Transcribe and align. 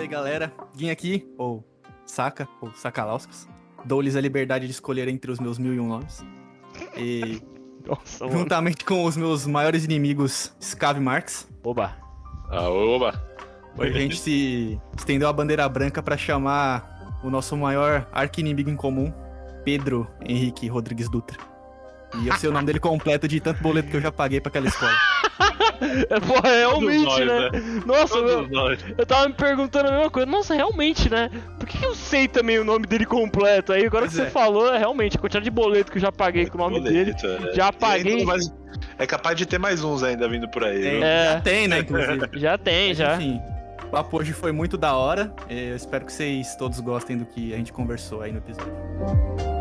Salve 0.00 0.02
aí, 0.02 0.08
galera. 0.08 0.52
Vim 0.74 0.88
aqui, 0.88 1.28
ou 1.36 1.62
Saca, 2.06 2.48
ou 2.60 2.72
Sacalauskas. 2.72 3.46
Dou-lhes 3.84 4.16
a 4.16 4.20
liberdade 4.20 4.64
de 4.64 4.72
escolher 4.72 5.08
entre 5.08 5.30
os 5.30 5.38
meus 5.38 5.58
mil 5.58 5.74
e 5.74 5.80
um 5.80 5.86
nomes. 5.88 6.24
E 6.96 7.42
Nossa, 7.86 8.24
mano. 8.24 8.38
juntamente 8.38 8.84
com 8.84 9.04
os 9.04 9.16
meus 9.16 9.46
maiores 9.46 9.84
inimigos, 9.84 10.54
Scave 10.62 11.00
Marx, 11.00 11.46
Oba. 11.62 11.96
Ah, 12.48 12.68
oba. 12.70 13.22
a 13.78 13.86
gente 13.90 14.18
se 14.18 14.80
estendeu 14.96 15.28
a 15.28 15.32
bandeira 15.32 15.68
branca 15.68 16.02
pra 16.02 16.16
chamar 16.16 17.20
o 17.22 17.28
nosso 17.28 17.56
maior 17.56 18.08
arqui-inimigo 18.10 18.70
em 18.70 18.76
comum, 18.76 19.12
Pedro 19.64 20.08
Henrique 20.22 20.66
Rodrigues 20.66 21.10
Dutra. 21.10 21.38
E 22.22 22.28
eu 22.28 22.36
sei 22.38 22.48
o 22.48 22.52
nome 22.52 22.66
dele 22.66 22.80
completo 22.80 23.28
de 23.28 23.38
tanto 23.38 23.62
boleto 23.62 23.90
que 23.90 23.96
eu 23.96 24.00
já 24.00 24.10
paguei 24.10 24.40
pra 24.40 24.48
aquela 24.48 24.66
escola. 24.66 24.92
É, 26.10 26.20
porra, 26.20 26.48
realmente, 26.56 27.04
nós, 27.04 27.26
né? 27.26 27.50
Nossa, 27.86 28.20
nós. 28.48 28.78
eu 28.98 29.06
tava 29.06 29.28
me 29.28 29.34
perguntando 29.34 29.88
a 29.88 29.92
mesma 29.92 30.10
coisa. 30.10 30.30
Nossa, 30.30 30.54
realmente, 30.54 31.08
né? 31.10 31.30
Por 31.58 31.66
que 31.68 31.84
eu 31.84 31.94
sei 31.94 32.28
também 32.28 32.58
o 32.58 32.64
nome 32.64 32.86
dele 32.86 33.06
completo? 33.06 33.72
Aí 33.72 33.84
agora 33.86 34.04
Pois 34.06 34.14
que 34.14 34.20
é. 34.20 34.24
você 34.24 34.30
falou, 34.30 34.72
é 34.74 34.78
realmente 34.78 35.16
a 35.16 35.20
quantidade 35.20 35.44
de 35.44 35.50
boleto 35.50 35.90
que 35.90 35.98
eu 35.98 36.02
já 36.02 36.12
paguei 36.12 36.46
com 36.46 36.58
o 36.58 36.60
nome 36.60 36.80
dele. 36.80 37.12
Boleto, 37.14 37.48
é. 37.48 37.54
Já 37.54 37.72
paguei. 37.72 38.18
não 38.18 38.26
vai- 38.26 38.38
É 38.98 39.06
capaz 39.06 39.36
de 39.36 39.46
ter 39.46 39.58
mais 39.58 39.82
uns 39.82 40.02
ainda 40.02 40.28
vindo 40.28 40.48
por 40.48 40.64
aí. 40.64 40.86
É? 40.86 41.00
É. 41.00 41.24
Já 41.34 41.40
tem, 41.40 41.68
né, 41.68 41.78
inclusive. 41.80 42.28
Já 42.38 42.58
tem, 42.58 42.88
Mas, 42.88 42.98
já. 42.98 43.14
Enfim, 43.16 43.40
o 43.84 43.86
papo 43.88 44.18
hoje 44.18 44.32
foi 44.32 44.52
muito 44.52 44.76
da 44.76 44.94
hora. 44.94 45.32
Eu 45.48 45.74
espero 45.76 46.04
que 46.04 46.12
vocês 46.12 46.54
todos 46.56 46.78
gostem 46.80 47.16
do 47.16 47.24
que 47.24 47.52
a 47.52 47.56
gente 47.56 47.72
conversou 47.72 48.22
aí 48.22 48.30
no 48.32 48.38
episódio. 48.38 49.59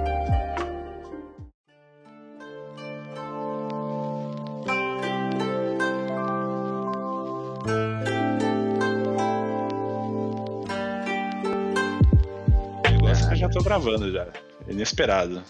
Gravando 13.70 14.12
já. 14.12 14.28
Inesperado. 14.68 15.44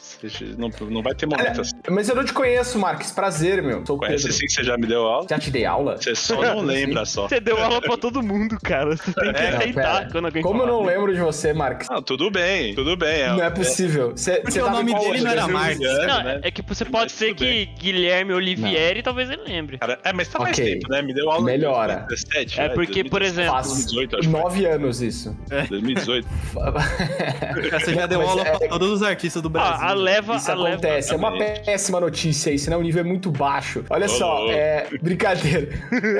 Não, 0.58 0.70
não 0.90 1.02
vai 1.02 1.16
ter 1.16 1.26
momento 1.26 1.62
assim. 1.62 1.79
Mas 1.90 2.10
eu 2.10 2.16
não 2.16 2.24
te 2.26 2.34
conheço, 2.34 2.78
Marques. 2.80 3.12
Prazer, 3.12 3.62
meu. 3.64 3.86
Sou 3.86 3.96
o 3.96 4.00
Conhece 4.00 4.24
Pedro. 4.24 4.34
sim 4.38 4.46
que 4.46 4.52
você 4.54 4.64
já 4.64 4.78
me 4.78 4.86
deu 4.88 5.06
aula? 5.06 5.26
Já 5.30 5.40
te 5.40 5.50
dei 5.52 5.66
aula? 5.66 5.98
Você 5.98 6.16
só 6.16 6.42
não 6.42 6.62
lembra 6.62 7.06
só. 7.06 7.28
Você 7.28 7.40
deu 7.40 7.58
aula 7.58 7.82
pra 7.82 7.96
todo 7.98 8.22
mundo, 8.22 8.58
cara. 8.62 8.96
Você 8.96 9.14
tem 9.14 9.34
que 9.34 9.40
É, 9.40 9.50
aceitar 9.56 9.74
Pera, 10.00 10.10
quando 10.12 10.26
alguém 10.26 10.42
Como 10.44 10.62
eu 10.64 10.68
não 10.68 10.84
lembro 10.84 11.14
de 11.14 11.20
você, 11.22 11.54
Marques? 11.54 11.88
Não, 11.90 12.02
tudo 12.02 12.30
bem, 12.30 12.76
tudo 12.76 12.96
bem. 12.98 13.28
Não 13.30 13.44
é 13.44 13.50
possível. 13.50 14.12
Você 14.16 14.36
Porque 14.38 14.52
você 14.52 14.62
o 14.62 14.70
nome 14.70 14.94
dele 14.94 15.22
não 15.22 15.32
era 15.32 15.48
Marques. 15.48 15.80
Não, 15.80 16.24
né? 16.24 16.40
é 16.44 16.52
que 16.52 16.62
você 16.62 16.84
Mas 16.84 16.92
pode 16.92 17.12
ser 17.12 17.28
tudo 17.36 17.38
que 17.48 17.66
Guilherme 17.80 18.34
Olivieri 18.34 19.02
talvez 19.02 19.30
ele 19.30 19.44
lembre. 19.46 19.78
Cara, 19.78 20.00
é, 20.04 20.12
mas 20.14 20.28
tá 20.28 20.40
mais 20.40 20.58
Ok. 20.58 20.74
tempo, 20.74 20.90
né? 20.92 21.02
Me 21.02 21.14
deu 21.14 21.30
aula 21.30 21.46
Melhora. 21.46 21.94
em 22.06 22.08
2017. 22.08 22.60
É 22.60 22.68
né? 22.68 22.74
porque, 22.74 23.04
por 23.04 23.20
2017, 23.22 23.30
exemplo- 23.30 23.52
Faz 23.54 23.68
2018, 23.68 24.18
acho 24.18 24.30
nove 24.30 24.66
anos 24.66 25.02
isso. 25.02 25.36
foi. 25.48 25.68
2018. 25.68 26.28
Você 27.72 27.94
já 27.94 28.06
deu 28.06 28.20
Mas 28.20 28.30
aula 28.30 28.42
é- 28.42 28.58
pra 28.58 28.68
todos 28.68 28.90
os 28.92 29.04
artistas 29.04 29.42
do 29.42 29.50
Brasil. 29.50 29.76
Ah, 29.80 29.90
a 29.90 29.94
leva, 29.94 30.36
Isso 30.36 30.52
a 30.52 30.56
leva. 30.56 30.70
acontece. 30.76 31.14
É 31.14 31.16
uma 31.16 31.30
exatamente. 31.36 31.69
Péssima 31.70 32.00
notícia 32.00 32.50
isso, 32.52 32.68
né? 32.70 32.76
O 32.76 32.82
nível 32.82 33.02
é 33.02 33.04
muito 33.04 33.30
baixo. 33.32 33.84
Olha 33.90 34.08
só, 34.08 34.50
é. 34.50 34.88
Brincadeira. 35.02 35.70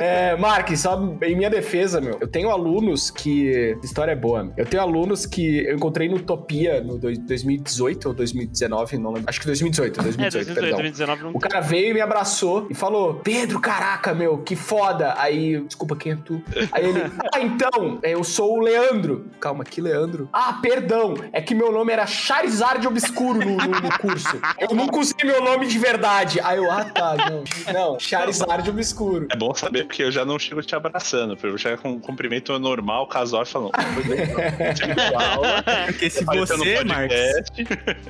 É, 0.00 0.36
Marques, 0.36 0.80
só 0.80 0.96
em 1.22 1.34
minha 1.36 1.50
defesa, 1.50 2.00
meu. 2.00 2.18
Eu 2.20 2.28
tenho 2.28 2.50
alunos 2.50 3.10
que. 3.10 3.76
História 3.82 4.12
é 4.12 4.16
boa. 4.16 4.44
meu. 4.44 4.52
Eu 4.56 4.64
tenho 4.66 4.80
alunos 4.82 5.26
que 5.26 5.64
eu 5.66 5.74
encontrei 5.74 6.08
no 6.08 6.16
Utopia 6.16 6.80
no 6.82 6.96
dois- 6.98 7.18
2018 7.18 8.08
ou 8.08 8.14
2019, 8.14 8.96
não 8.98 9.10
lembro. 9.12 9.28
Acho 9.28 9.40
que 9.40 9.46
2018, 9.46 9.98
É, 10.00 10.02
2018, 10.04 10.54
2018, 10.54 10.54
perdão. 10.60 10.78
2019 10.78 11.22
não 11.24 11.30
O 11.34 11.38
cara 11.40 11.60
veio 11.60 11.90
e 11.90 11.94
me 11.94 12.00
abraçou 12.00 12.66
e 12.70 12.74
falou: 12.74 13.14
Pedro, 13.14 13.60
caraca, 13.60 14.14
meu, 14.14 14.38
que 14.38 14.54
foda. 14.54 15.14
Aí, 15.18 15.60
desculpa, 15.62 15.96
quem 15.96 16.12
é 16.12 16.16
tu? 16.16 16.40
Aí 16.70 16.84
ele, 16.88 17.00
ah, 17.34 17.40
então, 17.40 17.98
eu 18.04 18.22
sou 18.22 18.56
o 18.58 18.60
Leandro. 18.60 19.26
Calma, 19.40 19.64
que 19.64 19.80
Leandro? 19.80 20.28
Ah, 20.32 20.58
perdão, 20.62 21.14
é 21.32 21.40
que 21.42 21.54
meu 21.54 21.72
nome 21.72 21.92
era 21.92 22.06
Charizard 22.06 22.86
Obscuro 22.86 23.40
no, 23.40 23.56
no- 23.56 23.80
no 23.80 23.98
curso. 23.98 24.40
Eu 24.58 24.74
nunca 24.76 24.98
usei 24.98 25.24
meu 25.24 25.39
nome 25.40 25.66
de 25.66 25.78
verdade. 25.78 26.40
Aí 26.42 26.58
eu, 26.58 26.70
ah, 26.70 26.84
tá, 26.84 27.14
não, 27.16 27.44
não, 27.72 28.00
Charizard 28.00 28.68
Obscuro. 28.68 29.26
É 29.30 29.36
bom 29.36 29.54
saber 29.54 29.84
porque 29.84 30.02
eu 30.02 30.10
já 30.12 30.24
não 30.24 30.38
chego 30.38 30.62
te 30.62 30.74
abraçando. 30.74 31.36
Eu 31.42 31.58
chego 31.58 31.80
com 31.82 31.90
um 31.92 32.00
cumprimento 32.00 32.56
normal, 32.58 33.06
casual 33.06 33.42
e 33.42 33.46
falando. 33.46 33.70
Chego 34.76 34.94
com 34.94 35.18
a 35.18 35.28
aula, 35.34 35.64
Porque 35.86 36.10
se 36.10 36.24
no 36.24 36.34
você, 36.46 36.84
Marcos, 36.84 37.16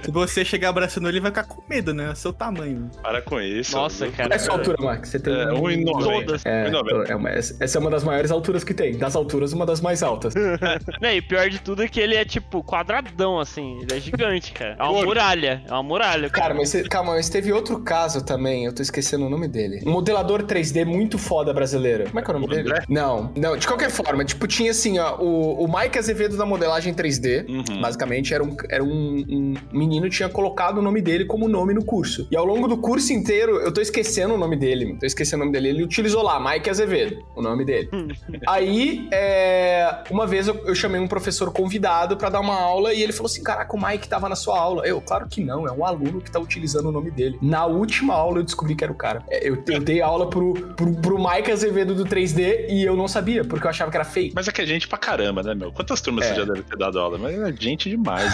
se 0.03 0.11
você 0.11 0.45
chegar 0.45 0.71
abraçando 0.71 1.09
ele, 1.09 1.19
ele 1.19 1.21
vai 1.21 1.31
ficar 1.31 1.45
com 1.45 1.63
medo, 1.69 1.93
né? 1.93 2.11
É 2.11 2.15
seu 2.15 2.33
tamanho. 2.33 2.91
Para 3.03 3.21
com 3.23 3.41
isso. 3.41 3.77
Nossa, 3.77 4.07
cara. 4.09 4.29
Qual 4.29 4.33
é 4.33 4.37
a 4.37 4.39
sua 4.39 4.55
altura, 4.55 4.77
Marcos? 4.81 5.11
Você 5.11 5.19
tem 5.21 5.33
É, 5.35 5.47
1,90. 5.47 6.03
Todas. 6.03 6.47
É, 6.47 6.69
1,90. 6.71 7.11
é 7.11 7.17
uma- 7.17 7.31
essa 7.31 7.79
é 7.79 7.81
uma 7.81 7.91
das 7.91 8.05
maiores 8.05 8.31
alturas 8.31 8.65
que 8.65 8.73
tem. 8.75 8.97
Das 8.97 9.15
alturas, 9.17 9.53
uma 9.53 9.67
das 9.67 9.81
mais 9.81 10.03
altas. 10.03 10.35
Né, 11.01 11.17
e 11.17 11.23
pior 11.23 11.49
de 11.49 11.59
tudo 11.61 11.83
é 11.83 11.89
que 11.89 12.01
ele 12.01 12.15
é 12.15 12.25
tipo 12.25 12.63
quadradão, 12.63 13.39
assim. 13.39 13.79
Ele 13.83 13.97
é 13.97 14.01
gigante, 14.01 14.53
cara. 14.53 14.77
É 14.79 14.83
uma 14.85 15.03
muralha. 15.03 15.63
É 15.67 15.73
uma 15.73 15.83
muralha. 15.83 16.29
Cara, 16.31 16.55
mas 16.55 16.69
você- 16.71 16.83
calma, 16.85 17.20
mas 17.21 17.29
teve 17.29 17.53
outro 17.53 17.81
caso 17.81 18.25
também, 18.25 18.65
eu 18.65 18.73
tô 18.73 18.81
esquecendo 18.81 19.27
o 19.27 19.29
nome 19.29 19.47
dele. 19.47 19.83
Um 19.85 19.91
modelador 19.91 20.43
3D 20.43 20.87
muito 20.87 21.19
foda 21.19 21.53
brasileiro. 21.53 22.05
Como 22.05 22.19
é 22.19 22.23
que 22.23 22.31
é 22.31 22.35
o 22.35 22.41
nome 22.41 22.47
O 22.47 22.49
dele? 22.49 22.71
André? 22.71 22.85
Não, 22.89 23.31
não, 23.37 23.59
de 23.59 23.67
qualquer 23.67 23.91
forma, 23.91 24.25
tipo, 24.25 24.47
tinha 24.47 24.71
assim, 24.71 24.99
ó, 24.99 25.19
o, 25.21 25.63
o 25.63 25.69
Mike 25.71 25.99
Azevedo 25.99 26.39
da 26.39 26.47
modelagem 26.47 26.95
3D. 26.95 27.47
Uhum. 27.47 27.83
Basicamente, 27.83 28.33
era, 28.33 28.43
um, 28.43 28.57
era 28.71 28.83
um, 28.83 29.23
um 29.29 29.55
menino 29.71 30.09
que 30.09 30.17
tinha 30.17 30.31
colocado 30.31 30.79
o 30.79 30.83
nome 30.83 31.03
dele 31.03 31.27
como 31.27 31.47
nome 31.47 31.75
no 31.75 31.85
curso. 31.85 32.27
E 32.31 32.37
ao 32.39 32.47
longo 32.47 32.67
do 32.67 32.79
curso 32.79 33.13
inteiro, 33.13 33.57
eu 33.61 33.71
tô 33.71 33.83
esquecendo 33.83 34.33
o 34.33 34.39
nome 34.39 34.57
dele. 34.57 34.97
Tô 34.99 35.05
esquecendo 35.05 35.43
o 35.43 35.45
nome 35.45 35.53
dele. 35.53 35.69
Ele 35.69 35.85
utilizou 35.85 36.23
lá, 36.23 36.41
Mike 36.41 36.71
Azevedo, 36.71 37.23
o 37.37 37.43
nome 37.43 37.67
dele. 37.67 37.91
Aí, 38.49 39.07
é, 39.13 40.05
uma 40.11 40.27
vez 40.27 40.49
eu, 40.49 40.55
eu 40.65 40.75
chamei 40.75 40.99
um 40.99 41.07
professor 41.07 41.53
convidado 41.53 42.17
pra 42.17 42.31
dar 42.31 42.41
uma 42.41 42.59
aula 42.59 42.95
e 42.95 43.03
ele 43.03 43.13
falou 43.13 43.27
assim: 43.27 43.43
Caraca, 43.43 43.77
o 43.77 43.79
Mike 43.79 44.09
tava 44.09 44.27
na 44.27 44.37
sua 44.37 44.59
aula. 44.59 44.87
Eu, 44.87 45.03
claro 45.03 45.29
que 45.29 45.45
não, 45.45 45.69
é 45.69 45.71
um 45.71 45.85
aluno 45.85 46.23
que 46.23 46.31
tá 46.31 46.41
utilizando 46.41 46.89
o 46.89 46.93
nome 46.93 47.10
dele. 47.11 47.39
Na 47.43 47.67
última 47.67 48.15
aula 48.15 48.39
eu 48.39 48.43
descobri 48.43 48.75
que 48.75 48.85
era 48.85 48.93
o 48.93 48.97
cara. 48.97 49.23
É, 49.29 49.49
Eu, 49.49 49.63
eu 49.69 49.81
dei 49.81 50.01
aula 50.03 50.29
pro, 50.29 50.55
pro, 50.77 50.93
pro 50.95 51.19
Mike 51.19 51.51
Azevedo 51.51 51.95
do 51.95 52.05
3D 52.05 52.67
e 52.69 52.85
eu 52.85 52.97
não 52.97 53.09
sabia, 53.09 53.45
porque 53.45 53.67
eu 53.67 53.71
achava 53.71 53.91
que 53.91 53.97
era 53.97 54.05
fake. 54.05 54.33
Mas 54.35 54.47
é 54.49 54.53
que 54.53 54.61
é 54.63 54.67
gente 54.67 54.87
pra 54.89 54.99
caramba, 54.99 55.43
né, 55.43 55.55
meu? 55.55 55.73
Quantas 55.73 56.01
turmas 56.01 56.25
É. 56.27 56.29
você 56.29 56.41
já 56.41 56.45
deve 56.45 56.63
ter 56.63 56.77
dado 56.77 56.99
aula? 56.99 57.19
Mas 57.19 57.35
é 57.39 57.53
gente 57.53 57.89
demais. 57.91 58.33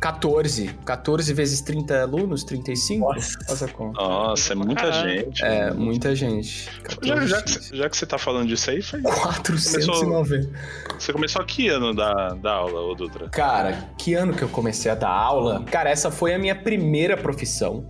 14. 0.00 0.70
14 0.84 1.32
vezes 1.32 1.60
30 1.60 2.02
alunos, 2.02 2.42
35? 2.44 3.14
Nossa. 3.14 3.38
Faz 3.46 3.62
a 3.62 3.68
conta. 3.68 4.00
Nossa, 4.02 4.52
é 4.52 4.56
muita 4.56 4.74
Caralho. 4.82 5.10
gente. 5.10 5.44
É, 5.44 5.70
muita 5.72 6.14
gente. 6.16 6.64
Já, 6.64 6.82
14, 6.82 7.26
já, 7.28 7.42
que, 7.42 7.50
você- 7.50 7.76
já 7.76 7.88
que 7.90 7.96
você 7.96 8.06
tá 8.06 8.18
falando 8.18 8.48
disso 8.48 8.70
aí, 8.70 8.82
foi, 8.82 9.00
490. 9.02 10.50
você 10.98 11.12
começou 11.12 11.42
a 11.42 11.44
que 11.44 11.68
ano 11.68 11.94
da, 11.94 12.30
da 12.34 12.52
aula, 12.52 12.80
ô 12.80 12.94
Dutra? 12.94 13.28
Cara, 13.28 13.88
que 13.98 14.14
ano 14.14 14.32
que 14.34 14.42
eu 14.42 14.48
comecei 14.48 14.90
a 14.90 14.94
dar 14.94 15.10
aula? 15.10 15.62
Cara, 15.70 15.90
essa 15.90 16.10
foi 16.10 16.34
a 16.34 16.38
minha 16.38 16.54
primeira 16.54 17.16
profissão. 17.16 17.86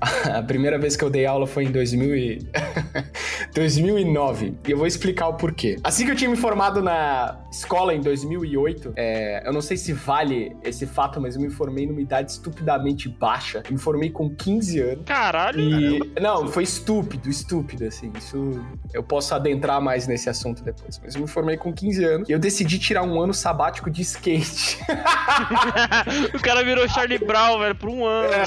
A 0.38 0.42
primeira 0.42 0.78
vez 0.78 0.96
que 0.96 1.04
eu 1.04 1.10
dei 1.10 1.26
aula 1.26 1.46
foi 1.46 1.64
em 1.64 1.72
2000 1.72 2.16
e... 2.16 2.38
2009. 3.54 4.54
E 4.66 4.70
eu 4.70 4.78
vou 4.78 4.86
explicar 4.86 5.28
o 5.28 5.34
porquê. 5.34 5.76
Assim 5.82 6.04
que 6.04 6.12
eu 6.12 6.16
tinha 6.16 6.30
me 6.30 6.36
formado 6.36 6.82
na 6.82 7.38
escola 7.50 7.94
em 7.94 8.00
2008, 8.00 8.92
é, 8.96 9.42
eu 9.46 9.52
não 9.52 9.60
sei 9.60 9.76
se 9.76 9.92
vale 9.92 10.56
esse 10.62 10.86
fato, 10.86 11.20
mas 11.20 11.34
eu 11.34 11.40
me 11.40 11.50
formei 11.50 11.86
numa 11.86 12.00
idade 12.00 12.32
estupidamente 12.32 13.08
baixa. 13.08 13.62
Eu 13.66 13.72
me 13.72 13.78
formei 13.78 14.10
com 14.10 14.30
15 14.30 14.80
anos. 14.80 15.04
Caralho. 15.04 15.60
E, 15.60 16.12
não, 16.20 16.46
foi 16.48 16.62
estúpido, 16.62 17.28
estúpido, 17.28 17.84
assim. 17.84 18.12
Isso 18.16 18.60
eu 18.92 19.02
posso 19.02 19.34
adentrar 19.34 19.80
mais 19.80 20.06
nesse 20.06 20.28
assunto 20.28 20.62
depois. 20.62 21.00
Mas 21.02 21.14
eu 21.14 21.22
me 21.22 21.28
formei 21.28 21.56
com 21.56 21.72
15 21.72 22.04
anos 22.04 22.28
e 22.28 22.32
eu 22.32 22.38
decidi 22.38 22.78
tirar 22.78 23.02
um 23.02 23.20
ano 23.20 23.34
sabático 23.34 23.90
de 23.90 24.02
skate. 24.02 24.78
o 26.34 26.40
cara 26.40 26.62
virou 26.62 26.88
Charlie 26.88 27.18
Brown, 27.18 27.58
velho, 27.58 27.74
por 27.74 27.88
um 27.88 28.04
ano. 28.04 28.32
É, 28.32 28.44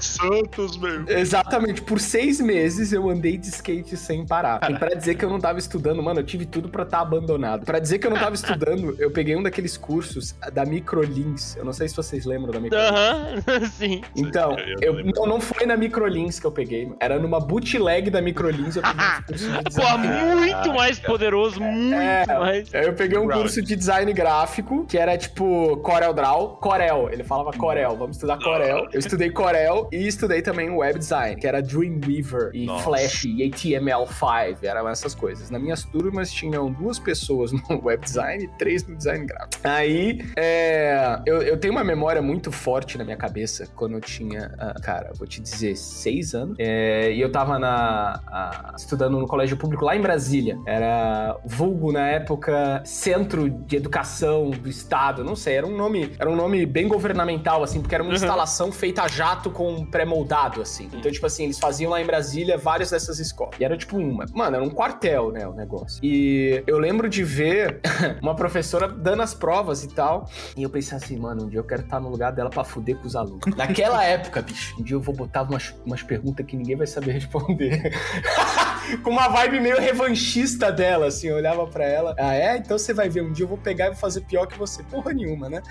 Santos, 0.00 0.76
meu. 0.76 1.04
Exatamente, 1.08 1.82
por 1.82 1.98
seis 2.00 2.40
meses 2.40 2.92
eu 2.92 3.08
andei 3.08 3.36
de 3.36 3.48
skate 3.48 3.96
sem 3.96 4.26
parar. 4.26 4.60
E 4.70 4.74
pra 4.78 4.94
dizer 4.94 5.14
que 5.14 5.24
eu 5.24 5.30
não 5.30 5.40
tava 5.40 5.58
estudando, 5.58 6.02
mano, 6.02 6.20
eu 6.20 6.24
tive 6.24 6.44
tudo 6.46 6.68
pra 6.68 6.82
estar 6.82 7.00
abandonado. 7.00 7.64
Pra 7.64 7.78
dizer 7.78 7.98
que 7.98 8.06
eu 8.06 8.10
não 8.10 8.18
tava 8.18 8.34
estudando, 8.34 8.94
eu 8.98 9.10
peguei 9.10 9.34
um 9.36 9.42
daqueles 9.42 9.76
cursos 9.76 10.34
da 10.52 10.64
Microlins. 10.64 11.56
Eu 11.56 11.64
não 11.64 11.72
sei 11.72 11.88
se 11.88 11.96
vocês 11.96 12.24
lembram 12.24 12.52
da 12.52 12.60
Microlins. 12.60 12.88
Aham, 12.90 13.66
sim. 13.78 14.02
Então, 14.16 14.56
Eu 14.80 14.88
eu, 14.98 15.04
não, 15.04 15.26
não 15.26 15.40
foi 15.40 15.66
na 15.66 15.76
Microlins 15.76 16.38
que 16.40 16.46
eu 16.46 16.52
peguei, 16.52 16.84
mano. 16.84 16.96
era 17.00 17.18
numa 17.18 17.38
bootleg 17.40 18.10
da 18.10 18.20
Microlins. 18.22 18.76
Eu 18.76 18.82
peguei 18.82 19.04
um 19.06 19.22
curso 19.26 19.50
de 19.50 19.74
Pô, 19.74 19.98
muito 19.98 20.72
mais 20.74 20.98
poderoso, 20.98 21.60
muito 21.60 21.94
É. 21.94 22.24
mais. 22.38 22.72
Eu 22.72 22.92
peguei 22.94 23.18
um 23.18 23.28
curso 23.28 23.60
de 23.62 23.76
design 23.76 24.12
gráfico, 24.12 24.84
que 24.86 24.96
era 24.98 25.16
tipo 25.18 25.76
Corel 25.78 26.12
Draw, 26.14 26.56
Corel. 26.60 27.08
Ele 27.12 27.22
falava 27.24 27.52
Corel, 27.52 27.96
vamos 27.96 28.16
estudar 28.16 28.38
Corel. 28.38 28.88
Eu 28.92 28.98
estudei 28.98 29.30
Corel 29.30 29.77
e 29.92 30.06
estudei 30.06 30.40
também 30.42 30.70
web 30.70 30.98
design, 30.98 31.36
que 31.40 31.46
era 31.46 31.60
Dreamweaver 31.62 32.50
e 32.54 32.66
Nossa. 32.66 32.84
Flash 32.84 33.24
e 33.24 33.42
HTML5, 33.50 34.58
eram 34.62 34.88
essas 34.88 35.14
coisas. 35.14 35.50
Nas 35.50 35.60
minhas 35.60 35.84
turmas 35.84 36.30
tinham 36.32 36.70
duas 36.72 36.98
pessoas 36.98 37.52
no 37.68 37.84
web 37.84 38.02
design 38.04 38.44
e 38.44 38.48
três 38.58 38.86
no 38.86 38.96
design 38.96 39.26
gráfico. 39.26 39.60
Aí, 39.64 40.20
é, 40.36 41.20
eu, 41.26 41.42
eu 41.42 41.56
tenho 41.58 41.72
uma 41.72 41.84
memória 41.84 42.20
muito 42.22 42.50
forte 42.50 42.96
na 42.98 43.04
minha 43.04 43.16
cabeça 43.16 43.66
quando 43.74 43.94
eu 43.94 44.00
tinha, 44.00 44.54
ah, 44.58 44.74
cara, 44.82 45.10
vou 45.16 45.26
te 45.26 45.40
dizer, 45.40 45.76
seis 45.76 46.34
anos. 46.34 46.56
É, 46.58 47.12
e 47.12 47.20
eu 47.20 47.30
tava 47.30 47.58
na, 47.58 48.20
a- 48.26 48.74
estudando 48.76 49.18
no 49.18 49.26
colégio 49.26 49.56
público 49.56 49.84
lá 49.84 49.96
em 49.96 50.00
Brasília. 50.00 50.58
Era 50.66 51.36
vulgo 51.44 51.92
na 51.92 52.06
época 52.08 52.82
Centro 52.84 53.48
de 53.48 53.76
Educação 53.76 54.50
do 54.50 54.68
Estado, 54.68 55.22
não 55.24 55.36
sei, 55.36 55.56
era 55.56 55.66
um 55.66 55.76
nome, 55.76 56.12
era 56.18 56.28
um 56.30 56.36
nome 56.36 56.64
bem 56.66 56.88
governamental 56.88 57.62
assim, 57.62 57.80
porque 57.80 57.94
era 57.94 58.02
uma 58.04 58.08
Uhum. 58.08 58.14
instalação 58.16 58.72
feita 58.72 59.02
a 59.02 59.08
jato 59.08 59.50
com 59.58 59.84
pré-moldado 59.84 60.62
assim. 60.62 60.88
Então, 60.92 61.10
tipo 61.10 61.26
assim, 61.26 61.42
eles 61.42 61.58
faziam 61.58 61.90
lá 61.90 62.00
em 62.00 62.06
Brasília 62.06 62.56
várias 62.56 62.92
dessas 62.92 63.18
escolas. 63.18 63.56
E 63.58 63.64
era 63.64 63.76
tipo 63.76 63.96
uma, 63.96 64.24
mano, 64.32 64.54
era 64.54 64.64
um 64.64 64.70
quartel, 64.70 65.32
né, 65.32 65.48
o 65.48 65.52
negócio. 65.52 65.98
E 66.00 66.62
eu 66.64 66.78
lembro 66.78 67.08
de 67.08 67.24
ver 67.24 67.80
uma 68.22 68.36
professora 68.36 68.86
dando 68.86 69.22
as 69.22 69.34
provas 69.34 69.82
e 69.82 69.88
tal, 69.88 70.30
e 70.56 70.62
eu 70.62 70.70
pensei 70.70 70.96
assim, 70.96 71.18
mano, 71.18 71.46
um 71.46 71.48
dia 71.48 71.58
eu 71.58 71.64
quero 71.64 71.82
estar 71.82 71.98
no 71.98 72.08
lugar 72.08 72.30
dela 72.30 72.48
pra 72.48 72.62
fuder 72.62 72.96
com 72.98 73.08
os 73.08 73.16
alunos. 73.16 73.40
Naquela 73.56 74.04
época, 74.04 74.40
bicho, 74.42 74.76
um 74.78 74.84
dia 74.84 74.94
eu 74.94 75.00
vou 75.00 75.12
botar 75.12 75.42
umas, 75.42 75.74
umas 75.84 76.04
perguntas 76.04 76.46
que 76.46 76.56
ninguém 76.56 76.76
vai 76.76 76.86
saber 76.86 77.10
responder. 77.10 77.92
com 79.02 79.10
uma 79.10 79.28
vibe 79.28 79.60
meio 79.60 79.80
revanchista 79.80 80.70
dela, 80.72 81.06
assim, 81.06 81.28
eu 81.28 81.36
olhava 81.36 81.66
pra 81.66 81.84
ela. 81.84 82.14
Ah, 82.18 82.34
é? 82.34 82.56
Então 82.56 82.78
você 82.78 82.92
vai 82.92 83.08
ver, 83.08 83.22
um 83.22 83.32
dia 83.32 83.44
eu 83.44 83.48
vou 83.48 83.58
pegar 83.58 83.86
e 83.86 83.88
vou 83.88 83.98
fazer 83.98 84.22
pior 84.22 84.46
que 84.46 84.58
você. 84.58 84.82
Porra 84.82 85.12
nenhuma, 85.12 85.48
né? 85.48 85.62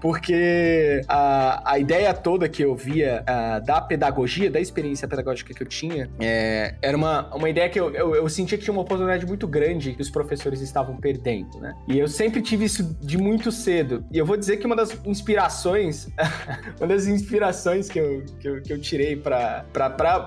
Porque 0.00 1.00
a, 1.08 1.72
a 1.72 1.78
ideia 1.78 2.12
toda 2.12 2.48
que 2.48 2.62
eu 2.62 2.74
via 2.74 3.22
ah, 3.26 3.58
da 3.60 3.80
pedagogia, 3.80 4.50
da 4.50 4.60
experiência 4.60 5.08
pedagógica 5.08 5.54
que 5.54 5.62
eu 5.62 5.66
tinha, 5.66 6.10
é, 6.20 6.74
era 6.82 6.96
uma, 6.96 7.34
uma 7.34 7.48
ideia 7.48 7.68
que 7.68 7.78
eu, 7.78 7.94
eu, 7.94 8.14
eu 8.14 8.28
sentia 8.28 8.58
que 8.58 8.64
tinha 8.64 8.72
uma 8.72 8.82
oportunidade 8.82 9.26
muito 9.26 9.46
grande 9.46 9.94
que 9.94 10.02
os 10.02 10.10
professores 10.10 10.60
estavam 10.60 10.96
perdendo, 10.96 11.58
né? 11.60 11.74
E 11.88 11.98
eu 11.98 12.08
sempre 12.08 12.42
tive 12.42 12.64
isso 12.64 12.96
de 13.00 13.18
muito 13.18 13.50
cedo. 13.52 14.04
E 14.12 14.18
eu 14.18 14.26
vou 14.26 14.36
dizer 14.36 14.56
que 14.58 14.66
uma 14.66 14.76
das 14.76 14.96
inspirações, 15.04 16.08
uma 16.78 16.86
das 16.86 17.06
inspirações 17.06 17.88
que 17.88 17.98
eu, 17.98 18.24
que 18.38 18.48
eu, 18.48 18.62
que 18.62 18.72
eu 18.72 18.80
tirei 18.80 19.16
para 19.16 19.64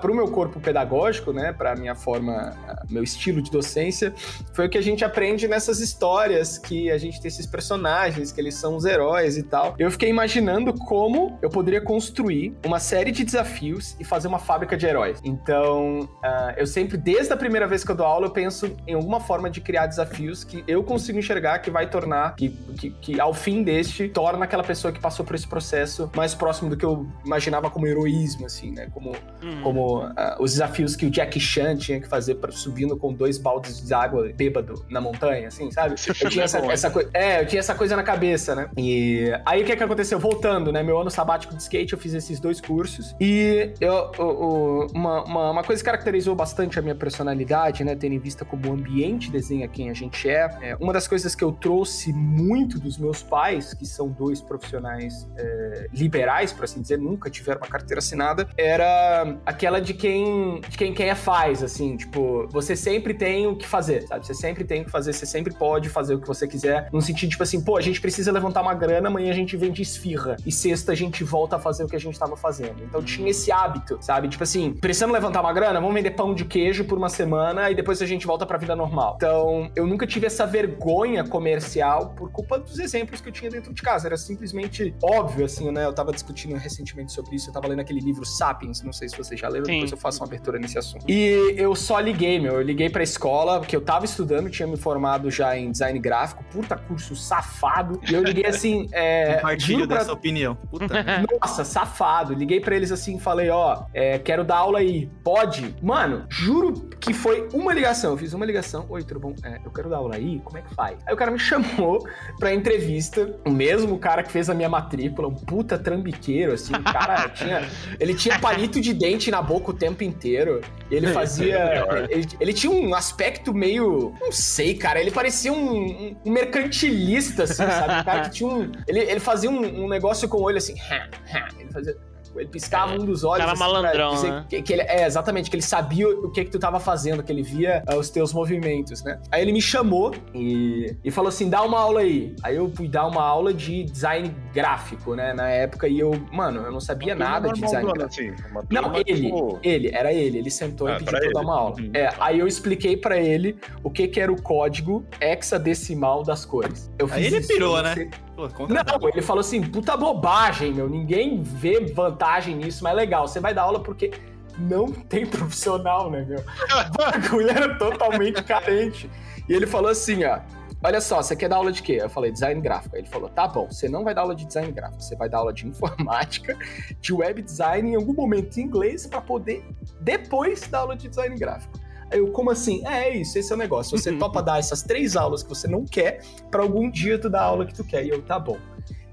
o 0.04 0.14
meu 0.14 0.28
corpo 0.28 0.60
pedagógico, 0.60 1.32
né? 1.32 1.52
Para 1.52 1.76
minha 1.76 1.94
forma, 1.94 2.39
meu 2.88 3.02
estilo 3.02 3.40
de 3.42 3.50
docência, 3.50 4.12
foi 4.52 4.66
o 4.66 4.70
que 4.70 4.78
a 4.78 4.82
gente 4.82 5.04
aprende 5.04 5.46
nessas 5.46 5.80
histórias 5.80 6.58
que 6.58 6.90
a 6.90 6.98
gente 6.98 7.20
tem 7.20 7.28
esses 7.28 7.46
personagens, 7.46 8.32
que 8.32 8.40
eles 8.40 8.54
são 8.54 8.76
os 8.76 8.84
heróis 8.84 9.36
e 9.36 9.42
tal. 9.42 9.74
Eu 9.78 9.90
fiquei 9.90 10.08
imaginando 10.08 10.72
como 10.74 11.38
eu 11.42 11.48
poderia 11.50 11.80
construir 11.80 12.54
uma 12.64 12.78
série 12.78 13.10
de 13.10 13.24
desafios 13.24 13.96
e 13.98 14.04
fazer 14.04 14.28
uma 14.28 14.38
fábrica 14.38 14.76
de 14.76 14.86
heróis. 14.86 15.18
Então, 15.24 16.08
ah, 16.22 16.54
eu 16.56 16.66
sempre, 16.66 16.96
desde 16.96 17.32
a 17.32 17.36
primeira 17.36 17.66
vez 17.66 17.84
que 17.84 17.90
eu 17.90 17.96
dou 17.96 18.06
aula, 18.06 18.26
eu 18.26 18.30
penso 18.30 18.74
em 18.86 18.94
alguma 18.94 19.20
forma 19.20 19.50
de 19.50 19.60
criar 19.60 19.86
desafios 19.86 20.44
que 20.44 20.64
eu 20.66 20.82
consigo 20.82 21.18
enxergar 21.18 21.58
que 21.60 21.70
vai 21.70 21.88
tornar, 21.88 22.34
que, 22.36 22.48
que, 22.78 22.90
que 22.90 23.20
ao 23.20 23.34
fim 23.34 23.62
deste, 23.62 24.08
torna 24.08 24.44
aquela 24.44 24.64
pessoa 24.64 24.92
que 24.92 25.00
passou 25.00 25.24
por 25.24 25.34
esse 25.34 25.46
processo 25.46 26.10
mais 26.16 26.34
próximo 26.34 26.70
do 26.70 26.76
que 26.76 26.84
eu 26.84 27.06
imaginava 27.24 27.70
como 27.70 27.86
heroísmo, 27.86 28.46
assim, 28.46 28.72
né? 28.72 28.88
Como 28.92 29.10
Hum. 29.42 29.62
como 29.62 30.02
ah, 30.16 30.36
os 30.38 30.52
desafios 30.52 30.94
que 30.94 31.06
o 31.06 31.10
Jack 31.10 31.38
Chan 31.40 31.76
tinha 31.76 32.00
que 32.00 32.06
fazer 32.06 32.29
pra, 32.34 32.50
subindo 32.52 32.96
com 32.96 33.12
dois 33.12 33.38
baldes 33.38 33.84
de 33.86 33.92
água 33.94 34.30
bêbado 34.34 34.84
na 34.88 35.00
montanha, 35.00 35.48
assim, 35.48 35.70
sabe? 35.70 35.94
Esse 35.94 36.10
Eu 36.10 36.30
tinha 36.30 36.42
é 36.42 36.44
essa, 36.44 36.58
essa 36.58 36.90
coisa. 36.90 37.10
É, 37.14 37.40
eu 37.42 37.46
tinha 37.46 37.60
essa 37.60 37.74
coisa 37.74 37.96
na 37.96 38.02
cabeça, 38.02 38.54
né? 38.54 38.68
E 38.76 39.32
aí 39.46 39.62
o 39.62 39.64
que 39.64 39.76
que 39.76 39.82
aconteceu? 39.82 40.18
Voltando, 40.18 40.72
né? 40.72 40.82
Meu 40.82 40.98
ano 40.98 41.10
sabático 41.10 41.54
de 41.54 41.62
skate, 41.62 41.92
eu 41.92 41.98
fiz 41.98 42.14
esses 42.14 42.38
dois 42.40 42.60
cursos. 42.60 43.14
E 43.20 43.72
eu, 43.80 44.10
o- 44.18 44.86
uma, 44.94 45.24
uma, 45.24 45.50
uma 45.50 45.62
coisa 45.64 45.82
que 45.82 45.86
caracterizou 45.86 46.34
bastante 46.34 46.78
a 46.78 46.82
minha 46.82 46.94
personalidade, 46.94 47.84
né? 47.84 47.94
Tendo 47.94 48.14
em 48.14 48.18
vista 48.18 48.44
como 48.44 48.68
o 48.68 48.72
ambiente 48.72 49.30
desenha 49.30 49.68
quem 49.68 49.90
a 49.90 49.94
gente 49.94 50.28
é. 50.28 50.50
é, 50.62 50.76
uma 50.80 50.92
das 50.92 51.06
coisas 51.06 51.34
que 51.34 51.44
eu 51.44 51.52
trouxe 51.52 52.12
muito 52.12 52.78
dos 52.78 52.96
meus 52.98 53.22
pais, 53.22 53.74
que 53.74 53.86
são 53.86 54.08
dois 54.08 54.40
profissionais 54.40 55.28
é, 55.36 55.86
liberais, 55.92 56.52
por 56.52 56.64
assim 56.64 56.80
dizer, 56.80 56.98
nunca 56.98 57.28
tiveram 57.30 57.60
uma 57.60 57.68
carteira 57.68 57.98
assinada, 57.98 58.48
era 58.56 59.36
aquela 59.44 59.80
de 59.80 59.94
quem, 59.94 60.60
de 60.68 60.76
quem 60.76 60.92
quer 60.94 61.14
faz, 61.14 61.62
assim, 61.62 61.96
tipo, 61.96 62.09
você 62.50 62.76
sempre 62.76 63.14
tem 63.14 63.46
o 63.46 63.56
que 63.56 63.66
fazer, 63.66 64.06
sabe? 64.06 64.26
Você 64.26 64.34
sempre 64.34 64.64
tem 64.64 64.82
o 64.82 64.84
que 64.84 64.90
fazer, 64.90 65.12
você 65.12 65.26
sempre 65.26 65.54
pode 65.54 65.88
fazer 65.88 66.14
o 66.14 66.20
que 66.20 66.26
você 66.26 66.46
quiser, 66.46 66.88
no 66.92 67.00
sentido, 67.00 67.30
tipo 67.30 67.42
assim, 67.42 67.60
pô, 67.60 67.76
a 67.76 67.80
gente 67.80 68.00
precisa 68.00 68.32
levantar 68.32 68.62
uma 68.62 68.74
grana, 68.74 69.08
amanhã 69.08 69.30
a 69.30 69.34
gente 69.34 69.56
vende 69.56 69.82
esfirra, 69.82 70.36
e 70.44 70.52
sexta 70.52 70.92
a 70.92 70.94
gente 70.94 71.22
volta 71.24 71.56
a 71.56 71.58
fazer 71.58 71.84
o 71.84 71.88
que 71.88 71.96
a 71.96 72.00
gente 72.00 72.18
tava 72.18 72.36
fazendo. 72.36 72.82
Então 72.82 73.02
tinha 73.02 73.30
esse 73.30 73.52
hábito, 73.52 73.98
sabe? 74.00 74.28
Tipo 74.28 74.42
assim, 74.42 74.72
precisamos 74.72 75.14
levantar 75.14 75.40
uma 75.40 75.52
grana, 75.52 75.80
vamos 75.80 75.94
vender 75.94 76.10
pão 76.12 76.34
de 76.34 76.44
queijo 76.44 76.84
por 76.84 76.98
uma 76.98 77.08
semana 77.08 77.70
e 77.70 77.74
depois 77.74 78.00
a 78.02 78.06
gente 78.06 78.26
volta 78.26 78.46
pra 78.46 78.58
vida 78.58 78.74
normal. 78.74 79.14
Então, 79.16 79.70
eu 79.76 79.86
nunca 79.86 80.06
tive 80.06 80.26
essa 80.26 80.46
vergonha 80.46 81.24
comercial 81.24 82.10
por 82.10 82.30
culpa 82.30 82.58
dos 82.58 82.78
exemplos 82.78 83.20
que 83.20 83.28
eu 83.28 83.32
tinha 83.32 83.50
dentro 83.50 83.72
de 83.72 83.82
casa. 83.82 84.08
Era 84.08 84.16
simplesmente 84.16 84.94
óbvio, 85.02 85.44
assim, 85.44 85.70
né? 85.70 85.84
Eu 85.84 85.92
tava 85.92 86.12
discutindo 86.12 86.56
recentemente 86.56 87.12
sobre 87.12 87.36
isso, 87.36 87.48
eu 87.48 87.52
tava 87.52 87.68
lendo 87.68 87.80
aquele 87.80 88.00
livro 88.00 88.24
Sapiens, 88.24 88.82
não 88.82 88.92
sei 88.92 89.08
se 89.08 89.16
vocês 89.16 89.38
já 89.38 89.48
leram, 89.48 89.66
depois 89.66 89.90
eu 89.90 89.98
faço 89.98 90.20
uma 90.20 90.26
abertura 90.26 90.58
nesse 90.58 90.78
assunto. 90.78 91.04
E 91.08 91.54
eu 91.56 91.74
só 91.74 91.99
liguei, 92.00 92.38
meu, 92.40 92.54
eu 92.54 92.62
liguei 92.62 92.88
pra 92.90 93.02
escola, 93.02 93.58
porque 93.60 93.74
eu 93.76 93.80
tava 93.80 94.04
estudando, 94.04 94.50
tinha 94.50 94.66
me 94.66 94.76
formado 94.76 95.30
já 95.30 95.56
em 95.56 95.70
design 95.70 95.98
gráfico, 95.98 96.42
puta 96.52 96.76
curso 96.76 97.14
safado, 97.16 98.00
e 98.08 98.14
eu 98.14 98.22
liguei 98.22 98.46
assim, 98.46 98.88
é... 98.92 99.34
Compartilho 99.34 99.78
juro 99.78 99.88
pra- 99.88 99.98
dessa 99.98 100.12
opinião. 100.12 100.54
Puta 100.70 100.86
nossa, 101.40 101.64
safado. 101.64 102.34
Liguei 102.34 102.60
pra 102.60 102.74
eles 102.76 102.90
assim, 102.92 103.18
falei, 103.18 103.50
ó, 103.50 103.84
é, 103.94 104.18
quero 104.18 104.44
dar 104.44 104.56
aula 104.58 104.78
aí. 104.80 105.08
Pode? 105.22 105.74
Mano, 105.82 106.24
juro 106.28 106.89
que 107.00 107.14
foi 107.14 107.48
uma 107.54 107.72
ligação. 107.72 108.10
Eu 108.12 108.16
fiz 108.18 108.32
uma 108.34 108.44
ligação. 108.44 108.84
Oi, 108.88 109.02
tudo 109.02 109.18
bom? 109.20 109.34
É, 109.42 109.58
eu 109.64 109.70
quero 109.70 109.88
dar 109.88 109.96
aula 109.96 110.16
aí? 110.16 110.40
Como 110.44 110.58
é 110.58 110.62
que 110.62 110.74
faz? 110.74 110.98
Aí 111.06 111.14
o 111.14 111.16
cara 111.16 111.30
me 111.30 111.38
chamou 111.40 112.06
pra 112.38 112.52
entrevista. 112.52 113.34
O 113.46 113.50
mesmo 113.50 113.98
cara 113.98 114.22
que 114.22 114.30
fez 114.30 114.50
a 114.50 114.54
minha 114.54 114.68
matrícula, 114.68 115.26
um 115.28 115.34
puta 115.34 115.78
trambiqueiro, 115.78 116.52
assim. 116.52 116.74
O 116.74 116.82
cara 116.82 117.28
tinha. 117.34 117.68
Ele 117.98 118.14
tinha 118.14 118.38
palito 118.38 118.80
de 118.80 118.92
dente 118.92 119.30
na 119.30 119.40
boca 119.40 119.70
o 119.70 119.74
tempo 119.74 120.04
inteiro. 120.04 120.60
E 120.90 120.94
ele 120.94 121.08
fazia. 121.08 121.86
Ele, 122.10 122.28
ele 122.38 122.52
tinha 122.52 122.72
um 122.72 122.94
aspecto 122.94 123.54
meio. 123.54 124.14
Não 124.20 124.30
sei, 124.30 124.74
cara. 124.74 125.00
Ele 125.00 125.10
parecia 125.10 125.52
um, 125.52 126.16
um- 126.24 126.30
mercantilista, 126.30 127.44
assim, 127.44 127.54
sabe? 127.56 128.00
Um 128.00 128.04
cara 128.04 128.20
que 128.22 128.30
tinha 128.30 128.48
um. 128.48 128.70
Ele, 128.86 129.00
ele 129.00 129.20
fazia 129.20 129.50
um, 129.50 129.84
um 129.84 129.88
negócio 129.88 130.28
com 130.28 130.36
o 130.38 130.42
olho 130.42 130.58
assim. 130.58 130.74
Ele 131.58 131.70
fazia. 131.70 131.96
Ele 132.36 132.48
piscava 132.48 132.94
um 132.94 133.04
dos 133.04 133.24
olhos. 133.24 133.38
Cara 133.38 133.52
assim, 133.52 133.60
malandrão, 133.60 134.22
né? 134.22 134.46
que, 134.48 134.62
que 134.62 134.72
ele, 134.72 134.82
é, 134.82 135.06
exatamente, 135.06 135.48
que 135.50 135.56
ele 135.56 135.62
sabia 135.62 136.08
o 136.08 136.30
que 136.30 136.44
que 136.44 136.50
tu 136.50 136.58
tava 136.58 136.80
fazendo, 136.80 137.22
que 137.22 137.30
ele 137.30 137.42
via 137.42 137.82
ah, 137.86 137.96
os 137.96 138.10
teus 138.10 138.32
movimentos, 138.32 139.02
né? 139.02 139.20
Aí 139.30 139.42
ele 139.42 139.52
me 139.52 139.62
chamou 139.62 140.12
e, 140.34 140.96
e 141.04 141.10
falou 141.10 141.28
assim: 141.28 141.48
dá 141.48 141.62
uma 141.62 141.78
aula 141.78 142.00
aí. 142.00 142.34
Aí 142.42 142.56
eu 142.56 142.70
fui 142.74 142.88
dar 142.88 143.06
uma 143.06 143.22
aula 143.22 143.52
de 143.54 143.84
design 143.84 144.34
gráfico, 144.52 145.14
né? 145.14 145.32
Na 145.32 145.48
época, 145.48 145.88
e 145.88 145.98
eu, 145.98 146.12
mano, 146.32 146.62
eu 146.62 146.72
não 146.72 146.80
sabia 146.80 147.14
nada 147.14 147.52
de 147.52 147.60
design 147.60 147.92
gráfico. 147.92 148.32
assim, 148.32 148.50
uma 148.50 148.64
Não, 148.70 148.94
ele, 148.96 149.22
tipo, 149.22 149.58
ele, 149.62 149.90
era 149.92 150.12
ele, 150.12 150.38
ele 150.38 150.50
sentou 150.50 150.86
Ah, 150.86 150.92
e 150.92 150.98
pediu 150.98 151.10
pra 151.10 151.20
pra 151.20 151.28
eu 151.28 151.32
dar 151.32 151.40
uma 151.40 151.56
aula. 151.56 151.76
Uhum. 151.78 151.90
É, 151.94 152.12
aí 152.18 152.38
eu 152.38 152.46
expliquei 152.46 152.96
pra 152.96 153.18
ele 153.18 153.56
o 153.82 153.90
que 153.90 154.08
que 154.08 154.20
era 154.20 154.32
o 154.32 154.40
código 154.40 155.04
hexadecimal 155.20 156.22
das 156.22 156.44
cores. 156.44 156.90
Eu 156.98 157.08
Aí 157.10 157.26
ele 157.26 157.38
isso, 157.38 157.48
pirou, 157.48 157.82
né? 157.82 157.94
conta 157.94 158.29
não, 158.68 159.08
ele 159.08 159.22
falou 159.22 159.40
assim, 159.40 159.62
puta 159.62 159.96
bobagem, 159.96 160.72
meu. 160.72 160.88
Ninguém 160.88 161.42
vê 161.42 161.80
vantagem 161.92 162.56
nisso, 162.56 162.82
mas 162.82 162.92
é 162.92 162.96
legal. 162.96 163.26
Você 163.26 163.40
vai 163.40 163.54
dar 163.54 163.62
aula 163.62 163.80
porque 163.80 164.12
não 164.58 164.90
tem 164.90 165.26
profissional, 165.26 166.10
né, 166.10 166.24
meu? 166.28 166.38
O 166.90 166.96
bagulho 166.96 167.50
era 167.50 167.78
totalmente 167.78 168.42
carente. 168.42 169.10
E 169.48 169.52
ele 169.52 169.66
falou 169.66 169.90
assim, 169.90 170.24
ó. 170.24 170.40
Olha 170.82 171.00
só, 171.00 171.22
você 171.22 171.36
quer 171.36 171.48
dar 171.48 171.56
aula 171.56 171.70
de 171.70 171.82
quê? 171.82 171.98
Eu 172.00 172.08
falei, 172.08 172.32
design 172.32 172.58
gráfico. 172.58 172.96
Ele 172.96 173.06
falou, 173.06 173.28
tá 173.28 173.46
bom, 173.46 173.66
você 173.70 173.86
não 173.86 174.02
vai 174.02 174.14
dar 174.14 174.22
aula 174.22 174.34
de 174.34 174.46
design 174.46 174.72
gráfico, 174.72 175.02
você 175.02 175.14
vai 175.14 175.28
dar 175.28 175.38
aula 175.38 175.52
de 175.52 175.66
informática, 175.66 176.56
de 177.00 177.12
web 177.12 177.42
design 177.42 177.90
em 177.90 177.96
algum 177.96 178.14
momento 178.14 178.56
em 178.58 178.62
inglês 178.62 179.06
pra 179.06 179.20
poder 179.20 179.62
depois 180.00 180.62
dar 180.68 180.80
aula 180.80 180.96
de 180.96 181.08
design 181.08 181.36
gráfico. 181.36 181.79
Aí 182.10 182.18
eu, 182.18 182.28
como 182.32 182.50
assim? 182.50 182.86
É, 182.86 183.08
é 183.08 183.16
isso, 183.16 183.38
esse 183.38 183.52
é 183.52 183.54
o 183.54 183.58
negócio. 183.58 183.96
Você 183.96 184.12
topa 184.12 184.42
dar 184.42 184.58
essas 184.58 184.82
três 184.82 185.16
aulas 185.16 185.42
que 185.42 185.48
você 185.48 185.68
não 185.68 185.84
quer 185.84 186.22
pra 186.50 186.62
algum 186.62 186.90
dia 186.90 187.18
tu 187.18 187.30
dar 187.30 187.42
a 187.42 187.44
aula 187.44 187.66
que 187.66 187.74
tu 187.74 187.84
quer. 187.84 188.04
E 188.04 188.10
eu, 188.10 188.20
tá 188.22 188.38
bom. 188.38 188.58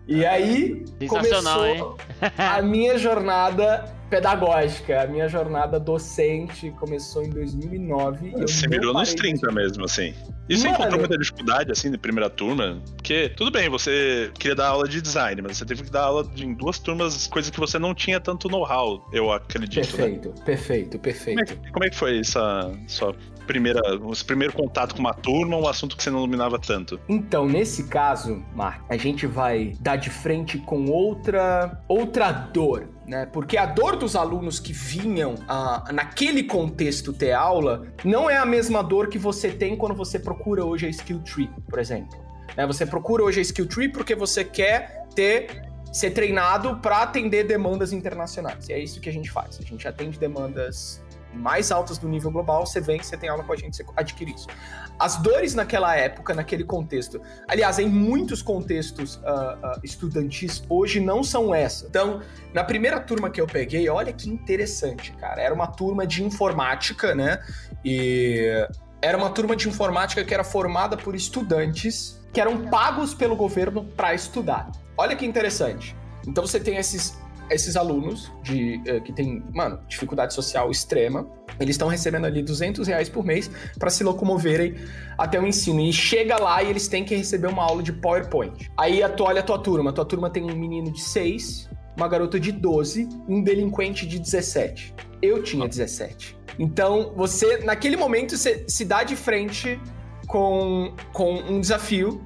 E 0.08 0.26
aí 0.26 0.86
Sensacional, 1.00 1.60
começou 1.60 1.98
a 2.38 2.62
minha 2.62 2.98
jornada 2.98 3.97
pedagógica, 4.10 5.02
a 5.04 5.08
minha 5.08 5.28
jornada 5.28 5.80
docente 5.80 6.72
começou 6.80 7.24
em 7.24 7.30
2009. 7.30 8.30
e 8.30 8.42
eu 8.42 8.48
Você 8.48 8.68
mirou 8.68 8.94
nos 8.94 9.10
parei 9.14 9.16
de- 9.16 9.38
30 9.40 9.52
mesmo, 9.52 9.86
assim. 9.86 10.14
E 10.50 10.58
você 10.58 10.70
encontrou 10.70 11.00
muita 11.00 11.18
dificuldade, 11.18 11.72
assim, 11.72 11.92
de 11.92 11.98
primeira 11.98 12.30
turma? 12.30 12.82
Porque, 12.96 13.28
tudo 13.30 13.52
bem, 13.52 13.68
você 13.70 14.32
queria 14.40 14.56
dar 14.56 14.68
aula 14.70 14.88
de 14.88 15.02
design, 15.02 15.42
mas 15.42 15.58
você 15.58 15.66
teve 15.66 15.84
que 15.84 15.92
dar 15.92 16.04
aula 16.04 16.24
de, 16.24 16.46
em 16.46 16.54
duas 16.54 16.80
turmas, 16.80 17.28
coisa 17.28 17.52
que 17.52 17.60
você 17.60 17.78
não 17.78 17.94
tinha 17.94 18.20
tanto 18.20 18.48
know-how, 18.48 19.06
eu 19.12 19.32
acredito, 19.32 19.76
né? 19.76 19.84
Perfeito, 19.84 20.34
perfeito, 20.46 20.98
Como 20.98 21.02
é, 21.02 21.44
perfeito. 21.44 21.46
que, 21.62 21.72
como 21.72 21.86
é 21.86 21.90
que 21.90 21.96
foi 21.96 22.20
essa 22.20 22.72
sua 22.88 23.14
primeira, 23.48 23.82
primeiro 24.26 24.54
contato 24.54 24.94
com 24.94 25.00
uma 25.00 25.14
turma, 25.14 25.58
um 25.58 25.68
assunto 25.68 25.96
que 25.96 26.04
você 26.04 26.10
não 26.10 26.20
dominava 26.20 26.60
tanto? 26.60 27.00
Então, 27.08 27.48
nesse 27.48 27.86
caso, 27.86 28.44
Mark, 28.54 28.82
a 28.90 28.98
gente 28.98 29.26
vai 29.26 29.74
dar 29.80 29.96
de 29.96 30.10
frente 30.10 30.58
com 30.60 30.86
outra, 30.86 31.82
outra 31.88 32.32
dor, 32.32 32.90
né? 33.08 33.26
Porque 33.26 33.58
a 33.58 33.66
dor 33.66 33.96
dos 33.96 34.16
alunos 34.16 34.60
que 34.60 34.74
vinham 34.74 35.36
ah, 35.48 35.86
naquele 35.94 36.44
contexto 36.44 37.14
ter 37.14 37.32
aula 37.32 37.88
não 38.04 38.30
é 38.30 38.38
a 38.38 38.46
mesma 38.46 38.84
dor 38.84 39.08
que 39.08 39.18
você 39.18 39.50
tem 39.50 39.76
quando 39.76 39.96
você 39.96 40.20
procura 40.20 40.66
hoje 40.66 40.86
a 40.86 40.90
Skill 40.90 41.20
Tree, 41.20 41.50
por 41.70 41.80
exemplo. 41.80 42.20
Né? 42.56 42.68
Você 42.68 42.86
procura 42.86 43.24
hoje 43.24 43.40
a 43.40 43.42
Skill 43.42 43.68
Tree 43.68 43.90
porque 43.90 44.14
você 44.14 44.44
quer 44.44 45.08
ter 45.16 45.66
ser 45.92 46.12
treinado 46.12 46.78
para 46.78 47.02
atender 47.02 47.44
demandas 47.46 47.92
internacionais. 47.92 48.70
E 48.70 48.74
é 48.74 48.80
isso 48.80 49.00
que 49.00 49.10
a 49.10 49.14
gente 49.14 49.32
faz. 49.32 49.58
A 49.60 49.64
gente 49.64 49.88
atende 49.88 50.20
demandas 50.20 51.02
mais 51.38 51.72
altas 51.72 51.98
do 51.98 52.08
nível 52.08 52.32
global, 52.32 52.66
você 52.66 52.82
vem, 52.82 53.02
você 53.02 53.16
tem 53.16 53.30
aula 53.30 53.44
com 53.44 53.54
a 53.54 53.56
gente, 53.56 53.78
você 53.78 53.86
adquire 53.96 54.34
isso. 54.34 54.48
As 55.00 55.18
dores 55.18 55.54
naquela 55.54 55.96
época, 55.96 56.34
naquele 56.34 56.64
contexto, 56.64 57.22
aliás, 57.48 57.78
em 57.78 57.88
muitos 57.88 58.42
contextos 58.42 59.16
uh, 59.18 59.20
uh, 59.20 59.80
estudantis, 59.84 60.64
hoje 60.68 61.00
não 61.00 61.24
são 61.24 61.54
essas. 61.54 61.88
Então, 61.88 62.22
na 62.54 62.64
primeira 62.64 63.00
turma 63.00 63.30
que 63.30 63.40
eu 63.40 63.46
peguei, 63.46 63.88
olha 63.90 64.12
que 64.12 64.30
interessante, 64.30 65.12
cara. 65.14 65.42
Era 65.42 65.54
uma 65.54 65.68
turma 65.68 66.06
de 66.08 66.24
informática, 66.24 67.14
né? 67.14 67.40
E 67.86 68.68
era 69.02 69.18
uma 69.18 69.30
turma 69.30 69.56
de 69.56 69.70
informática 69.70 70.24
que 70.24 70.34
era 70.34 70.44
formada 70.44 70.98
por 70.98 71.16
estudantes 71.16 72.18
que 72.34 72.42
eram 72.42 72.68
pagos 72.68 73.14
pelo 73.14 73.36
governo 73.36 73.84
para 73.84 74.14
estudar. 74.14 74.72
Olha 74.98 75.16
que 75.16 75.26
interessante. 75.26 75.96
Então 76.28 76.46
você 76.46 76.60
tem 76.60 76.78
esses 76.78 77.18
esses 77.50 77.76
alunos 77.76 78.32
de 78.44 78.82
uh, 78.88 79.02
que 79.02 79.12
tem, 79.14 79.44
mano, 79.54 79.80
dificuldade 79.88 80.34
social 80.34 80.70
extrema, 80.72 81.28
eles 81.60 81.76
estão 81.76 81.88
recebendo 81.88 82.26
ali 82.26 82.44
200 82.44 82.88
reais 82.88 83.10
por 83.10 83.24
mês 83.24 83.50
para 83.80 83.90
se 83.90 84.04
locomoverem 84.04 84.76
até 85.18 85.40
o 85.40 85.46
ensino. 85.46 85.82
E 85.82 85.92
chega 85.92 86.38
lá 86.38 86.62
e 86.62 86.70
eles 86.70 86.88
têm 86.88 87.04
que 87.04 87.16
receber 87.16 87.48
uma 87.48 87.64
aula 87.64 87.82
de 87.82 87.94
PowerPoint. 87.94 88.70
Aí 88.78 89.02
tu 89.16 89.24
olha 89.24 89.40
a 89.40 89.44
tua 89.44 89.58
turma. 89.58 89.92
Tua 89.92 90.06
turma 90.06 90.30
tem 90.30 90.44
um 90.44 90.56
menino 90.56 90.92
de 90.92 91.02
6, 91.02 91.70
uma 91.96 92.08
garota 92.08 92.40
de 92.40 92.52
12 92.52 93.10
e 93.28 93.34
um 93.34 93.42
delinquente 93.42 94.06
de 94.06 94.20
17. 94.20 94.94
Eu 95.22 95.42
tinha 95.42 95.68
17. 95.68 96.38
Então, 96.60 97.14
você, 97.16 97.58
naquele 97.60 97.96
momento, 97.96 98.38
você 98.38 98.66
se 98.68 98.86
dá 98.86 99.04
de 99.04 99.16
frente 99.16 99.80
com, 100.28 100.94
com 101.14 101.36
um 101.40 101.60
desafio 101.60 102.22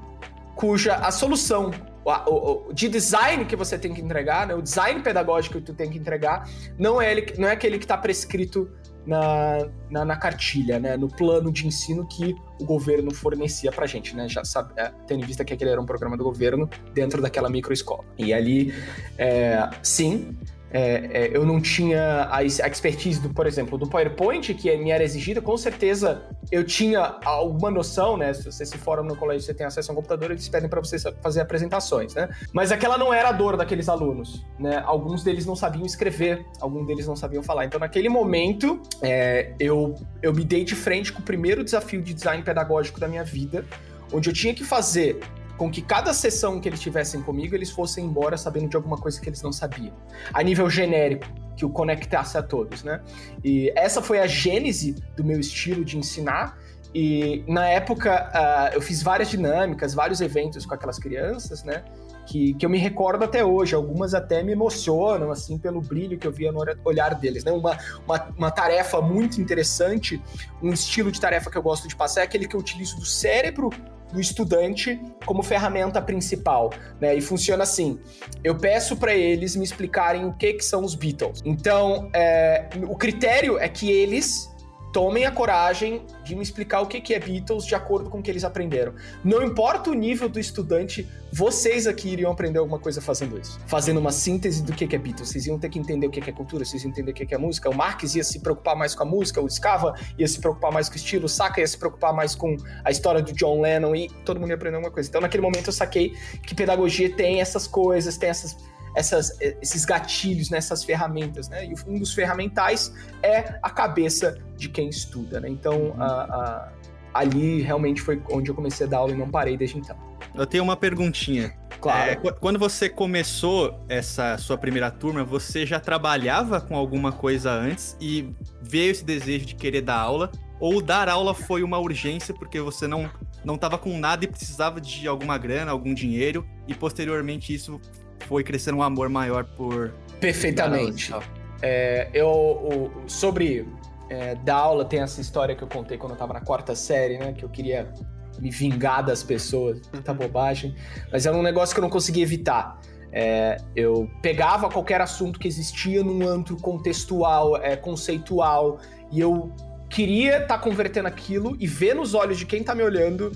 cuja 0.56 0.96
a 0.96 1.12
solução 1.12 1.72
o, 2.06 2.70
o, 2.70 2.74
de 2.74 2.90
design 2.90 3.46
que 3.46 3.56
você 3.56 3.78
tem 3.78 3.94
que 3.94 4.02
entregar, 4.02 4.48
né? 4.48 4.56
o 4.56 4.62
design 4.62 5.02
pedagógico 5.02 5.60
que 5.60 5.66
tu 5.66 5.74
tem 5.74 5.90
que 5.90 5.98
entregar, 5.98 6.50
não 6.78 7.02
é, 7.02 7.12
ele, 7.12 7.34
não 7.38 7.48
é 7.48 7.52
aquele 7.52 7.78
que 7.78 7.86
está 7.86 7.98
prescrito 7.98 8.70
na, 9.06 9.68
na, 9.90 10.06
na, 10.06 10.16
cartilha, 10.16 10.80
né? 10.80 10.96
no 10.96 11.08
plano 11.08 11.52
de 11.52 11.66
ensino 11.68 12.08
que 12.08 12.36
o 12.60 12.66
governo 12.66 13.14
fornecia 13.14 13.72
pra 13.72 13.88
gente, 13.88 14.16
né? 14.16 14.28
Já 14.30 14.44
sabe, 14.44 14.74
é, 14.78 14.92
tendo 15.08 15.24
em 15.24 15.26
vista 15.26 15.44
que 15.44 15.54
aquele 15.54 15.72
era 15.72 15.82
um 15.82 15.86
programa 15.86 16.16
do 16.16 16.24
governo 16.24 16.70
dentro 16.94 17.22
daquela 17.22 17.50
microescola. 17.50 18.04
E 18.18 18.32
ali, 18.32 18.74
é, 19.18 19.70
sim, 19.82 20.38
é, 20.74 21.26
é, 21.26 21.36
eu 21.36 21.46
não 21.46 21.60
tinha 21.60 22.28
a, 22.32 22.44
expertise, 22.44 23.20
do, 23.20 23.30
por 23.34 23.46
exemplo, 23.46 23.78
do 23.78 23.88
PowerPoint, 23.88 24.54
que 24.54 24.76
me 24.78 24.92
era 24.92 25.04
exigida, 25.04 25.42
com 25.42 25.58
certeza 25.58 26.24
eu 26.52 26.64
tinha 26.64 27.18
alguma 27.26 27.70
noção, 27.70 28.16
né? 28.18 28.34
Se 28.34 28.46
você 28.46 28.66
se 28.66 28.78
fora 28.78 29.04
no 29.04 29.16
colégio 29.16 29.46
você 29.46 29.54
tem 29.54 29.66
acesso 29.66 29.92
a 29.92 29.94
um 29.94 29.96
computador, 29.96 30.32
eles 30.32 30.48
pedem 30.48 30.70
para 30.70 30.80
você 30.80 30.98
fazer 31.22 31.42
apresentações, 31.42 32.14
né? 32.14 32.30
Mas 32.54 32.72
aquela 32.72 32.98
não 32.98 33.14
era 33.14 33.30
a 33.30 33.32
dor 33.32 33.58
daqueles 33.58 33.90
alunos, 33.90 34.46
né? 34.60 34.82
Alguns 34.86 35.24
deles 35.24 35.46
não 35.46 35.56
sabiam 35.56 35.86
escrever, 35.86 36.46
alguns 36.60 36.88
deles 36.88 37.06
não 37.06 37.16
sabiam 37.16 37.44
falar. 37.44 37.66
Então, 37.66 37.80
naquele 37.80 38.10
momento, 38.10 38.82
é, 39.02 39.54
eu, 39.60 39.96
eu 40.22 40.34
me 40.34 40.44
dei 40.44 40.64
de 40.64 40.76
frente 40.76 41.12
com 41.12 41.22
o 41.22 41.24
primeiro 41.24 41.64
desafio 41.64 42.02
de 42.02 42.14
design 42.14 42.44
pedagógico 42.44 43.00
da 43.00 43.08
minha 43.08 43.24
vida, 43.24 43.66
onde 44.14 44.30
eu 44.30 44.34
tinha 44.34 44.54
que 44.54 44.64
fazer 44.64 45.20
com 45.62 45.70
que 45.70 45.80
cada 45.80 46.12
sessão 46.12 46.60
que 46.60 46.68
eles 46.68 46.80
tivessem 46.80 47.22
comigo, 47.22 47.54
eles 47.54 47.70
fossem 47.70 48.04
embora 48.04 48.36
sabendo 48.36 48.68
de 48.68 48.76
alguma 48.76 48.98
coisa 48.98 49.22
que 49.22 49.30
eles 49.30 49.44
não 49.44 49.52
sabiam. 49.52 49.94
A 50.34 50.42
nível 50.42 50.68
genérico, 50.68 51.28
que 51.56 51.64
o 51.64 51.70
conectasse 51.70 52.36
a 52.36 52.42
todos, 52.42 52.82
né? 52.82 53.00
E 53.44 53.72
essa 53.76 54.02
foi 54.02 54.20
a 54.20 54.26
gênese 54.26 54.96
do 55.16 55.24
meu 55.24 55.40
estilo 55.40 55.86
de 55.86 56.00
ensinar. 56.00 56.58
E 56.96 57.44
na 57.48 57.68
época 57.68 58.32
uh, 58.34 58.74
eu 58.74 58.82
fiz 58.82 59.04
várias 59.04 59.30
dinâmicas, 59.30 59.94
vários 59.94 60.20
eventos 60.20 60.66
com 60.66 60.74
aquelas 60.74 60.98
crianças, 60.98 61.64
né? 61.64 61.84
Que, 62.26 62.56
que 62.56 62.66
eu 62.66 62.70
me 62.70 62.80
recordo 62.80 63.24
até 63.24 63.46
hoje. 63.46 63.76
Algumas 63.76 64.16
até 64.16 64.42
me 64.42 64.54
emocionam, 64.54 65.30
assim, 65.30 65.60
pelo 65.60 65.80
brilho 65.80 66.18
que 66.18 66.26
eu 66.26 66.32
via 66.32 66.52
no 66.52 66.60
olhar 66.84 67.14
deles, 67.14 67.44
né? 67.44 67.52
Uma, 67.52 67.78
uma, 68.04 68.30
uma 68.36 68.50
tarefa 68.50 69.00
muito 69.00 69.40
interessante, 69.40 70.20
um 70.60 70.74
estilo 70.74 71.12
de 71.12 71.22
tarefa 71.22 71.52
que 71.52 71.58
eu 71.58 71.62
gosto 71.62 71.88
de 71.88 71.96
passar 71.96 72.22
é 72.22 72.24
aquele 72.24 72.48
que 72.48 72.56
eu 72.56 72.60
utilizo 72.60 72.96
do 72.98 73.06
cérebro 73.06 73.70
do 74.12 74.20
estudante 74.20 75.00
como 75.26 75.42
ferramenta 75.42 76.02
principal, 76.02 76.72
né? 77.00 77.16
E 77.16 77.22
funciona 77.22 77.64
assim: 77.64 78.00
eu 78.44 78.56
peço 78.58 78.98
para 78.98 79.14
eles 79.14 79.56
me 79.56 79.64
explicarem 79.64 80.26
o 80.26 80.34
que, 80.34 80.54
que 80.54 80.66
são 80.66 80.84
os 80.84 80.96
Beatles. 80.96 81.42
Então, 81.46 82.10
é, 82.14 82.68
o 82.88 82.96
critério 82.96 83.58
é 83.58 83.70
que 83.70 83.90
eles 83.90 84.51
tomem 84.92 85.26
a 85.26 85.32
coragem 85.32 86.06
de 86.24 86.36
me 86.36 86.44
explicar 86.44 86.82
o 86.82 86.88
que 86.88 87.14
é 87.14 87.20
Beatles 87.20 87.66
de 87.66 87.76
acordo 87.76 88.10
com 88.10 88.20
o 88.20 88.22
que 88.22 88.30
eles 88.30 88.44
aprenderam. 88.44 88.94
Não 89.24 89.42
importa 89.44 89.90
o 89.90 89.94
nível 89.94 90.28
do 90.28 90.40
estudante, 90.40 91.08
vocês 91.32 91.88
aqui 91.88 92.10
iriam 92.10 92.32
aprender 92.32 92.60
alguma 92.60 92.78
coisa 92.78 93.02
fazendo 93.02 93.40
isso. 93.40 93.60
Fazendo 93.66 94.00
uma 94.00 94.12
síntese 94.12 94.62
do 94.62 94.74
que 94.74 94.84
é 94.94 94.98
Beatles. 94.98 95.30
Vocês 95.30 95.46
iam 95.46 95.58
ter 95.58 95.70
que 95.70 95.80
entender 95.80 96.08
o 96.08 96.10
que 96.10 96.30
é 96.30 96.34
cultura, 96.34 96.66
vocês 96.66 96.84
iam 96.84 96.92
entender 96.92 97.12
o 97.12 97.14
que 97.14 97.34
é 97.34 97.38
música. 97.38 97.70
O 97.70 97.76
Marx 97.76 98.16
ia 98.16 98.24
se 98.24 98.40
preocupar 98.40 98.76
mais 98.76 98.94
com 98.94 99.04
a 99.04 99.06
música, 99.06 99.42
o 99.42 99.50
Scava 99.50 99.96
ia 100.18 100.28
se 100.28 100.40
preocupar 100.40 100.72
mais 100.72 100.90
com 100.90 100.96
o 100.96 100.98
estilo, 100.98 101.26
o 101.26 101.30
Saka 101.30 101.62
ia 101.62 101.68
se 101.68 101.78
preocupar 101.78 102.14
mais 102.14 102.36
com 102.36 102.58
a 102.84 102.92
história 102.92 103.22
do 103.22 103.32
John 103.34 103.62
Lennon 103.62 103.96
e 103.96 104.10
todo 104.26 104.40
mundo 104.40 104.50
ia 104.50 104.56
aprender 104.56 104.76
alguma 104.76 104.92
coisa. 104.92 105.08
Então, 105.08 105.22
naquele 105.22 105.42
momento, 105.42 105.68
eu 105.68 105.74
saquei 105.74 106.14
que 106.46 106.54
pedagogia 106.54 107.10
tem 107.16 107.40
essas 107.40 107.66
coisas, 107.66 108.18
tem 108.18 108.30
essas 108.30 108.58
essas, 108.96 109.38
esses 109.40 109.86
gatilhos, 109.86 110.50
nessas 110.50 110.82
né, 110.82 110.88
ferramentas, 110.88 111.50
né? 111.50 111.66
E 111.66 111.74
um 111.88 112.00
dos 112.00 112.14
ferramentais 112.14 112.94
é 113.24 113.60
a 113.62 113.70
cabeça 113.70 114.38
de 114.58 114.70
quem 114.70 114.90
estuda, 114.90 115.40
né? 115.40 115.50
Então, 115.50 115.96
a, 115.98 116.06
a, 116.06 116.72
ali 117.14 117.62
realmente 117.62 118.02
foi 118.02 118.22
onde 118.30 118.50
eu 118.50 118.56
comecei 118.56 118.86
a 118.86 118.90
dar 118.90 118.98
aula 118.98 119.12
e 119.12 119.18
não 119.18 119.30
parei 119.30 119.58
desde 119.58 119.78
então. 119.78 119.98
Eu 120.34 120.46
tenho 120.46 120.64
uma 120.64 120.78
perguntinha. 120.78 121.54
Claro. 121.80 122.12
É, 122.12 122.16
quando 122.16 122.60
você 122.60 122.88
começou 122.88 123.84
essa 123.90 124.38
sua 124.38 124.58
primeira 124.58 124.92
turma, 124.92 125.24
você 125.24 125.66
já 125.66 125.80
trabalhava 125.80 126.62
com 126.62 126.76
alguma 126.76 127.12
coisa 127.12 127.52
antes 127.52 127.98
e 128.00 128.30
veio 128.62 128.92
esse 128.92 129.04
desejo 129.04 129.46
de 129.46 129.56
querer 129.56 129.82
dar 129.82 129.98
aula? 129.98 130.32
Ou 130.60 130.80
dar 130.80 131.10
aula 131.10 131.34
foi 131.34 131.64
uma 131.64 131.80
urgência 131.80 132.36
porque 132.36 132.62
você 132.62 132.88
não 132.88 133.10
não 133.44 133.56
estava 133.56 133.76
com 133.76 133.98
nada 133.98 134.24
e 134.24 134.28
precisava 134.28 134.80
de 134.80 135.08
alguma 135.08 135.36
grana, 135.36 135.72
algum 135.72 135.96
dinheiro, 135.96 136.46
e 136.68 136.76
posteriormente 136.76 137.52
isso 137.52 137.82
foi 138.22 138.44
crescendo 138.44 138.78
um 138.78 138.84
amor 138.84 139.10
maior 139.10 139.44
por. 139.44 139.94
Perfeitamente. 140.20 141.14
É, 141.62 142.10
eu, 142.14 142.92
sobre 143.08 143.68
é, 144.10 144.36
dar 144.36 144.56
aula, 144.56 144.86
tem 144.86 145.00
essa 145.00 145.22
história 145.22 145.56
que 145.56 145.64
eu 145.64 145.68
contei 145.68 145.98
quando 145.98 146.14
eu 146.14 146.18
tava 146.18 146.34
na 146.34 146.42
quarta 146.42 146.76
série, 146.76 147.18
né? 147.18 147.34
Que 147.34 147.44
eu 147.44 147.50
queria 147.50 147.92
me 148.40 148.50
vingar 148.50 149.04
das 149.04 149.24
pessoas. 149.24 149.82
Muita 149.92 150.14
bobagem. 150.14 150.76
Mas 151.12 151.26
era 151.26 151.36
um 151.36 151.44
negócio 151.44 151.74
que 151.74 151.80
eu 151.80 151.84
não 151.84 151.90
conseguia 151.90 152.24
evitar. 152.24 152.80
É, 153.14 153.58
eu 153.76 154.10
pegava 154.22 154.70
qualquer 154.70 155.02
assunto 155.02 155.38
que 155.38 155.48
existia 155.48 156.04
num 156.04 156.28
antro 156.28 156.56
contextual, 156.56 157.58
é, 157.58 157.76
conceitual, 157.76 158.80
e 159.12 159.20
eu 159.20 159.54
queria 159.90 160.38
estar 160.44 160.48
tá 160.48 160.58
convertendo 160.58 161.08
aquilo 161.08 161.58
e 161.60 161.68
ver 161.68 161.94
nos 161.94 162.14
olhos 162.14 162.38
de 162.38 162.46
quem 162.46 162.64
tá 162.64 162.74
me 162.74 162.84
olhando 162.84 163.32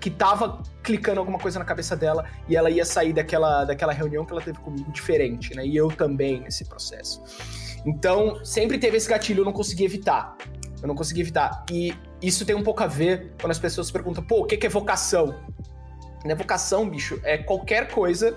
que 0.00 0.10
tava 0.10 0.62
clicando 0.82 1.20
alguma 1.20 1.38
coisa 1.38 1.58
na 1.58 1.64
cabeça 1.64 1.94
dela 1.94 2.24
e 2.48 2.56
ela 2.56 2.70
ia 2.70 2.84
sair 2.84 3.12
daquela, 3.12 3.64
daquela 3.64 3.92
reunião 3.92 4.24
que 4.24 4.32
ela 4.32 4.40
teve 4.40 4.58
comigo 4.58 4.90
diferente, 4.90 5.54
né? 5.54 5.66
E 5.66 5.76
eu 5.76 5.88
também 5.88 6.40
nesse 6.40 6.64
processo. 6.64 7.22
Então, 7.84 8.42
sempre 8.44 8.78
teve 8.78 8.96
esse 8.96 9.08
gatilho, 9.08 9.40
eu 9.40 9.44
não 9.44 9.52
consegui 9.52 9.84
evitar. 9.84 10.36
Eu 10.82 10.88
não 10.88 10.94
consegui 10.94 11.20
evitar. 11.20 11.64
E 11.70 11.94
isso 12.22 12.46
tem 12.46 12.56
um 12.56 12.62
pouco 12.62 12.82
a 12.82 12.86
ver 12.86 13.32
quando 13.40 13.50
as 13.50 13.58
pessoas 13.58 13.90
perguntam, 13.90 14.24
pô, 14.24 14.40
o 14.40 14.44
que 14.44 14.66
é 14.66 14.68
vocação? 14.68 15.38
Né, 16.24 16.34
vocação, 16.34 16.88
bicho, 16.88 17.20
é 17.22 17.38
qualquer 17.38 17.90
coisa 17.90 18.36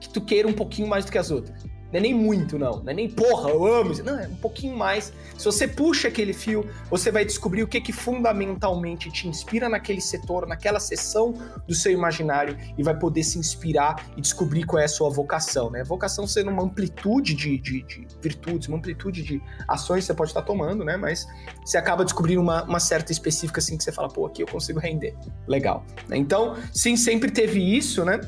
que 0.00 0.08
tu 0.08 0.20
queira 0.20 0.46
um 0.46 0.52
pouquinho 0.52 0.88
mais 0.88 1.04
do 1.04 1.12
que 1.12 1.18
as 1.18 1.30
outras. 1.30 1.64
Não 1.92 1.98
é 1.98 2.00
nem 2.00 2.14
muito, 2.14 2.58
não. 2.58 2.82
Não 2.82 2.90
é 2.90 2.94
nem 2.94 3.08
porra, 3.08 3.50
eu 3.50 3.66
amo 3.66 3.92
isso. 3.92 4.02
Não, 4.02 4.18
é 4.18 4.26
um 4.26 4.36
pouquinho 4.36 4.76
mais. 4.76 5.12
Se 5.36 5.44
você 5.44 5.66
puxa 5.66 6.08
aquele 6.08 6.32
fio, 6.32 6.68
você 6.90 7.10
vai 7.10 7.24
descobrir 7.24 7.62
o 7.62 7.68
que 7.68 7.80
que 7.80 7.92
fundamentalmente 7.92 9.10
te 9.10 9.26
inspira 9.26 9.68
naquele 9.68 10.00
setor, 10.00 10.46
naquela 10.46 10.80
seção 10.80 11.34
do 11.66 11.74
seu 11.74 11.92
imaginário 11.92 12.56
e 12.76 12.82
vai 12.82 12.96
poder 12.98 13.22
se 13.22 13.38
inspirar 13.38 14.06
e 14.16 14.20
descobrir 14.20 14.64
qual 14.64 14.80
é 14.80 14.84
a 14.84 14.88
sua 14.88 15.08
vocação, 15.08 15.70
né? 15.70 15.82
Vocação 15.82 16.26
sendo 16.26 16.50
uma 16.50 16.62
amplitude 16.62 17.34
de, 17.34 17.58
de, 17.58 17.82
de 17.82 18.06
virtudes, 18.20 18.68
uma 18.68 18.76
amplitude 18.78 19.22
de 19.22 19.42
ações 19.66 20.00
que 20.00 20.06
você 20.06 20.14
pode 20.14 20.30
estar 20.30 20.42
tomando, 20.42 20.84
né? 20.84 20.96
Mas 20.96 21.26
você 21.64 21.78
acaba 21.78 22.04
descobrindo 22.04 22.40
uma, 22.40 22.64
uma 22.64 22.80
certa 22.80 23.12
específica 23.12 23.60
assim 23.60 23.76
que 23.76 23.84
você 23.84 23.92
fala, 23.92 24.08
pô, 24.08 24.26
aqui 24.26 24.42
eu 24.42 24.46
consigo 24.46 24.78
render. 24.78 25.14
Legal. 25.46 25.84
Então, 26.10 26.56
sim, 26.72 26.96
sempre 26.96 27.30
teve 27.30 27.60
isso, 27.76 28.04
né? 28.04 28.20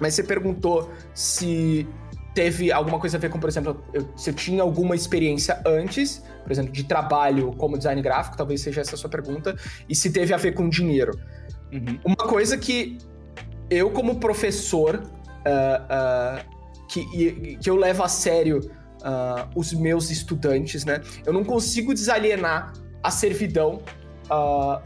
Mas 0.00 0.14
você 0.14 0.22
perguntou 0.22 0.92
se 1.12 1.86
teve 2.38 2.70
alguma 2.70 3.00
coisa 3.00 3.16
a 3.16 3.20
ver 3.20 3.30
com, 3.30 3.40
por 3.40 3.48
exemplo, 3.48 3.82
eu, 3.92 4.08
se 4.14 4.30
eu 4.30 4.34
tinha 4.34 4.62
alguma 4.62 4.94
experiência 4.94 5.60
antes, 5.66 6.22
por 6.44 6.52
exemplo, 6.52 6.70
de 6.70 6.84
trabalho 6.84 7.52
como 7.56 7.76
design 7.76 8.00
gráfico, 8.00 8.36
talvez 8.36 8.60
seja 8.60 8.80
essa 8.80 8.94
a 8.94 8.96
sua 8.96 9.10
pergunta, 9.10 9.56
e 9.88 9.94
se 9.96 10.12
teve 10.12 10.32
a 10.32 10.36
ver 10.36 10.52
com 10.52 10.68
dinheiro. 10.68 11.18
Uhum. 11.72 11.98
Uma 12.04 12.28
coisa 12.28 12.56
que 12.56 12.96
eu, 13.68 13.90
como 13.90 14.20
professor, 14.20 15.02
uh, 15.02 15.02
uh, 15.02 16.86
que, 16.86 17.56
que 17.56 17.68
eu 17.68 17.74
levo 17.74 18.04
a 18.04 18.08
sério 18.08 18.60
uh, 18.60 19.50
os 19.56 19.72
meus 19.72 20.08
estudantes, 20.08 20.84
né? 20.84 21.00
Eu 21.26 21.32
não 21.32 21.42
consigo 21.42 21.92
desalienar 21.92 22.72
a 23.02 23.10
servidão 23.10 23.82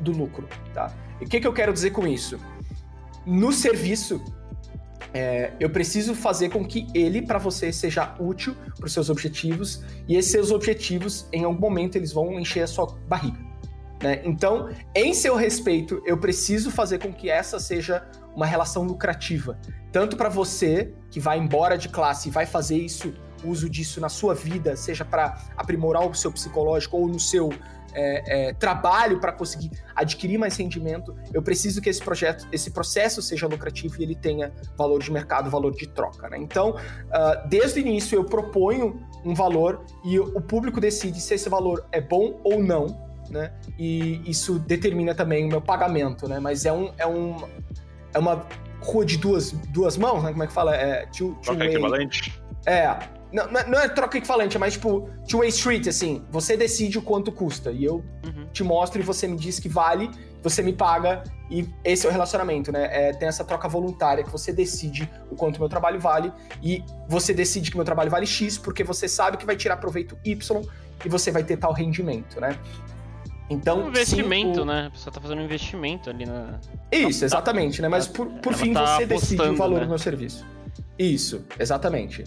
do 0.01 0.13
lucro, 0.13 0.49
tá? 0.73 0.91
E 1.21 1.27
o 1.27 1.29
que, 1.29 1.39
que 1.39 1.47
eu 1.47 1.53
quero 1.53 1.73
dizer 1.73 1.91
com 1.91 2.07
isso? 2.07 2.39
No 3.27 3.53
serviço, 3.53 4.23
é, 5.15 5.53
eu 5.61 5.69
preciso 5.71 6.15
fazer 6.15 6.49
com 6.49 6.65
que 6.65 6.87
ele, 6.95 7.23
para 7.23 7.39
você, 7.39 7.73
seja 7.73 8.15
útil 8.19 8.55
para 8.77 8.87
os 8.87 8.93
seus 8.93 9.11
objetivos, 9.11 9.83
e 10.09 10.17
esses 10.17 10.31
seus 10.31 10.51
objetivos, 10.51 11.27
em 11.33 11.45
algum 11.45 11.61
momento, 11.61 11.97
eles 11.97 12.13
vão 12.13 12.39
encher 12.39 12.63
a 12.63 12.67
sua 12.67 12.87
barriga. 13.09 13.39
Né? 14.03 14.23
Então, 14.25 14.69
em 14.95 15.15
seu 15.15 15.37
respeito, 15.37 16.03
eu 16.07 16.19
preciso 16.19 16.71
fazer 16.71 16.99
com 16.99 17.13
que 17.13 17.31
essa 17.31 17.59
seja 17.59 18.05
uma 18.35 18.47
relação 18.47 18.85
lucrativa. 18.85 19.59
Tanto 19.93 20.17
para 20.17 20.29
você, 20.29 20.93
que 21.11 21.21
vai 21.21 21.39
embora 21.39 21.77
de 21.77 21.89
classe 21.89 22.29
e 22.29 22.33
vai 22.33 22.47
fazer 22.47 22.79
isso, 22.79 23.13
uso 23.45 23.69
disso 23.69 24.01
na 24.01 24.09
sua 24.09 24.35
vida, 24.35 24.77
seja 24.77 25.05
para 25.05 25.45
aprimorar 25.57 26.09
o 26.09 26.15
seu 26.15 26.33
psicológico 26.33 26.97
ou 26.97 27.09
no 27.09 27.21
seu 27.21 27.51
é, 27.95 28.49
é, 28.49 28.53
trabalho 28.53 29.21
para 29.21 29.33
conseguir 29.33 29.71
adquirir 29.95 30.39
mais 30.39 30.57
rendimento, 30.57 31.15
eu 31.33 31.43
preciso 31.43 31.81
que 31.81 31.89
esse 31.89 32.03
projeto, 32.03 32.47
esse 32.53 32.71
processo 32.71 33.21
seja 33.23 33.47
lucrativo 33.47 33.97
e 34.01 34.03
ele 34.03 34.15
tenha 34.15 34.53
valor 34.77 35.03
de 35.03 35.11
mercado, 35.11 35.51
valor 35.51 35.73
de 35.73 35.87
troca. 35.87 36.29
Né? 36.29 36.39
Então, 36.39 36.71
uh, 36.71 37.49
desde 37.49 37.81
o 37.81 37.83
início 37.83 38.17
eu 38.17 38.25
proponho 38.25 39.01
um 39.25 39.35
valor 39.35 39.85
e 40.05 40.19
o 40.19 40.41
público 40.41 40.81
decide 40.81 41.21
se 41.21 41.35
esse 41.35 41.49
valor 41.49 41.87
é 41.93 42.01
bom 42.01 42.41
ou 42.43 42.63
não, 42.63 42.87
né? 43.31 43.53
E 43.79 44.21
isso 44.29 44.59
determina 44.59 45.15
também 45.15 45.45
o 45.45 45.49
meu 45.49 45.61
pagamento, 45.61 46.29
né? 46.29 46.41
Mas 46.41 46.67
é 46.67 46.73
um, 46.73 46.93
é 46.99 47.07
um, 47.07 47.37
é 48.13 48.19
uma 48.19 48.47
rua 48.81 49.05
de 49.05 49.17
duas, 49.17 49.53
duas 49.53 49.97
mãos, 49.97 50.23
né? 50.23 50.33
Como 50.33 50.43
é 50.43 50.47
que 50.47 50.53
fala? 50.53 50.75
É 50.75 51.07
two, 51.07 51.35
two 51.35 51.43
Troca 51.43 51.65
equivalente. 51.65 52.43
É, 52.67 52.99
não, 53.33 53.47
não 53.47 53.81
é 53.81 53.89
troca 53.89 54.19
equivalente, 54.19 54.57
é 54.57 54.61
mais 54.61 54.75
tipo 54.75 55.09
two-way 55.29 55.49
street, 55.49 55.87
assim. 55.89 56.23
Você 56.31 56.57
decide 56.57 56.99
o 56.99 57.03
quanto 57.03 57.33
custa. 57.33 57.71
E 57.71 57.85
eu 57.85 58.05
uhum. 58.25 58.47
te 58.53 58.63
mostro 58.63 59.01
e 59.01 59.05
você 59.05 59.27
me 59.27 59.37
diz 59.37 59.59
que 59.59 59.69
vale, 59.69 60.11
você 60.43 60.63
me 60.63 60.73
paga. 60.73 61.25
E 61.51 61.67
esse 61.85 62.07
é 62.07 62.09
o 62.09 62.13
relacionamento, 62.13 62.71
né? 62.71 62.89
É, 62.91 63.13
tem 63.13 63.29
essa 63.29 63.45
troca 63.45 63.69
voluntária 63.69 64.23
que 64.23 64.31
você 64.31 64.53
decide 64.53 65.11
o 65.31 65.35
quanto 65.35 65.59
meu 65.59 65.69
trabalho 65.69 65.99
vale. 65.99 66.33
E 66.63 66.85
você 67.09 67.33
decide 67.33 67.71
que 67.71 67.77
meu 67.77 67.85
trabalho 67.85 68.11
vale 68.11 68.27
X, 68.27 68.59
porque 68.59 68.85
você 68.85 69.09
sabe 69.09 69.37
que 69.37 69.47
vai 69.47 69.57
tirar 69.57 69.79
proveito 69.79 70.19
Y 70.25 70.63
e 71.05 71.09
você 71.09 71.31
vai 71.31 71.43
ter 71.43 71.57
tal 71.57 71.73
rendimento, 71.73 72.41
né? 72.41 72.59
Então, 73.49 73.85
um 73.85 73.89
investimento, 73.89 74.57
sim, 74.57 74.61
o... 74.61 74.65
né? 74.65 74.87
A 74.87 74.91
pessoa 74.91 75.13
tá 75.13 75.21
fazendo 75.21 75.41
um 75.41 75.45
investimento 75.45 76.09
ali 76.09 76.25
na. 76.25 76.59
Isso, 76.91 77.21
tá, 77.21 77.27
exatamente, 77.27 77.83
né? 77.83 77.89
Mas 77.89 78.07
por, 78.07 78.27
por 78.27 78.55
fim 78.55 78.73
tá 78.73 78.97
você 78.97 79.07
decide 79.07 79.43
o 79.43 79.57
valor 79.57 79.81
né? 79.81 79.85
do 79.85 79.89
meu 79.89 79.99
serviço. 79.99 80.45
Isso, 80.99 81.45
exatamente. 81.59 82.25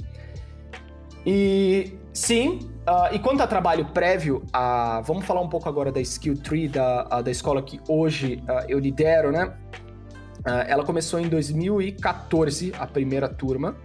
E 1.25 1.97
sim, 2.13 2.59
uh, 2.87 3.13
e 3.13 3.17
quanto 3.17 3.41
a 3.41 3.47
trabalho 3.47 3.85
prévio, 3.85 4.43
uh, 4.55 5.01
vamos 5.03 5.25
falar 5.25 5.41
um 5.41 5.49
pouco 5.49 5.67
agora 5.67 5.91
da 5.91 5.99
Skill 5.99 6.37
Tree, 6.37 6.67
da, 6.67 7.07
uh, 7.11 7.23
da 7.23 7.31
escola 7.31 7.63
que 7.63 7.79
hoje 7.89 8.43
eu 8.67 8.77
lidero, 8.79 9.31
né? 9.31 9.53
ela 10.67 10.83
começou 10.83 11.19
em 11.19 11.27
2014, 11.27 12.71
a 12.77 12.85
primeira 12.85 13.27
turma, 13.27 13.75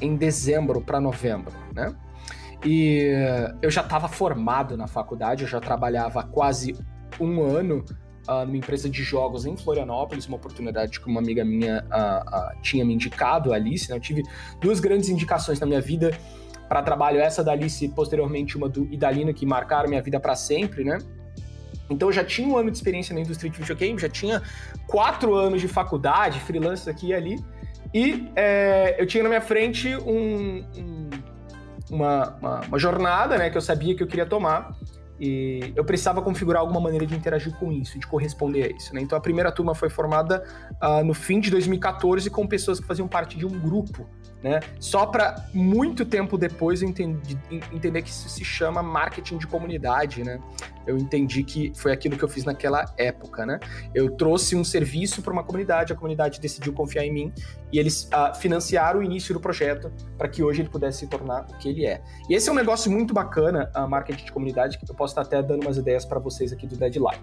em 0.00 0.16
dezembro 0.16 0.80
para 0.80 0.98
novembro, 0.98 1.52
né? 1.74 1.94
E 2.64 3.12
eu 3.60 3.70
já 3.70 3.82
estava 3.82 4.08
formado 4.08 4.78
na 4.78 4.86
faculdade, 4.86 5.42
eu 5.42 5.48
já 5.48 5.60
trabalhava 5.60 6.22
quase 6.22 6.74
um 7.20 7.42
ano 7.42 7.84
numa 8.46 8.56
empresa 8.56 8.88
de 8.88 9.02
jogos 9.02 9.44
em 9.44 9.58
Florianópolis, 9.58 10.26
uma 10.26 10.38
oportunidade 10.38 10.98
que 10.98 11.06
uma 11.06 11.20
amiga 11.20 11.44
minha 11.44 11.84
tinha 12.62 12.82
me 12.82 12.94
indicado, 12.94 13.52
a 13.52 13.56
Alice. 13.56 13.90
Né? 13.90 13.96
Eu 13.96 14.00
tive 14.00 14.22
duas 14.62 14.80
grandes 14.80 15.10
indicações 15.10 15.60
na 15.60 15.66
minha 15.66 15.82
vida 15.82 16.18
para 16.68 16.82
trabalho, 16.82 17.20
essa 17.20 17.42
da 17.42 17.52
Alice 17.52 17.86
posteriormente 17.88 18.56
uma 18.56 18.68
do 18.68 18.84
Idalina, 18.92 19.32
que 19.32 19.44
marcaram 19.46 19.88
minha 19.88 20.02
vida 20.02 20.18
para 20.18 20.34
sempre, 20.34 20.84
né? 20.84 20.98
Então 21.88 22.08
eu 22.08 22.12
já 22.12 22.24
tinha 22.24 22.48
um 22.48 22.56
ano 22.56 22.70
de 22.70 22.76
experiência 22.76 23.14
na 23.14 23.20
indústria 23.20 23.50
de 23.50 23.58
videogame, 23.58 23.98
já 23.98 24.08
tinha 24.08 24.42
quatro 24.86 25.34
anos 25.34 25.60
de 25.60 25.68
faculdade, 25.68 26.40
freelance 26.40 26.88
aqui 26.88 27.08
e 27.08 27.14
ali, 27.14 27.44
e 27.92 28.28
é, 28.34 29.00
eu 29.00 29.06
tinha 29.06 29.22
na 29.22 29.28
minha 29.28 29.40
frente 29.40 29.94
um, 29.96 30.64
um, 30.76 31.10
uma, 31.90 32.36
uma, 32.40 32.60
uma, 32.62 32.78
jornada 32.78 33.36
né, 33.36 33.50
que 33.50 33.56
eu 33.56 33.60
sabia 33.60 33.94
que 33.94 34.02
eu 34.02 34.06
queria 34.06 34.26
tomar, 34.26 34.74
e 35.20 35.72
eu 35.76 35.84
precisava 35.84 36.20
configurar 36.20 36.60
alguma 36.60 36.80
maneira 36.80 37.06
de 37.06 37.14
interagir 37.14 37.54
com 37.54 37.70
isso, 37.70 37.98
de 37.98 38.06
corresponder 38.06 38.64
a 38.64 38.76
isso. 38.76 38.92
Né? 38.94 39.00
Então 39.00 39.16
a 39.16 39.20
primeira 39.20 39.52
turma 39.52 39.74
foi 39.74 39.88
formada 39.88 40.42
uh, 40.82 41.04
no 41.04 41.14
fim 41.14 41.38
de 41.38 41.50
2014 41.50 42.28
com 42.30 42.46
pessoas 42.46 42.80
que 42.80 42.86
faziam 42.86 43.06
parte 43.06 43.38
de 43.38 43.46
um 43.46 43.58
grupo 43.60 44.08
né? 44.44 44.60
Só 44.78 45.06
para 45.06 45.48
muito 45.54 46.04
tempo 46.04 46.36
depois 46.36 46.82
eu 46.82 46.88
entendi, 46.90 47.38
entender 47.72 48.02
que 48.02 48.10
isso 48.10 48.28
se 48.28 48.44
chama 48.44 48.82
marketing 48.82 49.38
de 49.38 49.46
comunidade, 49.46 50.22
né? 50.22 50.38
Eu 50.86 50.98
entendi 50.98 51.42
que 51.42 51.72
foi 51.74 51.92
aquilo 51.92 52.14
que 52.18 52.22
eu 52.22 52.28
fiz 52.28 52.44
naquela 52.44 52.84
época, 52.98 53.46
né? 53.46 53.58
Eu 53.94 54.10
trouxe 54.10 54.54
um 54.54 54.62
serviço 54.62 55.22
para 55.22 55.32
uma 55.32 55.42
comunidade, 55.42 55.94
a 55.94 55.96
comunidade 55.96 56.38
decidiu 56.40 56.74
confiar 56.74 57.06
em 57.06 57.10
mim 57.10 57.32
e 57.72 57.78
eles 57.78 58.06
uh, 58.12 58.38
financiaram 58.38 59.00
o 59.00 59.02
início 59.02 59.32
do 59.32 59.40
projeto 59.40 59.90
para 60.18 60.28
que 60.28 60.42
hoje 60.42 60.60
ele 60.60 60.68
pudesse 60.68 60.98
se 60.98 61.06
tornar 61.06 61.46
o 61.50 61.56
que 61.56 61.70
ele 61.70 61.86
é. 61.86 62.02
E 62.28 62.34
esse 62.34 62.46
é 62.46 62.52
um 62.52 62.54
negócio 62.54 62.92
muito 62.92 63.14
bacana, 63.14 63.70
a 63.72 63.88
marketing 63.88 64.26
de 64.26 64.32
comunidade, 64.32 64.76
que 64.76 64.84
eu 64.84 64.94
posso 64.94 65.12
estar 65.12 65.22
até 65.22 65.42
dando 65.42 65.62
umas 65.62 65.78
ideias 65.78 66.04
para 66.04 66.20
vocês 66.20 66.52
aqui 66.52 66.66
do 66.66 66.76
Deadline. 66.76 67.16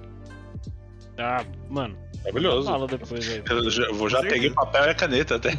Ah, 1.20 1.46
mano, 1.70 1.96
Maravilhoso. 2.24 2.68
Fala 2.68 2.88
depois 2.88 3.30
aí. 3.30 3.44
Eu 3.50 3.70
já, 3.70 3.92
vou 3.92 4.10
já 4.10 4.22
peguei 4.22 4.52
papel 4.52 4.86
e 4.86 4.90
a 4.90 4.94
caneta 4.94 5.36
até. 5.36 5.52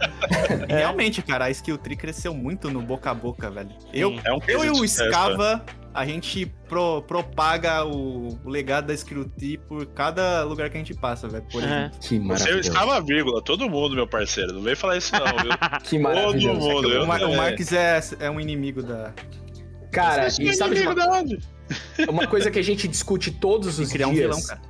Realmente, 0.68 1.20
cara, 1.22 1.46
a 1.46 1.50
Skill 1.50 1.76
Tree 1.78 1.96
cresceu 1.96 2.34
muito 2.34 2.70
no 2.70 2.80
boca 2.80 3.10
a 3.10 3.14
boca, 3.14 3.50
velho. 3.50 3.70
Eu, 3.92 4.18
é 4.24 4.32
um 4.32 4.38
eu 4.48 4.64
e 4.64 4.70
o 4.70 4.88
Scava, 4.88 5.62
a 5.92 6.06
gente 6.06 6.46
pro, 6.66 7.02
propaga 7.02 7.84
o, 7.84 8.28
o, 8.44 8.48
legado 8.48 8.86
da 8.86 8.94
Skill 8.94 9.28
Tree 9.36 9.58
por 9.58 9.84
cada 9.86 10.42
lugar 10.44 10.70
que 10.70 10.76
a 10.78 10.80
gente 10.80 10.94
passa, 10.94 11.28
velho. 11.28 11.44
Por 11.52 11.62
é. 11.62 11.90
Que 12.00 12.18
maravilhoso. 12.18 12.62
Você 12.62 12.68
escava 12.68 13.00
vírgula, 13.02 13.42
todo 13.42 13.68
mundo, 13.68 13.94
meu 13.94 14.06
parceiro. 14.06 14.54
Não 14.54 14.62
vem 14.62 14.74
falar 14.74 14.96
isso 14.96 15.12
não, 15.12 15.26
viu? 15.26 15.52
que 15.84 15.98
maravilhoso. 15.98 16.60
Todo 16.60 16.82
mundo. 16.82 16.94
É 16.94 17.02
o, 17.02 17.06
Mar 17.06 17.22
o 17.22 17.36
Marques 17.36 17.72
é, 17.72 18.00
é 18.20 18.30
um 18.30 18.40
inimigo 18.40 18.82
da... 18.82 19.12
Cara, 19.92 20.28
e 20.40 20.48
é 20.48 20.52
sabe 20.54 20.80
uma... 20.80 21.24
uma 22.08 22.26
coisa 22.26 22.50
que 22.50 22.58
a 22.58 22.62
gente 22.62 22.88
discute 22.88 23.30
todos 23.32 23.78
os 23.78 23.92
criar 23.92 24.08
dias... 24.10 24.34
Um 24.34 24.38
vilão, 24.38 24.42
cara 24.42 24.69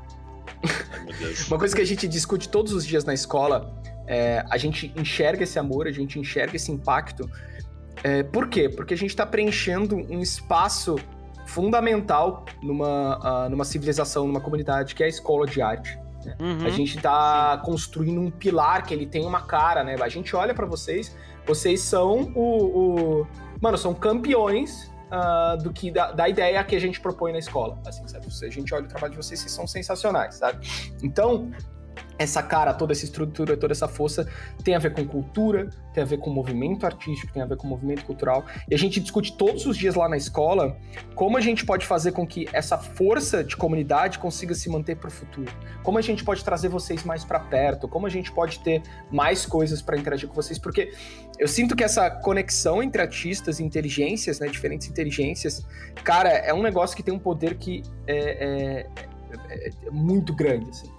uma 1.48 1.58
coisa 1.58 1.74
que 1.74 1.82
a 1.82 1.86
gente 1.86 2.06
discute 2.06 2.48
todos 2.48 2.72
os 2.72 2.86
dias 2.86 3.04
na 3.04 3.14
escola, 3.14 3.74
é, 4.06 4.44
a 4.50 4.56
gente 4.56 4.92
enxerga 4.96 5.44
esse 5.44 5.58
amor, 5.58 5.86
a 5.86 5.92
gente 5.92 6.18
enxerga 6.18 6.56
esse 6.56 6.70
impacto. 6.70 7.30
É, 8.02 8.22
por 8.22 8.48
quê? 8.48 8.68
Porque 8.68 8.94
a 8.94 8.96
gente 8.96 9.10
está 9.10 9.26
preenchendo 9.26 9.96
um 9.96 10.20
espaço 10.20 10.96
fundamental 11.46 12.44
numa, 12.62 13.46
uh, 13.46 13.50
numa 13.50 13.64
civilização, 13.64 14.26
numa 14.26 14.40
comunidade, 14.40 14.94
que 14.94 15.02
é 15.02 15.06
a 15.06 15.08
escola 15.08 15.46
de 15.46 15.60
arte. 15.60 15.98
Né? 16.24 16.36
Uhum. 16.40 16.66
A 16.66 16.70
gente 16.70 16.96
está 16.96 17.58
construindo 17.64 18.20
um 18.20 18.30
pilar 18.30 18.84
que 18.84 18.94
ele 18.94 19.06
tem 19.06 19.24
uma 19.24 19.42
cara, 19.42 19.82
né? 19.82 19.96
A 20.00 20.08
gente 20.08 20.34
olha 20.36 20.54
para 20.54 20.66
vocês, 20.66 21.16
vocês 21.46 21.80
são 21.80 22.32
o, 22.34 23.22
o... 23.22 23.26
Mano, 23.60 23.76
são 23.76 23.94
campeões 23.94 24.89
uh, 25.10 25.62
do 25.62 25.72
que 25.72 25.90
da, 25.90 26.12
da, 26.12 26.28
ideia 26.28 26.62
que 26.64 26.74
a 26.74 26.80
gente 26.80 27.00
propõe 27.00 27.32
na 27.32 27.38
escola. 27.38 27.78
Assim, 27.86 28.06
sabe? 28.06 28.32
Se 28.32 28.46
a 28.46 28.50
gente 28.50 28.72
olha 28.74 28.84
o 28.84 28.88
trabalho 28.88 29.12
de 29.12 29.16
vocês, 29.16 29.40
vocês 29.40 29.52
são 29.52 29.66
sensacionais, 29.66 30.36
sabe? 30.36 30.66
Então, 31.02 31.50
essa 32.20 32.42
cara, 32.42 32.74
toda 32.74 32.92
essa 32.92 33.06
estrutura, 33.06 33.56
toda 33.56 33.72
essa 33.72 33.88
força 33.88 34.28
tem 34.62 34.74
a 34.74 34.78
ver 34.78 34.92
com 34.92 35.06
cultura, 35.06 35.70
tem 35.94 36.02
a 36.02 36.06
ver 36.06 36.18
com 36.18 36.28
movimento 36.28 36.84
artístico, 36.84 37.32
tem 37.32 37.42
a 37.42 37.46
ver 37.46 37.56
com 37.56 37.66
movimento 37.66 38.04
cultural. 38.04 38.44
E 38.68 38.74
a 38.74 38.78
gente 38.78 39.00
discute 39.00 39.34
todos 39.38 39.64
os 39.64 39.74
dias 39.74 39.94
lá 39.94 40.06
na 40.06 40.18
escola 40.18 40.76
como 41.14 41.38
a 41.38 41.40
gente 41.40 41.64
pode 41.64 41.86
fazer 41.86 42.12
com 42.12 42.26
que 42.26 42.46
essa 42.52 42.76
força 42.76 43.42
de 43.42 43.56
comunidade 43.56 44.18
consiga 44.18 44.54
se 44.54 44.68
manter 44.68 44.96
para 44.96 45.08
o 45.08 45.10
futuro. 45.10 45.50
Como 45.82 45.96
a 45.96 46.02
gente 46.02 46.22
pode 46.22 46.44
trazer 46.44 46.68
vocês 46.68 47.04
mais 47.04 47.24
para 47.24 47.40
perto, 47.40 47.88
como 47.88 48.06
a 48.06 48.10
gente 48.10 48.30
pode 48.30 48.60
ter 48.60 48.82
mais 49.10 49.46
coisas 49.46 49.80
para 49.80 49.96
interagir 49.96 50.28
com 50.28 50.34
vocês, 50.34 50.58
porque 50.58 50.92
eu 51.38 51.48
sinto 51.48 51.74
que 51.74 51.82
essa 51.82 52.10
conexão 52.10 52.82
entre 52.82 53.00
artistas 53.00 53.60
e 53.60 53.64
inteligências, 53.64 54.40
né, 54.40 54.48
diferentes 54.48 54.90
inteligências, 54.90 55.64
cara, 56.04 56.28
é 56.28 56.52
um 56.52 56.62
negócio 56.62 56.94
que 56.94 57.02
tem 57.02 57.14
um 57.14 57.18
poder 57.18 57.56
que 57.56 57.82
é, 58.06 58.18
é, 58.18 58.86
é, 59.48 59.70
é 59.86 59.90
muito 59.90 60.34
grande, 60.34 60.68
assim. 60.68 60.89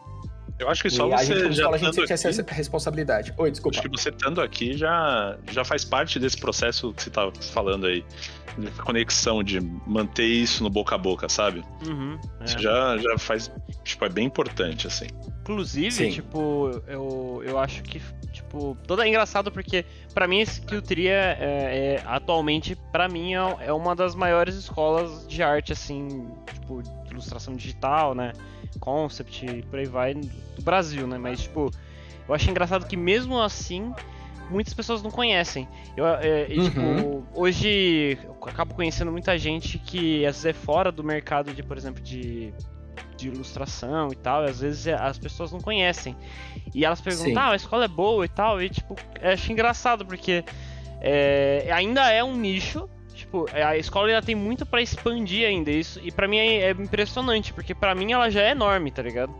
Eu 0.61 0.69
acho 0.69 0.83
que 0.83 0.89
só 0.91 1.09
e 1.09 1.13
a 1.13 1.17
gente, 1.23 1.27
você 1.27 1.33
como 1.33 1.53
já 1.53 1.61
escola, 1.61 1.75
a 1.75 1.79
gente 1.79 1.95
sente 1.95 2.13
essa 2.13 2.29
aqui, 2.29 2.39
essa 2.39 2.53
responsabilidade. 2.53 3.33
Oi, 3.35 3.49
desculpa. 3.49 3.79
acho 3.79 3.89
que 3.89 3.97
você 3.97 4.09
estando 4.09 4.39
aqui 4.39 4.77
já, 4.77 5.35
já 5.51 5.65
faz 5.65 5.83
parte 5.83 6.19
desse 6.19 6.37
processo 6.37 6.93
que 6.93 7.01
você 7.01 7.09
tá 7.09 7.31
falando 7.51 7.87
aí. 7.87 8.05
De 8.57 8.69
conexão, 8.71 9.41
de 9.41 9.61
manter 9.87 10.25
isso 10.25 10.61
no 10.61 10.69
boca 10.69 10.93
a 10.93 10.97
boca, 10.97 11.29
sabe? 11.29 11.63
Uhum, 11.87 12.19
é. 12.41 12.43
Isso 12.43 12.59
já, 12.59 12.97
já 12.97 13.17
faz. 13.17 13.49
Tipo, 13.83 14.05
é 14.05 14.09
bem 14.09 14.27
importante, 14.27 14.87
assim. 14.87 15.07
Inclusive, 15.41 15.91
Sim. 15.91 16.09
tipo, 16.11 16.81
eu, 16.87 17.41
eu 17.43 17.57
acho 17.57 17.81
que, 17.83 17.99
tipo, 18.31 18.77
todo 18.87 19.01
é 19.01 19.07
engraçado 19.07 19.51
porque, 19.51 19.83
pra 20.13 20.27
mim, 20.27 20.39
esse 20.39 20.61
Tree 20.61 21.07
é, 21.07 21.37
é- 21.39 21.95
é- 21.95 22.03
atualmente, 22.05 22.75
pra 22.91 23.07
mim, 23.09 23.33
é, 23.33 23.37
é 23.67 23.73
uma 23.73 23.95
das 23.95 24.13
maiores 24.13 24.55
escolas 24.55 25.27
de 25.27 25.41
arte, 25.41 25.73
assim, 25.73 26.27
tipo, 26.53 26.83
de 26.83 27.11
ilustração 27.11 27.55
digital, 27.55 28.13
né? 28.13 28.33
Concept, 28.79 29.63
por 29.69 29.79
aí 29.79 29.85
vai, 29.87 30.13
do 30.13 30.61
Brasil, 30.61 31.07
né? 31.07 31.17
Mas, 31.17 31.41
tipo, 31.41 31.71
eu 32.27 32.33
acho 32.35 32.49
engraçado 32.49 32.85
que 32.85 32.95
mesmo 32.95 33.39
assim, 33.41 33.91
muitas 34.49 34.73
pessoas 34.75 35.01
não 35.01 35.09
conhecem. 35.09 35.67
Eu, 35.97 36.05
é, 36.05 36.47
e, 36.51 36.59
Uhum. 36.59 36.69
tipo, 36.69 37.27
hoje 37.33 38.17
eu 38.23 38.37
acabo 38.47 38.75
conhecendo 38.75 39.11
muita 39.11 39.37
gente 39.39 39.79
que 39.79 40.23
às 40.25 40.35
vezes 40.43 40.45
é 40.45 40.53
fora 40.53 40.91
do 40.91 41.03
mercado 41.03 41.51
de, 41.51 41.63
por 41.63 41.77
exemplo, 41.77 42.01
de 42.01 42.53
de 43.21 43.27
ilustração 43.29 44.09
e 44.11 44.15
tal, 44.15 44.43
e 44.45 44.49
às 44.49 44.59
vezes 44.59 44.87
é, 44.87 44.93
as 44.93 45.17
pessoas 45.17 45.51
não 45.51 45.59
conhecem. 45.59 46.15
E 46.73 46.83
elas 46.85 47.01
perguntam, 47.01 47.33
Sim. 47.33 47.37
ah, 47.37 47.51
a 47.51 47.55
escola 47.55 47.85
é 47.85 47.87
boa 47.87 48.25
e 48.25 48.29
tal, 48.29 48.61
e 48.61 48.69
tipo, 48.69 48.95
eu 49.21 49.31
acho 49.31 49.51
engraçado, 49.51 50.05
porque 50.05 50.43
é, 51.01 51.69
ainda 51.73 52.09
é 52.11 52.23
um 52.23 52.35
nicho, 52.35 52.87
tipo, 53.13 53.45
a 53.53 53.77
escola 53.77 54.07
ainda 54.07 54.21
tem 54.21 54.35
muito 54.35 54.65
pra 54.65 54.81
expandir 54.81 55.47
ainda, 55.47 55.71
isso, 55.71 55.99
e 56.03 56.11
pra 56.11 56.27
mim 56.27 56.37
é, 56.37 56.61
é 56.61 56.71
impressionante, 56.71 57.53
porque 57.53 57.73
pra 57.75 57.93
mim 57.95 58.11
ela 58.11 58.29
já 58.29 58.41
é 58.41 58.51
enorme, 58.51 58.91
tá 58.91 59.01
ligado? 59.01 59.33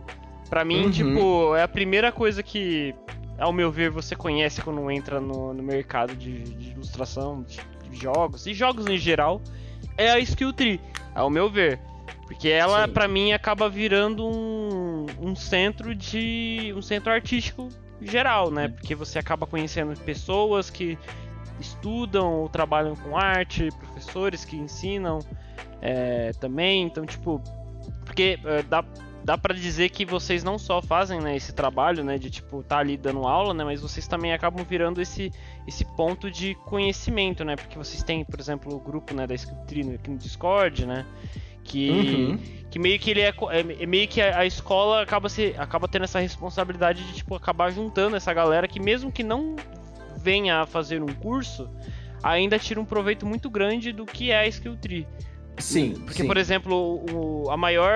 Pra 0.50 0.64
mim, 0.64 0.84
Uhum. 0.84 0.90
tipo, 0.90 1.56
é 1.56 1.62
a 1.62 1.68
primeira 1.68 2.12
coisa 2.12 2.42
que, 2.42 2.94
ao 3.38 3.52
meu 3.52 3.70
ver, 3.72 3.90
você 3.90 4.14
conhece 4.14 4.60
quando 4.60 4.90
entra 4.90 5.18
no, 5.20 5.54
no 5.54 5.62
mercado 5.62 6.14
de, 6.14 6.42
de 6.42 6.70
ilustração, 6.72 7.42
de, 7.42 7.58
de 7.88 7.96
jogos, 7.98 8.46
e 8.46 8.52
jogos 8.52 8.86
em 8.86 8.98
geral, 8.98 9.40
é 9.96 10.10
a 10.10 10.18
Skill 10.18 10.52
Tree, 10.52 10.78
ao 11.14 11.30
meu 11.30 11.48
ver. 11.50 11.80
Porque 12.32 12.48
ela, 12.48 12.88
pra 12.88 13.06
mim, 13.06 13.32
acaba 13.32 13.68
virando 13.68 14.26
um, 14.26 15.04
um 15.20 15.36
centro 15.36 15.94
de. 15.94 16.72
um 16.74 16.80
centro 16.80 17.12
artístico 17.12 17.68
geral, 18.00 18.50
né? 18.50 18.68
Porque 18.68 18.94
você 18.94 19.18
acaba 19.18 19.46
conhecendo 19.46 19.94
pessoas 20.00 20.70
que 20.70 20.98
estudam 21.60 22.32
ou 22.40 22.48
trabalham 22.48 22.96
com 22.96 23.18
arte, 23.18 23.68
professores 23.78 24.46
que 24.46 24.56
ensinam 24.56 25.18
é, 25.82 26.32
também. 26.40 26.84
Então, 26.84 27.04
tipo. 27.04 27.38
Porque 28.06 28.38
é, 28.46 28.62
dá, 28.62 28.82
dá 29.22 29.36
para 29.36 29.54
dizer 29.54 29.90
que 29.90 30.06
vocês 30.06 30.42
não 30.42 30.58
só 30.58 30.80
fazem 30.80 31.20
né, 31.20 31.36
esse 31.36 31.52
trabalho, 31.52 32.02
né? 32.02 32.16
De 32.16 32.30
tipo, 32.30 32.62
tá 32.62 32.78
ali 32.78 32.96
dando 32.96 33.28
aula, 33.28 33.52
né? 33.52 33.62
Mas 33.62 33.82
vocês 33.82 34.08
também 34.08 34.32
acabam 34.32 34.64
virando 34.64 35.02
esse, 35.02 35.30
esse 35.68 35.84
ponto 35.84 36.30
de 36.30 36.54
conhecimento, 36.64 37.44
né? 37.44 37.56
Porque 37.56 37.76
vocês 37.76 38.02
têm, 38.02 38.24
por 38.24 38.40
exemplo, 38.40 38.74
o 38.74 38.80
grupo 38.80 39.12
né, 39.12 39.26
da 39.26 39.34
Scriptrino 39.34 39.94
aqui 39.96 40.08
no 40.08 40.16
Discord, 40.16 40.86
né? 40.86 41.04
Que, 41.64 41.90
Uhum. 41.90 42.38
que 42.70 42.78
meio 42.78 42.98
que 42.98 43.10
ele 43.10 43.20
é, 43.20 43.28
é 43.50 43.82
é 43.82 43.86
meio 43.86 44.08
que 44.08 44.20
a, 44.20 44.38
a 44.40 44.46
escola 44.46 45.02
acaba 45.02 45.28
se 45.28 45.54
acaba 45.56 45.86
tendo 45.86 46.04
essa 46.04 46.18
responsabilidade 46.18 47.04
de 47.04 47.14
tipo 47.14 47.34
acabar 47.34 47.70
juntando 47.70 48.16
essa 48.16 48.32
galera 48.34 48.66
que 48.66 48.80
mesmo 48.80 49.12
que 49.12 49.22
não 49.22 49.56
venha 50.18 50.60
a 50.62 50.66
fazer 50.66 51.02
um 51.02 51.06
curso, 51.14 51.68
ainda 52.22 52.58
tira 52.58 52.80
um 52.80 52.84
proveito 52.84 53.24
muito 53.26 53.48
grande 53.50 53.92
do 53.92 54.04
que 54.04 54.30
é 54.30 54.40
a 54.40 54.46
Skill 54.46 54.76
Tree. 54.76 55.06
Sim, 55.58 55.92
Porque, 56.06 56.22
sim. 56.22 56.26
por 56.26 56.36
exemplo, 56.38 57.04
o, 57.12 57.50
a 57.50 57.56
maior 57.56 57.92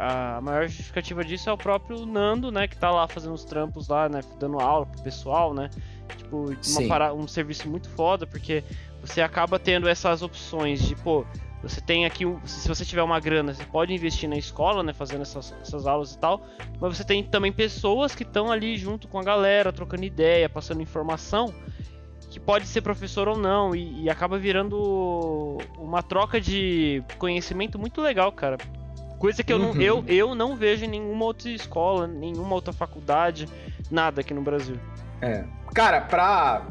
a 0.00 0.40
maior 0.42 0.66
justificativa 0.66 1.22
disso 1.24 1.50
é 1.50 1.52
o 1.52 1.56
próprio 1.58 2.06
Nando, 2.06 2.50
né, 2.50 2.66
que 2.66 2.76
tá 2.76 2.90
lá 2.90 3.06
fazendo 3.06 3.34
os 3.34 3.44
trampos 3.44 3.88
lá, 3.88 4.08
né, 4.08 4.20
dando 4.40 4.58
aula 4.58 4.86
pro 4.86 5.02
pessoal, 5.02 5.52
né? 5.54 5.68
Tipo, 6.16 6.46
uma 6.70 6.88
para- 6.88 7.12
um 7.14 7.28
serviço 7.28 7.68
muito 7.68 7.88
foda, 7.90 8.26
porque 8.26 8.64
você 9.02 9.20
acaba 9.20 9.58
tendo 9.58 9.86
essas 9.88 10.22
opções 10.22 10.80
de, 10.82 10.96
pô, 10.96 11.26
você 11.64 11.80
tem 11.80 12.04
aqui, 12.06 12.24
se 12.44 12.68
você 12.68 12.84
tiver 12.84 13.02
uma 13.02 13.18
grana, 13.18 13.52
você 13.52 13.64
pode 13.64 13.92
investir 13.92 14.28
na 14.28 14.36
escola, 14.36 14.82
né, 14.82 14.92
fazendo 14.92 15.22
essas, 15.22 15.52
essas 15.60 15.86
aulas 15.86 16.12
e 16.14 16.18
tal, 16.18 16.46
mas 16.80 16.96
você 16.96 17.02
tem 17.04 17.22
também 17.24 17.52
pessoas 17.52 18.14
que 18.14 18.22
estão 18.22 18.52
ali 18.52 18.76
junto 18.76 19.08
com 19.08 19.18
a 19.18 19.22
galera, 19.24 19.72
trocando 19.72 20.04
ideia, 20.04 20.48
passando 20.48 20.80
informação, 20.82 21.52
que 22.30 22.38
pode 22.38 22.66
ser 22.66 22.80
professor 22.82 23.28
ou 23.28 23.36
não, 23.38 23.74
e, 23.74 24.02
e 24.04 24.10
acaba 24.10 24.38
virando 24.38 25.58
uma 25.78 26.02
troca 26.02 26.40
de 26.40 27.02
conhecimento 27.18 27.78
muito 27.78 28.00
legal, 28.00 28.30
cara. 28.32 28.56
Coisa 29.18 29.42
que 29.42 29.52
eu, 29.52 29.58
não, 29.58 29.70
Uhum. 29.70 29.80
eu, 29.80 30.04
eu 30.06 30.34
não 30.34 30.54
vejo 30.56 30.84
em 30.84 30.88
nenhuma 30.88 31.24
outra 31.24 31.48
escola, 31.48 32.06
nenhuma 32.06 32.54
outra 32.54 32.72
faculdade, 32.72 33.48
nada 33.90 34.20
aqui 34.20 34.34
no 34.34 34.42
Brasil. 34.42 34.76
É. 35.22 35.44
Cara, 35.74 36.00
pra. 36.02 36.66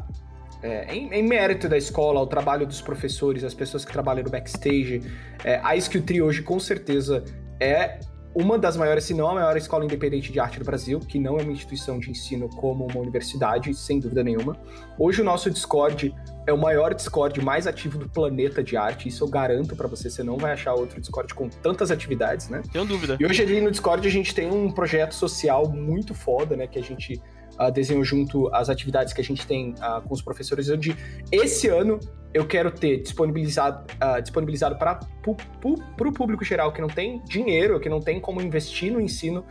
É, 0.64 0.94
em, 0.94 1.12
em 1.12 1.22
mérito 1.22 1.68
da 1.68 1.76
escola, 1.76 2.18
o 2.20 2.26
trabalho 2.26 2.66
dos 2.66 2.80
professores, 2.80 3.44
as 3.44 3.52
pessoas 3.52 3.84
que 3.84 3.92
trabalham 3.92 4.24
no 4.24 4.30
backstage, 4.30 5.02
é, 5.44 5.60
a 5.62 5.76
Skill 5.76 6.02
Tree 6.02 6.22
hoje 6.22 6.40
com 6.40 6.58
certeza 6.58 7.22
é 7.60 8.00
uma 8.34 8.58
das 8.58 8.76
maiores, 8.76 9.04
se 9.04 9.14
não 9.14 9.28
a 9.28 9.34
maior 9.34 9.56
escola 9.56 9.84
independente 9.84 10.32
de 10.32 10.40
arte 10.40 10.58
do 10.58 10.64
Brasil, 10.64 10.98
que 10.98 11.20
não 11.20 11.38
é 11.38 11.42
uma 11.42 11.52
instituição 11.52 12.00
de 12.00 12.10
ensino 12.10 12.48
como 12.48 12.84
uma 12.86 12.98
universidade, 12.98 13.72
sem 13.74 14.00
dúvida 14.00 14.24
nenhuma. 14.24 14.56
Hoje 14.98 15.20
o 15.20 15.24
nosso 15.24 15.50
Discord 15.50 16.12
é 16.46 16.52
o 16.52 16.58
maior 16.58 16.94
Discord 16.94 17.40
mais 17.44 17.66
ativo 17.66 17.98
do 17.98 18.08
planeta 18.08 18.64
de 18.64 18.76
arte, 18.76 19.08
isso 19.08 19.22
eu 19.22 19.28
garanto 19.28 19.76
pra 19.76 19.86
você, 19.86 20.10
você 20.10 20.24
não 20.24 20.36
vai 20.36 20.52
achar 20.52 20.74
outro 20.74 20.98
Discord 20.98 21.32
com 21.34 21.48
tantas 21.48 21.90
atividades, 21.90 22.48
né? 22.48 22.62
Tenho 22.72 22.86
dúvida. 22.86 23.18
E 23.20 23.26
hoje 23.26 23.42
ali 23.42 23.60
no 23.60 23.70
Discord 23.70 24.08
a 24.08 24.10
gente 24.10 24.34
tem 24.34 24.50
um 24.50 24.70
projeto 24.70 25.14
social 25.14 25.68
muito 25.68 26.14
foda, 26.14 26.56
né? 26.56 26.66
Que 26.66 26.78
a 26.78 26.82
gente 26.82 27.22
ah, 27.58 27.70
desenhou 27.70 28.04
junto 28.04 28.48
as 28.54 28.68
atividades 28.68 29.12
que 29.12 29.20
a 29.20 29.24
gente 29.24 29.46
tem 29.46 29.74
ah, 29.80 30.00
com 30.06 30.12
os 30.14 30.22
professores, 30.22 30.68
onde 30.70 30.96
esse 31.30 31.68
ano 31.68 31.98
eu 32.32 32.46
quero 32.46 32.70
ter 32.70 33.00
disponibilizado, 33.00 33.84
ah, 34.00 34.20
disponibilizado 34.20 34.76
para 34.76 35.00
o 35.26 36.12
público 36.12 36.44
geral 36.44 36.72
que 36.72 36.80
não 36.80 36.88
tem 36.88 37.22
dinheiro, 37.24 37.78
que 37.78 37.88
não 37.88 38.00
tem 38.00 38.20
como 38.20 38.40
investir 38.40 38.92
no 38.92 39.00
ensino, 39.00 39.44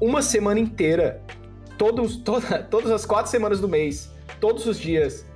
uma 0.00 0.22
semana 0.22 0.58
inteira, 0.58 1.22
todos, 1.76 2.16
toda, 2.24 2.62
todas 2.62 2.90
as 2.90 3.04
quatro 3.04 3.30
semanas 3.30 3.60
do 3.60 3.68
mês, 3.68 4.10
todos 4.40 4.66
os 4.66 4.78
dias, 4.78 5.26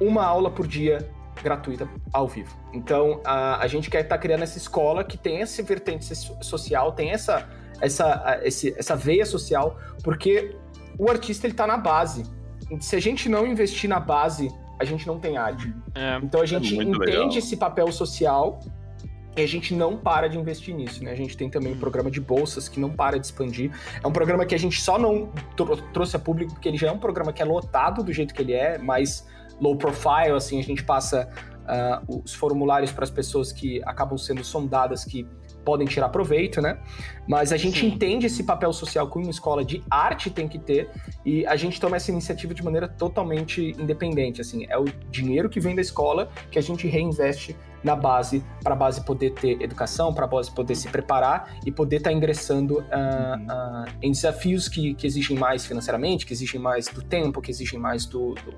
uma 0.00 0.24
aula 0.24 0.50
por 0.50 0.66
dia 0.66 1.06
gratuita 1.42 1.88
ao 2.12 2.28
vivo. 2.28 2.56
Então, 2.72 3.20
a, 3.24 3.62
a 3.62 3.66
gente 3.66 3.90
quer 3.90 4.02
estar 4.02 4.16
criando 4.18 4.42
essa 4.42 4.56
escola 4.56 5.02
que 5.04 5.18
tem 5.18 5.42
essa 5.42 5.62
vertente 5.62 6.04
so- 6.14 6.36
social, 6.40 6.92
tem 6.92 7.10
essa, 7.10 7.48
essa, 7.80 8.40
esse- 8.42 8.74
essa 8.78 8.94
veia 8.96 9.26
social, 9.26 9.76
porque 10.02 10.56
o 10.98 11.10
artista 11.10 11.46
ele 11.46 11.54
tá 11.54 11.66
na 11.66 11.76
base. 11.76 12.24
Se 12.80 12.96
a 12.96 13.00
gente 13.00 13.28
não 13.28 13.46
investir 13.46 13.88
na 13.88 14.00
base, 14.00 14.50
a 14.80 14.84
gente 14.84 15.06
não 15.06 15.18
tem 15.18 15.36
arte. 15.36 15.72
É, 15.94 16.18
Então 16.22 16.40
a 16.40 16.46
gente 16.46 16.74
muito 16.74 16.96
entende 17.02 17.16
legal. 17.16 17.38
esse 17.38 17.56
papel 17.56 17.90
social 17.92 18.60
e 19.36 19.42
a 19.42 19.46
gente 19.48 19.74
não 19.74 19.96
para 19.96 20.28
de 20.28 20.38
investir 20.38 20.74
nisso, 20.74 21.02
né? 21.02 21.10
A 21.12 21.14
gente 21.16 21.36
tem 21.36 21.48
também 21.48 21.72
um 21.72 21.78
programa 21.78 22.10
de 22.10 22.20
bolsas 22.20 22.68
que 22.68 22.78
não 22.78 22.90
para 22.90 23.18
de 23.18 23.26
expandir. 23.26 23.70
É 24.02 24.06
um 24.06 24.12
programa 24.12 24.44
que 24.44 24.54
a 24.54 24.58
gente 24.58 24.80
só 24.80 24.98
não 24.98 25.30
tro- 25.56 25.76
trouxe 25.92 26.16
a 26.16 26.18
público 26.18 26.52
porque 26.52 26.68
ele 26.68 26.76
já 26.76 26.88
é 26.88 26.92
um 26.92 26.98
programa 26.98 27.32
que 27.32 27.40
é 27.40 27.44
lotado 27.44 28.02
do 28.02 28.12
jeito 28.12 28.34
que 28.34 28.42
ele 28.42 28.52
é, 28.52 28.76
mais 28.78 29.26
low 29.60 29.76
profile, 29.76 30.32
assim, 30.36 30.58
a 30.58 30.62
gente 30.62 30.82
passa 30.84 31.28
ah, 31.66 32.02
os 32.08 32.34
formulários 32.34 32.90
para 32.90 33.04
as 33.04 33.10
pessoas 33.10 33.52
que 33.52 33.80
acabam 33.84 34.18
sendo 34.18 34.42
sondadas 34.42 35.04
que 35.04 35.26
podem 35.64 35.86
tirar 35.86 36.08
proveito, 36.08 36.60
né? 36.60 36.78
Mas 37.26 37.52
a 37.52 37.56
gente 37.56 37.80
Sim. 37.80 37.88
entende 37.88 38.26
esse 38.26 38.42
papel 38.44 38.72
social 38.72 39.08
que 39.08 39.18
uma 39.18 39.30
escola 39.30 39.64
de 39.64 39.82
arte 39.90 40.30
tem 40.30 40.48
que 40.48 40.58
ter 40.58 40.90
e 41.24 41.46
a 41.46 41.56
gente 41.56 41.80
toma 41.80 41.96
essa 41.96 42.10
iniciativa 42.10 42.52
de 42.52 42.62
maneira 42.64 42.88
totalmente 42.88 43.70
independente, 43.78 44.40
assim, 44.40 44.66
é 44.68 44.76
o 44.78 44.84
dinheiro 45.10 45.48
que 45.48 45.60
vem 45.60 45.74
da 45.74 45.80
escola 45.82 46.28
que 46.50 46.58
a 46.58 46.62
gente 46.62 46.86
reinveste 46.86 47.56
na 47.82 47.96
base, 47.96 48.44
para 48.62 48.74
a 48.74 48.76
base 48.76 49.04
poder 49.04 49.30
ter 49.30 49.60
educação, 49.60 50.14
para 50.14 50.24
a 50.24 50.28
base 50.28 50.52
poder 50.52 50.76
se 50.76 50.88
preparar 50.88 51.56
e 51.66 51.72
poder 51.72 51.96
estar 51.96 52.12
ingressando 52.12 52.84
ah, 52.92 53.36
Uhum. 53.38 53.46
ah, 53.48 53.84
em 54.00 54.12
desafios 54.12 54.68
que, 54.68 54.94
que 54.94 55.04
exigem 55.06 55.36
mais 55.36 55.66
financeiramente, 55.66 56.24
que 56.24 56.32
exigem 56.32 56.60
mais 56.60 56.86
do 56.86 57.02
tempo, 57.02 57.40
que 57.40 57.50
exigem 57.50 57.80
mais 57.80 58.06
do, 58.06 58.34
do, 58.34 58.54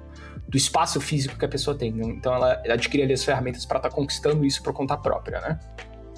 do 0.47 0.57
espaço 0.57 1.01
físico 1.01 1.39
que 1.39 1.45
a 1.45 1.49
pessoa 1.49 1.75
tem. 1.77 1.91
né? 1.93 2.05
Então 2.07 2.35
ela 2.35 2.61
adquire 2.69 3.03
ali 3.03 3.15
as 3.15 3.25
ferramentas 3.25 3.65
para 3.65 3.79
estar 3.79 3.91
conquistando 3.91 4.45
isso 4.45 4.63
por 4.63 4.73
conta 4.75 4.95
própria, 4.97 5.41
né? 5.41 5.59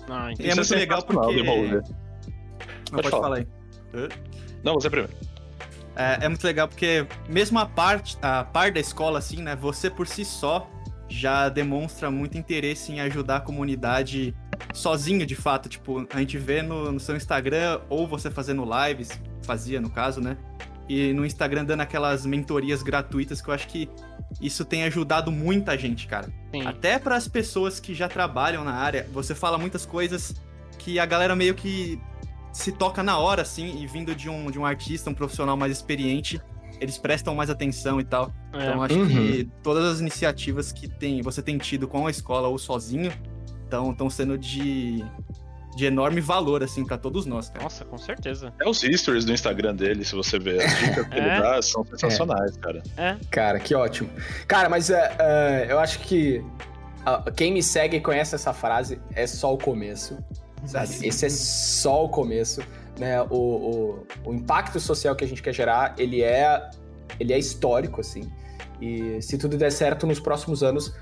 Ah, 0.09 0.31
E 0.31 0.35
entendi. 0.35 0.51
é 0.51 0.55
muito 0.55 0.75
legal 0.75 1.01
sensacional, 1.01 1.29
porque. 1.31 1.42
Devolver. 1.42 1.83
Não, 1.83 1.92
Pode 2.90 3.03
pode 3.03 3.11
falar. 3.11 3.23
falar 3.23 3.37
aí. 3.37 3.47
Não, 4.62 4.75
você 4.75 4.90
primeiro. 4.90 5.12
É, 5.97 6.27
é 6.27 6.29
muito 6.29 6.45
legal 6.45 6.69
porque 6.69 7.07
mesmo 7.29 7.59
a 7.59 7.66
parte, 7.66 8.19
a 8.21 8.45
par 8.45 8.71
da 8.71 8.79
escola, 8.81 9.19
assim, 9.19 9.42
né? 9.42 9.57
Você 9.57 9.88
por 9.88 10.07
si 10.07 10.25
só 10.25 10.69
já 11.09 11.49
demonstra 11.49 12.11
muito 12.11 12.37
interesse 12.37 12.92
em 12.92 13.01
ajudar 13.01 13.37
a 13.37 13.40
comunidade 13.40 14.35
sozinho, 14.75 15.25
de 15.25 15.35
fato. 15.35 15.69
Tipo, 15.69 16.07
a 16.12 16.19
gente 16.19 16.37
vê 16.37 16.62
no, 16.62 16.92
no 16.92 17.01
seu 17.01 17.16
Instagram, 17.16 17.81
ou 17.88 18.07
você 18.07 18.31
fazendo 18.31 18.64
lives, 18.64 19.11
fazia 19.42 19.81
no 19.81 19.88
caso, 19.88 20.21
né? 20.21 20.37
E 20.88 21.12
no 21.12 21.27
Instagram 21.27 21.64
dando 21.64 21.81
aquelas 21.81 22.25
mentorias 22.25 22.83
gratuitas 22.83 23.40
que 23.40 23.49
eu 23.49 23.55
acho 23.55 23.66
que 23.66 23.88
isso 24.40 24.64
tem 24.64 24.85
ajudado 24.85 25.33
muita 25.33 25.77
gente, 25.77 26.07
cara. 26.07 26.33
Sim. 26.55 26.66
Até 26.66 26.99
para 26.99 27.16
as 27.16 27.27
pessoas 27.27 27.81
que 27.81 27.94
já 27.94 28.09
trabalham 28.09 28.62
na 28.64 28.72
área, 28.75 29.09
você 29.12 29.35
fala 29.35 29.59
muitas 29.59 29.85
coisas 29.85 30.35
que 30.79 30.99
a 30.99 31.07
galera 31.07 31.35
meio 31.35 31.55
que 31.55 32.01
se 32.53 32.72
toca 32.72 33.03
na 33.03 33.18
hora, 33.18 33.42
assim, 33.42 33.83
e 33.83 33.87
vindo 33.87 34.14
de 34.14 34.29
um, 34.31 34.51
de 34.51 34.59
um 34.59 34.64
artista, 34.64 35.11
um 35.11 35.14
profissional 35.14 35.57
mais 35.57 35.72
experiente, 35.72 36.40
eles 36.81 36.96
prestam 36.99 37.35
mais 37.35 37.51
atenção 37.51 38.01
e 38.01 38.05
tal. 38.05 38.33
É. 38.53 38.68
Então 38.68 38.83
acho 38.83 38.94
Uhum. 38.99 39.09
que 39.09 39.51
todas 39.62 39.85
as 39.85 40.01
iniciativas 40.01 40.72
que 40.72 40.88
tem, 40.88 41.20
você 41.22 41.42
tem 41.42 41.59
tido 41.59 41.88
com 41.88 42.07
a 42.07 42.11
escola 42.11 42.49
ou 42.49 42.59
sozinho 42.59 43.12
estão 43.64 44.09
sendo 44.09 44.38
de, 44.38 45.05
de 45.77 45.85
enorme 45.85 46.23
valor, 46.23 46.62
assim, 46.62 46.85
pra 46.85 46.97
todos 46.97 47.27
nós, 47.27 47.51
cara. 47.51 47.62
Nossa, 47.62 47.85
com 47.85 47.99
certeza. 47.99 48.53
É 48.59 48.69
os 48.69 48.81
stories 48.81 49.27
do 49.27 49.33
Instagram 49.33 49.75
dele, 49.75 50.05
se 50.05 50.15
você 50.15 50.39
ver. 50.39 50.62
As 50.62 50.79
dicas 50.79 51.07
que 51.07 51.15
ele 51.15 51.29
É? 51.29 51.41
dá 51.41 51.61
são 51.61 51.85
sensacionais, 51.85 52.57
cara. 52.57 52.83
Cara, 53.31 53.61
que 53.61 53.75
ótimo. 53.75 54.09
Cara, 54.49 54.71
mas 54.71 54.89
é, 54.89 55.17
é, 55.19 55.67
eu 55.69 55.79
acho 55.79 55.99
que 56.01 56.43
ah, 57.05 57.23
quem 57.31 57.53
me 57.53 57.62
segue 57.62 57.99
e 57.99 58.01
conhece 58.01 58.35
essa 58.35 58.55
frase 58.55 58.99
é 59.15 59.27
só 59.27 59.53
o 59.53 59.59
começo. 59.59 60.17
Sabe? 60.65 61.07
Esse 61.07 61.27
é 61.27 61.29
só 61.29 62.07
o 62.07 62.09
começo. 62.09 62.62
Né? 62.99 63.21
O, 63.23 63.27
o, 63.35 64.07
o 64.25 64.35
impacto 64.35 64.81
social 64.81 65.15
que 65.15 65.25
a 65.25 65.29
gente 65.29 65.43
quer 65.43 65.53
gerar, 65.53 65.95
ele 65.99 66.23
é, 66.23 66.71
ele 67.21 67.35
é 67.35 67.39
histórico, 67.39 68.01
assim. 68.01 68.33
E 68.81 69.21
se 69.21 69.37
tudo 69.37 69.59
der 69.59 69.71
certo 69.71 70.07
nos 70.07 70.19
próximos 70.19 70.62
anos, 70.62 70.95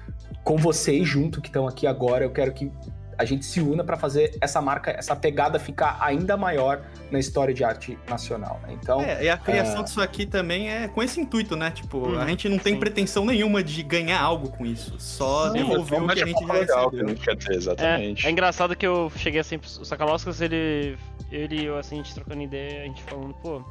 com 0.43 0.57
vocês 0.57 1.07
junto 1.07 1.41
que 1.41 1.49
estão 1.49 1.67
aqui 1.69 1.87
agora, 1.87 2.25
eu 2.25 2.31
quero 2.31 2.53
que 2.53 2.71
a 3.19 3.25
gente 3.25 3.45
se 3.45 3.61
una 3.61 3.83
para 3.85 3.97
fazer 3.97 4.37
essa 4.41 4.61
marca, 4.61 4.91
essa 4.91 5.15
pegada 5.15 5.59
ficar 5.59 5.99
ainda 6.01 6.37
maior 6.37 6.83
na 7.11 7.19
história 7.19 7.53
de 7.55 7.63
arte 7.65 7.99
nacional. 8.09 8.61
né? 8.63 8.75
Então, 8.81 9.01
É, 9.01 9.25
e 9.25 9.29
a 9.31 9.37
criação 9.37 9.81
é. 9.81 9.85
disso 9.85 10.01
aqui 10.01 10.27
também 10.27 10.71
é 10.71 10.89
com 10.89 11.03
esse 11.03 11.21
intuito, 11.21 11.57
né? 11.57 11.71
Tipo, 11.71 11.99
Uhum, 11.99 12.19
a 12.19 12.27
gente 12.27 12.49
não 12.49 12.59
tem 12.59 12.75
sim. 12.75 12.81
pretensão 12.81 13.25
nenhuma 13.25 13.63
de 13.63 13.83
ganhar 13.83 14.21
algo 14.21 14.51
com 14.51 14.65
isso. 14.67 14.95
Só 14.99 15.47
Não, 15.47 15.53
devolver 15.55 16.03
o 16.03 16.07
que 16.09 16.23
a 16.23 16.27
gente 16.27 16.47
já 16.47 16.53
legal 16.53 16.91
que 16.91 16.97
a 16.97 17.07
recebeu. 17.07 17.37
quer 17.37 17.53
É, 17.53 17.57
exatamente. 17.57 18.27
é 18.27 18.31
engraçado 18.31 18.75
que 18.77 18.87
eu 18.87 19.11
cheguei 19.17 19.41
assim, 19.41 19.57
o 19.57 19.85
Sakalovskas, 19.85 20.41
ele, 20.41 20.97
ele 21.31 21.63
e 21.63 21.65
eu, 21.67 21.79
assim, 21.79 22.01
a 22.01 22.03
gente 22.03 22.15
trocando 22.15 22.43
ideia, 22.43 22.83
a 22.83 22.87
gente 22.87 23.03
falando, 23.05 23.35
pô, 23.35 23.63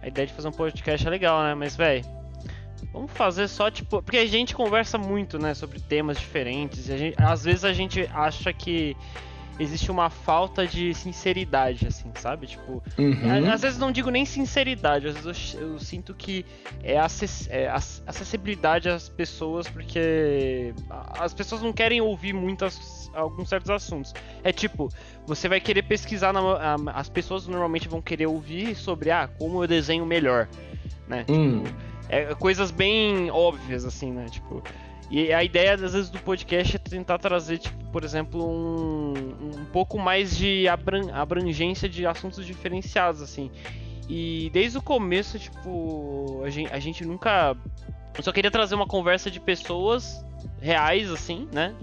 a 0.00 0.08
ideia 0.08 0.26
de 0.26 0.32
fazer 0.32 0.48
um 0.48 0.52
podcast 0.52 1.06
é 1.06 1.10
legal, 1.10 1.42
né? 1.42 1.54
Mas, 1.54 1.76
véi, 1.76 2.02
vamos 2.92 3.10
fazer 3.12 3.48
só, 3.48 3.70
tipo, 3.70 4.02
porque 4.02 4.18
a 4.18 4.26
gente 4.26 4.54
conversa 4.54 4.98
muito, 4.98 5.38
né, 5.38 5.54
sobre 5.54 5.80
temas 5.80 6.18
diferentes, 6.18 6.88
e 6.88 6.92
a 6.92 6.96
gente, 6.96 7.14
às 7.18 7.44
vezes 7.44 7.64
a 7.64 7.72
gente 7.72 8.08
acha 8.12 8.52
que 8.52 8.96
existe 9.60 9.90
uma 9.90 10.08
falta 10.10 10.66
de 10.66 10.92
sinceridade, 10.94 11.86
assim, 11.86 12.10
sabe? 12.16 12.46
Tipo, 12.46 12.82
uhum. 12.98 13.52
Às 13.52 13.60
vezes 13.60 13.78
não 13.78 13.92
digo 13.92 14.10
nem 14.10 14.24
sinceridade, 14.24 15.06
às 15.08 15.14
vezes 15.24 15.54
eu, 15.54 15.60
eu 15.72 15.78
sinto 15.78 16.14
que 16.14 16.44
é, 16.82 16.98
acess- 16.98 17.48
é 17.50 17.68
ac- 17.68 18.02
acessibilidade 18.06 18.88
às 18.88 19.08
pessoas, 19.10 19.68
porque 19.68 20.74
as 21.18 21.34
pessoas 21.34 21.60
não 21.62 21.72
querem 21.72 22.00
ouvir 22.00 22.32
muitas, 22.32 23.10
alguns 23.14 23.48
certos 23.50 23.70
assuntos. 23.70 24.14
É 24.42 24.52
tipo, 24.52 24.88
você 25.26 25.48
vai 25.48 25.60
querer 25.60 25.82
pesquisar, 25.82 26.32
na- 26.32 26.76
as 26.94 27.08
pessoas 27.10 27.46
normalmente 27.46 27.88
vão 27.88 28.00
querer 28.00 28.26
ouvir 28.26 28.74
sobre, 28.74 29.10
ah, 29.10 29.28
como 29.38 29.62
eu 29.62 29.68
desenho 29.68 30.04
melhor, 30.06 30.48
né? 31.06 31.24
Hum. 31.28 31.62
É 32.08 32.34
coisas 32.34 32.70
bem 32.70 33.30
óbvias, 33.30 33.84
assim, 33.84 34.12
né? 34.12 34.26
Tipo. 34.30 34.62
E 35.10 35.30
a 35.32 35.44
ideia, 35.44 35.74
às 35.74 35.80
vezes, 35.92 36.08
do 36.08 36.18
podcast 36.20 36.76
é 36.76 36.78
tentar 36.78 37.18
trazer, 37.18 37.58
tipo, 37.58 37.84
por 37.92 38.02
exemplo, 38.02 38.48
um, 38.48 39.12
um 39.58 39.64
pouco 39.70 39.98
mais 39.98 40.34
de 40.34 40.66
abran- 40.66 41.12
abrangência 41.12 41.86
de 41.86 42.06
assuntos 42.06 42.46
diferenciados, 42.46 43.20
assim. 43.20 43.50
E 44.08 44.50
desde 44.54 44.78
o 44.78 44.82
começo, 44.82 45.38
tipo, 45.38 46.42
a 46.44 46.50
gente, 46.50 46.72
a 46.72 46.78
gente 46.78 47.04
nunca. 47.04 47.54
Eu 48.16 48.22
só 48.22 48.32
queria 48.32 48.50
trazer 48.50 48.74
uma 48.74 48.86
conversa 48.86 49.30
de 49.30 49.38
pessoas 49.38 50.24
reais, 50.60 51.10
assim, 51.10 51.46
né? 51.52 51.74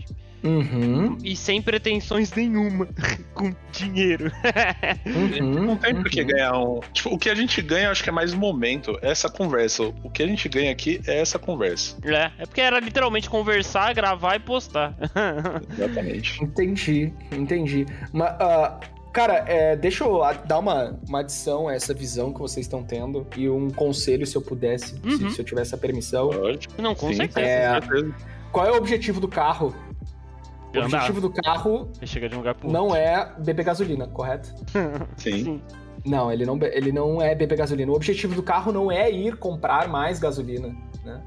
Uhum. 0.44 1.18
E 1.24 1.36
sem 1.36 1.62
pretensões 1.62 2.32
nenhuma 2.34 2.88
com 3.34 3.54
dinheiro. 3.72 4.32
Uhum. 5.06 5.66
Não 5.66 5.76
tem 5.78 5.96
por 5.96 6.10
que 6.10 6.22
Uhum. 6.22 6.28
ganhar 6.28 6.58
um. 6.58 6.80
Tipo, 6.94 7.16
o 7.16 7.18
que 7.18 7.30
a 7.30 7.36
gente 7.36 7.62
ganha, 7.62 7.86
eu 7.88 7.92
acho 7.92 8.04
que 8.04 8.10
é 8.10 8.14
mais 8.14 8.34
momento. 8.34 8.98
Essa 9.02 9.30
conversa. 9.30 9.84
O 10.04 10.10
que 10.10 10.24
a 10.24 10.28
gente 10.28 10.48
ganha 10.50 10.72
aqui 10.72 11.02
é 11.08 11.20
essa 11.20 11.38
conversa. 11.40 11.98
É, 12.04 12.32
é 12.42 12.46
porque 12.46 12.62
era 12.62 12.80
literalmente 12.80 13.30
conversar, 13.30 13.94
gravar 13.94 14.36
e 14.36 14.40
postar. 14.40 14.96
Exatamente. 15.72 16.44
Entendi, 16.44 17.14
entendi. 17.32 17.86
Mas, 18.14 18.30
ah, 18.40 18.80
cara, 19.12 19.44
é, 19.48 19.76
deixa 19.76 20.04
eu 20.04 20.22
dar 20.46 20.60
uma, 20.60 21.00
uma 21.08 21.20
adição 21.22 21.68
a 21.68 21.74
essa 21.74 21.94
visão 21.94 22.32
que 22.34 22.40
vocês 22.40 22.66
estão 22.66 22.84
tendo 22.84 23.26
e 23.36 23.50
um 23.50 23.70
conselho, 23.70 24.26
se 24.26 24.36
eu 24.36 24.42
pudesse, 24.42 24.88
se- 24.96 25.24
Uhum. 25.24 25.30
se, 25.30 25.40
eu 25.40 25.46
tivesse 25.46 25.74
a 25.76 25.78
permissão. 25.78 26.30
Pode. 26.30 26.68
Não, 26.78 26.96
com 26.96 27.10
Sim, 27.10 27.16
certeza. 27.16 27.48
É. 27.48 27.82
com 27.82 27.88
certeza. 27.88 28.16
Qual 28.52 28.66
é 28.66 28.72
o 28.72 28.76
objetivo 28.78 29.20
do 29.20 29.28
carro? 29.28 29.76
O 30.74 30.80
Andar. 30.80 30.98
objetivo 30.98 31.22
do 31.22 31.30
carro 31.32 31.90
de 32.00 32.36
um 32.36 32.72
não 32.72 32.96
é 32.96 33.34
beber 33.40 33.66
gasolina, 33.66 34.08
correto? 34.08 34.54
Sim. 35.18 35.44
Sim. 35.44 35.62
Não, 36.06 36.32
ele 36.32 36.46
não, 36.46 36.58
ele 36.62 36.92
não 36.92 37.22
é 37.22 37.36
beber 37.36 37.58
gasolina. 37.58 37.92
O 37.92 37.96
objetivo 37.96 38.36
do 38.36 38.44
carro 38.44 38.72
não 38.72 38.92
é 38.92 39.12
ir 39.12 39.38
comprar 39.38 39.88
mais 39.88 40.20
gasolina, 40.20 40.74
né? 41.04 41.22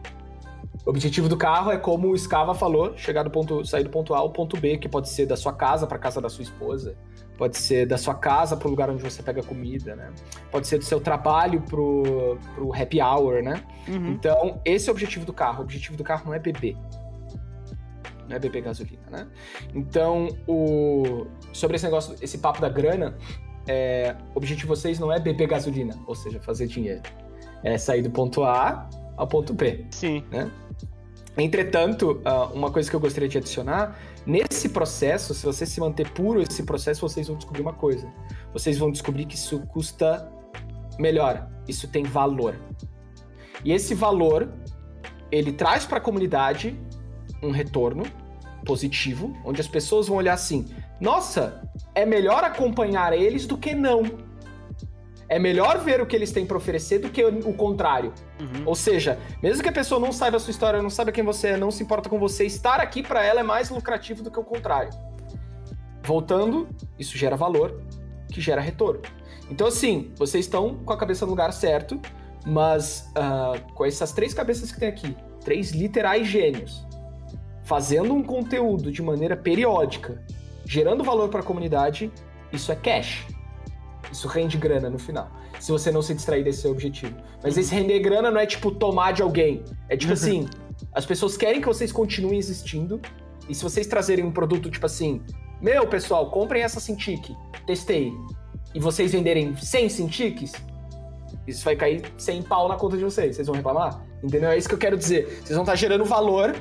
O 0.85 0.91
objetivo 0.91 1.29
do 1.29 1.37
carro 1.37 1.71
é, 1.71 1.77
como 1.77 2.11
o 2.11 2.19
Scava 2.19 2.55
falou, 2.55 2.97
chegar 2.97 3.23
do 3.23 3.31
ponto, 3.31 3.65
sair 3.65 3.85
do 3.85 3.91
ponto 3.91 4.15
A 4.15 4.19
ao 4.19 4.31
ponto 4.31 4.57
B, 4.57 4.79
que 4.79 4.89
pode 4.89 5.09
ser 5.09 5.27
da 5.27 5.37
sua 5.37 5.53
casa 5.53 5.87
para 5.87 5.99
casa 5.99 6.21
da 6.21 6.29
sua 6.29 6.43
esposa, 6.43 6.97
pode 7.39 7.57
ser 7.57 7.87
da 7.87 7.97
sua 7.97 8.15
casa 8.15 8.57
para 8.57 8.67
o 8.67 8.71
lugar 8.71 8.91
onde 8.91 9.03
você 9.03 9.23
pega 9.23 9.43
comida, 9.43 9.95
né? 9.95 10.11
Pode 10.51 10.67
ser 10.67 10.79
do 10.79 10.85
seu 10.85 11.01
trabalho 11.01 11.61
pro, 11.61 12.37
pro 12.55 12.75
happy 12.75 13.01
hour, 13.01 13.43
né? 13.43 13.63
Uhum. 13.87 14.09
Então, 14.09 14.61
esse 14.65 14.89
é 14.89 14.93
o 14.93 14.95
objetivo 14.95 15.25
do 15.25 15.33
carro. 15.33 15.61
O 15.61 15.63
objetivo 15.63 15.97
do 15.97 16.03
carro 16.03 16.25
não 16.27 16.35
é 16.35 16.39
beber. 16.41 16.77
Não 18.29 18.37
é 18.37 18.39
beber 18.39 18.63
gasolina, 18.63 19.03
né? 19.11 19.29
Então, 19.75 20.29
o... 20.47 21.27
sobre 21.53 21.77
esse 21.77 21.85
negócio, 21.85 22.17
esse 22.21 22.39
papo 22.39 22.61
da 22.61 22.69
grana, 22.69 23.17
é... 23.67 24.17
o 24.35 24.39
objetivo 24.39 24.75
de 24.75 24.81
vocês 24.81 24.99
não 24.99 25.13
é 25.13 25.19
beber 25.19 25.49
gasolina, 25.49 25.99
ou 26.07 26.15
seja, 26.15 26.41
fazer 26.41 26.67
dinheiro. 26.67 27.03
É 27.63 27.79
sair 27.79 28.03
do 28.03 28.11
ponto 28.11 28.43
A 28.45 28.89
ao 29.17 29.27
ponto 29.27 29.55
B. 29.55 29.87
Sim. 29.91 30.25
Entretanto, 31.37 32.21
ah, 32.25 32.47
uma 32.47 32.71
coisa 32.71 32.91
que 32.91 32.97
eu 32.97 33.01
gostaria 33.01 33.29
de 33.29 33.39
adicionar, 33.39 33.99
nesse 34.27 34.69
processo, 34.69 35.33
se 35.35 35.47
você 35.47 35.65
se 35.65 35.81
manter 35.81 36.11
puro 36.11 36.43
esse 36.43 36.63
processo, 36.63 37.01
vocês 37.01 37.27
vão 37.27 37.37
descobrir 37.37 37.63
uma 37.63 37.73
coisa. 37.73 38.07
Vocês 38.53 38.77
vão 38.79 38.91
descobrir 38.91 39.25
que 39.25 39.35
isso 39.35 39.61
custa 39.69 40.31
melhor, 40.99 41.49
isso 41.67 41.89
tem 41.89 42.05
valor. 42.05 42.55
E 43.65 43.73
esse 43.73 43.95
valor, 43.95 44.53
ele 45.31 45.53
traz 45.53 45.87
para 45.87 45.99
a 45.99 46.01
comunidade 46.01 46.79
um 47.43 47.51
retorno 47.51 48.05
positivo, 48.65 49.37
onde 49.45 49.61
as 49.61 49.69
pessoas 49.69 50.09
vão 50.09 50.17
olhar 50.17 50.35
assim: 50.35 50.67
nossa, 51.01 51.69
é 51.95 52.07
melhor 52.07 52.45
acompanhar 52.45 53.13
eles 53.13 53.47
do 53.47 53.57
que 53.59 53.75
não. 53.75 54.03
É 55.29 55.39
melhor 55.39 55.79
ver 55.79 56.01
o 56.01 56.07
que 56.07 56.15
eles 56.15 56.31
têm 56.31 56.45
para 56.45 56.59
oferecer 56.59 56.99
do 56.99 57.09
que 57.09 57.25
o 57.25 57.55
contrário. 57.55 58.13
Uhum. 58.39 58.65
Ou 58.67 58.75
seja, 58.75 59.19
mesmo 59.43 59.63
que 59.63 59.69
a 59.71 59.73
pessoa 59.73 59.99
não 59.99 60.13
saiba 60.13 60.37
a 60.37 60.41
sua 60.41 60.51
história, 60.51 60.83
não 60.83 60.91
saiba 60.91 61.11
quem 61.11 61.25
você 61.25 61.49
é, 61.49 61.57
não 61.57 61.71
se 61.71 61.83
importa 61.83 62.11
com 62.11 62.19
você, 62.19 62.45
estar 62.45 62.81
aqui 62.81 63.03
pra 63.03 63.25
ela 63.25 63.41
é 63.41 63.43
mais 63.43 63.71
lucrativo 63.71 64.23
do 64.23 64.31
que 64.31 64.39
o 64.39 64.45
contrário. 64.45 64.91
Voltando, 66.05 66.69
isso 66.99 67.17
gera 67.17 67.35
valor, 67.35 67.83
que 68.31 68.43
gera 68.43 68.61
retorno. 68.61 69.03
Então, 69.51 69.67
assim, 69.67 70.13
vocês 70.17 70.45
estão 70.45 70.77
com 70.85 70.93
a 70.93 70.97
cabeça 70.99 71.25
no 71.25 71.31
lugar 71.31 71.53
certo, 71.53 71.99
mas 72.45 73.11
ah, 73.15 73.55
com 73.75 73.87
essas 73.87 74.13
três 74.13 74.35
cabeças 74.35 74.71
que 74.71 74.79
tem 74.79 74.89
aqui, 74.89 75.17
três 75.43 75.71
literais 75.71 76.27
gênios, 76.27 76.87
fazendo 77.73 78.13
um 78.13 78.23
conteúdo 78.23 78.93
de 78.93 79.01
maneira 79.01 79.35
periódica, 79.35 80.23
gerando 80.63 81.03
valor 81.03 81.31
para 81.31 81.41
a 81.41 81.43
comunidade, 81.43 82.13
isso 82.53 82.71
é 82.71 82.77
cash. 82.77 83.27
Isso 84.13 84.29
rende 84.29 84.59
grana 84.59 84.91
no 84.91 84.99
final. 84.99 85.31
Se 85.59 85.73
você 85.73 85.91
não 85.91 86.03
se 86.03 86.13
distrair 86.13 86.45
desse 86.45 86.61
seu 86.61 86.71
objetivo. 86.71 87.17
Mas 87.43 87.57
esse 87.57 87.75
render 87.75 88.01
grana 88.01 88.31
não 88.31 88.39
é 88.39 88.45
tipo 88.45 88.71
tomar 88.73 89.13
de 89.13 89.23
alguém. 89.23 89.65
É 89.89 89.97
tipo 89.97 90.13
assim, 90.13 90.47
as 90.93 91.07
pessoas 91.07 91.35
querem 91.35 91.63
que 91.63 91.67
vocês 91.67 91.91
continuem 91.91 92.37
existindo. 92.39 93.01
E 93.49 93.55
se 93.55 93.63
vocês 93.63 93.87
trazerem 93.87 94.23
um 94.23 94.33
produto 94.33 94.71
tipo 94.71 94.85
assim, 94.85 95.23
meu 95.59 95.87
pessoal, 95.87 96.31
comprem 96.31 96.63
essa 96.63 96.79
Cintiq, 96.79 97.35
testei. 97.67 98.13
E 98.75 98.81
vocês 98.81 99.13
venderem 99.13 99.57
100 99.57 99.89
Cintiqs, 99.89 100.53
isso 101.47 101.65
vai 101.65 101.75
cair 101.75 102.03
100 102.19 102.43
pau 102.43 102.69
na 102.69 102.77
conta 102.77 102.99
de 102.99 103.05
vocês. 103.05 103.35
Vocês 103.35 103.47
vão 103.47 103.57
reclamar? 103.57 104.05
Entendeu? 104.23 104.51
É 104.51 104.59
isso 104.59 104.69
que 104.69 104.75
eu 104.75 104.79
quero 104.79 104.99
dizer. 104.99 105.41
Vocês 105.43 105.57
vão 105.57 105.63
estar 105.63 105.75
gerando 105.75 106.05
valor. 106.05 106.55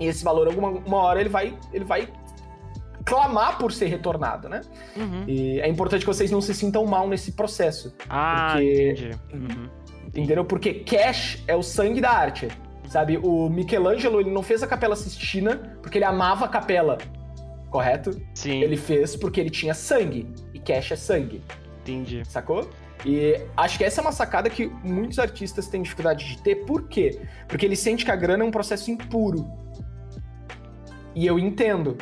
E 0.00 0.06
esse 0.06 0.22
valor, 0.24 0.46
alguma 0.46 0.68
uma 0.70 0.96
hora, 0.98 1.20
ele 1.20 1.28
vai, 1.28 1.56
ele 1.72 1.84
vai 1.84 2.08
clamar 3.04 3.58
por 3.58 3.72
ser 3.72 3.86
retornado, 3.86 4.48
né? 4.48 4.60
Uhum. 4.96 5.24
E 5.26 5.60
é 5.60 5.68
importante 5.68 6.00
que 6.00 6.06
vocês 6.06 6.30
não 6.30 6.40
se 6.40 6.54
sintam 6.54 6.84
mal 6.84 7.08
nesse 7.08 7.32
processo. 7.32 7.94
Ah, 8.08 8.50
Porque- 8.52 8.90
entendi. 8.90 9.10
Uhum. 9.32 9.68
Entendeu? 10.08 10.44
Porque 10.44 10.74
cash 10.74 11.42
é 11.46 11.54
o 11.54 11.62
sangue 11.62 12.00
da 12.00 12.10
arte. 12.10 12.48
Sabe? 12.88 13.18
O 13.18 13.50
Michelangelo, 13.50 14.18
ele 14.20 14.30
não 14.30 14.42
fez 14.42 14.62
a 14.62 14.66
Capela 14.66 14.96
Sistina 14.96 15.78
porque 15.82 15.98
ele 15.98 16.06
amava 16.06 16.46
a 16.46 16.48
capela. 16.48 16.96
Correto? 17.70 18.18
Sim, 18.32 18.62
Ele 18.62 18.78
fez 18.78 19.14
porque 19.14 19.38
ele 19.38 19.50
tinha 19.50 19.74
sangue. 19.74 20.26
E 20.54 20.58
cash 20.58 20.92
é 20.92 20.96
sangue. 20.96 21.42
entendi. 21.82 22.22
Sacou? 22.26 22.68
E 23.04 23.38
acho 23.56 23.76
que 23.76 23.84
essa 23.84 24.00
é 24.00 24.02
uma 24.02 24.10
sacada 24.10 24.48
que 24.48 24.68
muitos 24.82 25.18
artistas 25.18 25.68
têm 25.68 25.82
dificuldade 25.82 26.24
de 26.26 26.38
ter. 26.42 26.64
Por 26.64 26.88
quê? 26.88 27.20
Porque 27.46 27.66
ele 27.66 27.76
sente 27.76 28.06
que 28.06 28.10
a 28.10 28.16
grana 28.16 28.42
é 28.42 28.46
um 28.46 28.50
processo 28.50 28.90
impuro. 28.90 29.46
E 31.18 31.26
eu 31.26 31.36
entendo. 31.36 31.96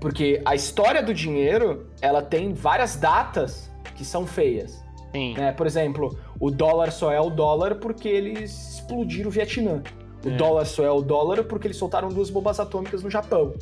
Porque 0.00 0.40
a 0.44 0.54
história 0.54 1.02
do 1.02 1.12
dinheiro, 1.12 1.88
ela 2.00 2.22
tem 2.22 2.52
várias 2.52 2.94
datas 2.94 3.68
que 3.96 4.04
são 4.04 4.24
feias. 4.24 4.80
Sim. 5.12 5.34
Né? 5.34 5.50
Por 5.50 5.66
exemplo, 5.66 6.16
o 6.38 6.52
dólar 6.52 6.92
só 6.92 7.10
é 7.10 7.20
o 7.20 7.30
dólar 7.30 7.76
porque 7.76 8.08
eles 8.08 8.74
explodiram 8.74 9.28
o 9.28 9.32
Vietnã. 9.32 9.82
O 10.24 10.28
É. 10.28 10.36
dólar 10.36 10.66
só 10.66 10.84
é 10.84 10.90
o 10.90 11.00
dólar 11.02 11.42
porque 11.44 11.66
eles 11.66 11.76
soltaram 11.76 12.08
duas 12.10 12.30
bombas 12.30 12.60
atômicas 12.60 13.02
no 13.02 13.10
Japão. 13.10 13.54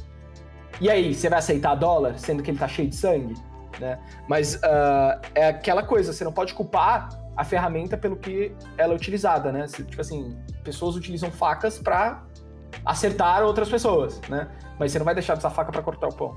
E 0.79 0.91
aí, 0.91 1.15
você 1.15 1.31
vai 1.31 1.39
aceitar 1.39 1.75
dólar, 1.75 2.19
sendo 2.19 2.43
que 2.43 2.51
ele 2.51 2.59
tá 2.59 2.69
cheio 2.69 2.89
de 2.91 2.97
sangue? 2.97 3.35
Né? 3.81 3.99
Mas 4.29 4.63
ah, 4.63 5.23
é 5.35 5.49
aquela 5.49 5.83
coisa, 5.83 6.13
você 6.13 6.23
não 6.23 6.33
pode 6.33 6.53
culpar 6.53 7.09
a 7.35 7.45
ferramenta 7.45 7.97
pelo 7.97 8.17
que 8.17 8.53
ela 8.77 8.93
é 8.93 8.97
utilizada, 8.97 9.51
né? 9.51 9.67
Tipo 9.69 10.03
assim, 10.03 10.37
pessoas 10.63 10.97
utilizam 10.97 11.31
facas 11.31 11.79
pra 11.79 12.25
acertar 12.85 13.43
outras 13.43 13.69
pessoas, 13.69 14.21
né? 14.29 14.49
Mas 14.79 14.93
você 14.93 14.99
não 14.99 15.05
vai 15.05 15.15
deixar 15.15 15.35
de 15.35 15.41
usar 15.41 15.51
faca 15.51 15.71
pra 15.71 15.83
cortar 15.83 16.09
o 16.09 16.15
pão. 16.15 16.35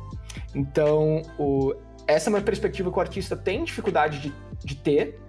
Então, 0.54 1.22
o- 1.40 1.74
essa 2.08 2.30
é 2.30 2.34
uma 2.34 2.42
perspectiva 2.42 2.92
que 2.92 2.98
o 2.98 3.02
artista 3.02 3.36
tem 3.36 3.64
dificuldade 3.64 4.20
de, 4.20 4.34
de 4.64 4.76
ter, 4.76 5.20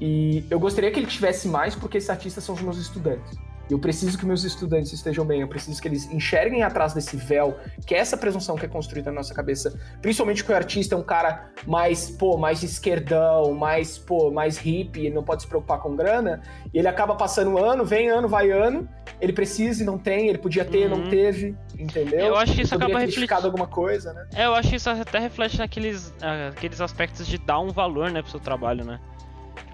e 0.00 0.44
eu 0.50 0.58
gostaria 0.58 0.90
que 0.90 0.98
ele 0.98 1.06
tivesse 1.06 1.48
mais, 1.48 1.74
porque 1.74 1.98
esses 1.98 2.10
artistas 2.10 2.42
são 2.44 2.54
os 2.54 2.60
meus 2.60 2.76
estudantes. 2.78 3.36
Eu 3.68 3.78
preciso 3.78 4.16
que 4.16 4.24
meus 4.24 4.44
estudantes 4.44 4.92
estejam 4.92 5.24
bem, 5.24 5.40
eu 5.40 5.48
preciso 5.48 5.80
que 5.82 5.88
eles 5.88 6.10
enxerguem 6.12 6.62
atrás 6.62 6.94
desse 6.94 7.16
véu, 7.16 7.56
que 7.86 7.94
é 7.94 7.98
essa 7.98 8.16
presunção 8.16 8.54
que 8.56 8.64
é 8.64 8.68
construída 8.68 9.10
na 9.10 9.16
nossa 9.16 9.34
cabeça. 9.34 9.76
Principalmente 10.00 10.44
que 10.44 10.52
o 10.52 10.54
artista 10.54 10.94
é 10.94 10.98
um 10.98 11.02
cara 11.02 11.50
mais, 11.66 12.08
pô, 12.10 12.36
mais 12.38 12.62
esquerdão, 12.62 13.52
mais, 13.54 13.98
pô, 13.98 14.30
mais 14.30 14.56
hippie, 14.56 15.10
não 15.10 15.24
pode 15.24 15.42
se 15.42 15.48
preocupar 15.48 15.80
com 15.80 15.96
grana, 15.96 16.40
e 16.72 16.78
ele 16.78 16.86
acaba 16.88 17.16
passando 17.16 17.58
ano, 17.58 17.84
vem 17.84 18.08
ano, 18.08 18.28
vai 18.28 18.50
ano, 18.50 18.88
ele 19.20 19.32
precisa 19.32 19.82
e 19.82 19.86
não 19.86 19.98
tem, 19.98 20.28
ele 20.28 20.38
podia 20.38 20.64
ter, 20.64 20.90
Uhum. 20.90 20.98
não 20.98 21.08
teve, 21.10 21.56
entendeu? 21.78 22.20
Eu 22.20 22.36
acho 22.36 22.52
que 22.54 22.62
isso 22.62 22.74
acaba 22.74 22.98
refletindo. 23.00 23.46
alguma 23.46 23.66
coisa, 23.66 24.12
né? 24.12 24.26
É, 24.34 24.46
eu 24.46 24.54
acho 24.54 24.68
que 24.70 24.76
isso 24.76 24.88
até 24.88 25.18
reflete 25.18 25.58
naqueles 25.58 26.14
ah, 26.22 26.48
aqueles 26.48 26.80
aspectos 26.80 27.26
de 27.26 27.38
dar 27.38 27.58
um 27.58 27.70
valor, 27.70 28.10
né, 28.10 28.22
pro 28.22 28.30
seu 28.30 28.40
trabalho, 28.40 28.84
né? 28.84 29.00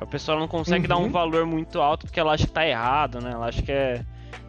A 0.03 0.07
pessoa 0.07 0.39
não 0.39 0.49
consegue 0.49 0.87
dar 0.87 0.97
um 0.99 1.05
Uhum. 1.05 1.11
valor 1.11 1.47
muito 1.47 1.81
alto 1.81 2.07
porque 2.07 2.19
ela 2.21 2.33
acha 2.35 2.47
que 2.47 2.53
tá 2.53 2.67
errado, 2.67 3.21
né? 3.21 3.31
Ela 3.33 3.47
acha 3.47 3.63
que 3.63 3.73
é 3.73 4.05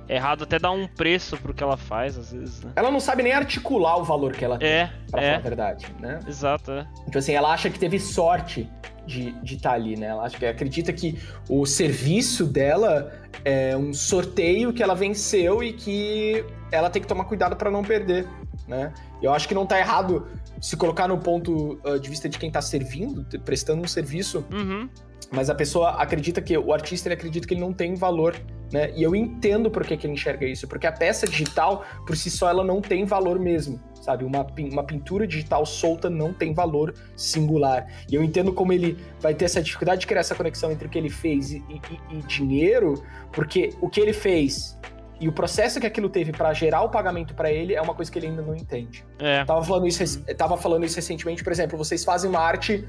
errado 0.10 0.44
até 0.44 0.60
dar 0.60 0.72
um 0.72 0.86
preço 0.88 1.38
pro 1.38 1.54
que 1.54 1.64
ela 1.64 1.78
faz, 1.78 2.18
às 2.18 2.32
vezes, 2.34 2.62
né? 2.64 2.72
Ela 2.76 2.92
não 2.92 3.00
sabe 3.00 3.24
nem 3.24 3.32
articular 3.32 3.98
o 3.98 4.04
valor 4.04 4.34
que 4.34 4.44
ela 4.44 4.58
tem, 4.58 4.68
É, 4.68 4.86
pra 5.10 5.22
falar 5.22 5.24
a 5.24 5.36
é, 5.36 5.40
verdade, 5.40 5.88
né? 6.00 6.20
exato, 6.28 6.72
é. 6.72 6.88
Então, 7.08 7.20
assim, 7.20 7.34
ela 7.34 7.54
acha 7.54 7.70
que 7.70 7.80
teve 7.80 8.00
sorte 8.00 8.70
de 9.06 9.34
estar 9.44 9.74
ali, 9.74 9.98
né? 9.98 10.08
Ela 10.08 10.24
acha 10.24 10.38
que 10.38 10.46
acredita 10.46 10.92
que 10.94 11.20
o 11.50 11.66
serviço 11.66 12.46
dela 12.46 13.12
é 13.44 13.76
um 13.76 13.94
sorteio 13.94 14.72
que 14.72 14.82
ela 14.82 14.96
venceu 14.96 15.62
e 15.62 15.74
que 15.74 16.44
ela 16.72 16.90
tem 16.90 17.02
que 17.02 17.08
tomar 17.08 17.26
cuidado 17.26 17.56
para 17.58 17.70
não 17.70 17.84
perder, 17.84 18.26
né? 18.68 18.94
Eu 19.22 19.34
acho 19.34 19.46
que 19.48 19.54
não 19.54 19.66
tá 19.66 19.78
errado 19.78 20.26
se 20.62 20.78
colocar 20.78 21.08
no 21.10 21.18
ponto 21.18 21.78
ah, 21.86 21.98
de 21.98 22.10
vista 22.10 22.30
de 22.30 22.38
quem 22.40 22.50
tá 22.50 22.62
servindo, 22.62 23.26
prestando 23.44 23.82
um 23.82 23.88
serviço, 23.88 24.46
Uhum. 24.52 24.90
Mas 25.34 25.50
a 25.50 25.56
pessoa 25.56 25.92
acredita 25.92 26.42
que 26.42 26.58
o 26.58 26.72
artista 26.74 27.08
ele 27.08 27.16
acredita 27.16 27.48
que 27.48 27.54
ele 27.54 27.62
não 27.62 27.74
tem 27.74 27.96
valor, 27.96 28.36
né? 28.72 28.92
E 28.96 29.04
eu 29.04 29.16
entendo 29.16 29.70
por 29.72 29.84
que, 29.86 29.98
que 29.98 30.06
ele 30.08 30.14
enxerga 30.14 30.46
isso, 30.46 30.68
porque 30.68 30.86
a 30.88 30.92
peça 30.92 31.28
digital 31.28 31.84
por 32.06 32.16
si 32.16 32.30
só 32.30 32.50
ela 32.50 32.64
não 32.64 32.82
tem 32.82 33.06
valor 33.06 33.40
mesmo, 33.40 33.80
sabe? 34.02 34.24
Uma, 34.24 34.46
uma 34.72 34.84
pintura 34.84 35.26
digital 35.28 35.66
solta 35.66 36.10
não 36.10 36.34
tem 36.34 36.54
valor 36.54 36.94
singular. 37.16 37.88
E 38.10 38.16
eu 38.16 38.24
entendo 38.24 38.54
como 38.54 38.72
ele 38.74 38.98
vai 39.20 39.34
ter 39.34 39.46
essa 39.46 39.62
dificuldade 39.62 40.02
de 40.02 40.08
criar 40.08 40.22
essa 40.22 40.36
conexão 40.36 40.72
entre 40.72 40.88
o 40.88 40.90
que 40.90 40.98
ele 40.98 41.10
fez 41.10 41.52
e, 41.52 41.58
e- 41.70 42.18
e 42.18 42.22
dinheiro, 42.24 43.04
porque 43.32 43.72
o 43.82 43.90
que 43.90 44.00
ele 44.00 44.14
fez 44.14 44.78
e 45.22 45.28
o 45.28 45.32
processo 45.32 45.80
que 45.80 45.88
aquilo 45.88 46.10
teve 46.10 46.32
para 46.34 46.52
gerar 46.54 46.82
o 46.82 46.90
pagamento 46.90 47.34
para 47.34 47.50
ele 47.50 47.74
é 47.74 47.82
uma 47.82 47.94
coisa 47.94 48.12
que 48.12 48.20
ele 48.20 48.28
ainda 48.28 48.42
não 48.42 48.56
entende. 48.56 49.06
É. 49.20 49.46
Tava 49.46 49.64
falando 49.64 49.88
isso, 49.88 50.00
rec- 50.00 50.36
tava 50.36 50.58
falando 50.58 50.84
isso 50.86 50.96
recentemente, 50.98 51.44
por 51.44 51.54
exemplo, 51.54 51.78
vocês 51.78 52.04
fazem 52.04 52.30
uma 52.30 52.40
arte 52.40 52.86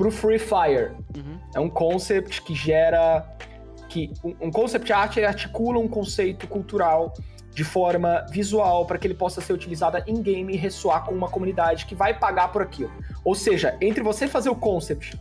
pro 0.00 0.10
Free 0.10 0.38
Fire. 0.38 0.92
Uhum. 1.14 1.38
É 1.54 1.60
um 1.60 1.68
concept 1.68 2.40
que 2.40 2.54
gera. 2.54 3.26
que 3.86 4.10
Um, 4.24 4.46
um 4.46 4.50
concept 4.50 4.90
art 4.90 5.14
ele 5.18 5.26
articula 5.26 5.78
um 5.78 5.86
conceito 5.86 6.48
cultural 6.48 7.12
de 7.52 7.64
forma 7.64 8.24
visual 8.30 8.86
para 8.86 8.96
que 8.96 9.06
ele 9.06 9.14
possa 9.14 9.42
ser 9.42 9.52
utilizado 9.52 10.02
em 10.06 10.22
game 10.22 10.54
e 10.54 10.56
ressoar 10.56 11.04
com 11.04 11.14
uma 11.14 11.28
comunidade 11.28 11.84
que 11.84 11.94
vai 11.94 12.18
pagar 12.18 12.50
por 12.50 12.62
aquilo. 12.62 12.90
Ou 13.22 13.34
seja, 13.34 13.76
entre 13.78 14.02
você 14.02 14.26
fazer 14.26 14.48
o 14.48 14.56
concept 14.56 15.20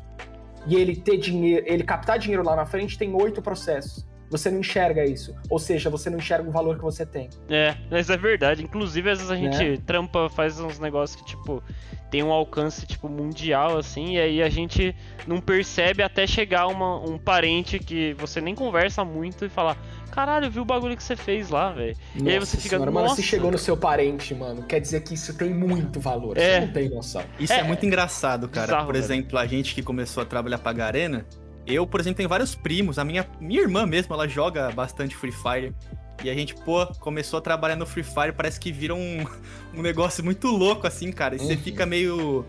e 0.66 0.76
ele 0.76 0.96
ter 0.96 1.18
dinheiro, 1.18 1.66
ele 1.68 1.84
captar 1.84 2.18
dinheiro 2.18 2.44
lá 2.44 2.56
na 2.56 2.66
frente, 2.66 2.98
tem 2.98 3.14
oito 3.14 3.42
processos. 3.42 4.08
Você 4.30 4.50
não 4.52 4.60
enxerga 4.60 5.04
isso. 5.06 5.36
Ou 5.50 5.58
seja, 5.60 5.90
você 5.90 6.10
não 6.10 6.18
enxerga 6.20 6.48
o 6.48 6.52
valor 6.52 6.76
que 6.78 6.84
você 6.84 7.06
tem. 7.06 7.30
É, 7.50 7.76
mas 7.90 8.10
é 8.10 8.18
verdade. 8.18 8.64
Inclusive, 8.64 9.10
às 9.10 9.18
vezes 9.20 9.32
a 9.32 9.36
gente 9.36 9.64
Né? 9.72 9.78
trampa, 9.86 10.30
faz 10.30 10.60
uns 10.60 10.80
negócios 10.80 11.20
que, 11.20 11.26
tipo, 11.28 11.64
tem 12.12 12.24
um 12.24 12.32
alcance, 12.32 12.86
tipo, 12.88 13.08
mundial, 13.10 13.78
assim, 13.78 14.16
e 14.16 14.20
aí 14.20 14.42
a 14.44 14.50
gente 14.50 14.96
não 15.28 15.40
percebe 15.40 16.02
até 16.04 16.26
chegar 16.26 16.68
uma, 16.68 16.98
um 17.00 17.18
parente 17.20 17.78
que 17.80 18.14
você 18.16 18.42
nem 18.42 18.56
conversa 18.56 19.06
muito 19.06 19.46
e 19.46 19.50
falar, 19.50 19.78
caralho, 20.12 20.46
eu 20.48 20.52
vi 20.52 20.60
o 20.60 20.66
bagulho 20.66 20.98
que 20.98 21.04
você 21.04 21.16
fez 21.16 21.50
lá, 21.50 21.72
velho. 21.72 21.96
E 22.16 22.30
aí 22.30 22.40
você 22.40 22.58
fica, 22.58 22.70
senhora, 22.78 22.90
mano, 22.92 23.08
se 23.10 23.12
"Nossa." 23.12 23.22
chegou 23.22 23.52
no 23.52 23.58
seu 23.60 23.78
parente, 23.78 24.34
mano, 24.34 24.64
quer 24.64 24.80
dizer 24.80 25.02
que 25.04 25.14
isso 25.14 25.36
tem 25.38 25.54
muito 25.54 26.00
valor. 26.00 26.36
É. 26.38 26.60
Você 26.62 26.66
não 26.66 26.74
tem 26.74 26.90
noção. 26.90 27.22
Isso 27.40 27.54
é, 27.54 27.60
É, 27.60 27.64
muito 27.64 27.86
engraçado, 27.86 28.48
cara. 28.50 28.66
bizarro, 28.68 28.86
por 28.88 28.94
velho. 28.94 29.06
exemplo, 29.06 29.38
a 29.38 29.46
gente 29.46 29.76
que 29.76 29.84
começou 29.84 30.24
a 30.24 30.26
trabalhar 30.26 30.58
pra 30.58 30.74
Garena, 30.74 31.26
eu, 31.70 31.86
por 31.88 32.00
exemplo, 32.00 32.18
tenho 32.18 32.30
vários 32.30 32.56
primos. 32.56 32.98
A 33.00 33.04
minha, 33.06 33.26
minha 33.40 33.62
irmã 33.62 33.86
mesmo, 33.86 34.14
ela 34.14 34.28
joga 34.28 34.72
bastante 34.72 35.16
Free 35.16 35.32
Fire. 35.32 35.76
E 36.24 36.30
a 36.30 36.34
gente, 36.34 36.54
pô, 36.56 36.86
começou 37.00 37.38
a 37.40 37.42
trabalhar 37.42 37.76
no 37.78 37.86
Free 37.86 38.04
Fire, 38.04 38.34
parece 38.34 38.60
que 38.60 38.72
vira 38.72 38.94
um, 38.94 39.26
um 39.74 39.82
negócio 39.82 40.24
muito 40.24 40.48
louco, 40.48 40.86
assim, 40.86 41.12
cara. 41.12 41.36
E 41.36 41.40
você 41.40 41.54
Uhum. 41.54 41.60
fica 41.60 41.86
meio. 41.86 42.46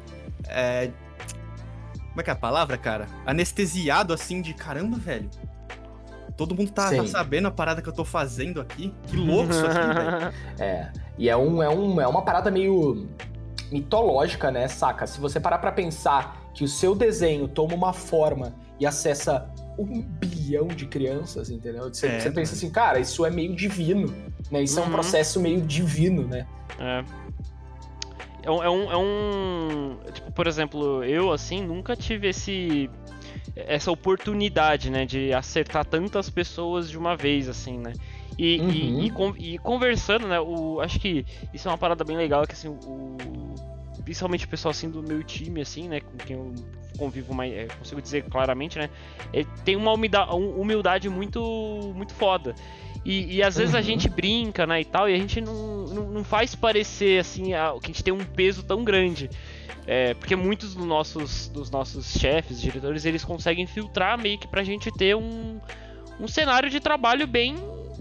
é, 0.49 0.91
Como 2.09 2.21
é 2.21 2.25
que 2.25 2.31
é 2.31 2.33
a 2.33 2.37
palavra, 2.37 2.77
cara? 2.77 3.07
Anestesiado, 3.25 4.13
assim, 4.13 4.43
de 4.43 4.53
caramba, 4.55 4.97
velho. 4.99 5.31
Todo 6.37 6.55
mundo 6.55 6.73
tá, 6.73 6.91
tá 6.91 7.07
sabendo 7.07 7.49
a 7.49 7.51
parada 7.51 7.83
que 7.83 7.89
eu 7.89 7.93
tô 7.93 8.05
fazendo 8.05 8.61
aqui. 8.61 8.95
Que 9.07 9.17
louco 9.17 9.51
isso 9.51 9.65
aqui, 9.67 9.75
velho. 9.95 10.35
É. 10.59 10.91
E 11.19 11.29
é, 11.29 11.37
um, 11.37 11.63
é, 11.63 11.69
um, 11.69 12.01
é 12.01 12.07
uma 12.09 12.23
parada 12.23 12.51
meio 12.51 13.07
mitológica, 13.71 14.51
né, 14.51 14.67
saca? 14.67 15.07
Se 15.07 15.21
você 15.21 15.39
parar 15.39 15.59
pra 15.59 15.71
pensar 15.71 16.51
que 16.55 16.65
o 16.65 16.69
seu 16.69 16.95
desenho 16.95 17.47
toma 17.47 17.75
uma 17.75 17.93
forma 17.93 18.55
e 18.81 18.87
acessa 18.87 19.49
um 19.79 20.03
bilhão 20.03 20.67
de 20.67 20.87
crianças, 20.87 21.51
entendeu? 21.51 21.85
Você, 21.93 22.07
É, 22.07 22.19
você 22.21 22.31
pensa 22.31 22.55
assim, 22.55 22.71
cara, 22.71 22.99
isso 22.99 23.25
é 23.25 23.31
meio 23.31 23.55
divino, 23.55 24.13
né? 24.51 24.63
Isso 24.63 24.79
é 24.79 24.83
um 24.83 24.87
Uhum. 24.87 24.91
processo 24.93 25.39
meio 25.41 25.61
divino, 25.61 26.27
né? 26.27 26.47
É. 26.79 27.05
É 28.43 28.51
um, 28.51 28.63
é 28.63 28.71
um, 28.71 28.91
é 28.93 28.97
um- 28.97 29.99
Tipo, 30.13 30.33
por 30.33 30.47
exemplo, 30.47 31.05
eu, 31.05 31.31
assim, 31.31 31.63
nunca 31.63 31.95
tive 31.95 32.29
esse. 32.29 32.89
Essa 33.55 33.91
oportunidade, 33.91 34.91
né? 34.91 35.05
De 35.05 35.33
acertar 35.35 35.85
tantas 35.85 36.31
pessoas 36.31 36.89
de 36.89 36.97
uma 36.97 37.17
vez, 37.17 37.49
assim, 37.49 37.77
né? 37.79 37.93
E, 38.39 38.57
e- 38.57 38.61
Uhum. 38.93 39.03
e 39.03 39.11
con- 39.11 39.35
e 39.37 39.59
conversando, 39.59 40.27
né? 40.27 40.41
O, 40.41 40.81
acho 40.81 40.99
que 40.99 41.27
isso 41.53 41.69
é 41.69 41.71
uma 41.71 41.77
parada 41.77 42.03
bem 42.05 42.17
legal, 42.17 42.47
que 42.47 42.53
assim, 42.55 42.69
o. 42.69 43.17
Principalmente 44.05 44.47
o 44.47 44.49
pessoal 44.49 44.71
assim 44.71 44.89
do 44.89 45.03
meu 45.03 45.23
time, 45.23 45.61
assim, 45.61 45.89
né? 45.89 46.01
Com 46.01 46.17
quem 46.17 46.37
eu 46.37 46.55
convivo 47.01 47.33
mais. 47.35 47.53
é, 47.53 47.65
consigo 47.67 48.01
dizer 48.03 48.25
claramente, 48.25 48.79
né? 48.79 48.91
Ele 49.33 49.49
tem 49.65 49.75
uma 49.75 49.93
humilda- 49.93 50.33
um- 50.35 50.61
humildade 50.61 51.09
muito, 51.09 51.41
muito 51.97 52.13
foda. 52.15 52.55
E, 53.05 53.37
e 53.37 53.43
às 53.43 53.57
vezes 53.57 53.75
a 53.75 53.79
Uhum. 53.79 53.85
gente 53.85 54.09
brinca, 54.11 54.67
né, 54.67 54.83
e 54.83 54.85
tal, 54.85 55.09
e 55.09 55.15
a 55.15 55.19
gente 55.19 55.41
não, 55.41 55.87
não, 55.87 56.11
não 56.11 56.25
faz 56.25 56.55
parecer, 56.55 57.19
assim, 57.19 57.55
a- 57.55 57.73
que 57.81 57.87
a 57.87 57.93
gente 57.93 58.05
tem 58.05 58.13
um 58.13 58.19
peso 58.25 58.63
tão 58.63 58.85
grande. 58.85 59.31
É, 59.87 60.13
porque 60.15 60.37
muitos 60.37 60.75
dos 60.75 60.85
nossos, 60.85 61.49
dos 61.49 61.71
nossos 61.71 62.13
chefes, 62.13 62.61
diretores, 62.61 63.07
eles 63.07 63.25
conseguem 63.25 63.67
filtrar 63.67 64.19
meio 64.21 64.39
que 64.39 64.47
pra 64.47 64.63
gente 64.63 64.91
ter 64.93 65.17
um, 65.17 65.59
um 66.21 66.29
cenário 66.29 66.69
de 66.71 66.79
trabalho 66.81 67.27
bem, 67.27 67.57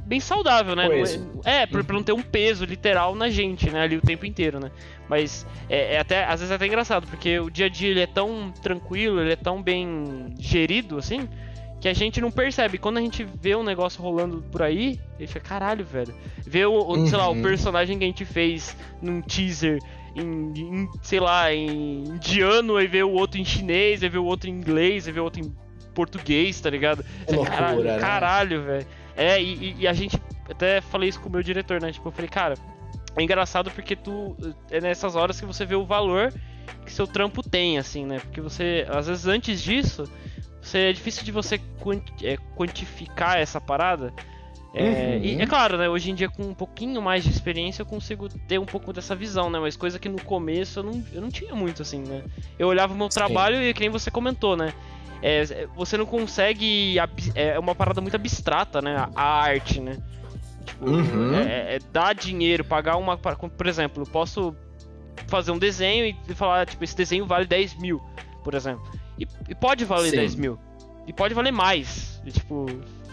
bem 0.05 0.19
saudável, 0.19 0.75
né? 0.75 0.87
Não. 0.87 1.41
É, 1.45 1.61
é 1.61 1.65
pra, 1.65 1.83
pra 1.83 1.95
não 1.95 2.03
ter 2.03 2.13
um 2.13 2.21
peso 2.21 2.65
literal 2.65 3.15
na 3.15 3.29
gente, 3.29 3.69
né, 3.69 3.81
ali 3.81 3.95
o 3.97 4.01
tempo 4.01 4.25
inteiro, 4.25 4.59
né? 4.59 4.71
Mas 5.07 5.45
é, 5.69 5.95
é 5.95 5.99
até, 5.99 6.23
às 6.25 6.39
vezes 6.39 6.51
é 6.51 6.55
até 6.55 6.67
engraçado, 6.67 7.07
porque 7.07 7.39
o 7.39 7.49
dia 7.49 7.65
a 7.65 7.69
dia 7.69 7.89
ele 7.89 8.01
é 8.01 8.07
tão 8.07 8.51
tranquilo, 8.61 9.21
ele 9.21 9.33
é 9.33 9.35
tão 9.35 9.61
bem 9.61 10.33
gerido, 10.37 10.97
assim, 10.97 11.27
que 11.81 11.87
a 11.87 11.93
gente 11.93 12.19
não 12.19 12.29
percebe. 12.29 12.77
Quando 12.77 12.97
a 12.97 13.01
gente 13.01 13.23
vê 13.23 13.55
um 13.55 13.63
negócio 13.63 14.01
rolando 14.03 14.43
por 14.51 14.61
aí, 14.61 14.99
ele 15.17 15.27
fica, 15.27 15.39
caralho, 15.39 15.85
velho. 15.85 16.13
Vê 16.45 16.65
o, 16.65 16.73
o, 16.77 17.07
sei 17.07 17.17
lá, 17.17 17.27
o 17.29 17.33
Uhum. 17.33 17.41
personagem 17.41 17.97
que 17.97 18.03
a 18.03 18.07
gente 18.07 18.25
fez 18.25 18.75
num 19.01 19.21
teaser 19.21 19.79
em, 20.15 20.51
em, 20.57 20.89
sei 21.01 21.19
lá, 21.21 21.53
em 21.53 22.03
indiano, 22.03 22.75
aí 22.75 22.85
vê 22.87 23.01
o 23.01 23.11
outro 23.11 23.39
em 23.39 23.45
chinês, 23.45 24.03
aí 24.03 24.09
vê 24.09 24.17
o 24.17 24.25
outro 24.25 24.49
em 24.49 24.53
inglês, 24.53 25.07
aí 25.07 25.13
vê 25.13 25.19
o 25.19 25.23
outro 25.23 25.39
em 25.41 25.51
português, 25.99 26.61
tá 26.61 26.69
ligado? 26.69 27.03
É 27.27 27.31
loucura, 27.33 27.57
caralho, 27.57 27.83
né? 27.83 27.99
caralho, 27.99 28.63
velho. 28.63 28.87
É, 29.17 29.41
e, 29.41 29.75
e- 29.79 29.87
a 29.87 29.91
gente 29.91 30.17
até 30.49 30.79
falei 30.79 31.09
isso 31.09 31.19
com 31.19 31.27
o 31.27 31.31
meu 31.31 31.43
diretor, 31.43 31.81
né? 31.81 31.91
Tipo, 31.91 32.07
eu 32.07 32.11
falei, 32.13 32.29
cara, 32.29 32.53
é 33.17 33.21
engraçado 33.21 33.69
porque 33.71 33.97
tu 33.97 34.33
é 34.71 34.79
nessas 34.79 35.17
horas 35.17 35.37
que 35.37 35.45
você 35.45 35.65
vê 35.65 35.75
o 35.75 35.85
valor 35.85 36.33
que 36.85 36.93
seu 36.93 37.05
trampo 37.05 37.43
tem, 37.43 37.77
assim, 37.77 38.05
né? 38.05 38.19
Porque 38.19 38.39
você, 38.39 38.85
às 38.89 39.07
vezes 39.07 39.27
antes 39.27 39.61
disso, 39.61 40.09
você 40.61 40.89
é 40.89 40.93
difícil 40.93 41.25
de 41.25 41.31
você 41.33 41.59
é, 42.23 42.37
quantificar 42.55 43.37
essa 43.37 43.59
parada. 43.59 44.13
É, 44.73 44.83
Uhum. 44.83 45.19
E 45.23 45.41
é 45.41 45.47
claro, 45.47 45.77
né? 45.77 45.89
Hoje 45.89 46.11
em 46.11 46.15
dia, 46.15 46.29
com 46.29 46.43
um 46.43 46.53
pouquinho 46.53 47.01
mais 47.01 47.23
de 47.23 47.29
experiência, 47.31 47.81
eu 47.81 47.87
consigo 47.87 48.29
ter 48.47 48.59
um 48.59 48.65
pouco 48.65 48.93
dessa 48.93 49.15
visão, 49.15 49.49
né? 49.49 49.59
Mas 49.59 49.75
coisa 49.75 49.97
que 49.97 50.07
no 50.07 50.21
começo 50.21 50.79
eu 50.79 50.83
não, 50.83 51.03
eu 51.11 51.19
não 51.21 51.29
tinha 51.29 51.53
muito, 51.55 51.81
assim, 51.81 51.99
né? 52.03 52.21
Eu 52.57 52.67
olhava 52.67 52.93
o 52.93 52.95
meu 52.95 53.09
Sim. 53.09 53.17
trabalho 53.19 53.61
e 53.61 53.73
que 53.73 53.79
nem 53.81 53.89
você 53.89 54.09
comentou, 54.11 54.55
né? 54.55 54.71
É, 55.21 55.67
você 55.75 55.97
não 55.97 56.05
consegue. 56.05 56.97
ab- 56.99 57.31
É 57.35 57.57
uma 57.59 57.75
parada 57.75 57.99
muito 58.01 58.15
abstrata, 58.15 58.81
né? 58.81 59.07
A 59.15 59.23
arte, 59.41 59.79
né? 59.81 59.97
Tipo, 60.65 60.89
Uhum. 60.89 61.35
é, 61.35 61.75
é 61.75 61.79
dar 61.91 62.13
dinheiro, 62.15 62.63
pagar 62.63 62.95
uma. 62.97 63.17
Por 63.17 63.67
exemplo, 63.67 64.03
eu 64.03 64.07
posso 64.07 64.55
fazer 65.27 65.51
um 65.51 65.57
desenho 65.59 66.15
e 66.27 66.33
falar, 66.33 66.65
tipo, 66.65 66.83
esse 66.83 66.95
desenho 66.95 67.25
vale 67.25 67.45
10 67.45 67.75
mil, 67.75 68.01
por 68.43 68.53
exemplo. 68.53 68.83
E, 69.19 69.27
e 69.49 69.55
pode 69.55 69.83
valer 69.85 70.11
Sim. 70.11 70.17
10 70.17 70.35
mil. 70.35 70.57
E 71.05 71.11
pode 71.13 71.33
valer 71.33 71.51
mais. 71.51 72.21
E, 72.25 72.31
tipo, 72.31 72.65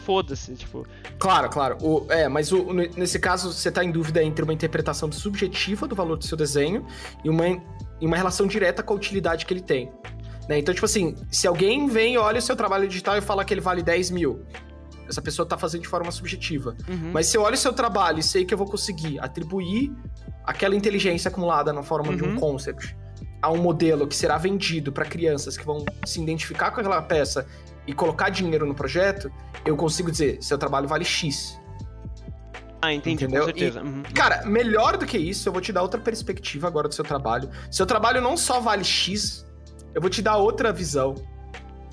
foda-se, 0.05 0.55
tipo. 0.55 0.87
Claro, 1.19 1.49
claro. 1.49 1.77
O- 1.81 2.07
é, 2.11 2.29
mas 2.29 2.53
o- 2.53 2.73
ne- 2.73 2.91
nesse 2.97 3.19
caso, 3.19 3.53
você 3.53 3.71
tá 3.73 3.83
em 3.83 3.91
dúvida 3.91 4.23
entre 4.23 4.45
uma 4.45 4.53
interpretação 4.53 5.11
subjetiva 5.11 5.89
do 5.89 5.97
valor 5.97 6.17
do 6.17 6.25
seu 6.25 6.37
desenho 6.37 6.87
e 7.25 7.29
uma, 7.31 7.49
e 7.49 8.07
uma 8.07 8.17
relação 8.17 8.47
direta 8.47 8.83
com 8.83 8.93
a 8.93 8.97
utilidade 8.97 9.45
que 9.47 9.53
ele 9.53 9.63
tem. 9.63 9.91
Né? 10.49 10.59
Então, 10.59 10.73
tipo 10.75 10.87
assim, 10.87 11.15
se 11.31 11.47
alguém 11.47 11.87
vem 11.89 12.15
e 12.15 12.19
olha 12.19 12.39
o 12.39 12.43
seu 12.43 12.55
trabalho 12.57 12.87
digital 12.89 13.17
e 13.17 13.21
fala 13.21 13.45
que 13.45 13.53
ele 13.55 13.61
vale 13.61 13.83
10 13.83 14.11
mil, 14.11 14.45
essa 15.09 15.23
pessoa 15.23 15.47
tá 15.47 15.57
fazendo 15.57 15.83
de 15.83 15.89
forma 15.89 16.11
subjetiva. 16.11 16.77
uhum. 16.89 17.11
Mas 17.13 17.27
se 17.27 17.37
eu 17.37 17.43
olho 17.43 17.55
o 17.55 17.59
seu 17.59 17.73
trabalho 17.73 18.19
e 18.19 18.23
sei 18.23 18.45
que 18.45 18.53
eu 18.53 18.59
vou 18.59 18.67
conseguir 18.67 19.19
atribuir 19.21 19.93
aquela 20.45 20.75
inteligência 20.75 21.29
acumulada 21.29 21.73
na 21.73 21.83
forma 21.83 22.15
de 22.17 22.25
um 22.25 22.31
Uhum. 22.31 22.37
concept 22.37 22.97
a 23.43 23.51
um 23.51 23.59
modelo 23.59 24.07
que 24.07 24.17
será 24.17 24.37
vendido 24.39 24.91
para 24.93 25.05
crianças 25.05 25.57
que 25.57 25.65
vão 25.65 25.85
se 26.05 26.21
identificar 26.21 26.71
com 26.73 26.81
aquela 26.81 27.01
peça 27.03 27.47
e 27.87 27.93
colocar 27.93 28.31
dinheiro 28.31 28.67
no 28.67 28.75
projeto, 28.75 29.31
eu 29.65 29.77
consigo 29.77 30.11
dizer, 30.11 30.39
seu 30.43 30.59
trabalho 30.59 30.89
vale 30.89 31.05
X. 31.05 31.57
Ah, 32.83 32.93
entendi, 32.93 33.25
Entendeu? 33.25 33.41
com 33.43 33.47
certeza. 33.47 33.83
Uhum. 33.83 34.03
Cara, 34.15 34.45
melhor 34.45 34.97
do 34.97 35.07
que 35.07 35.17
isso, 35.17 35.49
eu 35.49 35.53
vou 35.53 35.61
te 35.63 35.73
dar 35.73 35.83
outra 35.83 36.01
perspectiva 36.01 36.67
agora 36.67 36.89
do 36.89 36.95
seu 36.95 37.05
trabalho. 37.05 37.49
Seu 37.71 37.87
trabalho 37.87 38.21
não 38.21 38.37
só 38.37 38.61
vale 38.61 38.85
X, 38.85 39.46
eu 39.97 40.01
vou 40.01 40.11
te 40.11 40.21
dar 40.21 40.37
outra 40.37 40.73
visão. 40.73 41.15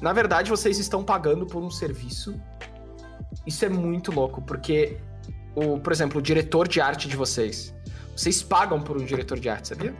Na 0.02 0.12
verdade, 0.12 0.50
vocês 0.50 0.78
estão 0.78 1.04
pagando 1.04 1.46
por 1.46 1.64
um 1.64 1.70
serviço. 1.72 2.36
Isso 3.48 3.64
é 3.64 3.70
muito 3.70 4.12
louco, 4.12 4.42
porque, 4.42 4.98
o, 5.56 5.80
por 5.80 5.94
exemplo, 5.94 6.20
o 6.20 6.22
diretor 6.22 6.68
de 6.68 6.82
arte 6.82 7.08
de 7.08 7.16
vocês. 7.16 7.74
Vocês 8.16 8.44
pagam 8.44 8.82
por 8.82 8.98
um 9.02 9.06
diretor 9.06 9.40
de 9.40 9.48
arte, 9.48 9.70
sabia? 9.70 9.96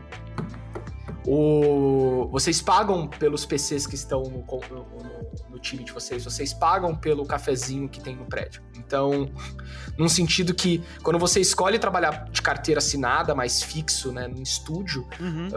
O, 1.26 2.28
vocês 2.30 2.60
pagam 2.60 3.06
pelos 3.08 3.46
PCs 3.46 3.86
que 3.86 3.94
estão 3.94 4.22
no, 4.24 4.44
no- 4.44 5.48
no- 5.50 5.58
time 5.64 5.82
de 5.82 5.90
vocês, 5.92 6.22
vocês 6.22 6.52
pagam 6.52 6.94
pelo 6.94 7.24
cafezinho 7.24 7.88
que 7.88 7.98
tem 7.98 8.14
no 8.14 8.26
prédio. 8.26 8.60
Então, 8.76 9.30
num 9.96 10.10
sentido 10.10 10.52
que 10.52 10.84
quando 11.02 11.18
você 11.18 11.40
escolhe 11.40 11.78
trabalhar 11.78 12.28
de 12.30 12.42
carteira 12.42 12.80
assinada, 12.80 13.34
mais 13.34 13.62
fixo, 13.62 14.12
né, 14.12 14.28
no 14.28 14.42
estúdio, 14.42 15.08
Uhum. 15.18 15.48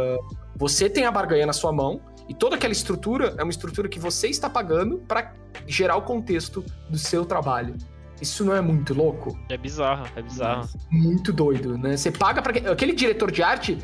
você 0.56 0.90
tem 0.90 1.04
a 1.06 1.12
barganha 1.12 1.46
na 1.46 1.52
sua 1.52 1.74
mão 1.74 2.00
e 2.30 2.34
toda 2.34 2.56
aquela 2.56 2.74
estrutura 2.74 3.36
é 3.38 3.44
uma 3.44 3.52
estrutura 3.52 3.88
que 3.88 4.00
você 4.00 4.28
está 4.28 4.50
pagando 4.50 4.98
para 5.00 5.34
gerar 5.66 5.96
o 5.96 6.02
contexto 6.02 6.64
do 6.90 6.98
seu 6.98 7.26
trabalho. 7.26 7.76
Isso 8.22 8.44
não 8.44 8.56
é 8.56 8.62
muito 8.62 8.94
louco? 8.94 9.38
É 9.50 9.58
bizarro, 9.58 10.08
é 10.16 10.22
bizarro. 10.22 10.68
Muito 10.90 11.32
doido, 11.32 11.78
né? 11.78 11.96
Você 11.96 12.12
paga 12.12 12.42
para 12.42 12.72
aquele 12.72 12.94
diretor 12.94 13.32
de 13.32 13.44
arte, 13.44 13.78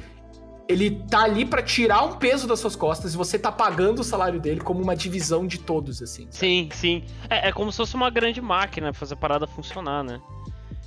ele 0.67 1.03
tá 1.09 1.23
ali 1.23 1.45
para 1.45 1.61
tirar 1.61 2.03
um 2.03 2.13
peso 2.13 2.47
das 2.47 2.59
suas 2.59 2.75
costas 2.75 3.13
e 3.13 3.17
você 3.17 3.37
tá 3.37 3.51
pagando 3.51 3.99
o 3.99 4.03
salário 4.03 4.39
dele 4.39 4.59
como 4.59 4.81
uma 4.81 4.95
divisão 4.95 5.45
de 5.45 5.59
todos, 5.59 6.01
assim. 6.01 6.27
Sim, 6.31 6.69
sim. 6.73 7.03
É, 7.29 7.49
é 7.49 7.51
como 7.51 7.71
se 7.71 7.77
fosse 7.77 7.95
uma 7.95 8.09
grande 8.09 8.41
máquina 8.41 8.91
pra 8.91 8.99
fazer 8.99 9.13
a 9.13 9.17
parada 9.17 9.45
funcionar, 9.45 10.03
né? 10.03 10.19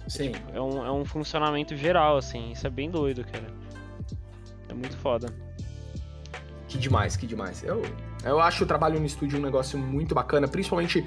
Sim. 0.08 0.32
É 0.52 0.60
um, 0.60 0.84
é 0.84 0.90
um 0.90 1.04
funcionamento 1.04 1.76
geral, 1.76 2.16
assim. 2.16 2.50
Isso 2.50 2.66
é 2.66 2.70
bem 2.70 2.90
doido, 2.90 3.24
cara. 3.24 3.52
É 4.68 4.74
muito 4.74 4.96
foda. 4.96 5.45
Que 6.68 6.78
demais, 6.78 7.16
que 7.16 7.26
demais. 7.26 7.62
Eu, 7.62 7.82
eu 8.24 8.40
acho 8.40 8.64
o 8.64 8.66
trabalho 8.66 8.98
no 8.98 9.06
estúdio 9.06 9.38
um 9.38 9.42
negócio 9.42 9.78
muito 9.78 10.14
bacana, 10.14 10.48
principalmente 10.48 11.06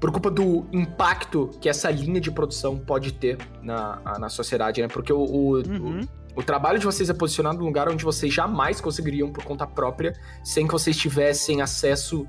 por 0.00 0.10
culpa 0.10 0.30
do 0.30 0.66
impacto 0.72 1.50
que 1.60 1.68
essa 1.68 1.90
linha 1.90 2.20
de 2.20 2.30
produção 2.30 2.78
pode 2.78 3.12
ter 3.12 3.38
na, 3.62 4.00
na 4.18 4.28
sociedade, 4.28 4.80
né? 4.80 4.88
Porque 4.88 5.12
o, 5.12 5.18
o, 5.20 5.52
Uhum. 5.56 6.00
o, 6.34 6.40
o 6.40 6.42
trabalho 6.42 6.78
de 6.78 6.86
vocês 6.86 7.10
é 7.10 7.14
posicionado 7.14 7.58
num 7.58 7.66
lugar 7.66 7.88
onde 7.88 8.04
vocês 8.04 8.32
jamais 8.32 8.80
conseguiriam 8.80 9.30
por 9.30 9.44
conta 9.44 9.66
própria, 9.66 10.14
sem 10.42 10.66
que 10.66 10.72
vocês 10.72 10.96
tivessem 10.96 11.60
acesso 11.60 12.26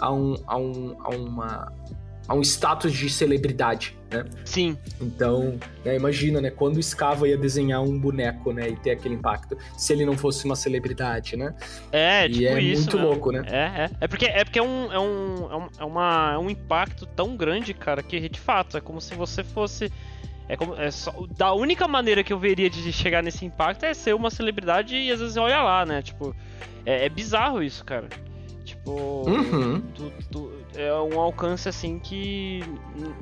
a 0.00 0.12
um, 0.12 0.34
a 0.46 0.56
um, 0.56 0.96
a 1.00 1.08
uma, 1.10 1.72
a 2.26 2.34
um 2.34 2.40
status 2.40 2.92
de 2.92 3.10
celebridade, 3.10 3.96
né? 4.10 4.24
Sim, 4.44 4.78
Então, 5.00 5.58
né, 5.84 5.94
imagina, 5.96 6.40
né? 6.40 6.50
Quando 6.50 6.78
o 6.78 6.82
Scava 6.82 7.28
ia 7.28 7.36
desenhar 7.36 7.82
um 7.82 7.98
boneco, 7.98 8.52
né? 8.52 8.68
E 8.68 8.76
ter 8.76 8.92
aquele 8.92 9.14
impacto, 9.14 9.56
se 9.76 9.92
ele 9.92 10.06
não 10.06 10.16
fosse 10.16 10.44
uma 10.44 10.56
celebridade, 10.56 11.36
né? 11.36 11.54
é, 11.92 12.28
tipo 12.28 12.40
e 12.40 12.46
é 12.46 12.60
isso. 12.60 12.82
muito 12.82 12.96
mesmo. 12.96 13.10
louco, 13.10 13.30
né? 13.30 13.42
É, 13.46 13.84
é. 13.84 13.90
É 14.00 14.08
porque, 14.08 14.26
é, 14.26 14.44
porque 14.44 14.58
é, 14.58 14.62
um, 14.62 14.92
é, 14.92 14.98
um, 14.98 15.50
é, 15.50 15.56
um, 15.56 15.68
é, 15.80 15.84
uma, 15.84 16.32
é 16.34 16.38
um 16.38 16.48
impacto 16.48 17.04
tão 17.06 17.36
grande, 17.36 17.74
cara, 17.74 18.02
que 18.02 18.28
de 18.28 18.40
fato 18.40 18.76
é 18.76 18.80
como 18.80 19.00
se 19.00 19.14
você 19.14 19.44
fosse. 19.44 19.92
É 20.48 20.56
como. 20.56 20.74
É 20.74 20.90
só, 20.90 21.12
da 21.36 21.52
única 21.52 21.86
maneira 21.86 22.24
que 22.24 22.32
eu 22.32 22.38
veria 22.38 22.70
de 22.70 22.92
chegar 22.92 23.22
nesse 23.22 23.44
impacto 23.44 23.84
é 23.84 23.92
ser 23.92 24.14
uma 24.14 24.30
celebridade 24.30 24.96
e 24.96 25.10
às 25.10 25.20
vezes 25.20 25.36
olha 25.36 25.62
lá, 25.62 25.84
né? 25.84 26.00
Tipo, 26.02 26.34
é, 26.86 27.06
é 27.06 27.08
bizarro 27.08 27.62
isso, 27.62 27.84
cara. 27.84 28.08
Tipo. 28.64 29.28
Uhum. 29.28 29.80
tu- 29.94 30.12
tu- 30.30 30.52
é 30.74 30.92
um 30.94 31.20
alcance 31.20 31.68
assim 31.68 31.98
que 31.98 32.60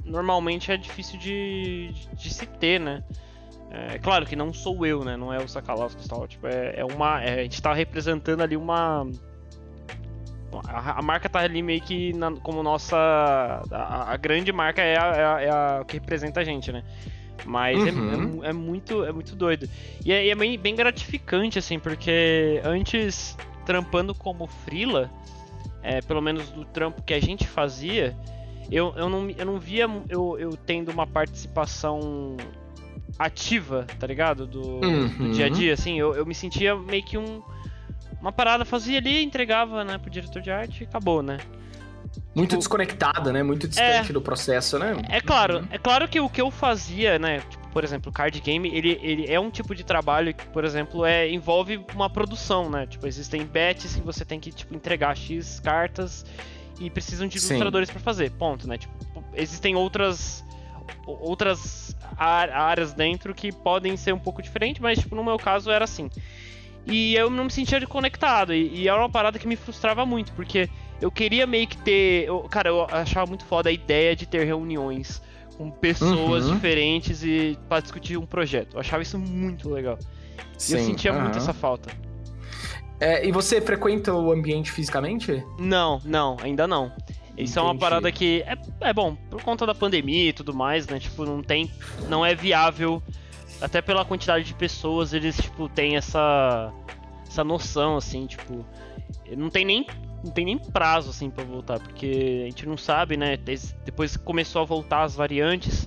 normalmente 0.05 0.70
é 0.70 0.76
difícil 0.76 1.18
de, 1.18 1.88
de, 1.93 2.09
de 2.16 2.32
se 2.32 2.47
ter, 2.47 2.78
né? 2.80 3.03
É 3.70 3.99
claro 3.99 4.24
que 4.26 4.36
não 4.36 4.53
sou 4.53 4.84
eu, 4.86 5.03
né? 5.03 5.16
Não 5.16 5.32
é 5.32 5.38
o 5.38 5.49
Sakalavski 5.49 6.05
e 6.05 6.09
tal. 6.09 6.28
Tipo, 6.28 6.47
é, 6.47 6.74
é 6.76 6.84
uma. 6.84 7.22
é, 7.22 7.40
a 7.40 7.43
gente 7.43 7.61
tá 7.61 7.72
representando 7.72 8.43
ali 8.43 8.57
uma. 8.57 9.07
A, 10.68 10.99
a 10.99 11.03
marca 11.03 11.28
tá 11.28 11.40
ali 11.40 11.62
meio 11.62 11.80
que 11.80 12.12
na- 12.12 12.32
como 12.32 12.62
nossa. 12.62 12.97
A, 13.70 14.12
a 14.12 14.16
grande 14.18 14.53
marca 14.53 14.82
é 14.82 14.99
a, 14.99 15.07
é 15.07 15.24
a- 15.24 15.40
é 15.40 15.51
a 15.51 15.84
que 15.86 15.95
representa 15.95 16.40
a 16.40 16.45
gente, 16.45 16.70
né? 16.70 16.82
Mas 17.47 17.78
é- 17.86 17.90
Uhum. 17.90 18.45
é, 18.45 18.51
é 18.51 18.53
muito, 18.53 19.05
é 19.05 19.11
muito 19.12 19.34
doido. 19.34 19.68
E 20.05 20.12
é, 20.12 20.26
e 20.26 20.30
é 20.30 20.34
bem, 20.34 20.59
bem 20.59 20.76
gratificante, 20.76 21.59
assim, 21.59 21.78
porque 21.78 22.61
antes, 22.64 23.36
trampando 23.64 24.14
como 24.14 24.46
frila, 24.46 25.10
é, 25.82 26.00
pelo 26.00 26.20
menos 26.20 26.50
do 26.50 26.64
trampo 26.64 27.02
que 27.02 27.14
a 27.14 27.20
gente 27.20 27.46
fazia, 27.46 28.16
eu, 28.70 28.92
eu, 28.96 29.08
não, 29.08 29.28
eu 29.30 29.46
não 29.46 29.58
via 29.58 29.86
eu, 30.08 30.38
eu 30.38 30.56
tendo 30.56 30.90
uma 30.90 31.06
participação 31.06 32.36
ativa, 33.18 33.86
tá 33.98 34.06
ligado? 34.06 34.46
Do, 34.46 34.80
do 34.80 34.86
Uhum. 35.24 35.30
dia 35.30 35.46
a 35.46 35.48
dia, 35.48 35.74
assim. 35.74 35.98
Eu, 35.98 36.14
eu 36.14 36.24
me 36.26 36.34
sentia 36.34 36.74
meio 36.76 37.02
que 37.02 37.18
um. 37.18 37.42
Uma 38.20 38.30
parada, 38.32 38.64
fazia 38.64 38.98
ali, 38.98 39.22
entregava, 39.24 39.82
né, 39.82 39.98
pro 39.98 40.08
diretor 40.08 40.40
de 40.40 40.50
arte 40.50 40.82
e 40.82 40.84
acabou, 40.84 41.22
né? 41.22 41.38
Muito 42.34 42.50
Tipo- 42.50 42.58
desconectada, 42.60 43.32
né? 43.32 43.42
Muito 43.42 43.68
distante 43.68 44.12
do 44.12 44.20
processo, 44.20 44.78
né? 44.78 44.96
É 45.10 45.20
claro, 45.20 45.58
Uhum. 45.58 45.66
é 45.70 45.78
claro 45.78 46.08
que 46.08 46.18
o 46.20 46.28
que 46.28 46.40
eu 46.40 46.50
fazia, 46.50 47.18
né, 47.18 47.40
tipo, 47.48 47.68
por 47.68 47.84
exemplo, 47.84 48.10
o 48.10 48.12
card 48.12 48.40
game, 48.40 48.68
ele, 48.74 48.98
ele 49.02 49.26
é 49.30 49.38
um 49.38 49.50
tipo 49.50 49.74
de 49.74 49.84
trabalho 49.84 50.32
que, 50.34 50.46
por 50.46 50.64
exemplo, 50.64 51.04
é, 51.04 51.28
envolve 51.30 51.84
uma 51.94 52.08
produção, 52.10 52.70
né? 52.70 52.86
Tipo, 52.86 53.06
existem 53.06 53.44
bets 53.44 53.94
que 53.96 54.00
você 54.02 54.24
tem 54.24 54.40
que, 54.40 54.50
tipo, 54.50 54.74
entregar 54.74 55.14
X 55.16 55.60
cartas 55.60 56.24
e 56.80 56.88
precisam 56.90 57.26
de 57.28 57.36
ilustradores 57.38 57.90
pra 57.90 58.00
fazer, 58.00 58.30
ponto, 58.32 58.66
né? 58.68 58.76
Tipo, 58.78 58.92
existem 59.34 59.74
outras 59.76 60.42
outras 61.06 61.96
áreas 62.16 62.92
dentro 62.92 63.34
que 63.34 63.50
podem 63.52 63.96
ser 63.96 64.12
um 64.12 64.18
pouco 64.18 64.42
diferentes, 64.42 64.80
mas, 64.80 64.98
tipo, 64.98 65.14
no 65.14 65.24
meu 65.24 65.36
caso 65.38 65.70
era 65.70 65.84
assim. 65.84 66.10
E 66.86 67.14
eu 67.14 67.30
não 67.30 67.44
me 67.44 67.50
sentia 67.50 67.84
conectado, 67.86 68.52
e, 68.52 68.68
e 68.82 68.88
era 68.88 68.98
uma 68.98 69.08
parada 69.08 69.38
que 69.38 69.46
me 69.46 69.56
frustrava 69.56 70.04
muito, 70.04 70.32
porque 70.32 70.68
eu 71.03 71.11
queria 71.11 71.46
meio 71.46 71.66
que 71.66 71.76
ter. 71.76 72.26
eu- 72.26 72.40
cara, 72.48 72.68
eu 72.70 72.86
achava 72.90 73.26
muito 73.26 73.44
foda 73.44 73.68
a 73.68 73.72
ideia 73.72 74.14
de 74.16 74.26
ter 74.26 74.44
reuniões 74.44 75.20
com 75.59 75.70
pessoas 75.70 76.46
Uhum. 76.46 76.55
diferentes 76.55 77.22
e 77.22 77.59
para 77.68 77.80
discutir 77.80 78.16
um 78.16 78.24
projeto. 78.26 78.74
Eu 78.74 78.80
achava 78.80 79.03
isso 79.03 79.18
muito 79.18 79.68
legal. 79.68 79.98
E 79.98 80.72
eu 80.72 80.78
Sim, 80.78 80.86
sentia 80.86 81.12
muito 81.12 81.26
aham. 81.34 81.36
essa 81.38 81.53
falta. 81.53 81.90
É, 83.00 83.26
e 83.26 83.32
você 83.32 83.61
frequenta 83.61 84.14
o 84.14 84.30
ambiente 84.32 84.70
fisicamente? 84.70 85.44
Não, 85.59 86.00
não, 86.05 86.36
ainda 86.40 86.66
não. 86.68 86.92
Isso 87.36 87.59
é 87.59 87.62
uma 87.62 87.70
Entendi. 87.70 87.80
parada 87.80 88.12
que 88.12 88.42
é, 88.46 88.57
é 88.88 88.92
bom, 88.92 89.16
por 89.30 89.42
conta 89.42 89.66
da 89.66 89.74
pandemia 89.74 90.28
e 90.28 90.32
tudo 90.32 90.55
mais, 90.55 90.86
né? 90.86 90.98
Tipo, 91.00 91.24
não 91.24 91.42
tem. 91.42 91.70
Não 92.09 92.24
é 92.24 92.34
viável. 92.34 93.03
Até 93.61 93.80
pela 93.82 94.05
quantidade 94.05 94.44
de 94.44 94.55
pessoas, 94.55 95.12
eles, 95.12 95.36
tipo, 95.36 95.68
têm 95.68 95.96
essa. 95.96 96.72
Essa 97.26 97.42
noção, 97.42 97.96
assim, 97.96 98.26
tipo. 98.26 98.64
Não 99.36 99.48
tem 99.50 99.64
nem. 99.64 99.86
Não 100.23 100.31
tem 100.31 100.45
nem 100.45 100.59
prazo, 100.59 101.11
assim, 101.11 101.29
pra 101.31 101.43
voltar, 101.45 101.81
porque 101.81 102.41
a 102.43 102.47
gente 102.47 102.66
não 102.66 102.77
sabe, 102.77 103.16
né? 103.16 103.37
Depois 103.85 104.16
começou 104.16 104.62
a 104.62 104.64
voltar 104.64 105.03
as 105.03 105.14
variantes. 105.16 105.87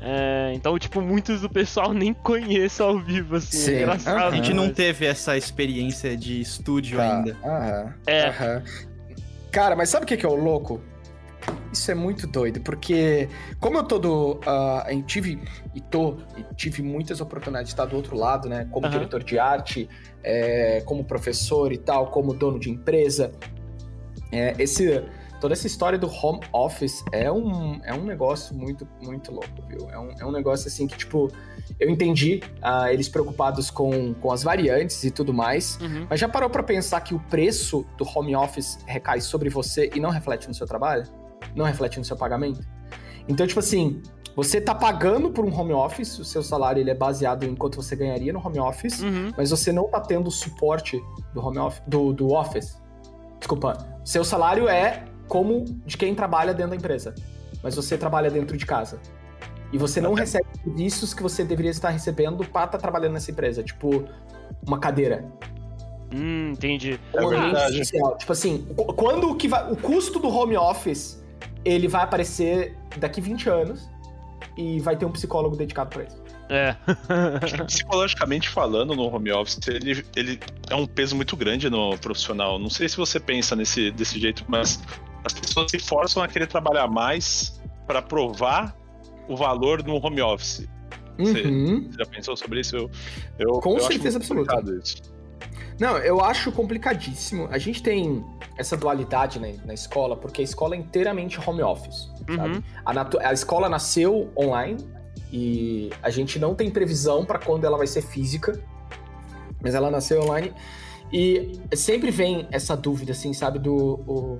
é, 0.00 0.52
então, 0.54 0.78
tipo, 0.78 1.00
muitos 1.00 1.40
do 1.42 1.50
pessoal 1.50 1.92
nem 1.94 2.14
conhece 2.14 2.80
ao 2.80 2.98
vivo, 2.98 3.36
assim. 3.36 3.56
Sim, 3.58 3.70
É 3.72 3.76
engraçado. 3.82 4.16
aham. 4.18 4.28
A 4.28 4.36
gente 4.36 4.54
não 4.54 4.70
teve 4.70 5.04
essa 5.04 5.36
experiência 5.36 6.16
de 6.16 6.40
estúdio 6.40 6.98
Tá. 6.98 7.18
ainda. 7.18 7.36
Aham. 7.44 7.94
É. 8.06 8.28
aham. 8.28 8.62
Cara, 9.50 9.74
mas 9.76 9.88
sabe 9.88 10.04
o 10.04 10.08
que 10.08 10.16
que 10.16 10.26
é 10.26 10.28
o 10.28 10.34
louco? 10.34 10.80
Isso 11.72 11.90
é 11.90 11.94
muito 11.94 12.26
doido, 12.26 12.60
porque 12.62 13.28
como 13.60 13.76
eu 13.78 13.84
tô 13.84 13.98
do. 13.98 14.32
Uh, 14.36 14.88
eu 14.90 15.02
tive 15.02 15.38
e 15.74 15.80
tô, 15.80 16.16
e 16.36 16.42
tive 16.54 16.82
muitas 16.82 17.20
oportunidades 17.20 17.68
de 17.68 17.74
estar 17.74 17.84
do 17.84 17.94
outro 17.96 18.16
lado, 18.16 18.48
né? 18.48 18.66
Como 18.70 18.86
Aham. 18.86 18.92
diretor 18.98 19.22
de 19.22 19.38
arte, 19.38 19.88
é, 20.24 20.80
como 20.86 21.04
professor 21.04 21.72
e 21.72 21.76
tal, 21.78 22.10
como 22.10 22.32
dono 22.34 22.58
de 22.58 22.70
empresa. 22.70 23.32
É, 24.32 24.54
esse, 24.58 25.02
toda 25.40 25.54
essa 25.54 25.66
história 25.66 25.98
do 25.98 26.08
home 26.08 26.40
office 26.52 27.04
é 27.12 27.30
um, 27.30 27.80
é 27.84 27.94
um 27.94 28.04
negócio 28.04 28.54
muito, 28.56 28.86
muito 29.02 29.30
louco, 29.32 29.62
viu? 29.68 29.88
É 29.90 29.98
um, 29.98 30.10
é 30.20 30.24
um 30.26 30.32
negócio 30.32 30.66
assim 30.68 30.86
que, 30.86 30.96
tipo, 30.96 31.30
eu 31.78 31.88
entendi 31.90 32.42
ah, 32.62 32.92
eles 32.92 33.08
preocupados 33.08 33.70
com, 33.70 34.14
com 34.14 34.32
as 34.32 34.42
variantes 34.42 35.02
e 35.04 35.10
tudo 35.10 35.32
mais. 35.32 35.78
Uhum. 35.80 36.06
Mas 36.08 36.20
já 36.20 36.28
parou 36.28 36.48
pra 36.50 36.62
pensar 36.62 37.00
que 37.00 37.14
o 37.14 37.18
preço 37.18 37.84
do 37.96 38.04
home 38.04 38.34
office 38.34 38.78
recai 38.86 39.20
sobre 39.20 39.48
você 39.48 39.90
e 39.94 40.00
não 40.00 40.10
reflete 40.10 40.48
no 40.48 40.54
seu 40.54 40.66
trabalho? 40.66 41.04
Não 41.54 41.64
reflete 41.64 41.98
no 41.98 42.04
seu 42.04 42.16
pagamento? 42.16 42.60
Então, 43.28 43.46
tipo 43.46 43.60
assim, 43.60 44.00
você 44.36 44.60
tá 44.60 44.74
pagando 44.74 45.30
por 45.30 45.44
um 45.44 45.52
home 45.58 45.72
office, 45.72 46.18
o 46.18 46.24
seu 46.24 46.42
salário 46.42 46.80
ele 46.80 46.90
é 46.90 46.94
baseado 46.94 47.44
em 47.44 47.54
quanto 47.54 47.76
você 47.76 47.96
ganharia 47.96 48.32
no 48.32 48.38
home 48.44 48.58
office, 48.60 49.00
Uhum. 49.00 49.32
mas 49.36 49.50
você 49.50 49.72
não 49.72 49.88
tá 49.88 50.00
tendo 50.00 50.28
o 50.28 50.30
suporte 50.30 51.02
do 51.34 51.44
home 51.44 51.58
office, 51.58 51.82
do, 51.86 52.12
do 52.12 52.32
office. 52.32 52.80
Desculpa, 53.38 53.76
seu 54.06 54.24
salário 54.24 54.68
é 54.68 55.04
como 55.28 55.64
de 55.84 55.96
quem 55.96 56.14
trabalha 56.14 56.54
dentro 56.54 56.70
da 56.70 56.76
empresa, 56.76 57.14
mas 57.62 57.74
você 57.74 57.98
trabalha 57.98 58.30
dentro 58.30 58.56
de 58.56 58.64
casa. 58.64 59.00
E 59.72 59.78
você 59.78 60.00
não 60.00 60.14
recebe 60.14 60.46
serviços 60.62 61.12
que 61.12 61.22
você 61.22 61.42
deveria 61.44 61.72
estar 61.72 61.90
recebendo 61.90 62.44
para 62.44 62.66
estar 62.66 62.78
trabalhando 62.78 63.14
nessa 63.14 63.30
empresa, 63.32 63.62
tipo 63.62 64.04
uma 64.66 64.78
cadeira, 64.78 65.24
Hum, 66.14 66.52
entendi. 66.52 67.00
É 67.12 67.18
ambiente 67.18 67.40
verdade. 67.42 67.78
social. 67.78 68.16
Tipo 68.16 68.32
assim, 68.32 68.64
qu- 68.76 68.94
quando 68.94 69.28
o 69.28 69.34
que 69.34 69.48
vai, 69.48 69.72
o 69.72 69.76
custo 69.76 70.20
do 70.20 70.28
home 70.28 70.56
office, 70.56 71.20
ele 71.64 71.88
vai 71.88 72.04
aparecer 72.04 72.78
daqui 72.96 73.20
20 73.20 73.48
anos 73.48 73.90
e 74.56 74.78
vai 74.78 74.96
ter 74.96 75.04
um 75.04 75.10
psicólogo 75.10 75.56
dedicado 75.56 75.90
para 75.90 76.04
isso. 76.04 76.22
É. 76.48 76.76
Psicologicamente 77.66 78.48
falando, 78.48 78.94
no 78.94 79.02
home 79.14 79.32
office, 79.32 79.58
ele, 79.68 80.04
ele 80.14 80.40
é 80.70 80.74
um 80.74 80.86
peso 80.86 81.16
muito 81.16 81.36
grande 81.36 81.68
no 81.68 81.96
profissional. 81.98 82.58
Não 82.58 82.70
sei 82.70 82.88
se 82.88 82.96
você 82.96 83.18
pensa 83.18 83.56
nesse, 83.56 83.90
desse 83.90 84.18
jeito, 84.20 84.44
mas 84.48 84.80
as 85.24 85.32
pessoas 85.32 85.70
se 85.70 85.78
forçam 85.78 86.22
a 86.22 86.28
querer 86.28 86.46
trabalhar 86.46 86.86
mais 86.88 87.60
para 87.86 88.00
provar 88.00 88.76
o 89.28 89.36
valor 89.36 89.82
no 89.82 89.96
home 90.04 90.20
office. 90.22 90.68
Você- 91.18 91.42
Uhum. 91.42 91.88
Você 91.90 91.98
já 91.98 92.06
pensou 92.06 92.36
sobre 92.36 92.60
isso? 92.60 92.76
Eu, 92.76 92.90
eu, 93.38 93.48
Com 93.60 93.74
eu 93.78 93.80
certeza 93.80 94.18
absoluta. 94.18 94.54
complicado 94.54 94.78
isso. 94.82 94.96
Não, 95.80 95.98
eu 95.98 96.22
acho 96.22 96.50
complicadíssimo. 96.52 97.48
A 97.50 97.58
gente 97.58 97.82
tem 97.82 98.24
essa 98.56 98.76
dualidade 98.76 99.38
né, 99.38 99.56
na 99.64 99.74
escola, 99.74 100.16
porque 100.16 100.40
a 100.40 100.44
escola 100.44 100.74
é 100.74 100.78
inteiramente 100.78 101.38
home 101.44 101.62
office. 101.62 102.10
sabe? 102.34 102.56
Uhum. 102.56 102.62
A, 102.84 103.28
a 103.28 103.32
escola 103.32 103.68
nasceu 103.68 104.30
online 104.38 104.76
e 105.38 105.90
a 106.02 106.08
gente 106.08 106.38
não 106.38 106.54
tem 106.54 106.70
previsão 106.70 107.26
para 107.26 107.38
quando 107.38 107.64
ela 107.66 107.76
vai 107.76 107.86
ser 107.86 108.00
física, 108.00 108.58
mas 109.62 109.74
ela 109.74 109.90
nasceu 109.90 110.22
online 110.22 110.54
e 111.12 111.60
sempre 111.74 112.10
vem 112.10 112.48
essa 112.50 112.74
dúvida, 112.74 113.12
assim, 113.12 113.34
sabe, 113.34 113.58
do 113.58 113.74
o- 113.74 114.38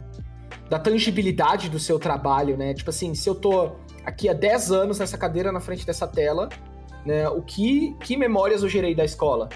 da 0.70 0.78
tangibilidade 0.78 1.68
do 1.68 1.78
seu 1.78 1.98
trabalho, 1.98 2.56
né? 2.56 2.72
Tipo 2.72 2.88
assim, 2.90 3.14
se 3.14 3.28
eu 3.28 3.34
tô 3.34 3.72
aqui 4.06 4.26
há 4.28 4.32
10 4.32 4.72
anos 4.72 4.98
nessa 4.98 5.18
cadeira 5.18 5.52
na 5.52 5.60
frente 5.60 5.84
dessa 5.84 6.06
tela, 6.08 6.48
né? 7.04 7.28
O 7.28 7.42
que 7.42 7.94
que 8.00 8.16
memórias 8.16 8.62
eu 8.62 8.68
gerei 8.68 8.94
da 8.94 9.04
escola? 9.04 9.50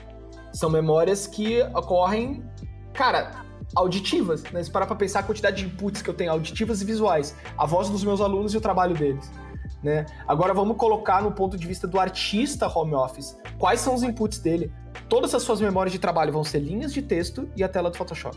São 0.53 0.69
memórias 0.69 1.27
que 1.27 1.63
ocorrem, 1.75 2.45
cara, 2.93 3.45
auditivas, 3.75 4.43
né? 4.53 4.63
Se 4.63 4.71
parar 4.71 4.87
pra 4.87 4.95
pensar 4.95 5.21
a 5.21 5.23
quantidade 5.23 5.57
de 5.63 5.65
inputs 5.73 6.03
que 6.03 6.11
eu 6.11 6.15
tenho 6.15 6.31
auditivas 6.33 6.83
e 6.83 6.85
visuais, 6.85 7.35
a 7.57 7.65
voz 7.67 7.89
dos 7.89 8.05
meus 8.05 8.21
alunos 8.21 8.53
e 8.53 8.57
o 8.59 8.61
trabalho 8.61 8.95
deles. 8.95 9.31
Né? 9.83 10.05
Agora 10.29 10.53
vamos 10.53 10.77
colocar 10.77 11.23
no 11.23 11.33
ponto 11.33 11.57
de 11.57 11.67
vista 11.67 11.87
do 11.87 11.99
artista 11.99 12.69
home 12.69 12.95
office. 12.95 13.37
Quais 13.59 13.81
são 13.81 13.95
os 13.95 14.03
inputs 14.03 14.39
dele? 14.39 14.73
Todas 15.09 15.35
as 15.35 15.43
suas 15.43 15.61
memórias 15.61 15.93
de 15.93 15.99
trabalho 15.99 16.33
vão 16.33 16.45
ser 16.45 16.59
linhas 16.59 16.93
de 16.93 17.01
texto 17.03 17.49
e 17.57 17.65
a 17.65 17.69
tela 17.69 17.91
do 17.91 17.97
Photoshop. 17.97 18.37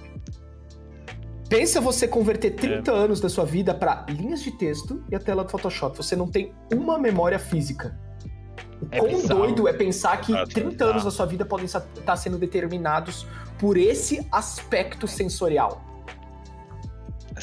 Pensa 1.49 1.79
você 1.79 2.07
converter 2.07 2.51
30 2.51 2.91
anos 2.91 3.19
da 3.19 3.29
sua 3.29 3.45
vida 3.45 3.73
para 3.75 4.05
linhas 4.09 4.41
de 4.41 4.51
texto 4.51 5.03
e 5.11 5.15
a 5.15 5.19
tela 5.19 5.43
do 5.43 5.51
Photoshop. 5.51 5.95
Você 5.97 6.15
não 6.15 6.27
tem 6.27 6.53
uma 6.73 6.97
memória 6.97 7.37
física. 7.37 7.99
O 8.81 8.87
É 8.89 8.99
quão 8.99 9.11
bizarro. 9.11 9.39
doido 9.41 9.67
é 9.67 9.73
pensar 9.73 10.19
que 10.21 10.31
Exato, 10.31 10.49
30 10.49 10.69
bizarro. 10.71 10.91
anos 10.91 11.03
da 11.03 11.11
sua 11.11 11.25
vida 11.25 11.45
podem 11.45 11.65
estar 11.65 12.15
sendo 12.15 12.37
determinados 12.37 13.27
por 13.59 13.77
esse 13.77 14.27
aspecto 14.31 15.07
sensorial. 15.07 15.81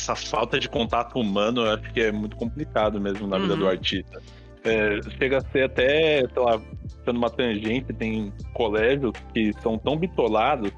Essa 0.00 0.16
falta 0.16 0.58
de 0.58 0.66
contato 0.68 1.18
humano, 1.18 1.60
eu 1.66 1.72
acho 1.72 1.92
que 1.92 2.00
é 2.00 2.10
muito 2.10 2.34
complicado 2.36 2.98
mesmo 2.98 3.26
na 3.26 3.38
vida 3.38 3.52
Uhum. 3.52 3.60
do 3.60 3.68
artista. 3.68 4.20
É, 4.64 4.98
chega 5.18 5.38
a 5.38 5.40
ser 5.52 5.64
até, 5.64 6.20
sei 6.26 6.42
lá, 6.42 6.58
sendo 7.04 7.16
uma 7.18 7.30
tangente, 7.30 7.92
tem 7.92 8.32
colégios 8.54 9.12
que 9.34 9.52
são 9.62 9.78
tão 9.78 9.96
bitolados 9.96 10.70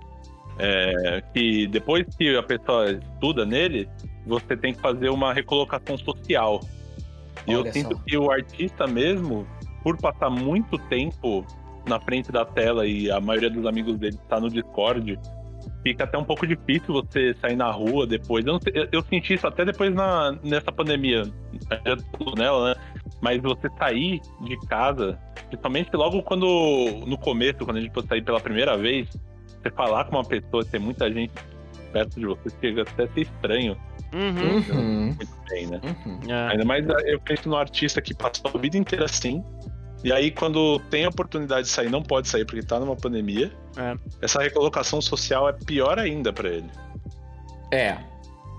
é, 0.59 1.23
que 1.33 1.67
depois 1.69 2.05
que 2.17 2.37
a 2.37 2.43
pessoa 2.43 2.91
estuda 2.93 3.45
nele, 3.47 3.89
você 4.27 4.57
tem 4.57 4.75
que 4.75 4.81
fazer 4.81 5.09
uma 5.09 5.33
recolocação 5.33 5.97
social. 5.99 6.61
E 7.47 7.55
Olha 7.55 7.69
eu 7.69 7.73
sinto 7.73 7.97
só. 7.97 8.03
que 8.07 8.17
o 8.17 8.31
artista 8.31 8.87
mesmo, 8.87 9.47
por 9.83 9.97
passar 9.99 10.31
muito 10.31 10.79
tempo 10.89 11.45
na 11.89 11.99
frente 12.01 12.31
da 12.31 12.45
tela 12.45 12.87
e 12.87 13.11
a 13.11 13.21
maioria 13.21 13.51
dos 13.51 13.67
amigos 13.67 13.99
dele 13.99 14.17
está 14.23 14.39
no 14.39 14.49
Discord, 14.49 15.19
fica 15.83 16.05
até 16.05 16.17
um 16.19 16.25
pouco 16.25 16.47
difícil 16.47 16.93
você 16.95 17.35
sair 17.41 17.57
na 17.57 17.71
rua 17.71 18.07
depois. 18.07 18.45
Eu, 18.47 18.55
não 18.55 18.61
sei- 18.61 18.73
eu- 18.75 18.89
eu 18.93 19.03
senti 19.03 19.35
isso 19.35 19.47
até 19.47 19.65
depois 19.65 19.95
na, 19.95 20.33
nessa 20.43 20.71
pandemia, 20.73 21.25
já 21.71 21.97
tô 22.19 22.35
nela, 22.37 22.71
né? 22.75 22.81
Mas 23.21 23.41
você 23.43 23.69
sair 23.79 24.21
de 24.43 24.57
casa, 24.67 25.19
principalmente 25.49 25.91
logo 25.95 26.23
quando, 26.23 26.47
no 27.07 27.17
começo, 27.19 27.65
quando 27.65 27.77
a 27.77 27.81
gente 27.81 27.93
fosse 27.93 28.09
sair 28.09 28.23
pela 28.23 28.41
primeira 28.41 28.77
vez, 28.77 29.09
você 29.63 29.71
falar 29.71 30.05
com 30.05 30.17
uma 30.17 30.25
pessoa, 30.25 30.65
ter 30.65 30.79
muita 30.79 31.11
gente 31.13 31.33
perto 31.93 32.19
de 32.19 32.27
você, 32.27 32.49
chega 32.61 32.83
até 32.83 33.05
a 33.05 33.09
ser 33.09 33.21
estranho 33.23 33.77
Uhum. 34.15 34.59
Uhum, 34.79 35.07
muito 35.17 35.29
bem, 35.49 35.67
né? 35.69 35.81
uhum. 35.83 36.19
É. 36.31 36.53
Ainda 36.53 36.65
mais 36.67 36.87
eu 37.07 37.19
penso 37.21 37.49
no 37.49 37.57
artista 37.57 38.03
que 38.03 38.13
passou 38.15 38.51
a 38.55 38.59
vida 38.59 38.77
inteira 38.77 39.07
assim. 39.07 39.43
E 40.05 40.13
aí, 40.13 40.31
quando 40.31 40.81
tem 40.91 41.05
a 41.05 41.09
oportunidade 41.09 41.67
de 41.67 41.73
sair, 41.73 41.91
não 41.91 42.03
pode 42.03 42.29
sair 42.29 42.45
porque 42.45 42.63
tá 42.63 42.81
numa 42.81 42.97
pandemia. 42.97 43.53
É. 43.77 43.97
Essa 44.21 44.43
recolocação 44.43 45.01
social 45.01 45.49
é 45.49 45.53
pior 45.53 45.99
ainda 45.99 46.33
pra 46.33 46.49
ele. 46.49 46.71
É, 47.73 47.99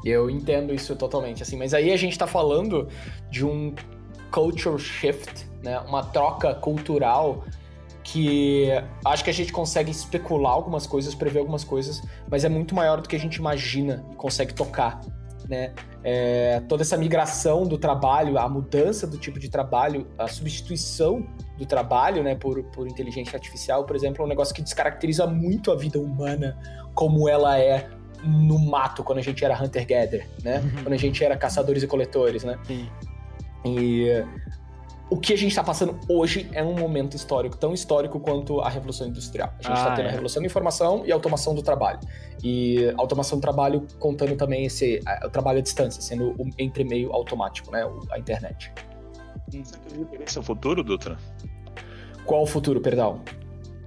eu 0.06 0.30
entendo 0.30 0.74
isso 0.74 0.96
totalmente, 0.96 1.44
assim, 1.44 1.58
mas 1.58 1.74
aí 1.74 1.92
a 1.92 1.98
gente 1.98 2.18
tá 2.18 2.28
falando 2.28 2.88
de 3.30 3.46
um 3.46 3.76
culture 4.32 4.80
shift, 4.80 5.48
né? 5.64 5.80
Uma 5.82 6.04
troca 6.04 6.54
cultural 6.56 7.46
que 8.04 8.68
acho 9.06 9.24
que 9.24 9.30
a 9.30 9.34
gente 9.34 9.54
consegue 9.54 9.90
especular 9.90 10.52
algumas 10.52 10.86
coisas, 10.86 11.16
prever 11.16 11.40
algumas 11.40 11.64
coisas, 11.64 12.02
mas 12.30 12.44
é 12.44 12.50
muito 12.50 12.76
maior 12.76 13.00
do 13.00 13.08
que 13.08 13.16
a 13.16 13.20
gente 13.20 13.36
imagina 13.36 14.06
e 14.12 14.16
consegue 14.16 14.54
tocar, 14.54 15.00
né? 15.48 15.74
É, 16.04 16.62
toda 16.68 16.84
essa 16.84 16.98
migração 16.98 17.64
do 17.64 17.78
trabalho, 17.78 18.38
a 18.38 18.48
mudança 18.50 19.08
do 19.08 19.18
tipo 19.18 19.40
de 19.40 19.50
trabalho, 19.50 20.08
a 20.18 20.28
substituição 20.28 21.26
do 21.58 21.66
trabalho, 21.66 22.24
né, 22.24 22.36
por, 22.36 22.64
por 22.66 22.88
inteligência 22.88 23.36
artificial, 23.36 23.86
por 23.86 23.96
exemplo, 23.96 24.22
é 24.22 24.26
um 24.26 24.30
negócio 24.30 24.54
que 24.54 24.62
descaracteriza 24.62 25.28
muito 25.28 25.72
a 25.72 25.76
vida 25.76 26.00
humana 26.00 26.58
como 26.94 27.30
ela 27.30 27.60
é 27.60 27.90
no 28.24 28.58
mato 28.58 29.04
quando 29.04 29.20
a 29.20 29.22
gente 29.22 29.44
era 29.44 29.62
hunter-gatherer, 29.62 30.28
né? 30.44 30.64
Quando 30.82 30.94
a 30.94 30.98
gente 30.98 31.24
era 31.24 31.36
caçadores 31.36 31.84
e 31.84 31.88
coletores, 31.88 32.44
né? 32.44 32.58
Sim. 32.66 32.90
E 33.66 34.24
o 35.10 35.18
que 35.18 35.34
a 35.34 35.38
gente 35.38 35.52
está 35.52 35.64
passando 35.64 36.00
hoje 36.10 36.50
é 36.54 36.64
um 36.64 36.74
momento 36.76 37.16
histórico, 37.16 37.56
tão 37.58 37.74
histórico 37.74 38.20
quanto 38.20 38.62
a 38.62 38.70
Revolução 38.70 39.08
Industrial. 39.08 39.50
A 39.60 39.64
gente 39.68 39.78
está 39.78 39.94
Ah, 39.94 39.96
tendo 39.96 40.06
é. 40.06 40.08
a 40.08 40.12
Revolução 40.12 40.42
da 40.42 40.48
Informação 40.48 41.04
e 41.06 41.12
a 41.12 41.16
automação 41.16 41.54
do 41.54 41.62
trabalho. 41.62 42.00
E 42.44 42.90
a 42.90 42.94
automação 42.98 43.38
do 43.38 43.42
trabalho 43.42 43.86
contando 44.00 44.36
também 44.36 44.66
esse 44.66 45.00
a- 45.06 45.28
o 45.28 45.30
trabalho 45.30 45.60
à 45.60 45.62
distância, 45.62 46.02
sendo 46.02 46.32
o 46.40 46.50
entremeio 46.58 47.12
automático, 47.14 47.72
né? 47.72 47.86
o- 47.86 48.02
A 48.12 48.18
internet. 48.18 48.72
Esse 50.26 50.38
é 50.38 50.42
o 50.42 50.44
futuro, 50.44 50.84
Dutra? 50.84 51.18
Qual 52.26 52.42
o 52.42 52.48
futuro, 52.48 52.82
perdão? 52.82 53.22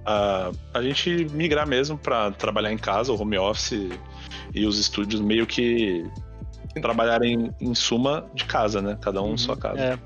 Ah, 0.05 0.51
a 0.73 0.81
gente 0.81 1.25
migrar 1.33 1.67
mesmo 1.67 1.97
pra 1.97 2.31
trabalhar 2.31 2.71
em 2.71 2.77
casa, 2.77 3.11
o 3.11 3.19
home 3.21 3.37
office 3.37 3.89
e 4.55 4.65
os 4.65 4.79
estúdios 4.79 5.19
meio 5.19 5.45
que 5.45 6.05
trabalharem 6.81 7.51
em 7.59 7.75
suma 7.75 8.29
de 8.33 8.45
casa, 8.45 8.81
né? 8.81 8.97
Cada 9.01 9.21
um 9.21 9.31
Uhum. 9.31 9.37
sua 9.37 9.57
casa. 9.57 9.79
É. 9.81 9.99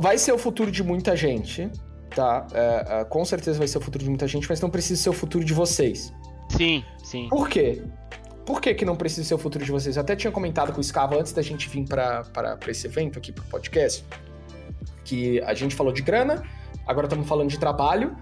Vai 0.00 0.18
ser 0.18 0.32
o 0.32 0.38
futuro 0.38 0.70
de 0.70 0.82
muita 0.82 1.16
gente, 1.16 1.70
tá? 2.14 2.46
É, 2.52 3.00
é, 3.00 3.04
com 3.04 3.24
certeza 3.24 3.58
vai 3.58 3.68
ser 3.68 3.78
o 3.78 3.80
futuro 3.80 4.02
de 4.02 4.10
muita 4.10 4.26
gente, 4.26 4.48
mas 4.48 4.60
não 4.60 4.70
precisa 4.70 5.00
ser 5.00 5.10
o 5.10 5.12
futuro 5.12 5.44
de 5.44 5.54
vocês. 5.54 6.12
Sim, 6.56 6.84
sim. 7.02 7.28
Por 7.28 7.48
quê? 7.48 7.82
Por 8.44 8.60
que, 8.60 8.72
que 8.74 8.84
não 8.84 8.96
precisa 8.96 9.28
ser 9.28 9.34
o 9.34 9.38
futuro 9.38 9.64
de 9.64 9.70
vocês? 9.70 9.96
Eu 9.96 10.02
até 10.02 10.16
tinha 10.16 10.32
comentado 10.32 10.72
com 10.72 10.80
o 10.80 10.84
Scava 10.84 11.16
antes 11.16 11.32
da 11.32 11.42
gente 11.42 11.68
vir 11.68 11.84
para 11.86 12.24
esse 12.66 12.86
evento 12.86 13.18
aqui, 13.18 13.30
pro 13.30 13.44
podcast, 13.44 14.04
que 15.04 15.40
a 15.42 15.52
gente 15.52 15.74
falou 15.74 15.92
de 15.92 16.02
grana, 16.02 16.42
agora 16.86 17.06
estamos 17.06 17.28
falando 17.28 17.50
de 17.50 17.58
trabalho, 17.58 18.16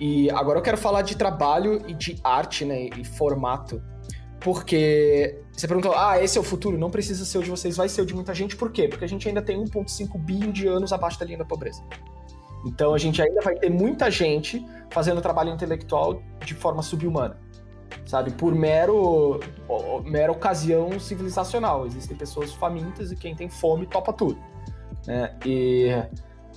e 0.00 0.28
agora 0.30 0.58
eu 0.58 0.62
quero 0.62 0.76
falar 0.76 1.02
de 1.02 1.16
trabalho 1.16 1.82
e 1.86 1.94
de 1.94 2.18
arte, 2.22 2.64
né, 2.64 2.88
e 2.96 3.04
formato. 3.04 3.80
Porque 4.40 5.40
você 5.52 5.66
perguntou, 5.66 5.92
ah, 5.96 6.22
esse 6.22 6.38
é 6.38 6.40
o 6.40 6.44
futuro? 6.44 6.78
Não 6.78 6.90
precisa 6.90 7.24
ser 7.24 7.38
o 7.38 7.42
de 7.42 7.50
vocês, 7.50 7.76
vai 7.76 7.88
ser 7.88 8.02
o 8.02 8.06
de 8.06 8.14
muita 8.14 8.32
gente. 8.32 8.56
Por 8.56 8.70
quê? 8.70 8.86
Porque 8.86 9.04
a 9.04 9.08
gente 9.08 9.26
ainda 9.26 9.42
tem 9.42 9.62
1,5 9.62 10.18
bilhão 10.18 10.52
de 10.52 10.68
anos 10.68 10.92
abaixo 10.92 11.18
da 11.18 11.26
linha 11.26 11.38
da 11.38 11.44
pobreza. 11.44 11.82
Então 12.64 12.94
a 12.94 12.98
gente 12.98 13.20
ainda 13.20 13.40
vai 13.40 13.54
ter 13.56 13.70
muita 13.70 14.10
gente 14.10 14.64
fazendo 14.90 15.20
trabalho 15.20 15.50
intelectual 15.50 16.22
de 16.44 16.54
forma 16.54 16.82
subhumana, 16.82 17.38
sabe? 18.06 18.32
Por 18.32 18.54
mero, 18.54 19.40
mera 20.04 20.30
ocasião 20.30 20.98
civilizacional. 20.98 21.86
Existem 21.86 22.16
pessoas 22.16 22.52
famintas 22.52 23.12
e 23.12 23.16
quem 23.16 23.34
tem 23.34 23.48
fome 23.48 23.86
topa 23.86 24.12
tudo. 24.12 24.38
Né? 25.06 25.36
E 25.44 25.90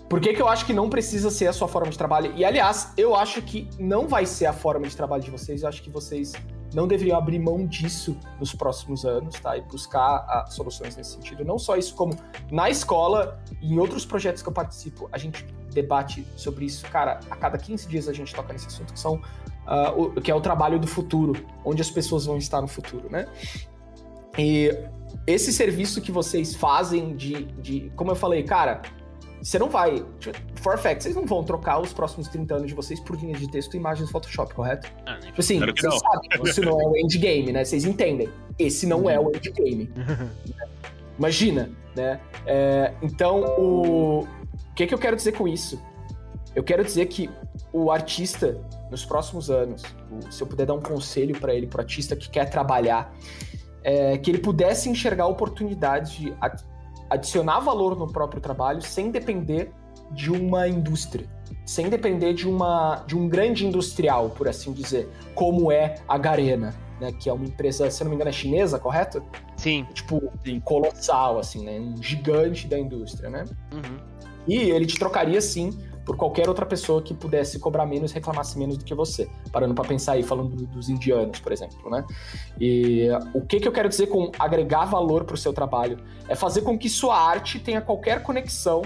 por 0.10 0.20
que, 0.20 0.34
que 0.34 0.42
eu 0.42 0.48
acho 0.48 0.66
que 0.66 0.74
não 0.74 0.90
precisa 0.90 1.30
ser 1.30 1.48
a 1.48 1.54
sua 1.54 1.68
forma 1.68 1.90
de 1.90 1.98
trabalho? 1.98 2.34
E 2.36 2.44
aliás, 2.44 2.94
eu 2.98 3.16
acho 3.16 3.42
que 3.42 3.70
não 3.80 4.08
vai 4.08 4.26
ser 4.26 4.46
a 4.46 4.54
forma 4.54 4.88
de 4.88 4.96
trabalho 4.96 5.24
de 5.24 5.32
vocês. 5.32 5.62
Eu 5.62 5.70
acho 5.70 5.82
que 5.82 5.90
vocês 5.90 6.34
não 6.74 6.88
deveriam 6.88 7.18
abrir 7.18 7.40
mão 7.40 7.66
disso 7.66 8.18
nos 8.40 8.54
próximos 8.54 9.06
anos, 9.06 9.40
tá? 9.40 9.58
E 9.58 9.62
buscar 9.62 10.00
a, 10.00 10.42
ah, 10.42 10.46
soluções 10.48 10.96
nesse 10.96 11.12
sentido. 11.14 11.44
Não 11.44 11.60
só 11.60 11.76
isso, 11.76 11.96
como 11.96 12.16
na 12.52 12.70
escola 12.70 13.40
e 13.62 13.74
em 13.74 13.80
outros 13.80 14.06
projetos 14.06 14.42
que 14.42 14.50
eu 14.50 14.54
participo, 14.54 15.10
a 15.12 15.18
gente 15.18 15.46
debate 15.74 16.26
sobre 16.36 16.66
isso. 16.66 16.86
Cara, 16.90 17.20
a 17.30 17.36
cada 17.36 17.58
15 17.58 17.88
dias 17.88 18.08
a 18.08 18.14
gente 18.14 18.34
toca 18.34 18.54
nesse 18.54 18.68
assunto, 18.68 18.94
que, 18.94 19.00
são, 19.00 19.16
uh, 19.16 20.02
o, 20.16 20.22
que 20.22 20.32
é 20.32 20.36
o 20.36 20.42
trabalho 20.42 20.80
do 20.80 20.88
futuro, 20.88 21.46
onde 21.66 21.82
as 21.82 21.90
pessoas 21.90 22.26
vão 22.26 22.38
estar 22.38 22.62
no 22.62 22.68
futuro, 22.68 23.10
né? 23.10 23.28
E 24.38 24.74
esse 25.28 25.52
serviço 25.52 26.02
que 26.02 26.12
vocês 26.12 26.56
fazem 26.56 27.16
de, 27.16 27.46
de 27.62 27.92
como 27.96 28.12
eu 28.12 28.16
falei, 28.16 28.44
cara, 28.44 28.82
você 29.42 29.58
não 29.58 29.70
vai. 29.70 30.06
For 30.56 30.78
fact, 30.78 31.04
vocês 31.04 31.16
não 31.16 31.26
vão 31.26 31.44
trocar 31.44 31.80
os 31.80 31.92
próximos 31.92 32.28
30 32.28 32.56
anos 32.56 32.68
de 32.68 32.76
vocês 32.76 33.00
por 33.00 33.20
linhas 33.20 33.40
de 33.40 33.50
texto 33.50 33.74
e 33.74 33.78
imagens 33.78 34.08
do 34.08 34.12
Photoshop, 34.12 34.54
correto? 34.54 34.92
Ah, 35.06 35.18
tipo 35.18 35.42
assim, 35.42 35.60
vocês 35.60 35.84
não. 35.84 36.00
sabem 36.00 36.30
que 36.30 36.50
isso 36.50 36.62
não 36.62 36.80
é 36.80 36.86
o 36.86 36.98
endgame, 36.98 37.52
né? 37.52 37.66
Vocês 37.66 37.84
entendem. 37.84 38.30
Esse 38.60 38.86
não 38.86 39.10
é 39.10 39.20
o 39.20 39.30
endgame. 39.30 39.92
Imagina, 41.18 41.72
né? 41.96 42.20
É, 42.46 42.94
então, 43.02 43.42
o... 43.60 44.20
o 44.22 44.28
que, 44.76 44.86
que 44.86 44.94
eu 44.94 45.00
quero 45.00 45.16
dizer 45.16 45.32
com 45.32 45.48
isso? 45.48 45.82
Eu 46.56 46.64
quero 46.64 46.84
dizer 46.84 47.08
que 47.08 47.30
o 47.74 47.92
artista, 47.92 48.60
nos 48.90 49.06
próximos 49.06 49.50
anos, 49.50 49.82
se 50.30 50.44
eu 50.44 50.48
puder 50.48 50.66
dar 50.66 50.74
um 50.74 50.82
conselho 50.82 51.40
para 51.40 51.54
ele, 51.54 51.66
pro 51.66 51.82
artista 51.82 52.16
que 52.16 52.30
quer 52.30 52.50
trabalhar, 52.50 53.14
é, 53.84 54.18
que 54.18 54.30
ele 54.30 54.40
pudesse 54.40 54.90
enxergar 54.90 55.24
a 55.24 55.28
oportunidade 55.28 56.18
de 56.18 56.34
adicionar 57.12 57.60
valor 57.60 57.98
no 57.98 58.08
próprio 58.08 58.42
trabalho 58.42 58.82
sem 58.82 59.12
depender 59.12 59.72
de 60.12 60.32
uma 60.32 60.68
indústria, 60.68 61.28
sem 61.66 61.90
depender 61.90 62.34
de, 62.34 62.48
uma, 62.48 63.04
de 63.06 63.18
um 63.18 63.28
grande 63.28 63.66
industrial, 63.66 64.30
por 64.30 64.48
assim 64.48 64.72
dizer, 64.72 65.10
como 65.36 65.72
é 65.72 65.96
a 66.08 66.18
Garena, 66.18 66.74
né, 67.02 67.12
que 67.12 67.30
é 67.30 67.34
uma 67.34 67.46
empresa, 67.46 67.90
se 67.92 68.02
não 68.04 68.10
me 68.10 68.16
engano, 68.16 68.30
é 68.30 68.34
chinesa, 68.34 68.80
correto? 68.80 69.22
Sim. 69.58 69.86
Tipo, 69.94 70.32
colossal, 70.64 71.38
assim, 71.38 71.66
né? 71.66 71.80
Um 71.80 72.02
gigante 72.02 72.68
da 72.68 72.80
indústria, 72.80 73.30
né? 73.30 73.44
Uhum. 73.74 73.98
E 74.48 74.58
ele 74.58 74.86
te 74.86 74.98
trocaria, 74.98 75.42
sim, 75.42 75.72
por 76.12 76.18
qualquer 76.18 76.50
outra 76.50 76.66
pessoa 76.66 77.02
que 77.02 77.14
pudesse 77.14 77.58
cobrar 77.58 77.86
menos, 77.86 78.12
reclamasse 78.12 78.60
menos 78.60 78.78
do 78.78 78.84
que 78.84 78.94
você. 78.94 79.30
Parando 79.50 79.74
para 79.74 79.88
pensar 79.88 80.14
aí, 80.14 80.24
falando 80.24 80.58
dos 80.66 80.90
indianos, 80.90 81.40
por 81.40 81.54
exemplo, 81.54 81.90
né? 81.90 82.06
E 82.60 83.08
o 83.34 83.40
que, 83.40 83.62
que 83.62 83.68
eu 83.68 83.72
quero 83.72 83.88
dizer 83.88 84.08
com 84.08 84.30
agregar 84.38 84.84
valor 84.84 85.24
para 85.24 85.36
o 85.36 85.38
seu 85.38 85.54
trabalho? 85.54 85.98
É 86.28 86.36
fazer 86.36 86.64
com 86.64 86.78
que 86.78 86.90
sua 86.90 87.18
arte 87.18 87.60
tenha 87.60 87.80
qualquer 87.80 88.24
conexão 88.24 88.82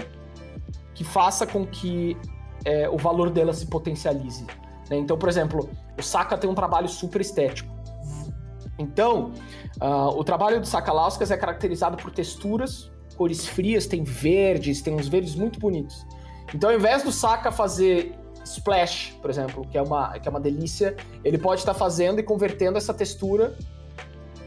que 0.94 1.02
faça 1.02 1.44
com 1.44 1.66
que 1.66 2.16
é, 2.64 2.88
o 2.88 2.96
valor 2.96 3.28
dela 3.28 3.52
se 3.52 3.66
potencialize. 3.66 4.46
Né? 4.88 4.96
Então, 4.96 5.18
por 5.18 5.28
exemplo, 5.28 5.68
o 5.98 6.02
Saka 6.04 6.38
tem 6.38 6.48
um 6.48 6.54
trabalho 6.54 6.88
super 6.88 7.20
estético. 7.20 7.74
Então, 8.78 9.32
uh, 9.80 10.16
o 10.16 10.22
trabalho 10.22 10.60
do 10.60 10.66
Sakalauskas 10.66 11.32
é 11.32 11.36
caracterizado 11.36 11.96
por 11.96 12.12
texturas, 12.12 12.88
cores 13.16 13.44
frias, 13.44 13.88
tem 13.88 14.04
verdes, 14.04 14.80
tem 14.80 14.94
uns 14.94 15.08
verdes 15.08 15.34
muito 15.34 15.58
bonitos. 15.58 16.06
Então, 16.54 16.70
ao 16.70 16.76
invés 16.76 17.02
do 17.02 17.12
Saka 17.12 17.50
fazer 17.50 18.14
splash, 18.44 19.18
por 19.20 19.30
exemplo, 19.30 19.66
que 19.68 19.76
é 19.76 19.82
uma, 19.82 20.18
que 20.18 20.28
é 20.28 20.30
uma 20.30 20.40
delícia, 20.40 20.96
ele 21.24 21.38
pode 21.38 21.60
estar 21.60 21.74
fazendo 21.74 22.20
e 22.20 22.22
convertendo 22.22 22.78
essa 22.78 22.94
textura 22.94 23.56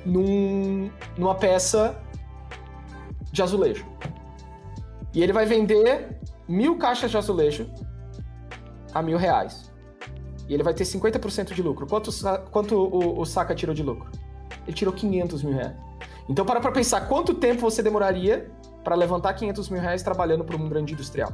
num, 0.06 0.90
numa 1.18 1.36
peça 1.36 2.02
de 3.32 3.42
azulejo. 3.42 3.86
E 5.14 5.22
ele 5.22 5.34
vai 5.34 5.46
vender 5.46 6.20
mil 6.48 6.78
caixas 6.78 7.12
de 7.12 7.18
azulejo 7.18 7.70
a 8.94 9.02
mil 9.02 9.18
reais. 9.18 9.72
E 10.48 10.54
ele 10.54 10.64
vai 10.64 10.74
ter 10.74 10.84
50% 10.84 11.54
de 11.54 11.62
lucro. 11.62 11.86
Quanto, 11.86 12.10
quanto 12.50 12.76
o, 12.76 13.20
o 13.20 13.26
Saka 13.26 13.54
tirou 13.54 13.76
de 13.76 13.84
lucro? 13.84 14.10
Ele 14.66 14.76
tirou 14.76 14.94
500 14.94 15.44
mil 15.44 15.54
reais. 15.54 15.76
Então, 16.28 16.46
para 16.46 16.60
pra 16.60 16.72
pensar 16.72 17.02
quanto 17.02 17.34
tempo 17.34 17.62
você 17.62 17.84
demoraria 17.84 18.50
para 18.84 18.96
levantar 18.96 19.34
500 19.34 19.70
mil 19.70 19.82
reais 19.82 20.02
trabalhando 20.02 20.44
para 20.44 20.56
um 20.56 20.70
grande 20.70 20.94
industrial. 20.94 21.34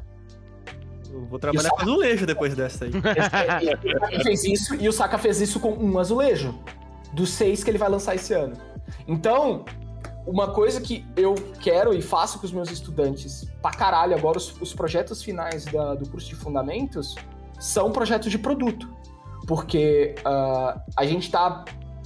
Vou 1.30 1.40
trabalhar 1.40 1.70
com 1.70 1.82
azulejo 1.82 2.26
depois 2.26 2.56
dessa 2.56 2.86
aí. 2.86 2.92
Ele 4.12 4.24
fez 4.24 4.44
isso 4.44 4.76
e 4.76 4.88
o 4.88 4.92
Saka 4.92 5.18
fez 5.18 5.40
isso 5.40 5.60
com 5.60 5.72
um 5.72 5.98
azulejo. 5.98 6.54
Dos 7.14 7.30
seis 7.30 7.64
que 7.64 7.70
ele 7.70 7.78
vai 7.78 7.90
lançar 7.90 8.16
esse 8.16 8.34
ano. 8.34 8.58
Então, 9.08 9.64
uma 10.28 10.52
coisa 10.52 10.82
que 10.82 11.06
eu 11.16 11.36
quero 11.62 11.94
e 11.94 12.02
faço 12.02 12.40
com 12.40 12.46
os 12.46 12.52
meus 12.52 12.70
estudantes 12.70 13.48
pra 13.62 13.72
caralho 13.72 14.16
agora, 14.16 14.38
os, 14.38 14.60
os 14.60 14.74
projetos 14.74 15.24
finais 15.24 15.66
da, 15.66 15.96
do 15.96 16.10
curso 16.10 16.28
de 16.28 16.36
fundamentos 16.36 17.16
são 17.60 17.92
projetos 17.92 18.30
de 18.30 18.38
produto. 18.38 18.90
Porque 19.48 20.16
uh, 20.22 20.82
a 20.98 21.06
gente 21.06 21.32
tá 21.32 21.64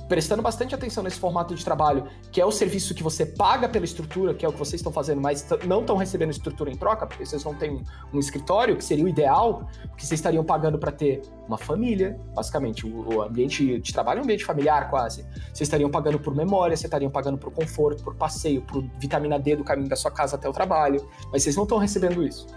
prestando 0.09 0.41
bastante 0.41 0.73
atenção 0.73 1.03
nesse 1.03 1.19
formato 1.19 1.53
de 1.53 1.63
trabalho, 1.63 2.07
que 2.31 2.41
é 2.41 2.45
o 2.45 2.51
serviço 2.51 2.95
que 2.95 3.03
você 3.03 3.27
paga 3.27 3.69
pela 3.69 3.85
estrutura, 3.85 4.33
que 4.33 4.43
é 4.43 4.49
o 4.49 4.51
que 4.51 4.57
vocês 4.57 4.79
estão 4.79 4.91
fazendo, 4.91 5.21
mas 5.21 5.47
não 5.67 5.81
estão 5.81 5.95
recebendo 5.95 6.31
estrutura 6.31 6.71
em 6.71 6.75
troca, 6.75 7.05
porque 7.05 7.23
vocês 7.23 7.43
não 7.43 7.53
têm 7.53 7.83
um 8.11 8.17
escritório, 8.17 8.75
que 8.75 8.83
seria 8.83 9.05
o 9.05 9.07
ideal, 9.07 9.69
porque 9.87 10.03
vocês 10.03 10.19
estariam 10.19 10.43
pagando 10.43 10.79
para 10.79 10.91
ter 10.91 11.21
uma 11.47 11.59
família, 11.59 12.19
basicamente. 12.33 12.87
O, 12.87 13.21
ambiente 13.21 13.79
de 13.79 13.93
trabalho 13.93 14.17
é 14.17 14.21
um 14.21 14.23
ambiente 14.23 14.43
familiar, 14.43 14.89
quase. 14.89 15.21
Vocês 15.53 15.61
estariam 15.61 15.91
pagando 15.91 16.19
por 16.19 16.35
memória, 16.35 16.75
vocês 16.75 16.85
estariam 16.85 17.11
pagando 17.11 17.37
por 17.37 17.51
conforto, 17.53 18.03
por 18.03 18.15
passeio, 18.15 18.63
por 18.63 18.83
vitamina 18.97 19.37
D 19.37 19.55
do 19.55 19.63
caminho 19.63 19.87
da 19.87 19.95
sua 19.95 20.09
casa 20.09 20.35
até 20.35 20.49
o 20.49 20.51
trabalho, 20.51 21.07
mas 21.31 21.43
vocês 21.43 21.55
não 21.55 21.63
estão 21.63 21.77
recebendo 21.77 22.23
isso. 22.23 22.47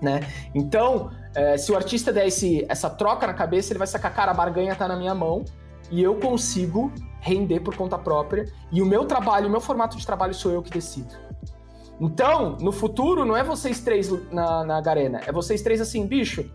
Né? 0.00 0.20
Então, 0.54 1.10
é, 1.34 1.58
se 1.58 1.72
o 1.72 1.76
artista 1.76 2.12
der 2.12 2.28
esse, 2.28 2.64
essa 2.68 2.88
troca 2.88 3.26
na 3.26 3.34
cabeça, 3.34 3.72
ele 3.72 3.78
vai 3.78 3.88
sacar, 3.88 4.14
cara, 4.14 4.30
a 4.30 4.34
barganha 4.34 4.74
tá 4.74 4.86
na 4.86 4.96
minha 4.96 5.14
mão, 5.14 5.44
e 5.90 6.02
eu 6.02 6.14
consigo 6.16 6.92
render 7.20 7.60
por 7.60 7.76
conta 7.76 7.98
própria 7.98 8.50
e 8.72 8.80
o 8.80 8.86
meu 8.86 9.04
trabalho, 9.04 9.48
o 9.48 9.50
meu 9.50 9.60
formato 9.60 9.96
de 9.96 10.06
trabalho 10.06 10.32
sou 10.34 10.52
eu 10.52 10.62
que 10.62 10.70
decido. 10.70 11.14
Então, 12.00 12.56
no 12.60 12.72
futuro, 12.72 13.26
não 13.26 13.36
é 13.36 13.44
vocês 13.44 13.80
três 13.80 14.10
na, 14.32 14.64
na 14.64 14.80
Garena, 14.80 15.20
é 15.26 15.32
vocês 15.32 15.60
três 15.60 15.80
assim, 15.80 16.06
bicho, 16.06 16.50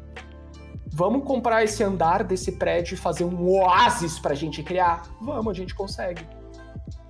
vamos 0.91 1.23
comprar 1.23 1.63
esse 1.63 1.83
andar 1.83 2.23
desse 2.23 2.53
prédio 2.53 2.95
e 2.95 2.97
fazer 2.97 3.25
um 3.25 3.47
oásis 3.47 4.17
pra 4.17 4.33
gente 4.33 4.63
criar? 4.63 5.03
Vamos, 5.21 5.51
a 5.51 5.53
gente 5.53 5.75
consegue. 5.75 6.25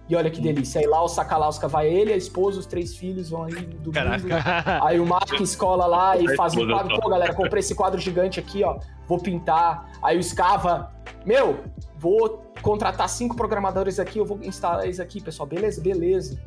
E 0.07 0.15
olha 0.15 0.29
que 0.29 0.39
delícia. 0.39 0.81
Aí 0.81 0.87
lá 0.87 1.01
o 1.01 1.07
Sakalauska 1.07 1.67
vai 1.67 1.87
ele, 1.87 2.13
a 2.13 2.17
esposa, 2.17 2.59
os 2.59 2.65
três 2.65 2.95
filhos 2.95 3.29
vão 3.29 3.43
aí 3.43 3.53
do 3.53 3.91
Caraca. 3.91 4.85
Aí 4.85 4.99
o 4.99 5.05
Mark 5.05 5.31
escola 5.39 5.85
lá 5.87 6.15
e 6.15 6.35
faz 6.35 6.55
um 6.55 6.67
quadro. 6.67 6.99
Pô, 6.99 7.09
galera, 7.09 7.33
comprei 7.33 7.59
esse 7.59 7.73
quadro 7.73 7.99
gigante 7.99 8.39
aqui, 8.39 8.63
ó. 8.63 8.77
Vou 9.07 9.17
pintar. 9.17 9.91
Aí 10.03 10.17
o 10.17 10.23
Scava, 10.23 10.91
meu, 11.25 11.63
vou 11.97 12.51
contratar 12.61 13.07
cinco 13.09 13.35
programadores 13.35 13.99
aqui, 13.99 14.19
eu 14.19 14.25
vou 14.25 14.39
instalar 14.43 14.85
eles 14.85 14.99
aqui, 14.99 15.21
pessoal. 15.21 15.47
Beleza? 15.47 15.81
Beleza. 15.81 16.39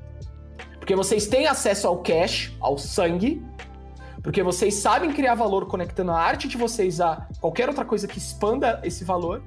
Porque 0.79 0.95
vocês 0.95 1.27
têm 1.27 1.47
acesso 1.47 1.87
ao 1.87 1.99
cash, 1.99 2.57
ao 2.61 2.79
sangue, 2.79 3.45
porque 4.23 4.43
vocês 4.43 4.75
sabem 4.75 5.13
criar 5.13 5.35
valor 5.35 5.67
conectando 5.67 6.11
a 6.11 6.21
arte 6.21 6.49
de 6.49 6.57
vocês 6.57 7.01
a 7.01 7.29
qualquer 7.41 7.69
outra 7.69 7.85
coisa 7.85 8.09
que 8.09 8.19
expanda 8.19 8.81
esse 8.83 9.05
valor, 9.05 9.43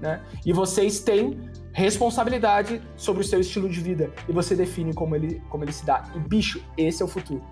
né? 0.00 0.22
E 0.44 0.52
vocês 0.52 1.00
têm 1.00 1.50
responsabilidade 1.72 2.80
sobre 2.96 3.22
o 3.22 3.24
seu 3.24 3.40
estilo 3.40 3.68
de 3.68 3.80
vida 3.80 4.10
e 4.26 4.32
você 4.32 4.54
define 4.54 4.94
como 4.94 5.14
ele, 5.14 5.42
como 5.50 5.62
ele 5.62 5.72
se 5.72 5.84
dá. 5.84 6.10
E 6.14 6.18
bicho, 6.18 6.62
esse 6.76 7.02
é 7.02 7.04
o 7.04 7.08
futuro. 7.08 7.44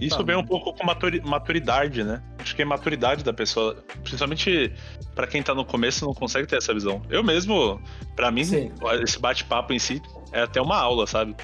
Isso 0.00 0.24
vem 0.24 0.36
um 0.36 0.44
pouco 0.44 0.72
com 0.72 0.84
maturidade, 1.24 2.04
né? 2.04 2.22
Acho 2.38 2.54
que 2.54 2.62
é 2.62 2.64
maturidade 2.64 3.22
da 3.24 3.32
pessoa, 3.32 3.82
principalmente 4.02 4.72
para 5.14 5.26
quem 5.26 5.42
tá 5.42 5.54
no 5.54 5.64
começo 5.64 6.04
não 6.04 6.14
consegue 6.14 6.46
ter 6.46 6.56
essa 6.56 6.72
visão. 6.72 7.02
Eu 7.10 7.22
mesmo, 7.24 7.80
para 8.14 8.30
mim, 8.30 8.44
Sim. 8.44 8.72
esse 9.02 9.18
bate-papo 9.18 9.72
em 9.72 9.78
si 9.78 10.00
é 10.32 10.42
até 10.42 10.60
uma 10.60 10.76
aula, 10.76 11.06
sabe? 11.06 11.34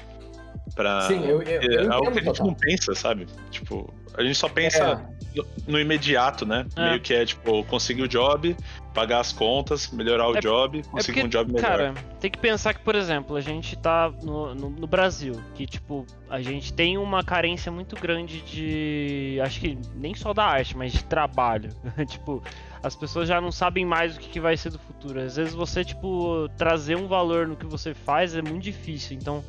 Pra... 0.73 1.01
Sim, 1.01 1.25
eu, 1.25 1.41
eu, 1.41 1.61
eu 1.61 1.91
é 1.91 1.93
algo 1.93 2.11
que 2.11 2.19
a 2.19 2.21
gente 2.23 2.25
total. 2.25 2.47
não 2.47 2.53
pensa, 2.53 2.93
sabe? 2.95 3.27
Tipo, 3.51 3.93
a 4.17 4.23
gente 4.23 4.35
só 4.35 4.49
pensa 4.49 4.77
É. 4.77 5.37
no, 5.37 5.45
no 5.67 5.79
imediato, 5.79 6.45
né? 6.45 6.65
É. 6.75 6.89
Meio 6.89 7.01
que 7.01 7.13
é, 7.13 7.25
tipo, 7.25 7.63
conseguir 7.65 8.01
o 8.03 8.07
job, 8.07 8.55
pagar 8.93 9.19
as 9.19 9.31
contas, 9.31 9.89
melhorar 9.91 10.27
o 10.29 10.37
É- 10.37 10.39
job, 10.41 10.79
É 10.79 10.81
conseguir 10.83 11.21
porque, 11.21 11.27
um 11.27 11.29
job 11.29 11.53
melhor. 11.53 11.67
cara, 11.69 11.93
tem 12.19 12.29
que 12.31 12.37
pensar 12.37 12.73
que, 12.73 12.81
por 12.81 12.95
exemplo, 12.95 13.35
a 13.35 13.41
gente 13.41 13.75
tá 13.77 14.11
no, 14.23 14.53
no, 14.55 14.69
no 14.69 14.87
Brasil, 14.87 15.39
que, 15.53 15.65
tipo, 15.65 16.05
a 16.29 16.41
gente 16.41 16.73
tem 16.73 16.97
uma 16.97 17.23
carência 17.23 17.71
muito 17.71 17.95
grande 17.95 18.41
de. 18.41 19.39
Acho 19.41 19.59
que 19.61 19.77
nem 19.95 20.13
só 20.15 20.33
da 20.33 20.43
arte, 20.45 20.75
mas 20.75 20.91
de 20.91 21.03
trabalho. 21.03 21.69
tipo, 22.07 22.43
as 22.83 22.95
pessoas 22.95 23.27
já 23.27 23.39
não 23.39 23.51
sabem 23.51 23.85
mais 23.85 24.15
o 24.15 24.19
que, 24.19 24.29
que 24.29 24.39
vai 24.39 24.55
ser 24.57 24.69
do 24.71 24.79
futuro. 24.79 25.19
Às 25.21 25.35
vezes 25.35 25.53
você, 25.53 25.83
tipo, 25.85 26.49
trazer 26.57 26.95
um 26.97 27.07
valor 27.07 27.47
no 27.47 27.55
que 27.55 27.65
você 27.65 27.93
faz 27.93 28.35
é 28.35 28.41
muito 28.41 28.63
difícil. 28.63 29.17
Então, 29.17 29.43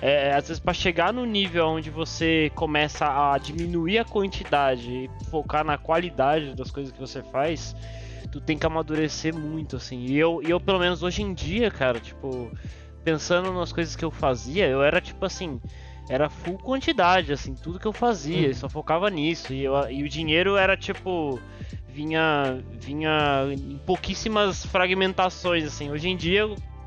é, 0.00 0.34
às 0.34 0.48
vezes 0.48 0.60
para 0.60 0.74
chegar 0.74 1.12
no 1.12 1.24
nível 1.24 1.66
onde 1.66 1.90
você 1.90 2.50
começa 2.54 3.06
a 3.06 3.38
diminuir 3.38 3.98
a 3.98 4.04
quantidade 4.04 4.90
e 4.90 5.10
focar 5.30 5.64
na 5.64 5.78
qualidade 5.78 6.54
das 6.54 6.70
coisas 6.70 6.92
que 6.92 7.00
você 7.00 7.22
faz, 7.22 7.74
tu 8.30 8.40
tem 8.40 8.58
que 8.58 8.66
amadurecer 8.66 9.34
muito, 9.34 9.76
assim. 9.76 10.04
E 10.06 10.16
eu, 10.16 10.42
e 10.42 10.50
eu 10.50 10.60
pelo 10.60 10.78
menos 10.78 11.02
hoje 11.02 11.22
em 11.22 11.32
dia, 11.32 11.70
cara, 11.70 12.00
tipo, 12.00 12.50
pensando 13.02 13.52
nas 13.52 13.72
coisas 13.72 13.94
que 13.94 14.04
eu 14.04 14.10
fazia, 14.10 14.66
eu 14.66 14.82
era 14.82 15.00
tipo 15.00 15.24
assim, 15.24 15.60
era 16.08 16.28
full 16.28 16.58
quantidade, 16.58 17.32
assim, 17.32 17.54
tudo 17.54 17.78
que 17.78 17.86
eu 17.86 17.92
fazia, 17.92 18.48
eu 18.48 18.54
só 18.54 18.68
focava 18.68 19.08
nisso. 19.08 19.52
E, 19.52 19.64
eu, 19.64 19.90
e 19.90 20.02
o 20.02 20.08
dinheiro 20.08 20.56
era 20.56 20.76
tipo. 20.76 21.40
Vinha, 21.88 22.60
vinha 22.72 23.46
em 23.52 23.78
pouquíssimas 23.86 24.66
fragmentações, 24.66 25.64
assim. 25.64 25.92
Hoje 25.92 26.08
em 26.08 26.16
dia, 26.16 26.42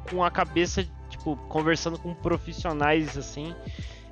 com 0.09 0.21
a 0.21 0.29
cabeça, 0.29 0.85
tipo, 1.27 1.35
conversando 1.47 1.97
com 1.99 2.13
profissionais, 2.13 3.17
assim, 3.17 3.53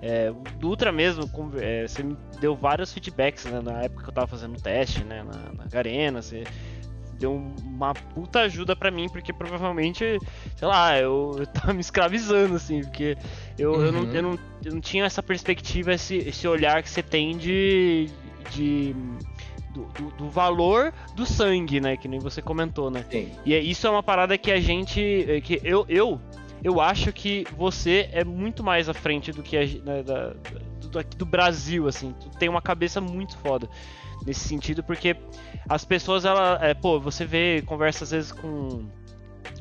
é, 0.01 0.32
o 0.32 0.57
Dutra 0.59 0.91
mesmo, 0.91 1.28
com- 1.30 1.51
é, 1.57 1.88
você 1.88 2.03
me 2.03 2.18
deu 2.39 2.55
vários 2.55 2.91
feedbacks 2.93 3.45
né, 3.45 3.61
na 3.63 3.84
época 3.84 4.03
que 4.03 4.09
eu 4.09 4.13
tava 4.13 4.28
fazendo 4.28 4.57
o 4.57 4.61
teste, 4.61 5.03
né, 5.03 5.24
na, 5.24 5.63
na 5.63 5.70
Garena, 5.70 6.22
você 6.22 6.43
deu 7.18 7.34
uma 7.63 7.93
puta 7.93 8.41
ajuda 8.41 8.76
pra 8.76 8.91
mim, 8.91 9.07
porque 9.07 9.32
provavelmente, 9.32 10.20
sei 10.57 10.68
lá, 10.68 10.97
eu, 10.99 11.36
eu 11.39 11.47
tava 11.47 11.74
me 11.74 11.80
escravizando, 11.80 12.55
assim, 12.55 12.82
porque 12.82 13.16
eu, 13.57 13.82
eu, 13.82 13.91
não, 13.93 14.01
Uhum. 14.01 14.11
eu, 14.13 14.22
não, 14.22 14.39
eu 14.66 14.74
não 14.74 14.82
tinha 14.82 15.05
essa 15.05 15.24
perspectiva, 15.24 15.93
esse, 15.93 16.18
esse 16.18 16.47
olhar 16.47 16.84
que 16.84 16.89
você 16.89 17.01
tem 17.01 17.38
de. 17.38 18.09
de 18.51 18.93
do, 19.74 19.84
do- 19.88 20.11
do 20.11 20.30
valor 20.30 20.93
do 21.18 21.26
sangue, 21.26 21.82
né? 21.82 21.97
Que 21.97 22.07
nem 22.07 22.18
você 22.18 22.41
comentou, 22.41 22.89
né? 22.89 23.03
Sim. 23.11 23.30
E 23.45 23.53
é- 23.53 23.59
isso 23.59 23.86
é 23.86 23.89
uma 23.89 24.01
parada 24.01 24.38
que 24.38 24.49
a 24.49 24.57
gente. 24.57 25.01
é, 25.30 25.41
que 25.41 25.59
eu, 25.66 25.86
eu, 25.89 26.18
eu 26.66 26.82
acho 26.82 27.13
que 27.13 27.45
você 27.55 28.09
é 28.11 28.24
muito 28.24 28.63
mais 28.63 28.89
à 28.89 28.93
frente 28.93 29.32
do 29.32 29.43
que 29.43 29.55
a, 29.55 29.63
né, 29.63 30.01
da, 30.01 30.34
do, 30.82 31.03
do 31.16 31.24
Brasil, 31.26 31.88
assim. 31.88 32.11
Tu 32.20 32.28
tem 32.39 32.49
uma 32.49 32.61
cabeça 32.61 32.99
muito 32.99 33.38
foda 33.38 33.70
nesse 34.26 34.47
sentido, 34.47 34.84
porque 34.84 35.16
as 35.70 35.86
pessoas, 35.86 36.26
ela. 36.26 36.57
É, 36.59 36.74
pô, 36.74 36.99
você 36.99 37.24
vê, 37.24 37.61
conversa 37.68 38.03
às 38.03 38.09
vezes 38.09 38.32
com 38.32 38.88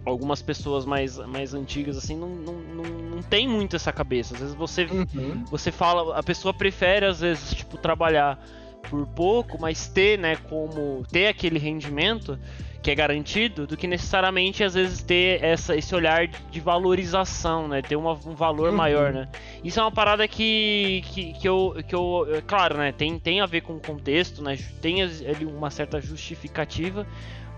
algumas 0.06 0.40
pessoas 0.40 0.86
mais, 0.86 1.18
mais 1.18 1.52
antigas, 1.52 1.98
assim, 1.98 2.16
não, 2.16 2.30
não, 2.30 2.54
não, 2.54 2.84
não 2.84 3.22
tem 3.22 3.46
muito 3.46 3.76
essa 3.76 3.92
cabeça. 3.92 4.32
Às 4.34 4.40
vezes 4.40 4.54
você 4.54 4.84
Uhum. 4.86 5.44
você 5.50 5.70
fala, 5.70 6.18
a 6.18 6.22
pessoa 6.22 6.54
prefere 6.54 7.04
às 7.04 7.20
vezes, 7.20 7.52
tipo, 7.52 7.76
trabalhar 7.76 8.42
por 8.88 9.06
pouco, 9.08 9.60
mas 9.60 9.88
ter, 9.88 10.18
né, 10.18 10.36
como 10.36 11.04
ter 11.12 11.26
aquele 11.26 11.58
rendimento 11.58 12.38
que 12.84 12.90
é 12.90 12.94
garantido, 12.94 13.66
do 13.66 13.78
que 13.78 13.86
necessariamente 13.86 14.62
às 14.62 14.74
vezes 14.74 15.02
ter 15.02 15.42
essa, 15.42 15.74
esse 15.74 15.94
olhar 15.94 16.26
de 16.28 16.60
valorização, 16.60 17.66
né, 17.66 17.80
ter 17.80 17.96
uma- 17.96 18.12
um 18.12 18.34
valor 18.34 18.68
Uhum. 18.70 18.76
maior, 18.76 19.10
né. 19.10 19.26
Isso 19.64 19.80
é 19.80 19.82
uma 19.82 19.90
parada 19.90 20.28
que, 20.28 21.02
que, 21.06 21.32
que 21.32 21.48
eu, 21.48 21.74
que 21.88 21.94
eu, 21.94 22.26
é 22.36 22.42
claro, 22.42 22.76
né, 22.76 22.92
tem, 22.92 23.18
tem 23.18 23.40
a 23.40 23.46
ver 23.46 23.62
com 23.62 23.72
o 23.76 23.80
contexto, 23.80 24.42
né, 24.42 24.58
tem 24.82 25.02
ali 25.02 25.46
uma 25.46 25.70
certa 25.70 25.98
justificativa, 25.98 27.06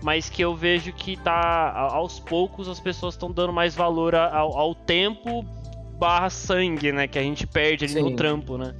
mas 0.01 0.29
que 0.29 0.41
eu 0.41 0.55
vejo 0.55 0.93
que 0.93 1.17
tá, 1.17 1.73
aos 1.91 2.21
poucos 2.21 2.69
as 2.69 2.79
pessoas 2.79 3.15
estão 3.15 3.29
dando 3.29 3.51
mais 3.51 3.75
valor 3.75 4.15
ao, 4.15 4.57
ao 4.57 4.73
tempo 4.73 5.43
barra 5.99 6.29
sangue, 6.29 6.93
né, 6.93 7.05
que 7.05 7.19
a 7.19 7.23
gente 7.23 7.45
perde 7.45 7.83
ali 7.83 8.01
no 8.01 8.11
Sim. 8.11 8.15
trampo, 8.15 8.57
né. 8.57 8.73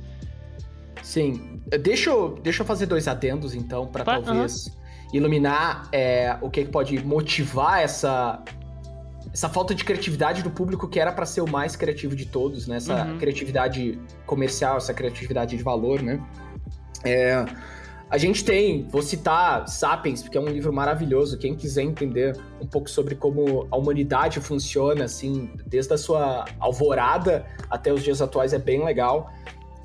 Sim. 1.04 1.60
Deixa 1.82 2.10
eu, 2.10 2.39
deixa 2.41 2.62
eu 2.62 2.66
fazer 2.66 2.86
dois 2.86 3.06
adendos, 3.06 3.54
então, 3.54 3.86
pra 3.88 4.06
Vai, 4.06 4.22
talvez 4.22 4.76
iluminar 5.14 5.88
é, 5.91 6.38
o 6.41 6.49
que 6.49 6.64
que 6.66 6.70
pode 6.72 7.03
motivar 7.05 7.82
essa, 7.82 8.41
essa 9.34 9.47
falta 9.49 9.74
de 9.74 9.84
criatividade 9.84 10.43
do 10.43 10.49
público 10.51 10.88
que 10.88 10.99
era 10.99 11.12
pra 11.12 11.26
ser 11.26 11.41
o 11.41 11.49
mais 11.49 11.76
criativo 11.76 12.16
de 12.16 12.26
todos, 12.26 12.68
né? 12.68 12.78
Essa 12.78 13.05
Uhum. 13.05 13.18
criatividade 13.18 13.99
comercial, 14.26 14.78
essa 14.78 14.93
criatividade 14.93 15.55
de 15.55 15.64
valor, 15.64 16.01
né? 16.01 16.22
É, 17.03 17.45
a 18.10 18.18
gente 18.18 18.43
tem, 18.43 18.88
vou 18.89 19.01
citar 19.01 19.68
Sapiens, 19.68 20.22
porque 20.22 20.38
é 20.38 20.41
um 20.41 20.47
livro 20.47 20.72
maravilhoso. 20.72 21.38
Quem 21.38 21.55
quiser 21.55 21.84
entender 21.84 22.38
um 22.62 22.66
pouco 22.66 22.89
sobre 22.89 23.16
como 23.16 23.68
a 23.70 23.78
humanidade 23.78 24.39
funciona, 24.39 25.03
assim, 25.05 25.51
desde 25.66 25.93
a 25.93 25.97
sua 25.97 26.45
alvorada 26.60 27.45
até 27.70 27.93
os 27.93 28.01
dias 28.03 28.22
atuais, 28.22 28.53
é 28.53 28.60
bem 28.60 28.84
legal. 28.84 29.30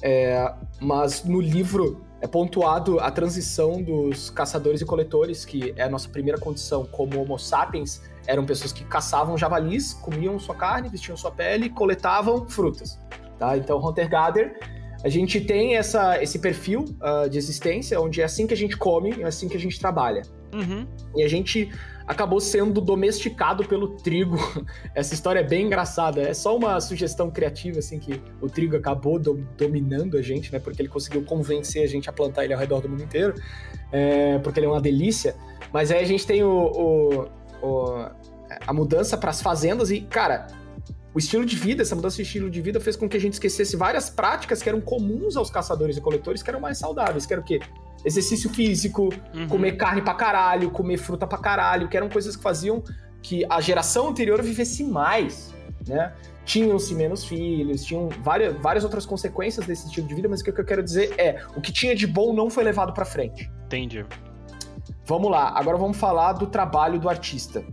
É, 0.03 0.53
mas 0.81 1.25
no 1.25 1.41
livro 1.41 2.01
é 2.23 2.27
pontuado 2.29 3.01
a 3.01 3.11
transição 3.11 3.83
dos 3.83 4.31
caçadores 4.31 4.81
e 4.81 4.85
coletores, 4.85 5.45
que 5.45 5.75
é 5.77 5.83
a 5.83 5.89
nossa 5.89 6.09
primeira 6.09 6.39
condição 6.39 6.87
como 6.87 7.20
Homo 7.20 7.37
sapiens. 7.37 8.01
Eram 8.29 8.47
pessoas 8.47 8.73
que 8.73 8.85
caçavam 8.85 9.37
javalis, 9.37 9.93
comiam 9.93 10.39
sua 10.39 10.55
carne, 10.55 10.89
vestiam 10.89 11.16
sua 11.16 11.33
pele, 11.33 11.68
coletavam 11.68 12.49
frutas. 12.49 12.97
Tá? 13.41 13.57
Então, 13.57 13.85
hunter-gatherer, 13.85 14.57
a 15.05 15.09
gente 15.09 15.41
tem 15.41 15.75
essa, 15.75 16.23
esse 16.23 16.39
perfil 16.39 16.85
ah, 17.01 17.27
de 17.29 17.37
existência, 17.37 18.01
onde 18.01 18.20
é 18.20 18.25
assim 18.25 18.47
que 18.47 18.55
a 18.55 18.57
gente 18.57 18.77
come, 18.77 19.20
é 19.20 19.25
assim 19.25 19.49
que 19.49 19.57
a 19.57 19.61
gente 19.61 19.81
trabalha. 19.81 20.23
Uhum. 20.55 20.87
E 21.16 21.25
a 21.25 21.29
gente 21.29 21.73
acabou 22.07 22.41
sendo 22.41 22.81
domesticado 22.81 23.65
pelo 23.67 23.89
trigo. 23.97 24.37
Essa 24.95 25.15
história 25.15 25.41
é 25.41 25.43
bem 25.43 25.67
engraçada. 25.67 26.21
É 26.23 26.35
só 26.35 26.57
uma 26.57 26.81
sugestão 26.81 27.31
criativa, 27.31 27.79
assim, 27.79 27.99
que 27.99 28.21
o 28.41 28.49
trigo 28.49 28.77
acabou 28.77 29.19
do- 29.19 29.47
dominando 29.57 30.17
a 30.17 30.23
gente, 30.23 30.53
né? 30.53 30.59
Porque 30.59 30.83
ele 30.83 30.89
conseguiu 30.89 31.25
convencer 31.25 31.83
a 31.83 31.87
gente 31.87 32.09
a 32.09 32.13
plantar 32.13 32.45
ele 32.45 32.55
ao 32.55 32.61
redor 32.61 32.81
do 32.81 32.89
mundo 32.89 33.03
inteiro. 33.03 33.35
é, 33.95 34.39
porque 34.39 34.59
ele 34.59 34.67
é 34.67 34.71
uma 34.71 34.81
delícia. 34.81 35.35
Mas 35.73 35.91
aí 35.91 36.01
a 36.03 36.07
gente 36.07 36.27
tem 36.27 36.43
o, 36.43 36.49
o- 36.51 37.29
o- 37.67 38.07
a 38.67 38.73
mudança 38.73 39.17
para 39.19 39.31
as 39.31 39.43
fazendas 39.43 39.91
e, 39.91 40.01
cara, 40.01 40.47
o 41.15 41.19
estilo 41.19 41.45
de 41.45 41.57
vida, 41.57 41.83
essa 41.83 41.95
mudança 41.95 42.17
de 42.17 42.23
estilo 42.23 42.49
de 42.51 42.61
vida 42.63 42.81
fez 42.81 42.97
com 42.97 43.07
que 43.07 43.19
a 43.19 43.21
gente 43.21 43.35
esquecesse 43.35 43.77
várias 43.77 44.09
práticas 44.09 44.63
que 44.63 44.69
eram 44.71 44.81
comuns 44.81 45.37
aos 45.37 45.51
caçadores 45.51 45.97
e 45.99 46.01
coletores, 46.01 46.43
que 46.43 46.49
eram 46.49 46.59
mais 46.61 46.79
saudáveis, 46.79 47.27
que 47.27 47.35
era 47.35 47.41
o 47.43 47.45
quê? 47.45 47.61
Exercício 48.05 48.51
físico, 48.51 49.11
Uhum. 49.35 49.49
comer 49.49 49.73
carne 49.73 50.03
pra 50.03 50.15
caralho, 50.15 50.71
comer 50.71 50.97
fruta 50.99 51.27
pra 51.27 51.39
caralho, 51.39 51.89
que 51.89 51.97
eram 51.97 52.09
coisas 52.09 52.35
que 52.37 52.43
faziam 52.43 52.83
que 53.23 53.45
a 53.49 53.61
geração 53.61 54.09
anterior 54.09 54.43
vivesse 54.43 54.83
mais, 54.83 55.55
né? 55.87 56.13
Tinham-se 56.45 56.93
menos 56.95 57.25
filhos, 57.25 57.85
tinham 57.85 58.09
várias, 58.21 58.57
várias 58.61 58.83
outras 58.83 59.07
consequências 59.07 59.65
desse 59.65 59.87
estilo 59.87 60.09
de 60.09 60.15
vida, 60.17 60.29
mas 60.29 60.41
o 60.41 60.45
que 60.45 60.51
eu 60.51 60.65
quero 60.65 60.83
dizer 60.83 61.15
é, 61.17 61.41
o 61.55 61.61
que 61.61 61.71
tinha 61.71 61.95
de 61.95 62.05
bom 62.07 62.33
não 62.33 62.51
foi 62.51 62.65
levado 62.65 62.93
pra 62.93 63.05
frente. 63.05 63.49
Entendi. 63.67 64.05
Vamos 65.05 65.31
lá, 65.31 65.53
agora 65.57 65.77
vamos 65.79 65.97
falar 65.97 66.33
do 66.33 66.47
trabalho 66.49 66.99
do 66.99 67.09
artista. 67.09 67.65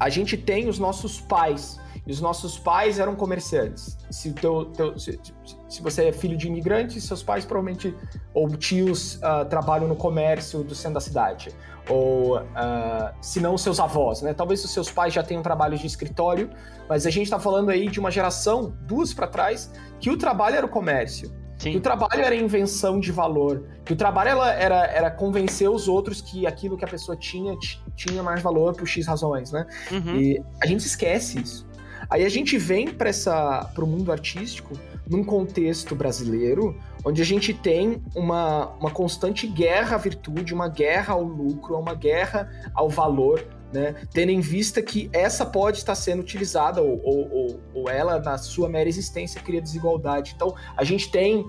A 0.00 0.08
gente 0.08 0.36
tem 0.36 0.66
os 0.68 0.78
nossos 0.78 1.20
pais, 1.20 1.78
e 2.06 2.10
os 2.10 2.20
nossos 2.22 2.58
pais 2.58 2.98
eram 2.98 3.14
comerciantes. 3.14 3.98
Se, 4.10 4.30
o 4.30 4.32
teu, 4.32 4.64
teu- 4.66 4.98
se, 4.98 5.20
se 5.68 5.82
você 5.82 6.06
é 6.06 6.12
filho 6.12 6.36
de 6.36 6.46
imigrante, 6.46 7.00
seus 7.00 7.22
pais 7.22 7.44
provavelmente, 7.44 7.94
ou 8.32 8.48
tios, 8.48 9.18
ah, 9.22 9.44
trabalham 9.44 9.86
no 9.86 9.96
comércio 9.96 10.62
do 10.62 10.74
centro 10.74 10.94
da 10.94 11.00
cidade. 11.00 11.50
Ou, 11.88 12.38
ah, 12.54 13.12
se 13.20 13.40
não, 13.40 13.56
seus 13.58 13.78
avós, 13.78 14.22
né? 14.22 14.32
Talvez 14.34 14.64
os 14.64 14.70
seus 14.70 14.90
pais 14.90 15.12
já 15.12 15.22
tenham 15.22 15.42
trabalho 15.42 15.76
de 15.76 15.86
escritório, 15.86 16.50
mas 16.88 17.06
a 17.06 17.10
gente 17.10 17.24
está 17.24 17.38
falando 17.38 17.70
aí 17.70 17.88
de 17.88 18.00
uma 18.00 18.10
geração, 18.10 18.74
duas 18.82 19.12
para 19.12 19.26
trás, 19.26 19.72
que 20.00 20.10
o 20.10 20.16
trabalho 20.16 20.56
era 20.56 20.66
o 20.66 20.68
comércio 20.68 21.30
que 21.58 21.70
o 21.70 21.72
Sim. 21.72 21.80
trabalho 21.80 22.22
era 22.22 22.34
invenção 22.34 23.00
de 23.00 23.10
valor, 23.10 23.64
que 23.84 23.92
o 23.92 23.96
trabalho 23.96 24.40
era, 24.42 24.86
era 24.86 25.10
convencer 25.10 25.68
os 25.68 25.88
outros 25.88 26.20
que 26.20 26.46
aquilo 26.46 26.76
que 26.76 26.84
a 26.84 26.88
pessoa 26.88 27.16
tinha 27.16 27.56
tinha 27.96 28.22
mais 28.22 28.40
valor 28.40 28.76
por 28.76 28.86
X 28.86 29.06
razões, 29.06 29.50
né? 29.50 29.66
Uhum. 29.90 30.20
E 30.20 30.42
a 30.62 30.66
gente 30.66 30.86
esquece 30.86 31.40
isso. 31.40 31.66
Aí 32.08 32.24
a 32.24 32.28
gente 32.28 32.56
vem 32.56 32.88
para 32.88 33.08
essa 33.08 33.68
pro 33.74 33.86
mundo 33.86 34.12
artístico 34.12 34.78
num 35.08 35.24
contexto 35.24 35.94
brasileiro, 35.94 36.78
onde 37.04 37.22
a 37.22 37.24
gente 37.24 37.54
tem 37.54 38.02
uma, 38.14 38.68
uma 38.76 38.90
constante 38.90 39.46
guerra 39.46 39.96
à 39.96 39.98
virtude, 39.98 40.52
uma 40.52 40.68
guerra 40.68 41.14
ao 41.14 41.22
lucro, 41.22 41.78
uma 41.78 41.94
guerra 41.94 42.50
ao 42.74 42.88
valor, 42.88 43.44
né? 43.72 43.94
Tendo 44.12 44.30
em 44.30 44.40
vista 44.40 44.82
que 44.82 45.10
essa 45.12 45.44
pode 45.44 45.78
estar 45.78 45.94
sendo 45.94 46.20
utilizada, 46.20 46.82
ou, 46.82 47.00
ou, 47.02 47.30
ou, 47.30 47.60
ou 47.74 47.90
ela, 47.90 48.18
na 48.18 48.38
sua 48.38 48.68
mera 48.68 48.88
existência, 48.88 49.40
cria 49.40 49.60
desigualdade. 49.60 50.32
Então, 50.34 50.54
a 50.76 50.84
gente 50.84 51.10
tem 51.10 51.46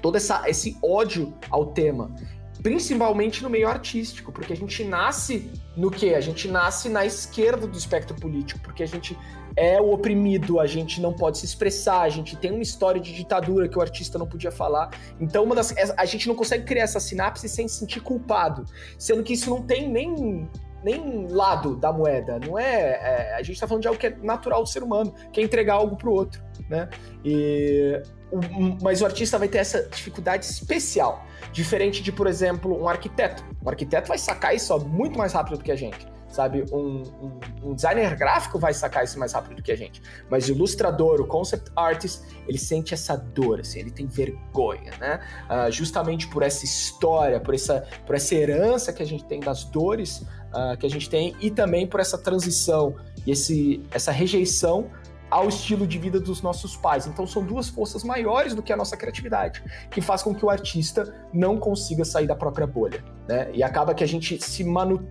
todo 0.00 0.16
essa, 0.16 0.48
esse 0.48 0.76
ódio 0.82 1.34
ao 1.50 1.66
tema, 1.66 2.14
principalmente 2.62 3.42
no 3.42 3.50
meio 3.50 3.68
artístico, 3.68 4.32
porque 4.32 4.52
a 4.52 4.56
gente 4.56 4.84
nasce 4.84 5.50
no 5.76 5.90
quê? 5.90 6.14
A 6.14 6.20
gente 6.20 6.48
nasce 6.48 6.88
na 6.88 7.04
esquerda 7.04 7.66
do 7.66 7.76
espectro 7.76 8.16
político, 8.16 8.60
porque 8.60 8.82
a 8.82 8.86
gente 8.86 9.16
é 9.56 9.80
o 9.80 9.92
oprimido, 9.92 10.58
a 10.58 10.66
gente 10.66 11.00
não 11.00 11.12
pode 11.12 11.38
se 11.38 11.46
expressar, 11.46 12.02
a 12.02 12.08
gente 12.08 12.36
tem 12.36 12.50
uma 12.50 12.62
história 12.62 13.00
de 13.00 13.12
ditadura 13.12 13.68
que 13.68 13.78
o 13.78 13.80
artista 13.80 14.18
não 14.18 14.26
podia 14.26 14.50
falar. 14.50 14.90
Então, 15.20 15.44
uma 15.44 15.54
das, 15.54 15.74
a 15.96 16.04
gente 16.04 16.26
não 16.26 16.34
consegue 16.34 16.64
criar 16.64 16.84
essa 16.84 17.00
sinapse 17.00 17.48
sem 17.48 17.68
se 17.68 17.78
sentir 17.78 18.00
culpado, 18.00 18.64
sendo 18.98 19.22
que 19.22 19.32
isso 19.32 19.50
não 19.50 19.62
tem 19.62 19.88
nem 19.88 20.48
nem 20.82 21.26
lado 21.28 21.76
da 21.76 21.90
moeda, 21.90 22.38
não 22.38 22.58
é, 22.58 23.32
é, 23.32 23.34
a 23.36 23.38
gente 23.42 23.54
está 23.54 23.66
falando 23.66 23.80
de 23.80 23.88
algo 23.88 23.98
que 23.98 24.06
é 24.06 24.16
natural 24.22 24.62
do 24.62 24.68
ser 24.68 24.82
humano, 24.82 25.14
que 25.32 25.40
é 25.40 25.42
entregar 25.42 25.76
algo 25.76 25.96
para 25.96 26.10
o 26.10 26.12
outro, 26.12 26.42
né? 26.68 26.90
E 27.24 28.02
o, 28.30 28.38
mas 28.82 29.00
o 29.00 29.06
artista 29.06 29.38
vai 29.38 29.48
ter 29.48 29.58
essa 29.58 29.82
dificuldade 29.84 30.44
especial, 30.44 31.24
diferente 31.52 32.02
de, 32.02 32.12
por 32.12 32.26
exemplo, 32.26 32.78
um 32.78 32.86
arquiteto. 32.86 33.42
Um 33.64 33.68
arquiteto 33.70 34.08
vai 34.08 34.18
sacar 34.18 34.54
isso 34.54 34.78
muito 34.80 35.16
mais 35.16 35.32
rápido 35.32 35.56
do 35.56 35.64
que 35.64 35.72
a 35.72 35.76
gente 35.76 36.06
sabe? 36.34 36.64
Um, 36.72 37.02
um, 37.22 37.40
um, 37.70 37.74
designer 37.74 38.16
gráfico 38.16 38.58
vai 38.58 38.74
sacar 38.74 39.04
isso 39.04 39.18
mais 39.18 39.32
rápido 39.32 39.56
do 39.56 39.62
que 39.62 39.70
a 39.70 39.76
gente. 39.76 40.02
Mas 40.28 40.48
o 40.48 40.52
ilustrador, 40.52 41.20
o 41.20 41.26
concept 41.26 41.70
artist, 41.76 42.22
ele 42.48 42.58
sente 42.58 42.92
essa 42.92 43.16
dor, 43.16 43.60
assim, 43.60 43.80
ele 43.80 43.90
tem 43.90 44.06
vergonha, 44.06 44.92
né? 44.98 45.20
Uh, 45.48 45.70
justamente 45.70 46.26
por 46.28 46.42
essa 46.42 46.64
história, 46.64 47.40
por 47.40 47.54
essa, 47.54 47.86
por 48.04 48.16
essa 48.16 48.34
herança 48.34 48.92
que 48.92 49.02
a 49.02 49.06
gente 49.06 49.24
tem 49.24 49.40
das 49.40 49.64
dores 49.64 50.26
uh, 50.54 50.76
que 50.78 50.86
a 50.86 50.90
gente 50.90 51.08
tem 51.08 51.34
e 51.40 51.50
também 51.50 51.86
por 51.86 52.00
essa 52.00 52.18
transição 52.18 52.96
e 53.26 53.30
esse, 53.30 53.82
essa 53.90 54.12
rejeição 54.12 54.90
ao 55.34 55.48
estilo 55.48 55.84
de 55.84 55.98
vida 55.98 56.20
dos 56.20 56.42
nossos 56.42 56.76
pais. 56.76 57.08
Então 57.08 57.26
são 57.26 57.44
duas 57.44 57.68
forças 57.68 58.04
maiores 58.04 58.54
do 58.54 58.62
que 58.62 58.72
a 58.72 58.76
nossa 58.76 58.96
criatividade, 58.96 59.64
que 59.90 60.00
faz 60.00 60.22
com 60.22 60.32
que 60.32 60.44
o 60.44 60.48
artista 60.48 61.12
não 61.32 61.58
consiga 61.58 62.04
sair 62.04 62.28
da 62.28 62.36
própria 62.36 62.68
bolha, 62.68 63.04
né? 63.26 63.50
E 63.52 63.60
acaba 63.60 63.92
que 63.94 64.04
a 64.04 64.06
gente 64.06 64.40
se 64.40 64.62
manu... 64.62 65.08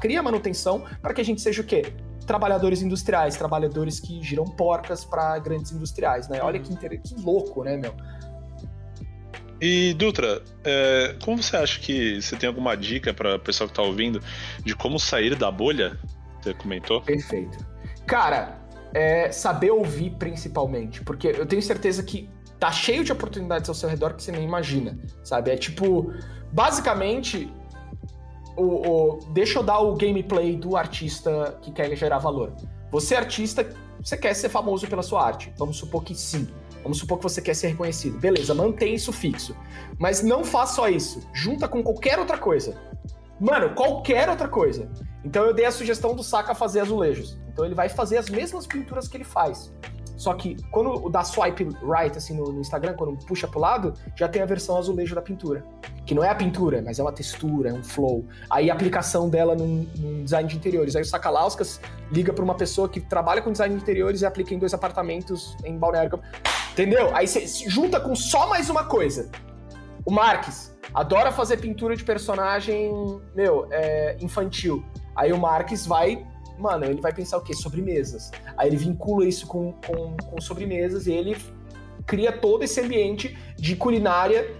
cria 0.00 0.22
manutenção 0.22 0.82
para 1.02 1.12
que 1.12 1.20
a 1.20 1.24
gente 1.24 1.42
seja 1.42 1.60
o 1.60 1.64
quê? 1.64 1.92
Trabalhadores 2.26 2.80
industriais, 2.80 3.36
trabalhadores 3.36 4.00
que 4.00 4.22
giram 4.22 4.46
porcas 4.46 5.04
para 5.04 5.38
grandes 5.40 5.72
industriais, 5.72 6.26
né? 6.26 6.40
Olha 6.42 6.58
que, 6.58 6.72
inter... 6.72 6.98
que 6.98 7.14
louco, 7.20 7.62
né, 7.62 7.76
meu? 7.76 7.94
E 9.60 9.92
Dutra, 9.92 10.42
é, 10.64 11.16
como 11.22 11.42
você 11.42 11.54
acha 11.54 11.78
que 11.80 12.22
você 12.22 12.34
tem 12.34 12.48
alguma 12.48 12.74
dica 12.78 13.12
para 13.12 13.36
o 13.36 13.38
pessoal 13.38 13.68
que 13.68 13.72
está 13.72 13.82
ouvindo 13.82 14.22
de 14.64 14.74
como 14.74 14.98
sair 14.98 15.34
da 15.34 15.50
bolha? 15.50 15.98
Você 16.40 16.54
comentou? 16.54 17.02
Perfeito. 17.02 17.58
Cara, 18.06 18.65
é 18.96 19.30
saber 19.30 19.70
ouvir 19.70 20.12
principalmente, 20.18 21.02
porque 21.04 21.28
eu 21.28 21.44
tenho 21.44 21.60
certeza 21.60 22.02
que 22.02 22.30
tá 22.58 22.72
cheio 22.72 23.04
de 23.04 23.12
oportunidades 23.12 23.68
ao 23.68 23.74
seu 23.74 23.90
redor 23.90 24.14
que 24.14 24.22
você 24.22 24.32
nem 24.32 24.42
imagina, 24.42 24.98
sabe? 25.22 25.50
É 25.50 25.56
tipo, 25.56 26.10
basicamente, 26.50 27.52
o, 28.56 28.62
o, 28.62 29.18
deixa 29.34 29.58
eu 29.58 29.62
dar 29.62 29.80
o 29.80 29.94
gameplay 29.96 30.56
do 30.56 30.78
artista 30.78 31.58
que 31.60 31.70
quer 31.70 31.94
gerar 31.94 32.18
valor. 32.18 32.54
Você 32.90 33.14
artista, 33.14 33.68
você 34.02 34.16
quer 34.16 34.32
ser 34.32 34.48
famoso 34.48 34.86
pela 34.88 35.02
sua 35.02 35.22
arte. 35.22 35.52
Vamos 35.58 35.76
supor 35.76 36.02
que 36.02 36.14
sim. 36.14 36.48
Vamos 36.82 36.96
supor 36.96 37.18
que 37.18 37.24
você 37.24 37.42
quer 37.42 37.54
ser 37.54 37.68
reconhecido. 37.68 38.18
Beleza, 38.18 38.54
mantém 38.54 38.94
isso 38.94 39.12
fixo. 39.12 39.54
Mas 39.98 40.22
não 40.22 40.42
faz 40.42 40.70
só 40.70 40.88
isso. 40.88 41.20
Junta 41.34 41.68
com 41.68 41.82
qualquer 41.82 42.18
outra 42.18 42.38
coisa. 42.38 42.74
Mano, 43.40 43.74
qualquer 43.74 44.28
outra 44.28 44.48
coisa. 44.48 44.88
Então 45.24 45.44
eu 45.44 45.52
dei 45.52 45.66
a 45.66 45.70
sugestão 45.70 46.14
do 46.14 46.22
Saka 46.22 46.54
fazer 46.54 46.80
azulejos. 46.80 47.38
Então 47.48 47.64
ele 47.64 47.74
vai 47.74 47.88
fazer 47.88 48.16
as 48.18 48.28
mesmas 48.28 48.66
pinturas 48.66 49.08
que 49.08 49.16
ele 49.16 49.24
faz. 49.24 49.72
Só 50.16 50.32
que 50.32 50.56
quando 50.70 51.10
dá 51.10 51.22
swipe 51.22 51.68
right 51.82 52.16
assim 52.16 52.34
no, 52.34 52.50
no, 52.50 52.60
Instagram, 52.60 52.94
quando 52.94 53.16
puxa 53.26 53.46
pro 53.46 53.60
lado, 53.60 53.92
já 54.16 54.26
tem 54.26 54.40
a 54.40 54.46
versão 54.46 54.78
azulejo 54.78 55.14
da 55.14 55.20
pintura. 55.20 55.62
Que 56.06 56.14
não 56.14 56.24
é 56.24 56.30
a 56.30 56.34
pintura, 56.34 56.80
mas 56.80 56.98
é 56.98 57.02
uma 57.02 57.12
textura, 57.12 57.68
é 57.70 57.72
um 57.72 57.82
flow. 57.82 58.24
Aí 58.48 58.70
a 58.70 58.74
aplicação 58.74 59.28
dela 59.28 59.54
num, 59.54 59.86
num 59.96 60.24
design 60.24 60.48
de 60.48 60.56
interiores. 60.56 60.96
Aí 60.96 61.02
o 61.02 61.04
Sakalauskas 61.04 61.80
liga 62.10 62.32
para 62.32 62.44
uma 62.44 62.54
pessoa 62.54 62.88
que 62.88 63.00
trabalha 63.00 63.42
com 63.42 63.52
design 63.52 63.74
de 63.74 63.82
interiores 63.82 64.22
e 64.22 64.26
aplica 64.26 64.54
em 64.54 64.58
dois 64.58 64.72
apartamentos 64.72 65.54
em 65.64 65.76
Balneário. 65.76 66.18
Entendeu? 66.72 67.14
Aí 67.14 67.26
você 67.26 67.46
junta 67.68 68.00
com 68.00 68.14
só 68.14 68.48
mais 68.48 68.70
uma 68.70 68.84
coisa. 68.84 69.30
O 70.06 70.10
Marques 70.12 70.72
adora 70.94 71.32
fazer 71.32 71.56
pintura 71.58 71.96
de 71.96 72.04
personagem, 72.04 72.90
meu, 73.34 73.66
é, 73.70 74.16
infantil. 74.20 74.84
Aí 75.14 75.32
o 75.32 75.38
Marques 75.38 75.84
vai 75.84 76.24
mano, 76.58 76.86
ele 76.86 77.00
vai 77.00 77.12
pensar 77.12 77.36
o 77.36 77.42
quê? 77.42 77.54
Sobremesas. 77.54 78.30
Aí 78.56 78.68
ele 78.68 78.76
vincula 78.76 79.26
isso 79.26 79.46
com, 79.46 79.72
com, 79.72 80.16
com 80.16 80.40
sobremesas 80.40 81.06
e 81.06 81.12
ele 81.12 81.36
cria 82.06 82.32
todo 82.32 82.62
esse 82.62 82.80
ambiente 82.80 83.36
de 83.56 83.76
culinária 83.76 84.54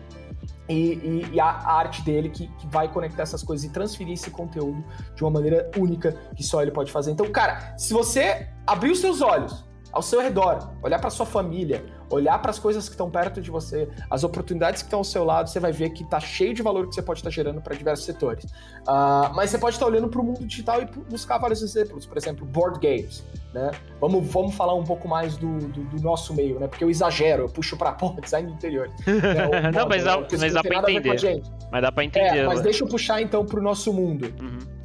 e, 0.68 0.74
e, 0.74 1.30
e 1.34 1.40
a 1.40 1.46
arte 1.46 2.02
dele 2.02 2.28
que, 2.28 2.48
que, 2.48 2.66
vai 2.66 2.92
conectar 2.92 3.22
essas 3.22 3.42
coisas 3.42 3.64
e 3.64 3.72
transferir 3.72 4.14
esse 4.14 4.30
conteúdo 4.30 4.84
de 5.14 5.22
uma 5.22 5.30
maneira 5.30 5.70
única 5.76 6.12
que 6.34 6.42
só 6.42 6.60
ele 6.60 6.72
pode 6.72 6.90
fazer. 6.90 7.12
Então, 7.12 7.30
cara, 7.30 7.74
se 7.78 7.92
você 7.94 8.48
abrir 8.66 8.90
os 8.90 8.98
seus 8.98 9.20
olhos 9.20 9.64
ao 9.92 10.02
seu 10.02 10.20
redor, 10.20 10.72
olhar 10.82 10.98
para 10.98 11.08
sua 11.08 11.24
família, 11.24 11.84
olhar 12.10 12.38
para 12.40 12.50
as 12.50 12.58
coisas 12.58 12.88
que 12.88 12.94
estão 12.94 13.10
perto 13.10 13.40
de 13.40 13.50
você, 13.50 13.88
as 14.10 14.24
oportunidades 14.24 14.82
que 14.82 14.86
estão 14.86 15.00
ao 15.00 15.04
seu 15.04 15.24
lado, 15.24 15.48
você 15.48 15.60
vai 15.60 15.72
ver 15.72 15.90
que 15.90 16.02
está 16.02 16.20
cheio 16.20 16.54
de 16.54 16.62
valor 16.62 16.88
que 16.88 16.94
você 16.94 17.02
pode 17.02 17.20
estar 17.20 17.30
tá 17.30 17.34
gerando 17.34 17.60
para 17.60 17.74
diversos 17.74 18.04
setores. 18.04 18.44
Uh, 18.44 19.34
mas 19.34 19.50
você 19.50 19.58
pode 19.58 19.76
estar 19.76 19.86
tá 19.86 19.90
olhando 19.90 20.08
para 20.08 20.20
o 20.20 20.24
mundo 20.24 20.44
digital 20.46 20.82
e 20.82 20.86
buscar 20.86 21.38
vários 21.38 21.62
exemplos, 21.62 22.06
por 22.06 22.16
exemplo, 22.16 22.46
board 22.46 22.78
games. 22.80 23.24
Né? 23.52 23.70
Vamos, 24.00 24.26
vamos 24.26 24.54
falar 24.54 24.74
um 24.74 24.84
pouco 24.84 25.08
mais 25.08 25.36
do, 25.36 25.58
do, 25.58 25.84
do 25.84 26.02
nosso 26.02 26.34
meio, 26.34 26.60
né? 26.60 26.68
Porque 26.68 26.84
eu 26.84 26.90
exagero, 26.90 27.44
eu 27.44 27.48
puxo 27.48 27.76
para 27.76 27.96
design 28.22 28.52
interior. 28.52 28.88
Né? 29.06 29.72
não, 29.72 29.88
mas, 29.88 30.04
dá, 30.04 30.18
mas 30.38 30.52
dá 30.52 30.62
para 30.62 30.92
entender. 30.92 31.42
Mas 31.72 31.82
dá 31.82 31.90
para 31.90 32.04
entender. 32.04 32.38
É, 32.38 32.46
mas 32.46 32.60
deixa 32.60 32.84
eu 32.84 32.88
puxar 32.88 33.22
então 33.22 33.44
para 33.44 33.58
o 33.58 33.62
nosso 33.62 33.92
mundo. 33.92 34.32
Uhum. 34.40 34.76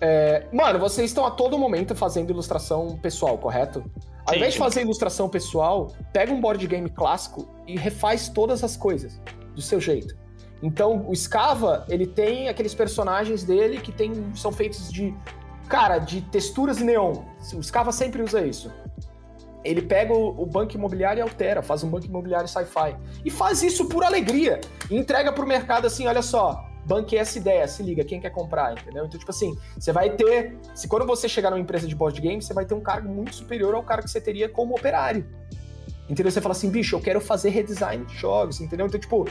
É, 0.00 0.46
mano, 0.52 0.78
vocês 0.78 1.10
estão 1.10 1.26
a 1.26 1.30
todo 1.30 1.58
momento 1.58 1.94
fazendo 1.94 2.30
ilustração 2.30 2.98
pessoal, 2.98 3.36
correto? 3.36 3.84
Ao 4.30 4.36
invés 4.36 4.52
de 4.52 4.60
fazer 4.60 4.82
ilustração 4.82 5.28
pessoal, 5.28 5.92
pega 6.12 6.32
um 6.32 6.40
board 6.40 6.64
game 6.64 6.88
clássico 6.88 7.48
e 7.66 7.76
refaz 7.76 8.28
todas 8.28 8.62
as 8.62 8.76
coisas 8.76 9.20
do 9.56 9.60
seu 9.60 9.80
jeito. 9.80 10.16
Então, 10.62 11.04
o 11.08 11.16
Scava, 11.16 11.84
ele 11.88 12.06
tem 12.06 12.48
aqueles 12.48 12.72
personagens 12.72 13.42
dele 13.42 13.80
que 13.80 13.90
tem, 13.90 14.12
são 14.36 14.52
feitos 14.52 14.88
de, 14.92 15.12
cara, 15.68 15.98
de 15.98 16.20
texturas 16.20 16.78
neon. 16.78 17.24
O 17.54 17.62
Scava 17.62 17.90
sempre 17.90 18.22
usa 18.22 18.40
isso. 18.40 18.70
Ele 19.64 19.82
pega 19.82 20.14
o, 20.14 20.40
o 20.40 20.46
banco 20.46 20.76
imobiliário 20.76 21.20
e 21.20 21.22
altera, 21.22 21.60
faz 21.60 21.82
um 21.82 21.90
banco 21.90 22.06
imobiliário 22.06 22.46
sci-fi. 22.46 22.96
E 23.24 23.30
faz 23.30 23.64
isso 23.64 23.86
por 23.86 24.04
alegria. 24.04 24.60
E 24.88 24.96
entrega 24.96 25.32
pro 25.32 25.44
mercado 25.44 25.86
assim, 25.86 26.06
olha 26.06 26.22
só, 26.22 26.69
banque 26.90 27.16
essa 27.16 27.38
ideia, 27.38 27.68
se 27.68 27.84
liga, 27.84 28.02
quem 28.04 28.20
quer 28.20 28.30
comprar, 28.30 28.72
entendeu? 28.72 29.06
Então, 29.06 29.16
tipo 29.16 29.30
assim, 29.30 29.56
você 29.78 29.92
vai 29.92 30.10
ter. 30.10 30.58
Se 30.74 30.88
quando 30.88 31.06
você 31.06 31.28
chegar 31.28 31.50
numa 31.50 31.60
empresa 31.60 31.86
de 31.86 31.94
board 31.94 32.20
game, 32.20 32.42
você 32.42 32.52
vai 32.52 32.64
ter 32.64 32.74
um 32.74 32.80
cargo 32.80 33.08
muito 33.08 33.32
superior 33.36 33.76
ao 33.76 33.84
cargo 33.84 34.04
que 34.04 34.10
você 34.10 34.20
teria 34.20 34.48
como 34.48 34.74
operário. 34.74 35.24
Entendeu? 36.08 36.32
Você 36.32 36.40
fala 36.40 36.52
assim, 36.52 36.68
bicho, 36.68 36.96
eu 36.96 37.00
quero 37.00 37.20
fazer 37.20 37.50
redesign 37.50 38.04
de 38.04 38.16
jogos, 38.16 38.60
entendeu? 38.60 38.86
Então, 38.86 38.98
tipo. 38.98 39.28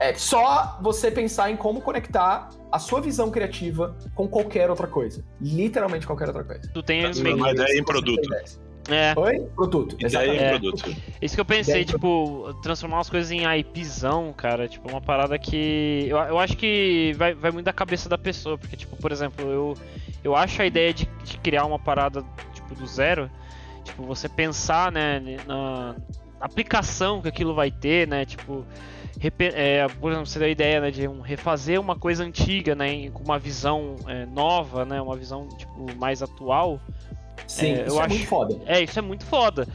É 0.00 0.12
só 0.14 0.80
você 0.82 1.12
pensar 1.12 1.48
em 1.52 1.56
como 1.56 1.80
conectar 1.80 2.48
a 2.72 2.78
sua 2.80 3.00
visão 3.00 3.30
criativa 3.30 3.96
com 4.16 4.26
qualquer 4.26 4.68
outra 4.68 4.88
coisa. 4.88 5.24
Literalmente 5.40 6.08
qualquer 6.08 6.26
outra 6.26 6.42
coisa. 6.42 6.68
Tu 6.74 6.82
tem 6.82 7.04
uma 7.06 7.52
ideia 7.52 7.78
em 7.78 7.84
produto. 7.84 8.28
É. 8.88 9.14
Oi? 9.16 9.40
Produto. 9.54 9.96
Exatamente. 9.98 10.42
É, 10.42 10.50
produto. 10.50 10.96
Isso 11.20 11.34
que 11.34 11.40
eu 11.40 11.44
pensei, 11.44 11.84
tipo, 11.84 12.52
transformar 12.62 13.00
as 13.00 13.10
coisas 13.10 13.30
em 13.30 13.44
IPzão, 13.58 14.32
cara, 14.32 14.66
tipo, 14.66 14.88
uma 14.90 15.00
parada 15.00 15.38
que. 15.38 16.06
Eu, 16.08 16.16
eu 16.18 16.38
acho 16.38 16.56
que 16.56 17.12
vai, 17.16 17.34
vai 17.34 17.50
muito 17.50 17.66
da 17.66 17.72
cabeça 17.72 18.08
da 18.08 18.18
pessoa, 18.18 18.58
porque, 18.58 18.76
tipo, 18.76 18.96
por 18.96 19.12
exemplo, 19.12 19.48
eu, 19.48 19.74
eu 20.24 20.34
acho 20.34 20.60
a 20.60 20.66
ideia 20.66 20.92
de, 20.92 21.08
de 21.24 21.38
criar 21.38 21.64
uma 21.64 21.78
parada, 21.78 22.24
tipo, 22.54 22.74
do 22.74 22.86
zero, 22.86 23.30
tipo, 23.84 24.02
você 24.04 24.28
pensar, 24.28 24.90
né, 24.90 25.20
na 25.46 25.94
aplicação 26.40 27.22
que 27.22 27.28
aquilo 27.28 27.54
vai 27.54 27.70
ter, 27.70 28.08
né, 28.08 28.24
tipo. 28.24 28.64
É, 29.54 29.86
por 30.00 30.10
exemplo, 30.10 30.26
você 30.26 30.38
deu 30.40 30.48
a 30.48 30.50
ideia 30.50 30.80
né, 30.80 30.90
de 30.90 31.06
um, 31.06 31.20
refazer 31.20 31.80
uma 31.80 31.94
coisa 31.94 32.24
antiga, 32.24 32.74
né, 32.74 33.08
com 33.10 33.22
uma 33.22 33.38
visão 33.38 33.94
é, 34.08 34.26
nova, 34.26 34.84
né, 34.84 35.00
uma 35.00 35.16
visão 35.16 35.48
tipo 35.50 35.94
mais 35.96 36.24
atual. 36.24 36.80
Sim, 37.46 37.72
é, 37.72 37.86
isso 37.86 37.98
é 37.98 38.02
acho, 38.02 38.14
muito 38.14 38.26
foda. 38.26 38.60
É, 38.66 38.82
isso 38.82 38.98
é 38.98 39.02
muito 39.02 39.24
foda. 39.26 39.66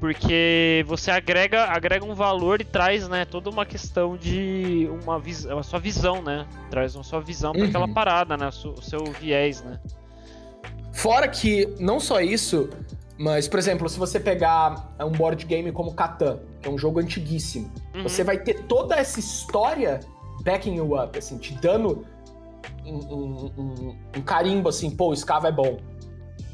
Porque 0.00 0.84
você 0.86 1.10
agrega, 1.10 1.64
agrega 1.64 2.04
um 2.04 2.14
valor 2.14 2.60
e 2.60 2.64
traz, 2.64 3.08
né, 3.08 3.24
toda 3.24 3.50
uma 3.50 3.66
questão 3.66 4.16
de 4.16 4.88
uma 5.02 5.18
visão, 5.18 5.58
a 5.58 5.62
sua 5.64 5.80
visão, 5.80 6.22
né? 6.22 6.46
Traz 6.70 6.94
uma 6.94 7.02
sua 7.02 7.20
visão 7.20 7.52
para 7.52 7.64
aquela 7.64 7.86
uhum. 7.86 7.94
parada, 7.94 8.36
né? 8.36 8.48
O 8.48 8.80
seu 8.80 9.04
viés, 9.20 9.62
né? 9.62 9.80
Fora 10.92 11.26
que 11.26 11.66
não 11.80 11.98
só 11.98 12.20
isso, 12.20 12.70
mas, 13.18 13.48
por 13.48 13.58
exemplo, 13.58 13.88
se 13.88 13.98
você 13.98 14.20
pegar 14.20 14.94
um 15.00 15.10
board 15.10 15.44
game 15.44 15.72
como 15.72 15.92
Catan, 15.92 16.38
que 16.62 16.68
é 16.68 16.70
um 16.70 16.78
jogo 16.78 17.00
antiguíssimo, 17.00 17.70
uhum. 17.94 18.04
você 18.04 18.22
vai 18.22 18.38
ter 18.38 18.62
toda 18.66 18.94
essa 18.94 19.18
história 19.18 19.98
backing 20.42 20.76
you 20.76 20.96
up, 21.00 21.18
assim, 21.18 21.36
te 21.38 21.54
dando 21.54 22.06
um, 22.86 22.94
um, 22.94 23.52
um, 23.58 23.96
um 24.16 24.22
carimbo, 24.22 24.68
assim, 24.68 24.90
pô, 24.90 25.10
o 25.10 25.16
Scava 25.16 25.48
é 25.48 25.52
bom. 25.52 25.78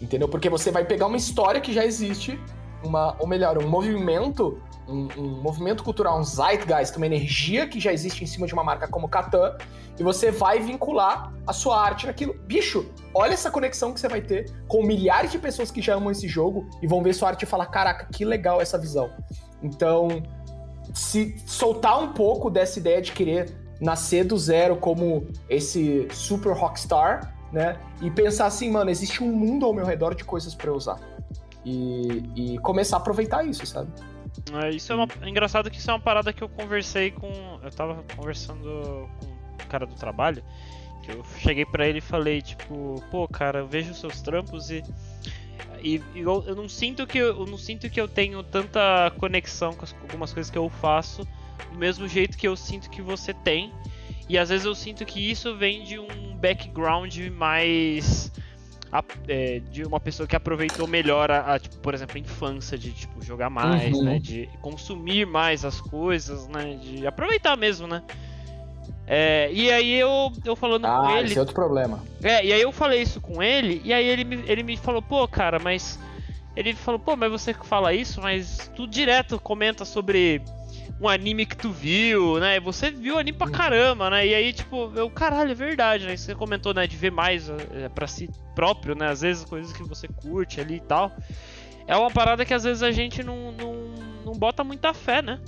Entendeu? 0.00 0.28
Porque 0.28 0.48
você 0.48 0.70
vai 0.70 0.84
pegar 0.84 1.06
uma 1.06 1.16
história 1.16 1.60
que 1.60 1.72
já 1.72 1.84
existe, 1.84 2.38
uma, 2.82 3.16
ou 3.18 3.26
melhor, 3.26 3.58
um 3.58 3.68
movimento 3.68 4.60
um, 4.88 5.08
um, 5.16 5.42
movimento 5.42 5.82
cultural, 5.82 6.18
um 6.18 6.22
zeitgeist, 6.22 6.96
uma 6.96 7.06
energia 7.06 7.66
que 7.66 7.80
já 7.80 7.92
existe 7.92 8.22
em 8.22 8.26
cima 8.26 8.46
de 8.46 8.52
uma 8.52 8.62
marca 8.62 8.86
como 8.86 9.08
Catan, 9.08 9.56
e 9.98 10.02
você 10.02 10.30
vai 10.30 10.60
vincular 10.60 11.32
a 11.46 11.52
sua 11.52 11.80
arte 11.80 12.06
naquilo. 12.06 12.34
Bicho, 12.46 12.86
olha 13.14 13.32
essa 13.32 13.50
conexão 13.50 13.92
que 13.92 14.00
você 14.00 14.08
vai 14.08 14.20
ter 14.20 14.52
com 14.68 14.82
milhares 14.82 15.30
de 15.30 15.38
pessoas 15.38 15.70
que 15.70 15.80
já 15.80 15.94
amam 15.94 16.10
esse 16.10 16.28
jogo 16.28 16.68
e 16.82 16.86
vão 16.86 17.02
ver 17.02 17.14
sua 17.14 17.30
arte 17.30 17.42
e 17.42 17.46
falar: 17.46 17.66
caraca, 17.66 18.06
que 18.12 18.24
legal 18.24 18.60
essa 18.60 18.78
visão. 18.78 19.10
Então, 19.62 20.22
se 20.92 21.36
soltar 21.46 22.02
um 22.02 22.12
pouco 22.12 22.50
dessa 22.50 22.78
ideia 22.78 23.00
de 23.00 23.12
querer 23.12 23.56
nascer 23.80 24.24
do 24.24 24.36
zero 24.36 24.76
como 24.76 25.26
esse 25.48 26.08
super 26.10 26.52
rockstar, 26.52 27.33
né? 27.54 27.78
E 28.02 28.10
pensar 28.10 28.46
assim, 28.46 28.68
mano, 28.68 28.90
existe 28.90 29.22
um 29.22 29.32
mundo 29.32 29.64
ao 29.64 29.72
meu 29.72 29.86
redor 29.86 30.14
de 30.14 30.24
coisas 30.24 30.54
para 30.54 30.72
usar. 30.72 30.98
E, 31.64 32.22
e 32.34 32.58
começar 32.58 32.96
a 32.96 32.98
aproveitar 32.98 33.44
isso, 33.44 33.64
sabe? 33.64 33.88
É, 34.60 34.70
isso 34.70 34.92
é, 34.92 34.96
uma, 34.96 35.06
é 35.22 35.28
engraçado 35.28 35.70
que 35.70 35.78
isso 35.78 35.88
é 35.88 35.94
uma 35.94 36.00
parada 36.00 36.32
que 36.32 36.42
eu 36.42 36.48
conversei 36.48 37.12
com. 37.12 37.30
Eu 37.62 37.70
tava 37.70 38.04
conversando 38.16 39.08
com 39.20 39.64
o 39.64 39.66
cara 39.68 39.86
do 39.86 39.94
trabalho. 39.94 40.42
Que 41.02 41.12
eu 41.12 41.24
cheguei 41.38 41.64
para 41.64 41.86
ele 41.86 41.98
e 41.98 42.02
falei, 42.02 42.42
tipo, 42.42 43.02
pô, 43.10 43.28
cara, 43.28 43.60
eu 43.60 43.68
vejo 43.68 43.94
seus 43.94 44.20
trampos 44.20 44.70
e. 44.70 44.82
E, 45.80 46.02
e 46.14 46.20
eu, 46.20 46.42
eu, 46.46 46.56
não 46.56 46.68
sinto 46.68 47.06
que 47.06 47.18
eu, 47.18 47.26
eu, 47.38 47.46
não 47.46 47.58
sinto 47.58 47.88
que 47.88 48.00
eu 48.00 48.08
tenho 48.08 48.42
tanta 48.42 49.12
conexão 49.18 49.72
com, 49.74 49.84
as, 49.84 49.92
com 49.92 50.00
algumas 50.02 50.32
coisas 50.32 50.50
que 50.50 50.58
eu 50.58 50.68
faço 50.68 51.28
do 51.70 51.78
mesmo 51.78 52.08
jeito 52.08 52.36
que 52.36 52.48
eu 52.48 52.56
sinto 52.56 52.90
que 52.90 53.00
você 53.00 53.32
tem. 53.32 53.72
E 54.28 54.38
às 54.38 54.48
vezes 54.48 54.64
eu 54.64 54.74
sinto 54.74 55.04
que 55.04 55.30
isso 55.30 55.56
vem 55.56 55.84
de 55.84 55.98
um 55.98 56.36
background 56.36 57.16
mais 57.32 58.32
é, 59.26 59.60
de 59.70 59.84
uma 59.84 59.98
pessoa 59.98 60.26
que 60.26 60.36
aproveitou 60.36 60.86
melhor 60.86 61.30
a, 61.30 61.54
a, 61.54 61.58
tipo, 61.58 61.76
por 61.78 61.94
exemplo, 61.94 62.16
a 62.16 62.20
infância 62.20 62.78
de 62.78 62.92
tipo 62.92 63.22
jogar 63.24 63.50
mais, 63.50 63.92
uhum. 63.96 64.04
né, 64.04 64.18
de 64.18 64.48
consumir 64.60 65.26
mais 65.26 65.64
as 65.64 65.80
coisas, 65.80 66.46
né, 66.48 66.78
de 66.80 67.06
aproveitar 67.06 67.56
mesmo, 67.56 67.86
né. 67.86 68.02
É, 69.06 69.50
e 69.52 69.70
aí 69.70 69.92
eu, 69.94 70.32
eu 70.44 70.56
falando 70.56 70.86
ah, 70.86 71.00
com 71.00 71.10
ele. 71.10 71.26
Esse 71.26 71.36
é 71.36 71.40
outro 71.40 71.54
problema. 71.54 72.02
É, 72.22 72.44
e 72.44 72.52
aí 72.52 72.62
eu 72.62 72.72
falei 72.72 73.02
isso 73.02 73.20
com 73.20 73.42
ele, 73.42 73.82
e 73.84 73.92
aí 73.92 74.06
ele 74.06 74.24
me, 74.24 74.42
ele 74.46 74.62
me 74.62 74.76
falou, 74.76 75.02
pô, 75.02 75.26
cara, 75.28 75.58
mas. 75.58 75.98
Ele 76.56 76.72
falou, 76.72 77.00
pô, 77.00 77.16
mas 77.16 77.32
você 77.32 77.52
fala 77.52 77.92
isso, 77.92 78.22
mas 78.22 78.70
tu 78.76 78.86
direto 78.86 79.40
comenta 79.40 79.84
sobre 79.84 80.40
um 81.00 81.08
anime 81.08 81.44
que 81.44 81.56
tu 81.56 81.70
viu, 81.70 82.38
né? 82.38 82.60
Você 82.60 82.90
viu 82.90 83.18
anime 83.18 83.36
pra 83.36 83.50
caramba, 83.50 84.10
né? 84.10 84.26
E 84.26 84.34
aí, 84.34 84.52
tipo, 84.52 84.92
eu, 84.94 85.10
caralho, 85.10 85.50
é 85.50 85.54
verdade, 85.54 86.06
né? 86.06 86.16
Você 86.16 86.34
comentou, 86.34 86.72
né, 86.72 86.86
de 86.86 86.96
ver 86.96 87.10
mais 87.10 87.48
é, 87.48 87.88
para 87.88 88.06
si 88.06 88.30
próprio, 88.54 88.94
né? 88.94 89.08
Às 89.08 89.20
vezes 89.20 89.44
coisas 89.44 89.72
que 89.72 89.82
você 89.82 90.06
curte 90.08 90.60
ali 90.60 90.76
e 90.76 90.80
tal. 90.80 91.12
É 91.86 91.96
uma 91.96 92.10
parada 92.10 92.44
que 92.44 92.54
às 92.54 92.64
vezes 92.64 92.82
a 92.82 92.90
gente 92.90 93.22
não, 93.22 93.52
não, 93.52 93.74
não 94.24 94.32
bota 94.32 94.62
muita 94.62 94.94
fé, 94.94 95.20
né? 95.20 95.40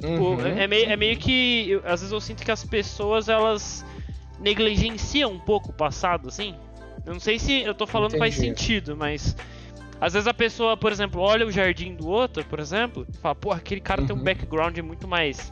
Tipo, 0.00 0.30
uhum. 0.30 0.46
é, 0.46 0.66
meio, 0.66 0.90
é 0.90 0.96
meio 0.96 1.16
que. 1.16 1.70
Eu, 1.70 1.78
às 1.84 2.00
vezes 2.00 2.12
eu 2.12 2.20
sinto 2.20 2.44
que 2.44 2.50
as 2.50 2.64
pessoas 2.64 3.28
elas 3.28 3.84
negligenciam 4.40 5.32
um 5.32 5.38
pouco 5.38 5.70
o 5.70 5.72
passado, 5.72 6.28
assim. 6.28 6.54
Eu 7.06 7.12
não 7.12 7.20
sei 7.20 7.38
se 7.38 7.62
eu 7.62 7.74
tô 7.74 7.86
falando 7.86 8.14
Entendi. 8.14 8.18
faz 8.18 8.34
sentido, 8.34 8.96
mas 8.96 9.36
às 10.04 10.12
vezes 10.12 10.28
a 10.28 10.34
pessoa, 10.34 10.76
por 10.76 10.92
exemplo, 10.92 11.18
olha 11.22 11.46
o 11.46 11.50
jardim 11.50 11.94
do 11.94 12.06
outro, 12.06 12.44
por 12.44 12.60
exemplo, 12.60 13.06
e 13.08 13.16
fala, 13.16 13.34
pô, 13.34 13.52
aquele 13.52 13.80
cara 13.80 14.02
uhum. 14.02 14.06
tem 14.06 14.14
um 14.14 14.18
uhum. 14.18 14.24
background 14.24 14.78
muito 14.80 15.08
mais. 15.08 15.50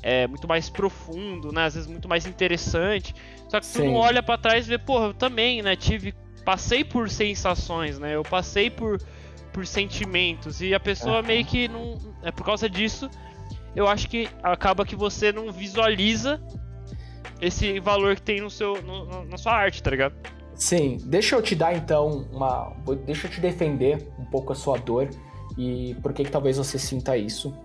É, 0.00 0.28
muito 0.28 0.46
mais 0.46 0.70
profundo, 0.70 1.50
né? 1.50 1.64
Às 1.64 1.74
vezes 1.74 1.90
muito 1.90 2.08
mais 2.08 2.24
interessante. 2.24 3.12
Só 3.48 3.58
que 3.58 3.66
Sim. 3.66 3.80
tu 3.80 3.84
não 3.86 3.94
olha 3.96 4.22
para 4.22 4.38
trás 4.38 4.66
e 4.66 4.68
vê, 4.68 4.78
pô, 4.78 5.06
eu 5.06 5.12
também, 5.12 5.60
né? 5.60 5.74
Tive. 5.74 6.14
Passei 6.44 6.84
por 6.84 7.10
sensações, 7.10 7.98
né? 7.98 8.14
Eu 8.14 8.22
passei 8.22 8.70
por, 8.70 9.02
por 9.52 9.66
sentimentos. 9.66 10.62
E 10.62 10.72
a 10.72 10.78
pessoa 10.78 11.20
uhum. 11.20 11.26
meio 11.26 11.44
que 11.44 11.66
não. 11.66 11.98
É 12.22 12.30
por 12.30 12.46
causa 12.46 12.70
disso. 12.70 13.10
Eu 13.74 13.88
acho 13.88 14.08
que 14.08 14.28
acaba 14.40 14.86
que 14.86 14.94
você 14.94 15.32
não 15.32 15.50
visualiza 15.50 16.40
esse 17.40 17.80
valor 17.80 18.14
que 18.14 18.22
tem 18.22 18.40
no 18.40 18.50
seu, 18.50 18.80
no, 18.82 19.24
na 19.24 19.36
sua 19.36 19.52
arte, 19.52 19.82
tá 19.82 19.90
ligado? 19.90 20.14
Sim, 20.60 20.98
deixa 21.06 21.34
eu 21.34 21.40
te 21.40 21.56
dar 21.56 21.74
então 21.74 22.28
uma. 22.30 22.76
Deixa 23.06 23.26
eu 23.26 23.30
te 23.30 23.40
defender 23.40 24.06
um 24.18 24.26
pouco 24.26 24.52
a 24.52 24.54
sua 24.54 24.76
dor 24.76 25.08
e 25.56 25.96
por 26.02 26.12
que, 26.12 26.22
que 26.22 26.30
talvez 26.30 26.58
você 26.58 26.78
sinta 26.78 27.16
isso. 27.16 27.56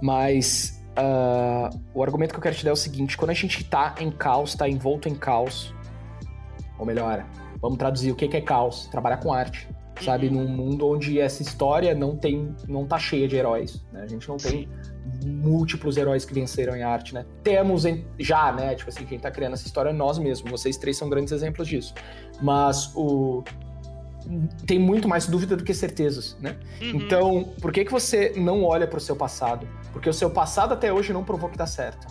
Mas 0.00 0.82
uh, 0.98 1.78
o 1.92 2.02
argumento 2.02 2.32
que 2.32 2.38
eu 2.38 2.42
quero 2.42 2.56
te 2.56 2.64
dar 2.64 2.70
é 2.70 2.72
o 2.72 2.76
seguinte: 2.76 3.18
quando 3.18 3.32
a 3.32 3.34
gente 3.34 3.62
tá 3.62 3.94
em 4.00 4.10
caos, 4.10 4.54
tá 4.54 4.66
envolto 4.66 5.10
em 5.10 5.14
caos, 5.14 5.74
ou 6.78 6.86
melhor, 6.86 7.26
vamos 7.60 7.76
traduzir 7.76 8.10
o 8.10 8.16
que, 8.16 8.26
que 8.26 8.38
é 8.38 8.40
caos? 8.40 8.86
Trabalhar 8.86 9.18
com 9.18 9.30
arte. 9.30 9.68
Sabe, 10.00 10.28
uhum. 10.28 10.32
num 10.32 10.48
mundo 10.48 10.88
onde 10.88 11.20
essa 11.20 11.42
história 11.42 11.94
não 11.94 12.16
tem, 12.16 12.56
não 12.66 12.86
tá 12.86 12.98
cheia 12.98 13.28
de 13.28 13.36
heróis, 13.36 13.84
né? 13.92 14.00
A 14.02 14.06
gente 14.06 14.26
não 14.26 14.38
tem 14.38 14.66
Sim 14.66 14.92
múltiplos 15.24 15.96
heróis 15.96 16.24
que 16.24 16.34
venceram 16.34 16.76
em 16.76 16.82
arte, 16.82 17.14
né? 17.14 17.24
Temos 17.42 17.84
em, 17.84 18.04
já, 18.18 18.52
né? 18.52 18.74
Tipo 18.74 18.90
assim, 18.90 19.04
quem 19.04 19.18
tá 19.18 19.30
criando 19.30 19.54
essa 19.54 19.66
história 19.66 19.90
é 19.90 19.92
nós 19.92 20.18
mesmos. 20.18 20.50
Vocês 20.50 20.76
três 20.76 20.96
são 20.96 21.08
grandes 21.08 21.32
exemplos 21.32 21.68
disso. 21.68 21.94
Mas 22.40 22.92
o 22.94 23.42
tem 24.66 24.78
muito 24.78 25.08
mais 25.08 25.26
dúvida 25.26 25.56
do 25.56 25.64
que 25.64 25.74
certezas, 25.74 26.36
né? 26.40 26.56
Uhum. 26.80 26.90
Então, 26.94 27.44
por 27.60 27.72
que 27.72 27.84
que 27.84 27.90
você 27.90 28.32
não 28.36 28.62
olha 28.64 28.86
para 28.86 28.98
o 28.98 29.00
seu 29.00 29.16
passado? 29.16 29.68
Porque 29.92 30.08
o 30.08 30.14
seu 30.14 30.30
passado 30.30 30.72
até 30.72 30.92
hoje 30.92 31.12
não 31.12 31.24
provou 31.24 31.50
que 31.50 31.58
tá 31.58 31.66
certo. 31.66 32.06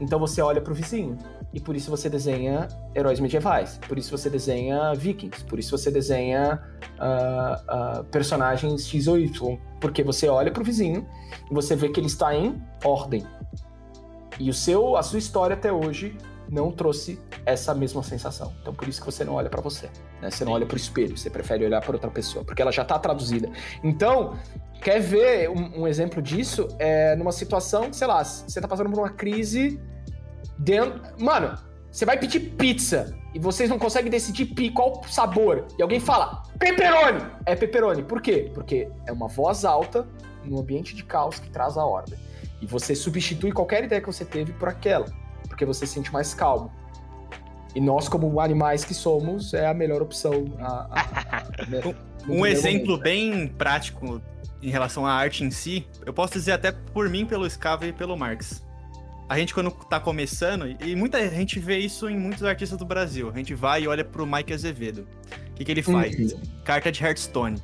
Então 0.00 0.18
você 0.18 0.40
olha 0.40 0.60
para 0.60 0.72
o 0.72 0.74
vizinho 0.74 1.18
e 1.52 1.58
por 1.58 1.74
isso 1.74 1.90
você 1.90 2.08
desenha 2.08 2.68
heróis 2.94 3.18
medievais, 3.18 3.80
por 3.88 3.98
isso 3.98 4.16
você 4.16 4.30
desenha 4.30 4.94
vikings, 4.94 5.44
por 5.44 5.58
isso 5.58 5.76
você 5.76 5.90
desenha 5.90 6.62
uh, 7.00 8.00
uh, 8.00 8.04
personagens 8.04 8.86
X 8.86 9.08
ou 9.08 9.18
Y, 9.18 9.58
porque 9.80 10.04
você 10.04 10.28
olha 10.28 10.52
para 10.52 10.62
o 10.62 10.64
vizinho 10.64 11.06
e 11.50 11.54
você 11.54 11.74
vê 11.74 11.88
que 11.88 11.98
ele 11.98 12.06
está 12.06 12.34
em 12.34 12.62
ordem. 12.84 13.24
E 14.38 14.48
o 14.50 14.54
seu, 14.54 14.96
a 14.96 15.02
sua 15.02 15.18
história 15.18 15.54
até 15.54 15.72
hoje 15.72 16.16
não 16.50 16.70
trouxe 16.72 17.20
essa 17.44 17.74
mesma 17.74 18.02
sensação. 18.02 18.54
Então 18.60 18.72
por 18.74 18.88
isso 18.88 19.00
que 19.00 19.06
você 19.06 19.24
não 19.24 19.34
olha 19.34 19.50
para 19.50 19.60
você, 19.60 19.88
né? 20.20 20.30
Você 20.30 20.44
não 20.44 20.52
olha 20.52 20.66
para 20.66 20.74
o 20.74 20.78
espelho, 20.78 21.16
você 21.16 21.30
prefere 21.30 21.64
olhar 21.64 21.80
para 21.80 21.92
outra 21.92 22.10
pessoa, 22.10 22.44
porque 22.44 22.62
ela 22.62 22.72
já 22.72 22.82
está 22.82 22.98
traduzida. 22.98 23.50
Então, 23.82 24.38
quer 24.80 25.00
ver 25.00 25.50
um, 25.50 25.82
um, 25.82 25.86
exemplo 25.86 26.22
disso? 26.22 26.68
É 26.78 27.16
numa 27.16 27.32
situação, 27.32 27.92
sei 27.92 28.06
lá, 28.06 28.24
você 28.24 28.58
está 28.58 28.68
passando 28.68 28.90
por 28.90 28.98
uma 28.98 29.10
crise 29.10 29.80
dentro, 30.58 31.00
mano, 31.18 31.56
você 31.90 32.04
vai 32.04 32.18
pedir 32.18 32.40
pizza 32.40 33.14
e 33.34 33.38
vocês 33.38 33.68
não 33.68 33.78
conseguem 33.78 34.10
decidir 34.10 34.46
qual 34.72 35.02
sabor. 35.08 35.66
E 35.78 35.82
alguém 35.82 36.00
fala, 36.00 36.42
pepperoni! 36.58 37.24
É 37.46 37.54
pepperoni. 37.54 38.02
Por 38.02 38.20
quê? 38.20 38.50
Porque 38.54 38.88
é 39.06 39.12
uma 39.12 39.28
voz 39.28 39.64
alta 39.64 40.06
num 40.44 40.58
ambiente 40.58 40.94
de 40.94 41.04
caos 41.04 41.38
que 41.38 41.50
traz 41.50 41.76
a 41.76 41.84
ordem. 41.84 42.18
E 42.60 42.66
você 42.66 42.94
substitui 42.94 43.52
qualquer 43.52 43.84
ideia 43.84 44.00
que 44.00 44.06
você 44.06 44.24
teve 44.24 44.52
por 44.52 44.68
aquela, 44.68 45.06
porque 45.58 45.64
você 45.64 45.84
se 45.86 45.94
sente 45.94 46.12
mais 46.12 46.32
calmo. 46.32 46.70
E 47.74 47.80
nós, 47.80 48.08
como 48.08 48.40
animais 48.40 48.84
que 48.84 48.94
somos, 48.94 49.52
é 49.52 49.66
a 49.66 49.74
melhor 49.74 50.00
opção. 50.00 50.44
A, 50.60 50.86
a, 50.90 51.38
a, 51.38 51.44
um 52.30 52.46
exemplo 52.46 52.92
momento. 52.92 53.02
bem 53.02 53.48
prático 53.48 54.22
em 54.62 54.70
relação 54.70 55.04
à 55.04 55.12
arte 55.12 55.42
em 55.42 55.50
si, 55.50 55.86
eu 56.06 56.12
posso 56.12 56.32
dizer 56.32 56.52
até 56.52 56.70
por 56.72 57.08
mim, 57.08 57.26
pelo 57.26 57.48
Scava 57.48 57.86
e 57.86 57.92
pelo 57.92 58.16
Marx 58.16 58.62
a 59.28 59.38
gente 59.38 59.52
quando 59.52 59.70
tá 59.70 60.00
começando, 60.00 60.66
e 60.82 60.96
muita 60.96 61.28
gente 61.28 61.60
vê 61.60 61.78
isso 61.78 62.08
em 62.08 62.18
muitos 62.18 62.42
artistas 62.44 62.78
do 62.78 62.86
Brasil, 62.86 63.30
a 63.32 63.36
gente 63.36 63.54
vai 63.54 63.82
e 63.82 63.86
olha 63.86 64.02
pro 64.02 64.26
Mike 64.26 64.54
Azevedo. 64.54 65.06
O 65.50 65.54
que, 65.54 65.66
que 65.66 65.70
ele 65.70 65.82
faz? 65.82 66.32
Uhum. 66.32 66.40
Carta 66.64 66.90
de 66.90 67.04
Hearthstone. 67.04 67.56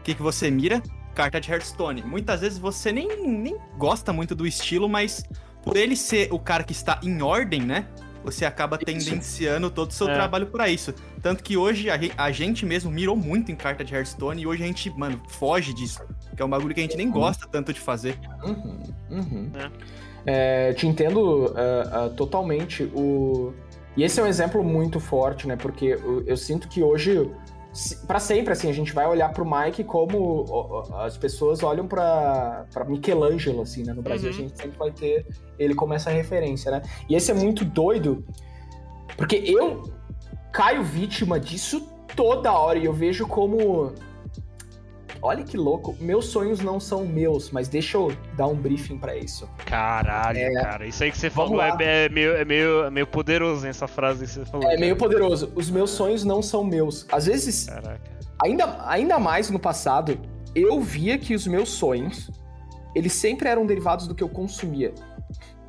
O 0.00 0.02
que, 0.02 0.14
que 0.14 0.22
você 0.22 0.50
mira? 0.50 0.82
Carta 1.14 1.40
de 1.40 1.50
Hearthstone. 1.50 2.02
Muitas 2.02 2.40
vezes 2.40 2.58
você 2.58 2.90
nem, 2.90 3.24
nem 3.24 3.56
gosta 3.78 4.12
muito 4.12 4.34
do 4.34 4.44
estilo, 4.46 4.88
mas 4.88 5.22
por 5.66 5.76
ele 5.76 5.96
ser 5.96 6.28
o 6.32 6.38
cara 6.38 6.62
que 6.62 6.72
está 6.72 7.00
em 7.02 7.20
ordem, 7.20 7.60
né? 7.60 7.88
Você 8.22 8.44
acaba 8.44 8.78
tendenciando 8.78 9.68
todo 9.68 9.90
o 9.90 9.92
seu 9.92 10.08
é. 10.08 10.14
trabalho 10.14 10.46
para 10.46 10.68
isso. 10.68 10.94
Tanto 11.20 11.42
que 11.42 11.56
hoje 11.56 11.90
a, 11.90 11.98
a, 12.16 12.30
gente 12.30 12.64
mesmo 12.64 12.88
mirou 12.90 13.16
muito 13.16 13.50
em 13.50 13.56
carta 13.56 13.84
de 13.84 13.92
Hearthstone 13.92 14.42
e 14.42 14.46
hoje 14.46 14.62
a 14.62 14.66
gente, 14.66 14.90
mano, 14.90 15.20
foge 15.28 15.74
disso. 15.74 16.00
Que 16.36 16.40
é 16.40 16.44
um 16.44 16.48
bagulho 16.48 16.72
que 16.72 16.80
a 16.80 16.82
gente 16.84 16.96
nem 16.96 17.08
uhum. 17.08 17.14
gosta 17.14 17.48
tanto 17.50 17.72
de 17.72 17.80
fazer. 17.80 18.16
Uhum. 18.44 18.82
Uhum. 19.10 19.50
É. 19.54 20.68
É, 20.68 20.72
te 20.72 20.86
entendo 20.86 21.46
uh, 21.46 22.06
uh, 22.06 22.10
totalmente. 22.16 22.84
O... 22.94 23.52
E 23.96 24.04
esse 24.04 24.20
é 24.20 24.22
um 24.22 24.26
exemplo 24.26 24.62
muito 24.62 25.00
forte, 25.00 25.48
né? 25.48 25.56
Porque 25.56 25.86
eu, 25.86 26.24
eu 26.26 26.36
sinto 26.36 26.68
que 26.68 26.82
hoje, 26.82 27.28
para 28.06 28.18
sempre, 28.18 28.52
assim, 28.52 28.68
a 28.68 28.72
gente 28.72 28.92
vai 28.92 29.06
olhar 29.06 29.32
pro 29.32 29.44
Mike 29.44 29.84
como 29.84 30.44
as 30.98 31.16
pessoas 31.16 31.62
olham 31.62 31.86
para 31.86 32.66
Michelangelo, 32.86 33.62
assim, 33.62 33.82
né? 33.84 33.92
No 33.92 34.02
Brasil 34.02 34.30
uhum. 34.30 34.36
a 34.36 34.38
gente 34.40 34.56
sempre 34.56 34.78
vai 34.78 34.90
ter 34.90 35.26
ele 35.58 35.74
como 35.74 35.94
essa 35.94 36.10
referência, 36.10 36.70
né? 36.70 36.82
E 37.08 37.14
esse 37.14 37.30
é 37.30 37.34
muito 37.34 37.64
doido, 37.64 38.24
porque 39.16 39.36
eu 39.36 39.90
caio 40.52 40.82
vítima 40.82 41.38
disso 41.38 41.86
toda 42.14 42.52
hora 42.52 42.78
e 42.78 42.84
eu 42.84 42.92
vejo 42.92 43.26
como 43.26 43.92
Olha 45.26 45.42
que 45.42 45.56
louco. 45.56 45.96
Meus 46.00 46.26
sonhos 46.26 46.60
não 46.60 46.78
são 46.78 47.04
meus, 47.04 47.50
mas 47.50 47.66
deixa 47.66 47.96
eu 47.96 48.12
dar 48.36 48.46
um 48.46 48.54
briefing 48.54 48.96
para 48.96 49.16
isso. 49.16 49.48
Caralho, 49.64 50.38
é... 50.38 50.52
cara. 50.52 50.86
Isso 50.86 51.02
aí 51.02 51.10
que 51.10 51.18
você 51.18 51.28
falou 51.28 51.60
é, 51.60 51.70
é, 51.80 52.08
meio, 52.08 52.36
é, 52.36 52.44
meio, 52.44 52.84
é 52.84 52.90
meio 52.90 53.06
poderoso, 53.08 53.66
essa 53.66 53.88
frase 53.88 54.24
que 54.24 54.30
você 54.30 54.44
falou. 54.44 54.64
É 54.64 54.70
cara. 54.70 54.80
meio 54.80 54.96
poderoso. 54.96 55.52
Os 55.56 55.68
meus 55.68 55.90
sonhos 55.90 56.24
não 56.24 56.40
são 56.40 56.62
meus. 56.62 57.04
Às 57.10 57.26
vezes, 57.26 57.66
Caraca. 57.66 58.00
Ainda, 58.44 58.76
ainda 58.86 59.18
mais 59.18 59.50
no 59.50 59.58
passado, 59.58 60.16
eu 60.54 60.80
via 60.80 61.18
que 61.18 61.34
os 61.34 61.44
meus 61.44 61.70
sonhos 61.70 62.30
eles 62.94 63.12
sempre 63.12 63.48
eram 63.48 63.66
derivados 63.66 64.06
do 64.06 64.14
que 64.14 64.22
eu 64.22 64.28
consumia. 64.28 64.94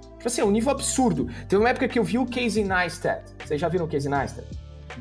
Tipo 0.02 0.28
assim, 0.28 0.42
é 0.42 0.46
um 0.46 0.52
nível 0.52 0.72
absurdo. 0.72 1.28
Teve 1.48 1.62
uma 1.62 1.70
época 1.70 1.88
que 1.88 1.98
eu 1.98 2.04
vi 2.04 2.18
o 2.20 2.26
Casey 2.26 2.64
Neistat. 2.64 3.24
Vocês 3.44 3.60
já 3.60 3.68
viram 3.68 3.86
o 3.86 3.90
Casey 3.90 4.10
Neistat? 4.10 4.46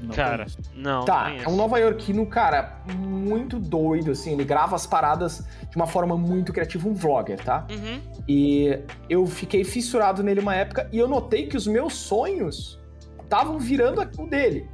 Não 0.03 0.15
Cara, 0.15 0.45
conheço. 0.45 0.59
não. 0.75 1.05
Tá, 1.05 1.25
conheço. 1.25 1.45
é 1.45 1.49
um 1.49 1.57
nova 1.57 1.79
iorquino, 1.81 2.27
cara, 2.27 2.81
muito 2.97 3.59
doido, 3.59 4.11
assim. 4.11 4.33
Ele 4.33 4.45
grava 4.45 4.77
as 4.77 4.87
paradas 4.87 5.45
de 5.69 5.77
uma 5.77 5.87
forma 5.87 6.17
muito 6.17 6.53
criativa, 6.53 6.89
um 6.89 6.95
vlogger, 6.95 7.43
tá? 7.43 7.67
Uhum. 7.71 8.01
E 8.29 8.79
eu 9.09 9.27
fiquei 9.27 9.65
fissurado 9.65 10.23
nele 10.23 10.41
uma 10.41 10.55
época 10.55 10.89
e 10.93 10.99
eu 10.99 11.09
notei 11.09 11.47
que 11.47 11.57
os 11.57 11.67
meus 11.67 11.95
sonhos 11.95 12.79
estavam 13.23 13.59
virando 13.59 14.01
o 14.19 14.27
dele. 14.27 14.69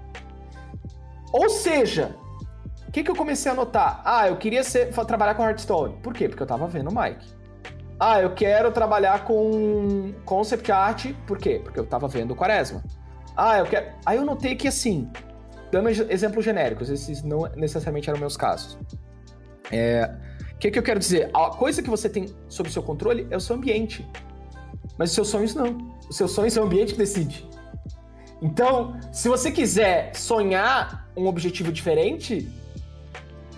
Ou 1.32 1.48
seja, 1.48 2.14
o 2.86 2.92
que, 2.92 3.02
que 3.02 3.10
eu 3.10 3.16
comecei 3.16 3.50
a 3.50 3.54
notar? 3.54 4.02
Ah, 4.04 4.28
eu 4.28 4.36
queria 4.36 4.62
ser, 4.62 4.92
trabalhar 5.06 5.34
com 5.34 5.42
Hearthstone. 5.42 5.96
Por 6.02 6.12
quê? 6.12 6.28
Porque 6.28 6.42
eu 6.42 6.46
tava 6.46 6.66
vendo 6.66 6.90
o 6.90 6.94
Mike. 6.94 7.26
Ah, 7.98 8.20
eu 8.20 8.34
quero 8.34 8.70
trabalhar 8.72 9.24
com 9.24 10.12
concept 10.24 10.70
art. 10.70 11.12
Por 11.26 11.38
quê? 11.38 11.60
Porque 11.62 11.78
eu 11.78 11.86
tava 11.86 12.08
vendo 12.08 12.32
o 12.32 12.36
Quaresma. 12.36 12.82
Ah, 13.36 13.58
eu 13.58 13.66
quero. 13.66 13.86
Aí 14.04 14.16
eu 14.18 14.24
notei 14.24 14.54
que 14.54 14.68
assim, 14.68 15.10
dando 15.70 15.88
ex- 15.88 16.06
exemplos 16.10 16.44
genéricos, 16.44 16.90
esses 16.90 17.22
não 17.22 17.48
necessariamente 17.56 18.08
eram 18.10 18.20
meus 18.20 18.36
casos. 18.36 18.78
É, 19.70 20.10
O 20.52 20.58
que, 20.58 20.70
que 20.70 20.78
eu 20.78 20.82
quero 20.82 21.00
dizer? 21.00 21.30
A 21.34 21.50
coisa 21.50 21.82
que 21.82 21.90
você 21.90 22.08
tem 22.08 22.26
sob 22.48 22.70
seu 22.70 22.82
controle 22.82 23.26
é 23.30 23.36
o 23.36 23.40
seu 23.40 23.56
ambiente. 23.56 24.06
Mas 24.98 25.10
os 25.10 25.14
seus 25.14 25.28
sonhos 25.28 25.54
não. 25.54 25.92
Os 26.08 26.16
seus 26.16 26.30
sonhos 26.32 26.56
é 26.56 26.60
o 26.60 26.64
ambiente 26.64 26.92
que 26.92 26.98
decide. 26.98 27.48
Então, 28.40 28.98
se 29.12 29.28
você 29.28 29.50
quiser 29.50 30.14
sonhar 30.16 31.08
um 31.16 31.26
objetivo 31.26 31.72
diferente, 31.72 32.50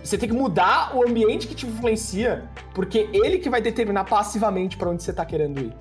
você 0.03 0.17
tem 0.19 0.29
que 0.29 0.35
mudar 0.35 0.95
o 0.95 1.03
ambiente 1.03 1.47
que 1.49 1.55
te 1.55 1.67
influencia, 1.67 2.45
porque 2.75 3.09
ele 3.13 3.39
que 3.39 3.49
vai 3.49 3.61
determinar 3.63 4.05
passivamente 4.05 4.77
para 4.77 4.91
onde 4.91 5.03
você 5.03 5.13
tá 5.13 5.25
querendo 5.25 5.59
ir. 5.61 5.75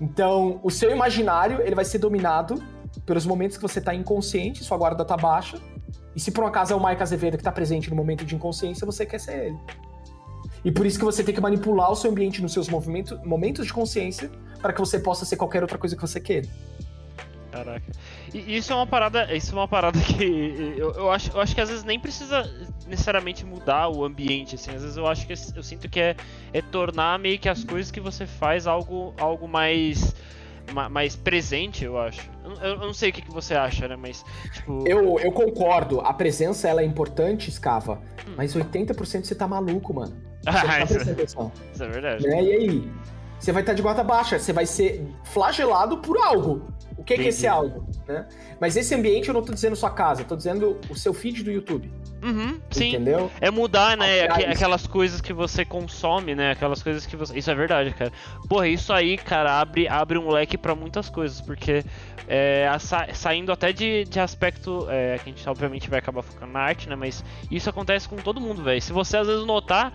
Então, 0.00 0.60
o 0.62 0.70
seu 0.70 0.90
imaginário, 0.90 1.60
ele 1.62 1.74
vai 1.74 1.84
ser 1.84 1.98
dominado 1.98 2.62
pelos 3.04 3.26
momentos 3.26 3.56
que 3.56 3.62
você 3.62 3.80
tá 3.80 3.94
inconsciente, 3.94 4.64
sua 4.64 4.76
guarda 4.76 5.04
tá 5.04 5.16
baixa, 5.16 5.58
e 6.14 6.20
se 6.20 6.30
por 6.30 6.44
um 6.44 6.46
acaso 6.46 6.72
é 6.72 6.76
o 6.76 6.84
Mike 6.84 7.02
Azevedo 7.02 7.36
que 7.36 7.44
tá 7.44 7.52
presente 7.52 7.90
no 7.90 7.96
momento 7.96 8.24
de 8.24 8.34
inconsciência, 8.34 8.86
você 8.86 9.04
quer 9.04 9.20
ser 9.20 9.46
ele. 9.46 9.58
E 10.64 10.72
por 10.72 10.86
isso 10.86 10.98
que 10.98 11.04
você 11.04 11.22
tem 11.22 11.34
que 11.34 11.40
manipular 11.40 11.92
o 11.92 11.94
seu 11.94 12.10
ambiente 12.10 12.40
nos 12.42 12.52
seus 12.52 12.68
movimentos, 12.68 13.16
momentos 13.24 13.66
de 13.66 13.72
consciência 13.72 14.30
para 14.60 14.72
que 14.72 14.80
você 14.80 14.98
possa 14.98 15.24
ser 15.24 15.36
qualquer 15.36 15.62
outra 15.62 15.78
coisa 15.78 15.94
que 15.94 16.00
você 16.02 16.18
queira. 16.18 16.48
Caraca. 17.52 17.86
E 18.34 18.56
isso 18.56 18.72
é 18.72 18.76
uma 18.76 18.86
parada, 18.86 19.32
isso 19.34 19.52
é 19.52 19.58
uma 19.58 19.68
parada 19.68 19.98
que 20.02 20.74
eu, 20.76 20.90
eu 20.92 21.10
acho, 21.10 21.30
eu 21.30 21.40
acho 21.40 21.54
que 21.54 21.60
às 21.60 21.68
vezes 21.68 21.84
nem 21.84 21.98
precisa 22.00 22.42
necessariamente 22.86 23.44
mudar 23.46 23.88
o 23.88 24.04
ambiente, 24.04 24.56
assim. 24.56 24.74
Às 24.74 24.82
vezes 24.82 24.96
eu 24.96 25.06
acho 25.06 25.26
que 25.26 25.32
eu 25.32 25.62
sinto 25.62 25.88
que 25.88 26.00
é, 26.00 26.16
é 26.52 26.60
tornar 26.60 27.18
meio 27.18 27.38
que 27.38 27.48
as 27.48 27.62
coisas 27.62 27.90
que 27.90 28.00
você 28.00 28.26
faz 28.26 28.66
algo, 28.66 29.14
algo 29.18 29.46
mais 29.46 30.14
ma- 30.72 30.88
mais 30.88 31.14
presente, 31.14 31.84
eu 31.84 31.98
acho. 31.98 32.28
Eu, 32.60 32.78
não 32.78 32.92
sei 32.92 33.10
o 33.10 33.12
que, 33.12 33.22
que 33.22 33.30
você 33.32 33.54
acha, 33.54 33.86
né? 33.88 33.96
Mas 33.96 34.24
tipo, 34.52 34.84
Eu, 34.86 35.18
eu 35.20 35.32
concordo, 35.32 36.00
a 36.00 36.12
presença 36.12 36.68
ela 36.68 36.80
é 36.82 36.84
importante, 36.84 37.50
Scava, 37.50 38.00
mas 38.36 38.54
80% 38.54 39.24
você 39.24 39.34
tá 39.34 39.46
maluco, 39.48 39.92
mano. 39.94 40.16
Você 40.46 40.52
não 40.52 40.58
Ah, 40.58 40.62
tá 40.62 40.82
isso, 40.84 41.10
atenção. 41.10 41.52
isso 41.74 41.82
é 41.82 41.88
verdade. 41.88 42.26
Né? 42.28 42.42
E 42.44 42.50
aí? 42.52 42.92
Você 43.40 43.50
vai 43.52 43.62
estar 43.62 43.74
de 43.74 43.82
guarda 43.82 44.04
baixa, 44.04 44.38
você 44.38 44.52
vai 44.52 44.64
ser 44.64 45.04
flagelado 45.24 45.98
por 45.98 46.16
algo. 46.18 46.62
O 47.06 47.14
que, 47.14 47.14
que 47.14 47.22
é 47.22 47.28
esse 47.28 47.46
algo? 47.46 47.86
Né? 48.08 48.26
Mas 48.60 48.76
esse 48.76 48.92
ambiente 48.92 49.28
eu 49.28 49.34
não 49.34 49.42
tô 49.42 49.52
dizendo 49.52 49.76
sua 49.76 49.90
casa, 49.90 50.22
eu 50.22 50.26
tô 50.26 50.34
dizendo 50.34 50.76
o 50.90 50.96
seu 50.96 51.14
feed 51.14 51.44
do 51.44 51.52
YouTube. 51.52 51.88
Uhum, 52.20 52.60
sim. 52.70 52.88
Entendeu? 52.88 53.30
É 53.40 53.48
mudar, 53.48 53.96
né? 53.96 54.24
Isso. 54.26 54.48
aquelas 54.50 54.86
coisas 54.88 55.20
que 55.20 55.32
você 55.32 55.64
consome, 55.64 56.34
né? 56.34 56.50
Aquelas 56.50 56.82
coisas 56.82 57.06
que 57.06 57.14
você. 57.14 57.38
Isso 57.38 57.48
é 57.48 57.54
verdade, 57.54 57.92
cara. 57.92 58.10
Porra, 58.48 58.66
isso 58.66 58.92
aí, 58.92 59.16
cara, 59.16 59.60
abre, 59.60 59.86
abre 59.86 60.18
um 60.18 60.28
leque 60.30 60.58
pra 60.58 60.74
muitas 60.74 61.08
coisas, 61.08 61.40
porque 61.40 61.84
é, 62.26 62.68
sa- 62.80 63.06
saindo 63.14 63.52
até 63.52 63.72
de, 63.72 64.04
de 64.04 64.18
aspecto. 64.18 64.86
É, 64.90 65.18
que 65.22 65.30
a 65.30 65.32
gente 65.32 65.48
obviamente 65.48 65.88
vai 65.88 66.00
acabar 66.00 66.22
focando 66.22 66.52
na 66.52 66.60
arte, 66.60 66.88
né? 66.88 66.96
Mas 66.96 67.22
isso 67.50 67.70
acontece 67.70 68.08
com 68.08 68.16
todo 68.16 68.40
mundo, 68.40 68.64
velho. 68.64 68.82
Se 68.82 68.92
você 68.92 69.16
às 69.18 69.28
vezes 69.28 69.46
notar. 69.46 69.92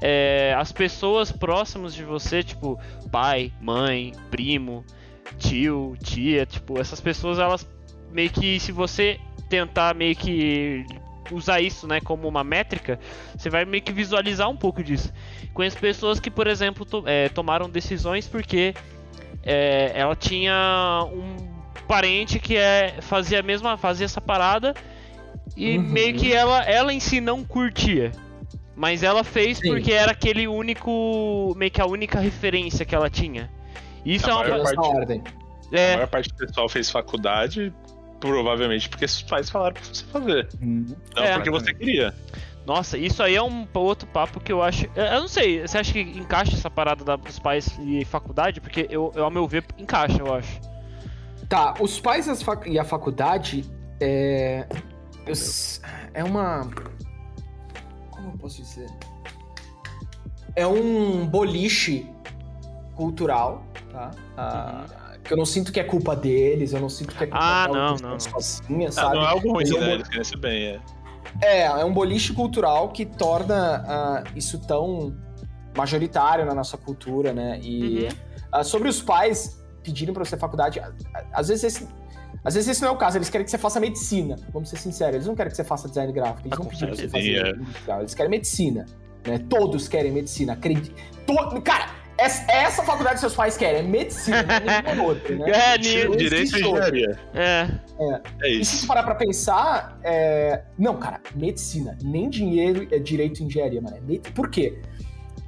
é, 0.00 0.54
as 0.56 0.72
pessoas 0.72 1.30
próximas 1.30 1.94
de 1.94 2.04
você, 2.04 2.42
tipo 2.42 2.78
pai, 3.10 3.52
mãe, 3.60 4.12
primo, 4.30 4.84
tio, 5.38 5.96
tia, 6.02 6.46
tipo, 6.46 6.80
essas 6.80 7.00
pessoas, 7.00 7.38
elas 7.38 7.66
meio 8.12 8.30
que 8.30 8.58
se 8.60 8.70
você 8.72 9.18
tentar 9.48 9.94
meio 9.94 10.14
que 10.14 10.84
usar 11.32 11.60
isso, 11.60 11.86
né, 11.86 12.00
como 12.00 12.28
uma 12.28 12.44
métrica, 12.44 12.98
você 13.36 13.48
vai 13.48 13.64
meio 13.64 13.82
que 13.82 13.92
visualizar 13.92 14.48
um 14.48 14.56
pouco 14.56 14.82
disso. 14.82 15.12
Conheço 15.52 15.78
pessoas 15.78 16.20
que, 16.20 16.30
por 16.30 16.46
exemplo, 16.46 16.84
to- 16.84 17.04
é, 17.06 17.28
tomaram 17.28 17.68
decisões 17.68 18.26
porque 18.28 18.74
é, 19.42 19.92
ela 19.94 20.14
tinha 20.14 21.06
um 21.12 21.36
parente 21.88 22.38
que 22.38 22.56
é, 22.56 22.96
fazia 23.00 23.40
a 23.40 23.42
mesma, 23.42 23.76
fazia 23.76 24.04
essa 24.04 24.20
parada 24.20 24.74
e 25.56 25.76
Uhum. 25.78 25.82
meio 25.84 26.14
que 26.14 26.32
ela, 26.32 26.62
ela 26.64 26.92
em 26.92 27.00
si 27.00 27.20
não 27.20 27.42
curtia. 27.44 28.12
Mas 28.76 29.02
ela 29.04 29.22
fez 29.22 29.58
Sim. 29.58 29.68
porque 29.68 29.92
era 29.92 30.12
aquele 30.12 30.48
único, 30.48 31.54
meio 31.56 31.70
que 31.70 31.80
a 31.80 31.86
única 31.86 32.18
referência 32.18 32.84
que 32.84 32.94
ela 32.94 33.08
tinha. 33.08 33.50
Isso 34.04 34.26
A 34.26 34.30
é 34.30 34.34
uma 34.34 34.62
parte- 34.64 34.78
ordem. 34.78 35.22
A 35.72 35.76
é, 35.76 35.94
maior 35.96 36.08
parte 36.08 36.28
do 36.28 36.34
pessoal 36.36 36.68
fez 36.68 36.90
faculdade, 36.90 37.72
provavelmente 38.20 38.88
porque 38.88 39.04
os 39.04 39.22
pais 39.22 39.48
falaram 39.50 39.74
pra 39.74 39.82
você 39.84 40.04
fazer. 40.04 40.48
Hum, 40.62 40.86
Não 41.16 41.22
É. 41.22 41.34
porque 41.34 41.50
você 41.50 41.72
queria. 41.74 42.14
Nossa, 42.66 42.96
isso 42.96 43.22
aí 43.22 43.34
é 43.34 43.42
um 43.42 43.66
outro 43.74 44.06
papo 44.08 44.40
que 44.40 44.50
eu 44.52 44.62
acho. 44.62 44.86
Eu 44.96 45.20
não 45.20 45.28
sei, 45.28 45.60
você 45.60 45.76
acha 45.78 45.92
que 45.92 46.00
encaixa 46.00 46.54
essa 46.54 46.70
parada 46.70 47.04
da- 47.04 47.16
dos 47.16 47.38
pais 47.38 47.78
e 47.82 48.04
faculdade? 48.06 48.60
Porque 48.60 48.86
eu, 48.88 49.12
eu, 49.14 49.24
ao 49.24 49.30
meu 49.30 49.46
ver, 49.46 49.64
encaixa, 49.76 50.18
eu 50.18 50.32
acho. 50.34 50.60
Tá, 51.48 51.74
os 51.78 52.00
pais 52.00 52.26
e 52.66 52.78
a 52.78 52.84
faculdade 52.84 53.64
é. 54.00 54.66
eu 55.26 55.34
É 56.14 56.24
uma. 56.24 56.70
Como 58.10 58.30
eu 58.30 58.38
posso 58.38 58.62
dizer? 58.62 58.86
É 60.56 60.66
um 60.66 61.26
boliche 61.26 62.06
cultural, 62.94 63.64
tá? 63.90 64.10
Ah, 64.36 64.84
que 65.22 65.32
eu 65.32 65.36
não 65.36 65.46
sinto 65.46 65.72
que 65.72 65.80
é 65.80 65.84
culpa 65.84 66.14
deles, 66.14 66.72
eu 66.72 66.80
não 66.80 66.88
sinto 66.88 67.14
que 67.14 67.24
é 67.24 67.26
culpa 67.26 67.42
Ah, 67.42 67.68
não, 67.72 67.96
que 67.96 68.02
não, 68.02 68.20
sozinha, 68.20 68.88
Ah, 68.88 68.92
sabe? 68.92 69.14
não 69.16 69.22
é 69.22 69.26
algo 69.28 69.52
ruim, 69.52 69.64
é 69.76 69.80
né? 69.80 69.94
Eles 69.94 70.28
ser 70.28 70.36
bem, 70.38 70.66
é. 70.66 70.80
É, 71.42 71.62
é 71.62 71.84
um 71.84 71.92
boliche 71.92 72.32
cultural 72.32 72.90
que 72.90 73.04
torna 73.06 73.84
ah, 73.88 74.24
isso 74.36 74.58
tão 74.66 75.14
majoritário 75.76 76.44
na 76.44 76.54
nossa 76.54 76.76
cultura, 76.76 77.32
né? 77.32 77.58
E 77.62 78.04
Uhum. 78.04 78.08
ah, 78.52 78.62
sobre 78.64 78.88
os 78.88 79.02
pais 79.02 79.60
pedirem 79.82 80.14
pra 80.14 80.24
você 80.24 80.36
faculdade, 80.36 80.80
às 81.32 81.48
vezes 81.48 81.64
esse, 81.64 81.88
às 82.44 82.54
vezes 82.54 82.68
esse 82.70 82.82
não 82.82 82.88
é 82.88 82.92
o 82.92 82.96
caso, 82.96 83.18
eles 83.18 83.28
querem 83.28 83.44
que 83.44 83.50
você 83.50 83.58
faça 83.58 83.80
medicina, 83.80 84.36
vamos 84.52 84.68
ser 84.70 84.76
sinceros, 84.78 85.14
eles 85.16 85.26
não 85.26 85.34
querem 85.34 85.50
que 85.50 85.56
você 85.56 85.64
faça 85.64 85.88
design 85.88 86.12
gráfico, 86.12 86.46
eles 86.48 86.58
não 86.58 86.66
pediram 86.66 86.88
pra 86.88 86.96
você 86.96 87.08
certeza. 87.08 87.40
fazer 87.44 87.56
industrial, 87.60 88.00
eles 88.00 88.14
querem 88.14 88.30
medicina, 88.30 88.86
né? 89.26 89.38
Todos 89.48 89.88
querem 89.88 90.12
medicina, 90.12 90.52
acredite. 90.54 90.94
To- 91.26 91.60
Cara, 91.62 91.90
essa, 92.16 92.50
essa 92.50 92.82
faculdade 92.82 93.14
que 93.14 93.20
seus 93.20 93.34
pais 93.34 93.56
querem, 93.56 93.80
é 93.80 93.82
medicina, 93.82 94.42
não 94.42 94.92
é 94.92 95.06
outra, 95.06 95.36
né? 95.36 95.50
É, 95.50 95.78
direito 95.78 96.36
e 96.36 96.60
engenharia. 96.60 97.18
É. 97.34 97.68
É 98.40 98.48
E 98.50 98.64
se 98.64 98.74
isso. 98.74 98.76
você 98.78 98.86
parar 98.86 99.02
pra 99.02 99.14
pensar, 99.14 99.98
é... 100.02 100.62
não, 100.78 100.96
cara, 100.96 101.20
medicina, 101.34 101.96
nem 102.02 102.28
dinheiro 102.30 102.86
é 102.90 102.98
direito 102.98 103.40
e 103.40 103.44
engenharia, 103.44 103.80
mano. 103.80 103.96
É 103.96 104.00
med... 104.00 104.20
Por 104.32 104.48
quê? 104.48 104.80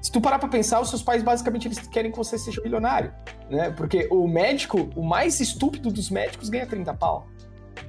Se 0.02 0.10
tu 0.10 0.20
parar 0.20 0.38
pra 0.38 0.48
pensar, 0.48 0.80
os 0.80 0.88
seus 0.88 1.02
pais 1.02 1.22
basicamente 1.22 1.66
eles 1.66 1.78
querem 1.88 2.10
que 2.10 2.16
você 2.16 2.38
seja 2.38 2.60
milionário, 2.62 3.12
né? 3.50 3.70
Porque 3.70 4.08
o 4.10 4.26
médico, 4.28 4.88
o 4.94 5.02
mais 5.02 5.40
estúpido 5.40 5.90
dos 5.90 6.10
médicos 6.10 6.48
ganha 6.48 6.66
30 6.66 6.94
pau. 6.94 7.28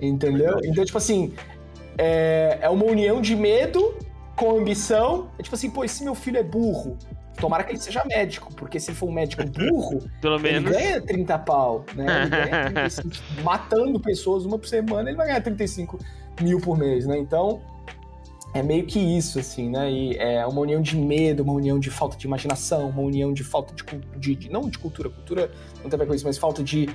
Entendeu? 0.01 0.45
Verdade. 0.45 0.67
Então, 0.67 0.85
tipo 0.85 0.97
assim, 0.97 1.33
é... 1.97 2.59
é 2.61 2.69
uma 2.69 2.85
união 2.85 3.21
de 3.21 3.35
medo 3.35 3.97
com 4.35 4.57
ambição. 4.57 5.31
É 5.39 5.43
tipo 5.43 5.55
assim, 5.55 5.69
pô, 5.69 5.83
e 5.83 5.89
se 5.89 6.03
meu 6.03 6.15
filho 6.15 6.37
é 6.37 6.43
burro? 6.43 6.97
Tomara 7.39 7.63
que 7.63 7.71
ele 7.71 7.79
seja 7.79 8.03
médico, 8.05 8.53
porque 8.55 8.79
se 8.79 8.89
ele 8.91 8.97
for 8.97 9.07
um 9.09 9.11
médico 9.13 9.43
burro, 9.49 10.09
Pelo 10.21 10.35
ele 10.35 10.43
menos. 10.59 10.71
ganha 10.71 11.01
30 11.01 11.37
pau, 11.39 11.85
né? 11.95 12.21
Ele 12.21 12.29
ganha 12.29 12.65
35, 12.89 13.43
matando 13.43 13.99
pessoas 13.99 14.43
uma 14.45 14.57
por 14.57 14.67
semana, 14.67 15.09
ele 15.09 15.17
vai 15.17 15.27
ganhar 15.27 15.41
35 15.41 15.99
mil 16.41 16.59
por 16.59 16.77
mês, 16.77 17.05
né? 17.05 17.17
Então, 17.17 17.61
é 18.53 18.63
meio 18.63 18.85
que 18.85 18.97
isso, 18.99 19.37
assim, 19.39 19.69
né? 19.69 19.91
E 19.91 20.15
é 20.17 20.45
uma 20.47 20.61
união 20.61 20.81
de 20.81 20.95
medo, 20.97 21.43
uma 21.43 21.53
união 21.53 21.77
de 21.79 21.91
falta 21.91 22.17
de 22.17 22.25
imaginação, 22.25 22.89
uma 22.89 23.01
união 23.01 23.31
de 23.31 23.43
falta 23.43 23.73
de, 23.75 23.83
de, 24.17 24.35
de- 24.35 24.49
não 24.49 24.67
de 24.69 24.79
cultura, 24.79 25.09
cultura 25.09 25.51
não 25.83 25.89
tem 25.89 25.95
a 25.95 25.97
ver 25.99 26.07
com 26.07 26.15
isso, 26.15 26.25
mas 26.25 26.37
falta 26.39 26.63
de 26.63 26.89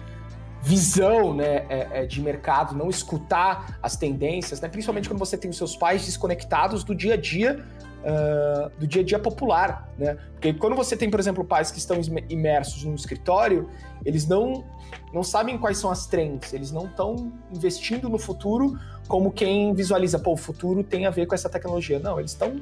visão, 0.62 1.34
né, 1.34 1.66
é- 1.68 1.88
é 2.03 2.07
de 2.07 2.20
mercado, 2.20 2.74
não 2.76 2.88
escutar 2.88 3.78
as 3.82 3.97
tendências, 3.97 4.61
né? 4.61 4.68
Principalmente 4.68 5.09
quando 5.09 5.18
você 5.18 5.36
tem 5.36 5.51
os 5.51 5.57
seus 5.57 5.76
pais 5.76 6.05
desconectados 6.05 6.84
do 6.84 6.95
dia 6.95 7.14
a 7.14 7.16
dia, 7.16 7.64
ah, 8.05 8.70
do 8.78 8.86
dia 8.86 9.03
a 9.03 9.05
dia 9.05 9.18
popular, 9.18 9.88
né? 9.98 10.16
Porque 10.32 10.53
quando 10.53 10.74
você 10.74 10.96
tem, 10.96 11.11
por 11.11 11.20
exemplo, 11.20 11.44
pais 11.44 11.70
que 11.70 11.78
estão 11.78 11.98
imersos 12.28 12.84
num 12.84 12.94
escritório, 12.94 13.68
eles 14.05 14.26
não 14.26 14.64
não 15.12 15.22
sabem 15.22 15.57
quais 15.59 15.78
são 15.78 15.90
as 15.90 16.07
trends, 16.07 16.53
eles 16.53 16.70
não 16.70 16.86
estão 16.86 17.32
investindo 17.55 18.09
no 18.09 18.18
futuro 18.18 18.78
como 19.09 19.30
quem 19.30 19.74
visualiza, 19.74 20.18
pô, 20.18 20.32
o 20.32 20.36
futuro 20.36 20.82
tem 20.82 21.07
a 21.07 21.11
ver 21.11 21.26
com 21.26 21.34
essa 21.34 21.48
tecnologia. 21.48 21.98
Não, 21.98 22.18
eles 22.18 22.32
estão 22.32 22.61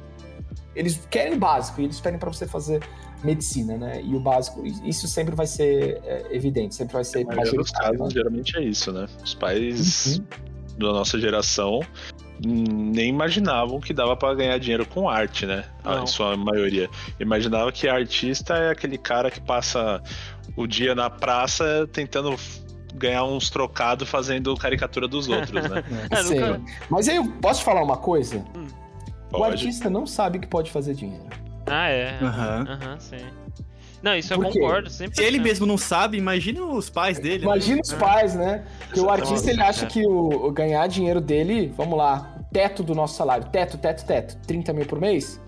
eles 0.75 1.05
querem 1.09 1.33
o 1.33 1.37
básico 1.37 1.81
e 1.81 1.85
eles 1.85 1.99
pedem 1.99 2.17
para 2.19 2.31
você 2.31 2.47
fazer 2.47 2.81
medicina, 3.23 3.77
né? 3.77 4.01
E 4.01 4.15
o 4.15 4.19
básico, 4.19 4.63
isso 4.65 5.07
sempre 5.07 5.35
vai 5.35 5.45
ser 5.45 6.01
é, 6.05 6.27
evidente, 6.31 6.75
sempre 6.75 6.93
vai 6.93 7.03
ser 7.03 7.25
maioria 7.25 7.43
dos 7.43 7.71
majoritário. 7.71 7.99
casos, 7.99 8.13
né? 8.13 8.19
geralmente 8.21 8.57
é 8.57 8.63
isso, 8.63 8.91
né? 8.91 9.05
Os 9.23 9.33
pais 9.33 10.17
Uhum. 10.17 10.25
da 10.77 10.93
nossa 10.93 11.19
geração 11.19 11.81
nem 12.43 13.09
imaginavam 13.09 13.79
que 13.79 13.93
dava 13.93 14.15
pra 14.15 14.33
ganhar 14.33 14.57
dinheiro 14.57 14.85
com 14.85 15.07
arte, 15.09 15.45
né? 15.45 15.65
Ah, 15.83 15.95
Não. 15.97 16.03
Em 16.03 16.07
sua 16.07 16.35
maioria. 16.35 16.89
Imaginava 17.19 17.71
que 17.71 17.87
artista 17.87 18.55
é 18.55 18.71
aquele 18.71 18.97
cara 18.97 19.29
que 19.29 19.39
passa 19.39 20.01
o 20.55 20.65
dia 20.65 20.95
na 20.95 21.09
praça 21.09 21.87
tentando 21.93 22.35
ganhar 22.95 23.23
uns 23.23 23.49
trocados 23.49 24.09
fazendo 24.09 24.55
caricatura 24.55 25.07
dos 25.07 25.27
outros, 25.29 25.69
né? 25.69 25.83
É, 26.11 26.15
Sim. 26.17 26.39
nunca- 26.39 26.61
Mas 26.89 27.07
aí 27.07 27.15
eu 27.17 27.25
posso 27.41 27.59
te 27.59 27.65
falar 27.65 27.83
uma 27.83 27.97
coisa? 27.97 28.43
O 29.31 29.37
Pode. 29.37 29.53
artista 29.53 29.89
não 29.89 30.05
sabe 30.05 30.39
que 30.39 30.47
pode 30.47 30.69
fazer 30.71 30.93
dinheiro. 30.93 31.25
Ah, 31.67 31.87
é. 31.89 32.17
Aham. 32.21 32.65
Aham, 32.67 32.99
sim. 32.99 33.17
Não, 34.01 34.15
isso 34.15 34.33
eu 34.33 34.39
quê? 34.41 34.59
concordo, 34.59 34.89
sempre. 34.89 35.15
Se 35.15 35.23
ele 35.23 35.39
mesmo 35.39 35.65
não 35.65 35.77
sabe, 35.77 36.17
imagina 36.17 36.63
os 36.63 36.89
pais 36.89 37.19
dele. 37.19 37.39
né? 37.39 37.43
Imagina 37.43 37.81
os 37.83 37.93
pais, 37.93 38.33
né? 38.35 38.63
Que 38.93 38.99
o 38.99 39.09
artista 39.09 39.51
ele 39.51 39.61
acha 39.61 39.85
É. 39.85 39.87
que 39.87 40.05
o, 40.05 40.47
o 40.47 40.51
ganhar 40.51 40.87
dinheiro 40.87 41.21
dele, 41.21 41.71
vamos 41.77 41.97
lá, 41.97 42.35
o 42.39 42.53
teto 42.53 42.81
do 42.83 42.95
nosso 42.95 43.15
salário, 43.15 43.45
teto, 43.51 43.77
teto, 43.77 44.05
teto, 44.05 44.37
30 44.47 44.73
mil 44.73 44.85
por 44.85 44.99
mês. 44.99 45.39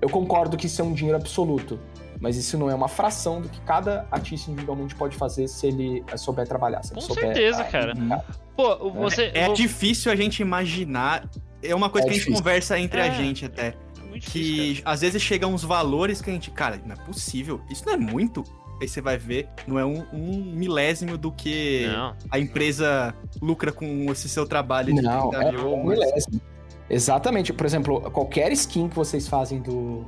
Eu 0.00 0.08
concordo 0.08 0.56
que 0.56 0.66
isso 0.66 0.80
é 0.80 0.84
um 0.84 0.92
dinheiro 0.92 1.18
absoluto. 1.18 1.78
Mas 2.20 2.36
isso 2.36 2.58
não 2.58 2.68
é 2.68 2.74
uma 2.74 2.88
fração 2.88 3.40
do 3.40 3.48
que 3.48 3.60
cada 3.60 4.04
artista 4.10 4.50
individualmente 4.50 4.92
pode 4.92 5.16
fazer 5.16 5.46
se 5.46 5.68
ele 5.68 6.02
souber 6.16 6.48
trabalhar. 6.48 6.82
Se 6.82 6.92
ele 6.92 7.00
Com 7.00 7.06
souber, 7.06 7.26
certeza, 7.26 7.60
ah, 7.62 7.64
cara. 7.64 7.94
Uhum. 7.96 8.20
Pô, 8.56 8.90
você. 8.90 9.30
É 9.32 9.46
vou- 9.46 9.54
difícil 9.54 10.10
a 10.10 10.16
gente 10.16 10.42
imaginar. 10.42 11.30
É 11.62 11.72
uma 11.76 11.88
coisa 11.88 12.06
É 12.06 12.10
que 12.10 12.10
a 12.10 12.14
gente 12.14 12.24
difícil. 12.24 12.42
conversa 12.42 12.76
entre 12.76 13.00
É. 13.00 13.04
a 13.04 13.10
gente 13.10 13.44
até. 13.44 13.72
Muito 14.08 14.22
difícil, 14.24 14.76
Que 14.76 14.82
às 14.84 15.00
vezes 15.00 15.20
chegam 15.22 15.52
uns 15.54 15.62
valores 15.64 16.20
que 16.20 16.30
a 16.30 16.32
gente. 16.32 16.50
Cara, 16.50 16.80
não 16.84 16.94
é 16.94 16.98
possível. 16.98 17.60
Isso 17.70 17.84
não 17.86 17.94
é 17.94 17.96
muito. 17.96 18.42
Aí 18.80 18.86
você 18.86 19.00
vai 19.00 19.18
ver, 19.18 19.48
não 19.66 19.76
é 19.78 19.84
um, 19.84 20.04
um 20.12 20.42
milésimo 20.54 21.18
do 21.18 21.32
que. 21.32 21.86
Não. 21.88 22.14
a 22.30 22.38
empresa 22.38 23.12
lucra 23.42 23.72
com 23.72 24.06
esse 24.12 24.28
seu 24.28 24.46
trabalho 24.46 24.94
de 24.94 25.02
Não, 25.02 25.30
30 25.30 25.44
é 25.44 25.52
mil 25.52 25.74
um 25.74 25.84
milésimo. 25.86 26.40
Exatamente. 26.88 27.52
Por 27.52 27.66
exemplo, 27.66 28.00
qualquer 28.10 28.52
skin 28.52 28.88
que 28.88 28.94
vocês 28.96 29.26
fazem 29.28 29.60
do, 29.60 30.04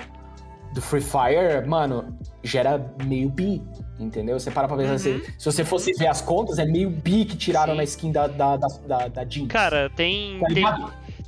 do 0.73 0.81
Free 0.81 1.01
Fire, 1.03 1.67
mano, 1.67 2.17
gera 2.43 2.95
meio 3.05 3.29
bi. 3.29 3.61
Entendeu? 3.99 4.39
Você 4.41 4.51
para 4.51 4.67
pra 4.67 4.77
pensar 4.79 4.91
Uhum. 4.91 4.97
assim. 4.97 5.23
Se 5.39 5.45
você 5.45 5.63
fosse 5.65 5.93
ver 5.93 6.07
as 6.07 6.23
contas, 6.23 6.59
é 6.59 6.65
meio 6.65 6.89
bi 6.89 7.25
que 7.27 7.37
tiraram 7.37 7.73
Sim. 7.73 7.77
na 7.79 7.85
skin 7.85 8.13
da, 8.13 8.27
da, 8.29 8.57
da, 8.57 8.69
da, 8.87 9.09
da 9.09 9.25
Jinx. 9.29 9.49
Cara, 9.53 9.91
tem. 9.91 10.39
Tá 10.39 10.47
Tem. 10.47 10.65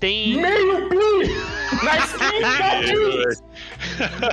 Tem... 0.03 0.37
Meio 0.37 0.89
bi! 0.89 0.97
Na 1.85 1.97
skin 1.99 2.41
da 2.41 2.83
Jinx! 2.83 3.43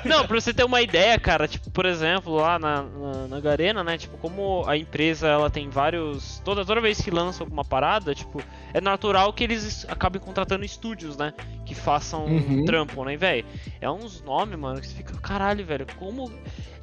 Não, 0.06 0.26
pra 0.28 0.40
você 0.42 0.54
ter 0.54 0.64
uma 0.64 0.82
ideia, 0.82 1.20
cara, 1.20 1.48
tipo, 1.48 1.70
por 1.70 1.86
exemplo, 1.86 2.36
lá 2.36 2.58
na, 2.58 2.82
na, 2.84 3.28
na 3.28 3.40
Garena, 3.40 3.84
né? 3.84 3.98
Tipo, 3.98 4.18
como 4.18 4.64
a 4.68 4.76
empresa 4.76 5.28
ela 5.28 5.50
tem 5.50 5.70
vários. 5.70 6.42
Toda, 6.44 6.66
toda 6.66 6.82
vez 6.82 7.00
que 7.00 7.12
lança 7.12 7.44
alguma 7.44 7.64
parada, 7.64 8.14
tipo, 8.16 8.42
é 8.74 8.82
natural 8.82 9.32
que 9.32 9.44
eles 9.44 9.64
es- 9.64 9.86
acabem 9.90 10.20
contratando 10.22 10.66
estúdios, 10.66 11.16
né? 11.18 11.34
Que 11.66 11.76
façam 11.76 12.26
Uhum. 12.26 12.66
trampo, 12.66 13.04
né, 13.06 13.16
velho? 13.16 13.46
É 13.80 13.90
uns 13.90 14.22
nomes, 14.22 14.58
mano, 14.58 14.82
que 14.82 14.88
você 14.88 14.96
fica, 14.96 15.14
caralho, 15.22 15.64
velho, 15.66 15.86
como. 15.98 16.32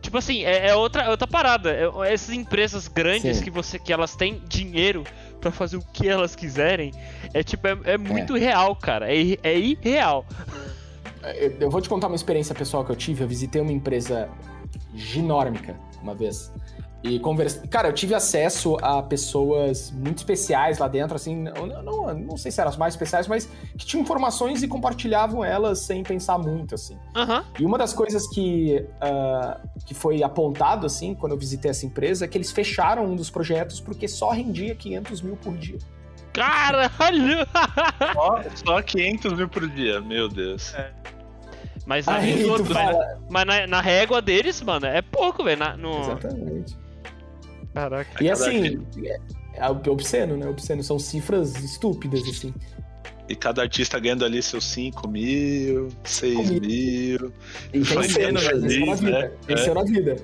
Tipo 0.01 0.19
assim, 0.19 0.45
é, 0.45 0.69
é 0.69 0.75
outra, 0.75 1.03
é 1.03 1.11
outra 1.11 1.27
parada. 1.27 1.73
É- 1.73 2.13
essas 2.13 2.31
empresas 2.31 2.87
grandes 2.87 3.39
Sim. 3.39 3.45
que 3.45 3.51
você 3.51 3.79
que 3.79 3.93
elas 3.93 4.15
têm 4.15 4.41
dinheiro 4.49 5.03
pra 5.47 5.53
fazer 5.53 5.77
o 5.77 5.83
que 5.93 6.09
elas 6.09 6.35
quiserem, 6.35 6.93
é 7.33 7.43
tipo, 7.43 7.67
é, 7.67 7.79
é 7.85 7.99
muito 7.99 8.35
real, 8.35 8.75
cara. 8.75 9.13
É, 9.13 9.39
é 9.43 9.59
irreal. 9.59 10.25
Eu, 11.23 11.57
eu 11.61 11.71
vou 11.71 11.81
te 11.81 11.89
contar 11.89 12.09
uma 12.09 12.17
experiência 12.17 12.55
pessoal 12.55 12.85
que 12.85 12.91
eu 12.91 12.97
tive. 12.97 13.23
Eu 13.23 13.29
visitei 13.29 13.61
uma 13.61 13.73
empresa 13.73 14.29
ginórmica 14.95 15.77
uma 16.03 16.15
vez. 16.15 16.53
E 17.07 17.21
conversei. 17.21 17.63
Cara, 17.69 17.89
eu 17.89 17.93
tive 17.93 18.15
acesso 18.15 18.77
a 18.83 19.03
pessoas 19.03 19.93
muito 19.93 20.19
especiais 20.19 20.79
lá 20.79 20.89
dentro, 20.89 21.15
assim. 21.15 21.37
Não, 21.37 21.67
não, 21.83 22.15
não 22.15 22.37
sei 22.37 22.51
se 22.51 22.61
eram 22.61 22.71
as 22.71 22.77
mais 22.77 22.95
especiais, 22.95 23.29
mas 23.29 23.49
que 23.79 23.87
tinham 23.87 24.03
informações 24.03 24.63
e 24.63 24.69
compartilhavam 24.69 25.45
elas 25.45 25.79
sem 25.79 26.03
pensar 26.03 26.37
muito, 26.39 26.75
assim. 26.75 26.99
Aham. 27.15 27.45
E 27.59 27.65
uma 27.65 27.79
das 27.79 27.93
coisas 27.93 28.27
que, 28.29 28.85
ah, 29.01 29.61
que 29.85 29.95
foi 29.95 30.23
apontado, 30.23 30.85
assim, 30.85 31.15
quando 31.15 31.33
eu 31.33 31.39
visitei 31.39 31.71
essa 31.71 31.87
empresa, 31.87 32.25
é 32.25 32.29
que 32.29 32.37
eles 32.37 32.51
fecharam 32.51 33.05
um 33.05 33.15
dos 33.15 33.31
projetos 33.31 33.81
porque 33.81 34.09
só 34.09 34.31
rendia 34.31 34.75
500 34.75 35.23
mil 35.23 35.37
por 35.37 35.57
dia. 35.57 35.79
Caralho! 36.33 37.47
Só, 38.13 38.43
só 38.55 38.83
500 38.83 39.33
mil 39.33 39.49
por 39.49 39.67
dia, 39.71 40.03
meu 40.03 40.29
Deus. 40.29 40.75
Mas, 41.87 42.05
na, 42.05 42.17
Aí 42.17 42.45
tu 42.45 42.51
mas, 42.51 42.69
fala. 42.69 43.21
mas 43.31 43.47
na, 43.47 43.67
na 43.67 43.81
régua 43.81 44.21
deles, 44.21 44.61
mano, 44.61 44.85
é 44.85 45.01
pouco, 45.01 45.45
velho. 45.45 45.77
No... 45.79 46.01
Exatamente. 46.01 46.77
Caraca. 47.77 48.25
E 48.25 48.29
Cada 48.29 48.33
assim, 48.49 48.87
é, 49.05 49.19
é 49.59 49.69
obsceno, 49.91 50.35
né? 50.39 50.49
Obsceno. 50.49 50.83
São 50.83 50.99
cifras 50.99 51.55
estúpidas, 51.63 52.23
assim. 52.27 52.55
E 53.29 53.35
cada 53.37 53.61
artista 53.61 53.99
ganhando 53.99 54.25
ali 54.25 54.43
seus 54.43 54.65
5 54.65 55.07
mil, 55.07 55.89
6 56.03 56.51
mil. 56.51 56.61
mil. 56.63 57.33
E 57.75 57.85
Foi 57.85 58.03
vencendo, 58.07 58.39
feliz, 58.41 59.01
né? 59.03 59.11
vida. 59.11 59.33
Venceu 59.47 59.75
na 59.75 59.83
vida. 59.85 60.17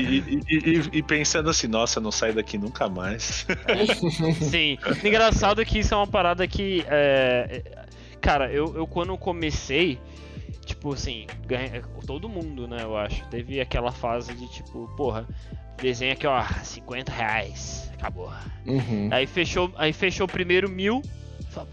E, 0.00 0.16
e- 0.16 0.42
e- 0.48 0.88
e- 0.98 1.02
pensando 1.02 1.50
assim, 1.50 1.68
nossa, 1.68 2.00
não 2.00 2.10
sai 2.10 2.32
daqui 2.32 2.56
nunca 2.58 2.88
mais. 2.88 3.46
Sim. 4.50 4.76
Engraçado 5.04 5.64
que 5.64 5.78
isso 5.80 5.94
é 5.94 5.96
uma 5.96 6.06
parada 6.06 6.48
que. 6.48 6.84
é, 6.88 7.62
é, 7.64 7.84
Cara, 8.20 8.50
eu, 8.52 8.74
eu 8.76 8.86
quando 8.86 9.16
comecei, 9.16 9.98
tipo 10.64 10.92
assim, 10.94 11.26
ganha- 11.46 11.82
todo 12.06 12.28
mundo, 12.28 12.66
né, 12.66 12.78
eu 12.82 12.96
acho, 12.96 13.24
teve 13.28 13.60
aquela 13.60 13.92
fase 13.92 14.32
de 14.34 14.46
tipo, 14.50 14.88
porra, 14.96 15.26
desenho 15.82 16.12
aqui, 16.12 16.26
ó, 16.26 16.42
50 16.62 17.12
reais. 17.12 17.90
Acabou. 17.98 18.32
Uhum. 18.66 19.08
Aí 19.10 19.26
fechou, 19.26 19.72
aí 19.76 19.92
fechou 19.92 20.26
o 20.26 20.30
primeiro 20.30 20.68
mil. 20.68 21.02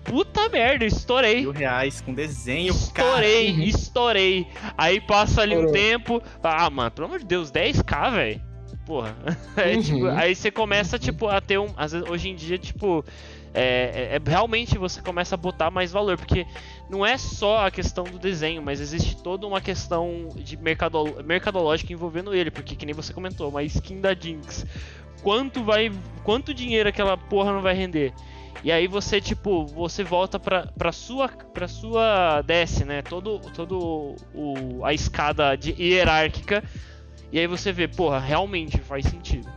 Puta 0.04 0.50
merda, 0.50 0.86
estourei. 0.86 1.42
Mil 1.42 1.52
reais 1.52 2.02
com 2.02 2.14
desenho, 2.14 2.74
cara. 2.94 3.28
Estourei, 3.28 3.52
Uhum. 3.52 3.62
estourei. 3.64 4.48
Aí 4.78 5.00
passa 5.00 5.42
ali 5.44 5.56
um 5.56 5.72
tempo. 5.72 6.22
Ah, 6.44 6.70
mano, 6.70 6.90
pelo 6.92 7.08
amor 7.08 7.20
de 7.20 7.26
Deus, 7.26 7.52
10k, 7.52 8.12
velho. 8.12 8.42
Porra. 8.86 9.16
Aí, 9.56 9.76
Uhum. 9.78 9.82
tipo, 9.84 10.08
aí 10.08 10.34
você 10.36 10.50
começa, 10.50 10.98
tipo, 10.98 11.28
a 11.28 11.40
ter 11.40 11.60
um. 11.60 11.68
Às 11.78 11.92
vezes, 11.92 12.10
hoje 12.10 12.30
em 12.30 12.36
dia, 12.36 12.58
tipo. 12.58 13.06
É, 13.54 14.12
é- 14.14 14.16
é- 14.16 14.30
realmente 14.30 14.78
você 14.78 15.02
começa 15.02 15.36
a 15.36 15.38
botar 15.38 15.72
mais 15.72 15.92
valor, 15.92 16.18
porque 16.18 16.46
não 16.90 17.06
é 17.06 17.18
só 17.18 17.66
a 17.66 17.72
questão 17.72 18.04
do 18.04 18.20
desenho, 18.20 18.62
mas 18.62 18.80
existe 18.80 19.22
toda 19.22 19.48
uma 19.48 19.62
questão 19.62 20.30
de 20.36 20.58
mercado, 20.58 21.24
mercadológica 21.24 21.92
envolvendo 21.92 22.34
ele, 22.34 22.52
porque 22.52 22.76
que 22.76 22.86
nem 22.86 22.94
você 22.94 23.14
comentou, 23.14 23.50
uma 23.50 23.64
skin 23.64 24.02
da 24.02 24.14
Jinx. 24.14 24.66
Quanto 25.22 25.64
vai. 25.64 25.92
Quanto 26.24 26.54
dinheiro 26.54 26.88
aquela 26.90 27.18
porra 27.18 27.52
não 27.52 27.62
vai 27.62 27.74
render? 27.74 28.14
E 28.64 28.72
aí 28.72 28.88
você, 28.88 29.22
tipo, 29.22 29.66
você 29.66 30.04
volta 30.04 30.40
pra, 30.40 30.68
pra 30.78 30.92
sua. 30.92 31.28
pra 31.30 31.68
sua. 31.68 32.42
desce, 32.42 32.86
né? 32.86 33.02
Todo, 33.02 33.40
todo 33.54 34.16
o, 34.34 34.84
a 34.84 34.94
escada 34.94 35.56
de, 35.56 35.72
hierárquica. 35.72 36.64
E 37.32 37.40
aí 37.40 37.48
você 37.48 37.72
vê, 37.72 37.88
porra, 37.88 38.20
realmente 38.20 38.78
faz 38.80 39.06
sentido. 39.06 39.52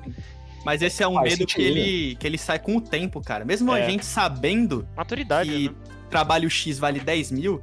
Mas 0.65 0.83
esse 0.83 1.03
é 1.03 1.09
um 1.09 1.15
Faz 1.15 1.31
medo 1.39 1.47
que 1.47 1.63
ele, 1.63 2.17
que 2.17 2.27
ele 2.27 2.37
sai 2.39 2.59
com 2.59 2.77
o 2.77 2.81
tempo, 2.81 3.21
cara. 3.21 3.45
Mesmo 3.45 3.73
a 3.73 3.79
É. 3.81 3.89
gente 3.91 4.05
sabendo 4.05 4.87
Maturidade, 4.97 5.51
que 5.51 5.69
né? 5.69 5.75
trabalho 6.11 6.51
X 6.51 6.79
vale 6.79 7.01
10 7.01 7.31
mil, 7.31 7.63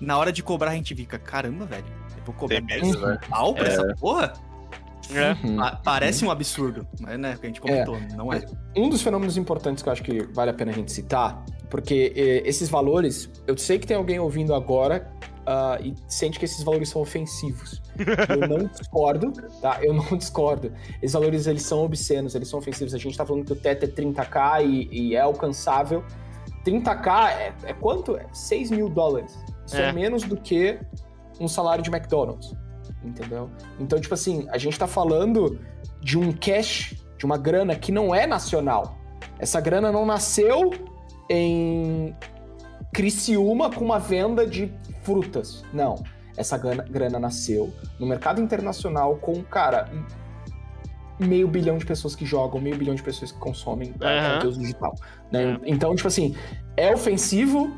na 0.00 0.18
hora 0.18 0.32
de 0.32 0.42
cobrar 0.42 0.70
a 0.72 0.74
gente 0.74 0.94
fica, 0.94 1.18
caramba, 1.18 1.64
velho, 1.66 1.84
eu 2.16 2.24
vou 2.24 2.34
cobrar 2.34 2.56
Tem 2.56 2.66
10 2.66 2.82
medo, 2.82 3.06
né? 3.06 3.18
pau 3.28 3.54
pra 3.54 3.66
É. 3.66 3.68
essa 3.68 3.94
porra? 4.00 4.32
É. 5.12 5.32
Uhum. 5.46 5.56
Pa- 5.56 5.80
parece 5.84 6.24
um 6.24 6.30
absurdo, 6.30 6.86
mas 6.98 7.18
né, 7.18 7.36
que 7.38 7.46
a 7.46 7.48
gente 7.48 7.60
comentou, 7.60 7.98
não 8.16 8.32
é. 8.32 8.42
Um 8.74 8.88
dos 8.88 9.02
fenômenos 9.02 9.36
importantes 9.36 9.82
que 9.82 9.88
eu 9.88 9.92
acho 9.92 10.02
que 10.02 10.22
vale 10.32 10.50
a 10.50 10.54
pena 10.54 10.72
a 10.72 10.74
gente 10.74 10.90
citar, 10.90 11.44
porque 11.68 12.12
eh, 12.16 12.42
esses 12.48 12.68
valores, 12.70 13.30
eu 13.46 13.56
sei 13.58 13.78
que 13.78 13.86
tem 13.86 13.96
alguém 13.98 14.18
ouvindo 14.18 14.54
agora 14.54 15.12
ah, 15.46 15.78
e 15.82 15.94
sente 16.08 16.38
que 16.38 16.44
esses 16.44 16.62
valores 16.62 16.88
são 16.88 17.02
ofensivos. 17.02 17.82
Eu 18.28 18.48
não 18.48 18.66
discordo, 18.68 19.32
tá? 19.60 19.78
Eu 19.82 19.94
não 19.94 20.04
discordo. 20.16 20.72
Esses 21.02 21.12
valores, 21.12 21.46
eles 21.46 21.62
são 21.62 21.84
obscenos, 21.84 22.34
eles 22.34 22.48
são 22.48 22.58
ofensivos. 22.58 22.94
A 22.94 22.98
gente 22.98 23.16
tá 23.16 23.26
falando 23.26 23.44
que 23.44 23.52
o 23.52 23.56
teto 23.56 23.84
é 23.84 23.88
30k 23.88 24.64
e, 24.64 24.88
e 24.90 25.16
é 25.16 25.20
alcançável. 25.20 26.04
30k 26.64 27.30
é, 27.30 27.54
é 27.64 27.72
quanto? 27.74 28.16
É 28.16 28.26
6 28.32 28.70
mil 28.70 28.88
dólares. 28.88 29.38
Isso 29.66 29.76
é. 29.76 29.88
É. 29.88 29.92
menos 29.92 30.22
do 30.24 30.36
que 30.36 30.78
um 31.40 31.48
salário 31.48 31.82
de 31.82 31.90
McDonald's, 31.90 32.54
entendeu? 33.02 33.50
Então, 33.78 34.00
tipo 34.00 34.14
assim, 34.14 34.46
a 34.50 34.58
gente 34.58 34.78
tá 34.78 34.86
falando 34.86 35.58
de 36.00 36.18
um 36.18 36.32
cash, 36.32 36.94
de 37.18 37.24
uma 37.24 37.36
grana 37.36 37.74
que 37.74 37.90
não 37.90 38.14
é 38.14 38.26
nacional. 38.26 38.96
Essa 39.38 39.60
grana 39.60 39.90
não 39.90 40.06
nasceu 40.06 40.70
em 41.28 42.14
Criciúma 42.94 43.70
com 43.70 43.84
uma 43.84 43.98
venda 43.98 44.46
de 44.46 44.72
frutas. 45.02 45.62
Não. 45.72 46.02
Essa 46.36 46.56
grana, 46.56 46.84
grana 46.84 47.18
nasceu 47.18 47.72
no 47.98 48.06
mercado 48.06 48.40
internacional 48.40 49.16
com, 49.16 49.42
cara, 49.42 49.90
meio 51.18 51.46
bilhão 51.46 51.76
de 51.76 51.84
pessoas 51.84 52.16
que 52.16 52.24
jogam, 52.24 52.60
meio 52.60 52.76
bilhão 52.76 52.94
de 52.94 53.02
pessoas 53.02 53.30
que 53.30 53.38
consomem 53.38 53.94
é, 54.00 54.18
Aham. 54.18 54.34
conteúdo 54.34 54.58
digital. 54.58 54.94
né? 55.30 55.58
É. 55.62 55.70
Então, 55.70 55.94
tipo 55.94 56.08
assim, 56.08 56.34
é 56.76 56.92
ofensivo 56.92 57.70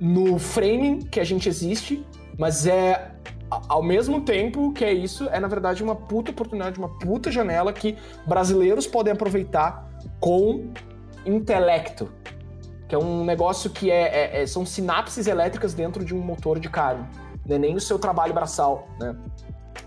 no 0.00 0.38
framing 0.38 1.00
que 1.00 1.20
a 1.20 1.24
gente 1.24 1.48
existe, 1.48 2.04
Mas 2.38 2.66
é 2.66 3.10
ao 3.68 3.82
mesmo 3.82 4.20
tempo 4.20 4.72
que 4.72 4.84
é 4.84 4.92
isso, 4.92 5.28
é 5.30 5.40
na 5.40 5.48
verdade 5.48 5.82
uma 5.82 5.96
puta 5.96 6.30
oportunidade, 6.30 6.78
uma 6.78 6.98
puta 6.98 7.32
janela 7.32 7.72
que 7.72 7.96
brasileiros 8.26 8.86
podem 8.86 9.12
aproveitar 9.12 9.88
com 10.20 10.70
intelecto. 11.26 12.12
Que 12.88 12.94
é 12.94 12.98
um 12.98 13.24
negócio 13.24 13.70
que 13.70 13.90
é, 13.90 14.38
é, 14.38 14.42
é 14.42 14.46
são 14.46 14.64
sinapses 14.64 15.26
elétricas 15.26 15.74
dentro 15.74 16.04
de 16.04 16.14
um 16.14 16.20
motor 16.20 16.58
de 16.58 16.68
carro. 16.68 17.06
Não 17.46 17.56
é 17.56 17.58
nem 17.58 17.76
o 17.76 17.80
seu 17.80 17.98
trabalho 17.98 18.34
braçal, 18.34 18.88
né? 18.98 19.14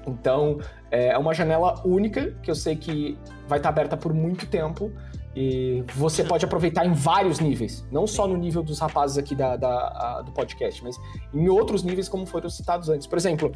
Então, 0.07 0.59
é 0.89 1.17
uma 1.17 1.33
janela 1.33 1.81
única 1.85 2.31
que 2.41 2.49
eu 2.49 2.55
sei 2.55 2.75
que 2.75 3.17
vai 3.47 3.59
estar 3.59 3.69
aberta 3.69 3.95
por 3.95 4.13
muito 4.13 4.47
tempo 4.47 4.91
e 5.35 5.83
você 5.95 6.23
pode 6.23 6.43
aproveitar 6.43 6.85
em 6.85 6.93
vários 6.93 7.39
níveis, 7.39 7.85
não 7.89 8.05
só 8.05 8.27
no 8.27 8.35
nível 8.35 8.61
dos 8.61 8.79
rapazes 8.79 9.17
aqui 9.17 9.33
da, 9.33 9.55
da 9.55 9.69
a, 9.69 10.21
do 10.21 10.31
podcast, 10.31 10.83
mas 10.83 10.99
em 11.33 11.47
outros 11.47 11.83
níveis, 11.83 12.09
como 12.09 12.25
foram 12.25 12.49
citados 12.49 12.89
antes. 12.89 13.07
Por 13.07 13.17
exemplo, 13.17 13.51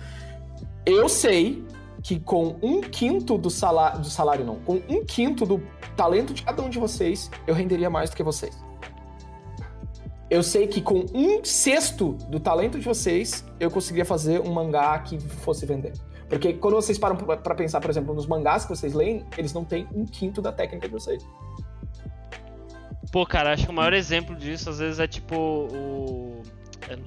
eu 0.86 1.10
sei 1.10 1.66
que 2.02 2.20
com 2.20 2.56
um 2.62 2.82
quinto 2.82 3.38
do 3.38 3.50
salário, 3.50 4.00
do 4.00 4.08
salário 4.08 4.46
não, 4.46 4.56
com 4.58 4.82
um 4.88 5.04
quinto 5.04 5.46
do 5.46 5.62
talento 5.98 6.34
de 6.34 6.44
cada 6.44 6.62
um 6.62 6.70
de 6.70 6.80
vocês, 6.80 7.30
eu 7.46 7.54
renderia 7.54 7.90
mais 7.90 8.10
do 8.10 8.16
que 8.16 8.24
vocês. 8.24 8.65
Eu 10.30 10.42
sei 10.42 10.68
que 10.68 10.82
com 10.82 11.06
um 11.14 11.44
sexto 11.44 12.14
do 12.30 12.40
talento 12.40 12.80
de 12.80 12.86
vocês, 12.86 13.46
eu 13.60 13.70
conseguiria 13.70 14.06
fazer 14.06 14.42
um 14.42 14.52
mangá 14.52 14.98
que 15.00 15.20
fosse 15.20 15.66
vender. 15.66 15.94
Porque 16.28 16.54
quando 16.54 16.74
vocês 16.74 16.98
param 16.98 17.16
para 17.16 17.56
pensar, 17.56 17.80
por 17.80 17.90
exemplo, 17.90 18.14
nos 18.14 18.26
mangás 18.26 18.64
que 18.64 18.70
vocês 18.70 18.94
leem, 18.94 19.24
eles 19.38 19.54
não 19.54 19.64
têm 19.64 19.88
um 19.94 20.06
quinto 20.06 20.42
da 20.42 20.52
técnica 20.52 20.88
de 20.88 20.94
vocês. 20.94 21.26
Pô, 23.12 23.26
cara, 23.26 23.54
acho 23.54 23.66
que 23.66 23.72
o 23.72 23.74
maior 23.74 23.94
exemplo 23.94 24.36
disso 24.36 24.70
às 24.70 24.80
vezes 24.80 25.00
é 25.00 25.08
tipo 25.08 25.36
o. 25.36 26.42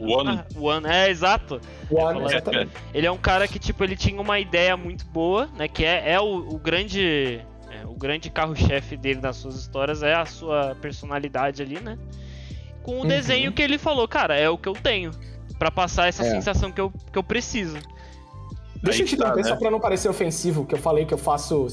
One. 0.01 0.31
Ah, 0.31 0.47
One, 0.59 0.87
é, 0.87 1.11
exato. 1.11 1.61
One, 1.91 2.25
exatamente. 2.25 2.73
Ele 2.95 3.07
é 3.07 3.11
um 3.11 3.19
cara 3.19 3.47
que, 3.47 3.59
tipo, 3.59 3.85
ele 3.85 3.95
tinha 3.95 4.21
uma 4.21 4.41
ideia 4.41 4.77
muito 4.77 5.05
boa, 5.07 5.49
né? 5.57 5.69
Que 5.69 5.85
é, 5.85 6.13
é 6.13 6.21
o, 6.21 6.49
o 6.49 6.59
grande. 6.59 7.45
É, 7.71 7.85
o 7.87 7.95
grande 7.95 8.31
carro-chefe 8.31 8.97
dele 8.97 9.21
nas 9.21 9.37
suas 9.37 9.57
histórias 9.57 10.03
é 10.03 10.15
a 10.15 10.25
sua 10.25 10.75
personalidade 10.81 11.63
ali, 11.63 11.79
né? 11.81 11.99
Com 12.89 12.95
o 12.95 12.99
uhum. 13.01 13.07
desenho 13.07 13.53
que 13.53 13.61
ele 13.61 13.77
falou, 13.77 14.09
cara, 14.09 14.35
é 14.35 14.49
o 14.49 14.57
que 14.57 14.67
eu 14.67 14.73
tenho. 14.73 15.11
para 15.59 15.71
passar 15.71 16.09
essa 16.09 16.25
é. 16.25 16.31
sensação 16.31 16.73
que 16.73 16.81
eu, 16.81 16.91
que 17.13 17.19
eu 17.19 17.23
preciso. 17.23 17.77
Deixa 18.83 19.01
Aí 19.01 19.05
eu 19.05 19.07
te 19.07 19.15
dar, 19.15 19.33
tá, 19.33 19.37
né? 19.37 19.43
só 19.43 19.57
pra 19.57 19.71
não 19.71 19.79
parecer 19.79 20.09
ofensivo, 20.09 20.65
que 20.65 20.75
eu 20.75 20.79
falei 20.79 21.05
que 21.05 21.13
eu 21.13 21.19
faço 21.19 21.67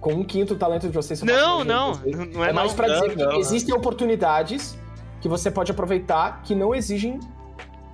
com 0.00 0.14
um 0.14 0.24
quinto 0.24 0.56
talento 0.56 0.88
de 0.88 0.94
vocês. 0.94 1.20
Não, 1.22 1.62
não, 1.62 2.00
não 2.32 2.42
é, 2.42 2.48
é 2.48 2.52
mais 2.54 2.70
não, 2.70 2.76
pra 2.76 2.88
não, 2.88 3.06
dizer 3.06 3.28
que 3.28 3.36
existem 3.36 3.74
oportunidades 3.74 4.78
que 5.20 5.28
você 5.28 5.50
pode 5.50 5.70
aproveitar 5.70 6.40
que 6.42 6.54
não 6.54 6.74
exigem 6.74 7.20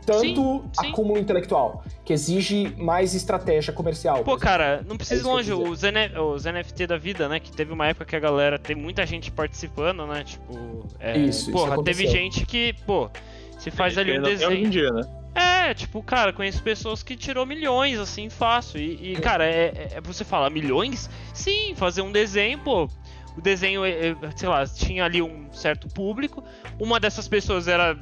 tanto 0.08 0.20
sim, 0.22 0.62
sim. 0.80 0.88
acúmulo 0.88 1.18
intelectual, 1.18 1.84
que 2.04 2.14
exige 2.14 2.74
mais 2.78 3.14
estratégia 3.14 3.72
comercial. 3.72 4.24
Pô, 4.24 4.38
cara, 4.38 4.82
não 4.88 4.96
precisa 4.96 5.20
é 5.20 5.30
longe, 5.30 5.52
os, 5.52 5.82
N 5.82 6.18
os 6.18 6.44
NFT 6.44 6.86
da 6.86 6.96
vida, 6.96 7.28
né, 7.28 7.38
que 7.38 7.52
teve 7.52 7.72
uma 7.72 7.86
época 7.86 8.06
que 8.06 8.16
a 8.16 8.20
galera, 8.20 8.58
tem 8.58 8.74
muita 8.74 9.04
gente 9.04 9.30
participando, 9.30 10.06
né, 10.06 10.24
tipo... 10.24 10.86
É, 10.98 11.18
isso, 11.18 11.52
porra, 11.52 11.74
isso 11.74 11.82
teve 11.82 12.06
gente 12.06 12.46
que, 12.46 12.72
pô, 12.86 13.10
se 13.58 13.70
faz 13.70 13.98
ali 13.98 14.18
um 14.18 14.22
desenho... 14.22 14.50
Hoje 14.50 14.64
em 14.64 14.70
dia, 14.70 14.90
né? 14.90 15.02
É, 15.34 15.74
tipo, 15.74 16.02
cara, 16.02 16.32
conheço 16.32 16.62
pessoas 16.62 17.02
que 17.02 17.14
tirou 17.14 17.44
milhões, 17.44 17.98
assim, 17.98 18.28
fácil. 18.28 18.80
E, 18.80 19.12
e 19.12 19.16
cara, 19.16 19.44
é, 19.44 19.66
é, 19.66 19.88
é, 19.96 20.00
você 20.00 20.24
fala, 20.24 20.50
milhões? 20.50 21.08
Sim, 21.32 21.74
fazer 21.76 22.02
um 22.02 22.10
desenho, 22.10 22.58
pô. 22.58 22.88
O 23.36 23.40
desenho, 23.40 23.84
é, 23.84 24.08
é, 24.08 24.16
sei 24.34 24.48
lá, 24.48 24.66
tinha 24.66 25.04
ali 25.04 25.22
um 25.22 25.52
certo 25.52 25.86
público. 25.88 26.42
Uma 26.80 26.98
dessas 26.98 27.28
pessoas 27.28 27.68
era 27.68 27.96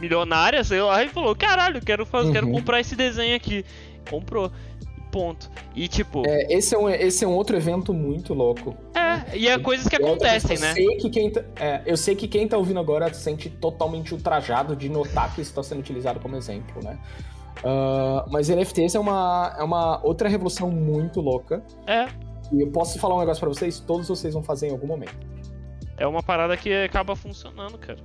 milionária, 0.00 0.64
sei 0.64 0.80
lá, 0.80 1.02
e 1.04 1.08
falou: 1.08 1.34
caralho, 1.34 1.80
quero, 1.80 2.06
fazer, 2.06 2.28
uhum. 2.28 2.32
quero 2.32 2.50
comprar 2.50 2.80
esse 2.80 2.96
desenho 2.96 3.36
aqui. 3.36 3.64
Comprou. 4.08 4.50
Ponto. 5.10 5.50
E 5.74 5.88
tipo. 5.88 6.22
É, 6.26 6.52
esse, 6.52 6.74
é 6.74 6.78
um, 6.78 6.88
esse 6.88 7.24
é 7.24 7.28
um 7.28 7.32
outro 7.32 7.56
evento 7.56 7.92
muito 7.92 8.32
louco. 8.32 8.76
É, 8.94 9.36
e 9.36 9.48
é 9.48 9.58
coisas 9.58 9.88
que 9.88 9.96
acontecem, 9.96 10.56
eu 10.56 10.62
né? 10.62 10.72
Sei 10.72 10.96
que 10.96 11.10
quem 11.10 11.30
tá, 11.30 11.42
é, 11.56 11.82
eu 11.84 11.96
sei 11.96 12.14
que 12.14 12.28
quem 12.28 12.46
tá 12.46 12.56
ouvindo 12.56 12.78
agora 12.78 13.12
se 13.12 13.22
sente 13.22 13.50
totalmente 13.50 14.14
ultrajado 14.14 14.76
de 14.76 14.88
notar 14.88 15.34
que 15.34 15.40
isso 15.40 15.50
está 15.50 15.62
sendo 15.62 15.80
utilizado 15.80 16.20
como 16.20 16.36
exemplo, 16.36 16.82
né? 16.82 16.98
Uh, 17.58 18.30
mas 18.30 18.48
NFTs 18.48 18.94
é 18.94 19.00
uma, 19.00 19.54
é 19.58 19.62
uma 19.62 20.00
outra 20.04 20.28
revolução 20.28 20.70
muito 20.70 21.20
louca. 21.20 21.62
É. 21.86 22.06
E 22.52 22.62
eu 22.62 22.70
posso 22.70 22.98
falar 22.98 23.16
um 23.16 23.20
negócio 23.20 23.40
pra 23.40 23.48
vocês? 23.48 23.80
Todos 23.80 24.08
vocês 24.08 24.32
vão 24.32 24.42
fazer 24.42 24.68
em 24.68 24.70
algum 24.70 24.86
momento. 24.86 25.14
É 25.96 26.06
uma 26.06 26.22
parada 26.22 26.56
que 26.56 26.72
acaba 26.72 27.14
funcionando, 27.14 27.76
cara. 27.78 27.98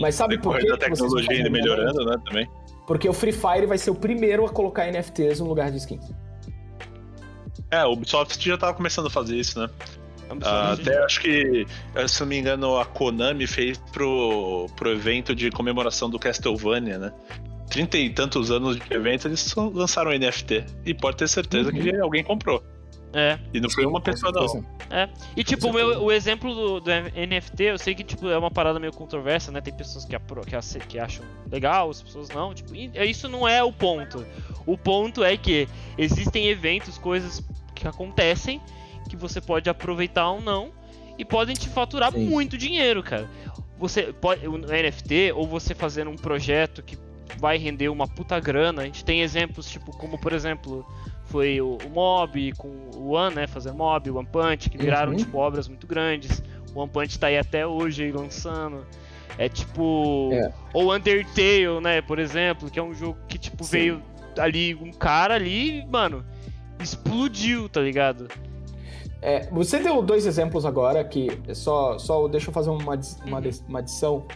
Mas 0.00 0.14
sabe 0.14 0.38
por 0.38 0.58
quê? 0.58 0.70
A 0.70 0.76
tecnologia 0.76 1.36
ainda 1.36 1.50
melhorando, 1.50 2.04
né, 2.04 2.16
também. 2.24 2.48
Porque 2.86 3.08
o 3.08 3.12
Free 3.12 3.32
Fire 3.32 3.66
vai 3.66 3.78
ser 3.78 3.90
o 3.90 3.94
primeiro 3.94 4.44
a 4.44 4.50
colocar 4.50 4.90
NFTs 4.90 5.40
no 5.40 5.46
lugar 5.46 5.70
de 5.70 5.78
skins. 5.78 6.04
É, 7.70 7.84
o 7.84 7.92
Ubisoft 7.92 8.46
já 8.46 8.58
tava 8.58 8.74
começando 8.74 9.06
a 9.06 9.10
fazer 9.10 9.36
isso, 9.36 9.58
né? 9.58 9.68
Ah, 10.42 10.72
até 10.72 10.98
acho 11.04 11.20
que, 11.20 11.66
se 12.08 12.20
não 12.20 12.26
me 12.26 12.38
engano, 12.38 12.78
a 12.78 12.84
Konami 12.84 13.46
fez 13.46 13.78
pro, 13.92 14.66
pro 14.76 14.90
evento 14.90 15.34
de 15.34 15.50
comemoração 15.50 16.08
do 16.08 16.18
Castlevania, 16.18 16.98
né? 16.98 17.12
Trinta 17.68 17.98
e 17.98 18.10
tantos 18.10 18.50
anos 18.50 18.76
de 18.76 18.94
evento, 18.94 19.28
eles 19.28 19.54
lançaram 19.54 20.12
NFT. 20.12 20.64
E 20.84 20.94
pode 20.94 21.16
ter 21.18 21.28
certeza 21.28 21.70
uhum. 21.70 21.80
que 21.80 21.96
alguém 21.96 22.22
comprou. 22.22 22.62
É. 23.14 23.38
E 23.54 23.60
não 23.60 23.70
foi 23.70 23.86
uma 23.86 24.00
pessoa, 24.00 24.32
não. 24.32 24.64
É. 24.90 25.08
E 25.36 25.44
tipo, 25.44 25.68
o, 25.68 25.72
meu, 25.72 26.02
o 26.02 26.12
exemplo 26.12 26.52
do, 26.52 26.80
do, 26.80 26.90
NFT, 26.90 27.62
eu 27.62 27.78
sei 27.78 27.94
que 27.94 28.02
tipo, 28.02 28.28
é 28.28 28.36
uma 28.36 28.50
parada 28.50 28.80
meio 28.80 28.92
controversa, 28.92 29.52
né? 29.52 29.60
Tem 29.60 29.72
pessoas 29.72 30.04
que, 30.04 30.16
que, 30.18 30.86
que 30.86 30.98
acham 30.98 31.24
legal, 31.50 31.88
as 31.90 32.02
pessoas 32.02 32.28
não. 32.30 32.52
Tipo, 32.52 32.74
é, 32.74 33.06
isso 33.06 33.28
não 33.28 33.46
é 33.46 33.62
o 33.62 33.72
ponto. 33.72 34.26
O 34.66 34.76
ponto 34.76 35.22
é 35.22 35.36
que 35.36 35.68
existem 35.96 36.48
eventos, 36.48 36.98
coisas 36.98 37.42
que 37.74 37.86
acontecem, 37.86 38.60
que 39.08 39.16
você 39.16 39.40
pode 39.40 39.70
aproveitar 39.70 40.28
ou 40.30 40.40
não, 40.40 40.72
e 41.16 41.24
podem 41.24 41.54
te 41.54 41.68
faturar 41.68 42.12
Sim. 42.12 42.26
muito 42.26 42.58
dinheiro, 42.58 43.02
cara. 43.02 43.30
Você 43.78 44.12
pode. 44.12 44.46
O 44.48 44.58
NFT, 44.58 45.32
ou 45.34 45.46
você 45.46 45.72
fazendo 45.72 46.10
um 46.10 46.16
projeto 46.16 46.82
que 46.82 46.98
vai 47.38 47.58
render 47.58 47.88
uma 47.88 48.08
puta 48.08 48.38
grana. 48.40 48.82
A 48.82 48.84
gente 48.84 49.04
tem 49.04 49.22
exemplos, 49.22 49.70
tipo, 49.70 49.96
como 49.96 50.18
por 50.18 50.32
exemplo 50.32 50.84
foi 51.24 51.60
o, 51.60 51.78
o 51.84 51.90
Mob 51.90 52.52
com 52.52 52.68
o 52.94 53.10
One, 53.10 53.34
né? 53.34 53.46
Fazer 53.46 53.72
Mob, 53.72 54.10
o 54.10 54.16
One 54.16 54.28
Punch, 54.30 54.70
que 54.70 54.78
viraram 54.78 55.12
uhum. 55.12 55.18
tipo 55.18 55.38
obras 55.38 55.68
muito 55.68 55.86
grandes. 55.86 56.42
O 56.74 56.80
One 56.80 56.90
Punch 56.90 57.18
tá 57.18 57.28
aí 57.28 57.38
até 57.38 57.66
hoje 57.66 58.04
aí, 58.04 58.12
lançando. 58.12 58.84
É 59.38 59.48
tipo. 59.48 60.30
É. 60.32 60.52
Ou 60.72 60.94
Undertale, 60.94 61.80
né? 61.82 62.00
Por 62.02 62.18
exemplo, 62.18 62.70
que 62.70 62.78
é 62.78 62.82
um 62.82 62.94
jogo 62.94 63.18
que, 63.28 63.38
tipo, 63.38 63.64
Sim. 63.64 63.70
veio 63.70 64.02
ali, 64.38 64.74
um 64.74 64.92
cara 64.92 65.34
ali, 65.34 65.84
mano, 65.86 66.24
explodiu, 66.80 67.68
tá 67.68 67.80
ligado? 67.80 68.28
É, 69.22 69.48
você 69.50 69.78
deu 69.78 70.02
dois 70.02 70.26
exemplos 70.26 70.66
agora 70.66 71.02
que 71.02 71.28
só, 71.54 71.98
só 71.98 72.28
deixa 72.28 72.50
eu 72.50 72.54
fazer 72.54 72.70
uma, 72.70 72.98
uma, 73.26 73.38
uhum. 73.38 73.50
uma 73.68 73.78
adição. 73.78 74.26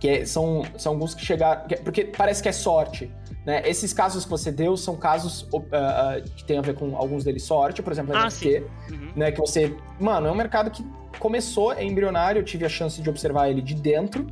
Que 0.00 0.08
é, 0.08 0.24
são, 0.24 0.62
são 0.76 0.92
alguns 0.92 1.14
que 1.14 1.24
chegaram. 1.24 1.62
Porque 1.84 2.04
parece 2.04 2.42
que 2.42 2.48
é 2.48 2.52
sorte. 2.52 3.10
Né? 3.48 3.62
Esses 3.64 3.94
casos 3.94 4.24
que 4.24 4.30
você 4.30 4.52
deu 4.52 4.76
são 4.76 4.94
casos 4.94 5.40
uh, 5.44 5.56
uh, 5.56 6.22
que 6.36 6.44
tem 6.44 6.58
a 6.58 6.60
ver 6.60 6.74
com 6.74 6.94
alguns 6.94 7.24
deles 7.24 7.44
sorte, 7.44 7.82
por 7.82 7.90
exemplo, 7.90 8.14
ah, 8.14 8.26
NFT, 8.26 8.62
uhum. 8.90 9.12
né? 9.16 9.32
Que 9.32 9.40
você. 9.40 9.74
Mano, 9.98 10.26
é 10.26 10.30
um 10.30 10.34
mercado 10.34 10.70
que 10.70 10.84
começou, 11.18 11.72
é 11.72 11.82
embrionário, 11.82 12.40
eu 12.40 12.44
tive 12.44 12.66
a 12.66 12.68
chance 12.68 13.00
de 13.00 13.08
observar 13.08 13.48
ele 13.48 13.62
de 13.62 13.74
dentro. 13.74 14.26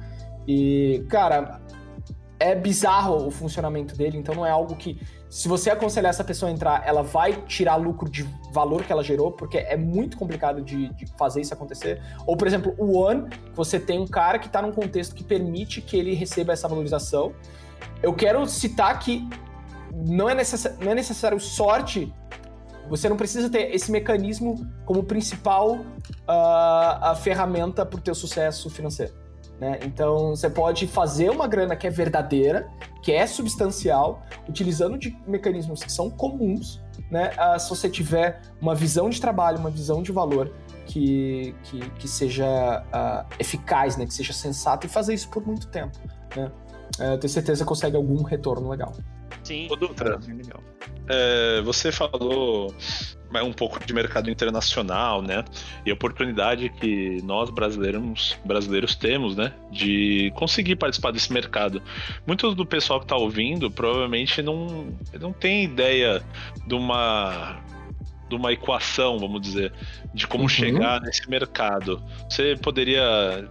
E, 0.47 1.03
cara, 1.09 1.63
é 2.39 2.55
bizarro 2.55 3.27
o 3.27 3.31
funcionamento 3.31 3.97
dele, 3.97 4.19
então 4.19 4.35
não 4.35 4.45
é 4.45 4.51
algo 4.51 4.77
que. 4.77 5.01
Se 5.31 5.49
você 5.49 5.71
aconselhar 5.71 6.11
essa 6.11 6.23
pessoa 6.23 6.51
a 6.51 6.53
entrar, 6.53 6.87
ela 6.87 7.03
vai 7.03 7.33
tirar 7.47 7.77
lucro 7.77 8.11
de 8.11 8.23
valor 8.53 8.85
que 8.85 8.93
ela 8.93 9.03
gerou, 9.03 9.33
porque 9.33 9.57
é 9.57 9.79
muito 9.79 10.19
complicado 10.19 10.61
de, 10.61 10.93
de 10.93 11.07
fazer 11.17 11.41
isso 11.41 11.55
acontecer. 11.55 12.03
Ou, 12.27 12.37
por 12.37 12.47
exemplo, 12.47 12.75
o 12.77 12.99
One, 12.99 13.31
você 13.55 13.81
tem 13.81 13.99
um 13.99 14.07
cara 14.07 14.39
que 14.39 14.47
está 14.47 14.61
num 14.61 14.73
contexto 14.73 15.15
que 15.15 15.25
permite 15.25 15.81
que 15.81 15.97
ele 15.97 16.13
receba 16.13 16.53
essa 16.53 16.69
valorização. 16.69 17.33
Eu 18.03 18.15
quero 18.15 18.47
citar 18.47 18.99
que 18.99 19.29
não 19.93 20.29
é, 20.29 20.35
necess... 20.35 20.77
não 20.81 20.93
é 20.93 20.95
necessário 20.95 21.41
sorte, 21.41 22.13
você 22.89 23.09
não 23.09 23.17
precisa 23.17 23.49
ter 23.51 23.75
esse 23.75 23.91
mecanismo 23.91 24.67
como 24.85 25.03
principal 25.03 25.73
uh, 25.73 25.85
a 26.27 27.17
ferramenta 27.21 27.85
para 27.85 27.99
o 27.99 28.01
teu 28.01 28.15
sucesso 28.15 28.71
financeiro. 28.71 29.13
Né? 29.61 29.79
Então 29.85 30.31
você 30.31 30.51
pode 30.51 30.87
fazer 30.87 31.31
uma 31.31 31.49
grana 31.49 31.75
que 31.75 31.87
é 31.87 31.91
verdadeira, 31.91 32.69
que 33.03 33.11
é 33.11 33.27
substancial, 33.27 34.23
utilizando 34.49 34.99
de 34.99 35.17
mecanismos 35.27 35.83
que 35.83 35.91
são 35.91 36.11
comuns, 36.11 36.83
né? 37.11 37.31
Uh, 37.39 37.59
se 37.59 37.69
você 37.71 37.89
tiver 37.89 38.43
uma 38.61 38.75
visão 38.75 39.09
de 39.09 39.21
trabalho, 39.21 39.59
uma 39.59 39.71
visão 39.71 40.03
de 40.03 40.13
valor 40.13 40.53
que, 40.87 41.55
que, 41.65 41.91
que 41.91 42.09
seja 42.09 42.47
uh, 42.47 43.35
eficaz, 43.39 43.97
né? 43.97 44.07
que 44.07 44.15
seja 44.15 44.33
sensato 44.33 44.87
e 44.87 44.89
fazer 44.89 45.15
isso 45.15 45.29
por 45.29 45.45
muito 45.47 45.69
tempo. 45.69 45.99
Né? 46.35 46.51
É, 46.99 47.13
eu 47.15 47.19
tenho 47.19 47.33
certeza 47.33 47.65
que 47.65 47.69
consegue 47.69 47.97
algum 47.97 48.23
retorno 48.23 48.69
legal. 48.69 48.95
Sim. 49.43 49.69
Ô, 49.71 49.77
Dutra, 49.77 50.19
é, 51.09 51.61
você 51.63 51.93
falou 51.93 52.75
um 53.45 53.53
pouco 53.53 53.85
de 53.85 53.93
mercado 53.93 54.31
internacional, 54.31 55.21
né? 55.21 55.45
E 55.85 55.91
a 55.91 55.95
oportunidade 55.95 56.71
que 56.71 57.21
nós 57.23 57.51
brasileiros, 57.51 58.39
brasileiros 58.47 58.95
temos, 58.95 59.37
né? 59.37 59.53
De 59.71 60.33
conseguir 60.37 60.77
participar 60.77 61.11
desse 61.11 61.31
mercado. 61.33 61.83
Muitos 62.27 62.55
do 62.55 62.65
pessoal 62.65 62.99
que 62.99 63.05
está 63.05 63.17
ouvindo 63.17 63.71
provavelmente 63.71 64.41
não, 64.41 64.89
não 65.21 65.33
tem 65.35 65.65
ideia 65.65 66.23
de 66.67 66.75
uma 66.75 67.61
de 68.29 68.35
uma 68.35 68.53
equação, 68.53 69.19
vamos 69.19 69.41
dizer, 69.41 69.73
de 70.13 70.27
como 70.27 70.45
Uhum. 70.45 70.49
chegar 70.49 71.01
nesse 71.01 71.29
mercado. 71.31 72.03
Você 72.29 72.57
poderia 72.57 73.49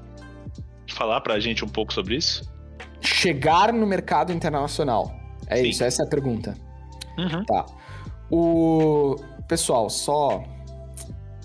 falar 0.89 1.21
pra 1.21 1.39
gente 1.39 1.63
um 1.63 1.69
pouco 1.69 1.93
sobre 1.93 2.15
isso? 2.17 2.43
Chegar 3.05 3.71
no 3.73 3.85
mercado 3.85 4.31
internacional. 4.33 5.13
É 5.47 5.57
Sim. 5.57 5.69
isso, 5.69 5.83
essa 5.83 6.03
é 6.03 6.05
a 6.05 6.09
pergunta. 6.09 6.55
Uhum. 7.17 7.45
Tá. 7.45 7.65
O 8.31 9.15
pessoal, 9.47 9.89
só 9.89 10.43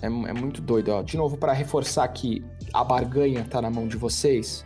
é, 0.01 0.07
é 0.07 0.33
muito 0.33 0.61
doido, 0.61 0.89
ó. 0.91 1.01
De 1.01 1.15
novo 1.15 1.37
para 1.37 1.53
reforçar 1.53 2.07
que 2.09 2.43
a 2.73 2.83
barganha 2.83 3.45
tá 3.49 3.61
na 3.61 3.69
mão 3.69 3.87
de 3.87 3.97
vocês. 3.97 4.65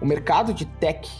O 0.00 0.06
mercado 0.06 0.54
de 0.54 0.64
tech, 0.64 1.10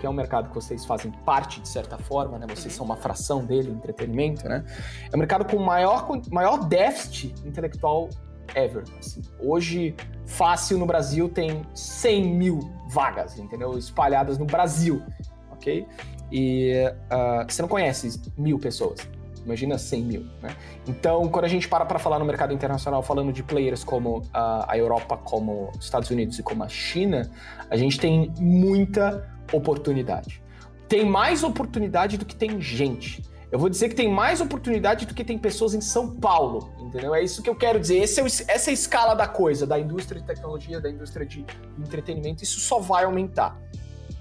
que 0.00 0.06
é 0.06 0.10
um 0.10 0.12
mercado 0.12 0.48
que 0.48 0.54
vocês 0.54 0.84
fazem 0.84 1.12
parte 1.24 1.60
de 1.60 1.68
certa 1.68 1.96
forma, 1.96 2.38
né? 2.38 2.46
Vocês 2.48 2.72
Uhum. 2.74 2.78
são 2.78 2.86
uma 2.86 2.96
fração 2.96 3.44
dele, 3.44 3.70
entretenimento, 3.70 4.48
né? 4.48 4.64
É 5.12 5.14
um 5.14 5.18
mercado 5.18 5.44
com 5.44 5.58
maior 5.62 6.06
maior 6.30 6.66
déficit 6.66 7.34
intelectual 7.46 8.08
ever. 8.54 8.84
assim. 8.98 9.22
Hoje, 9.38 9.94
fácil 10.26 10.78
no 10.78 10.86
Brasil 10.86 11.28
tem 11.28 11.62
100 11.74 12.34
mil 12.34 12.60
vagas, 12.88 13.38
entendeu? 13.38 13.76
Espalhadas 13.76 14.38
no 14.38 14.44
Brasil, 14.44 15.02
ok? 15.50 15.86
E 16.30 16.72
ah, 17.10 17.46
você 17.48 17.62
não 17.62 17.68
conhece 17.68 18.20
mil 18.36 18.58
pessoas. 18.58 19.00
Imagina 19.44 19.76
100 19.76 20.02
mil, 20.02 20.26
né? 20.40 20.56
Então, 20.86 21.28
quando 21.28 21.44
a 21.44 21.48
gente 21.48 21.68
para 21.68 21.84
para 21.84 21.98
falar 21.98 22.18
no 22.18 22.24
mercado 22.24 22.54
internacional, 22.54 23.02
falando 23.02 23.30
de 23.30 23.42
players 23.42 23.84
como 23.84 24.22
ah, 24.32 24.64
a 24.68 24.78
Europa, 24.78 25.18
como 25.18 25.70
os 25.76 25.84
Estados 25.84 26.10
Unidos 26.10 26.38
e 26.38 26.42
como 26.42 26.64
a 26.64 26.68
China, 26.68 27.30
a 27.68 27.76
gente 27.76 28.00
tem 28.00 28.32
muita 28.38 29.28
oportunidade. 29.52 30.42
Tem 30.88 31.04
mais 31.04 31.42
oportunidade 31.42 32.16
do 32.16 32.24
que 32.24 32.34
tem 32.34 32.60
gente. 32.60 33.22
Eu 33.54 33.58
vou 33.60 33.68
dizer 33.68 33.88
que 33.88 33.94
tem 33.94 34.08
mais 34.10 34.40
oportunidade 34.40 35.06
do 35.06 35.14
que 35.14 35.22
tem 35.22 35.38
pessoas 35.38 35.74
em 35.74 35.80
São 35.80 36.10
Paulo, 36.10 36.72
entendeu? 36.80 37.14
É 37.14 37.22
isso 37.22 37.40
que 37.40 37.48
eu 37.48 37.54
quero 37.54 37.78
dizer. 37.78 37.98
É 37.98 38.20
o- 38.20 38.26
essa 38.26 38.68
é 38.68 38.72
a 38.72 38.74
escala 38.74 39.14
da 39.14 39.28
coisa, 39.28 39.64
da 39.64 39.78
indústria 39.78 40.20
de 40.20 40.26
tecnologia, 40.26 40.80
da 40.80 40.90
indústria 40.90 41.24
de 41.24 41.46
entretenimento. 41.78 42.42
Isso 42.42 42.58
só 42.58 42.80
vai 42.80 43.04
aumentar. 43.04 43.56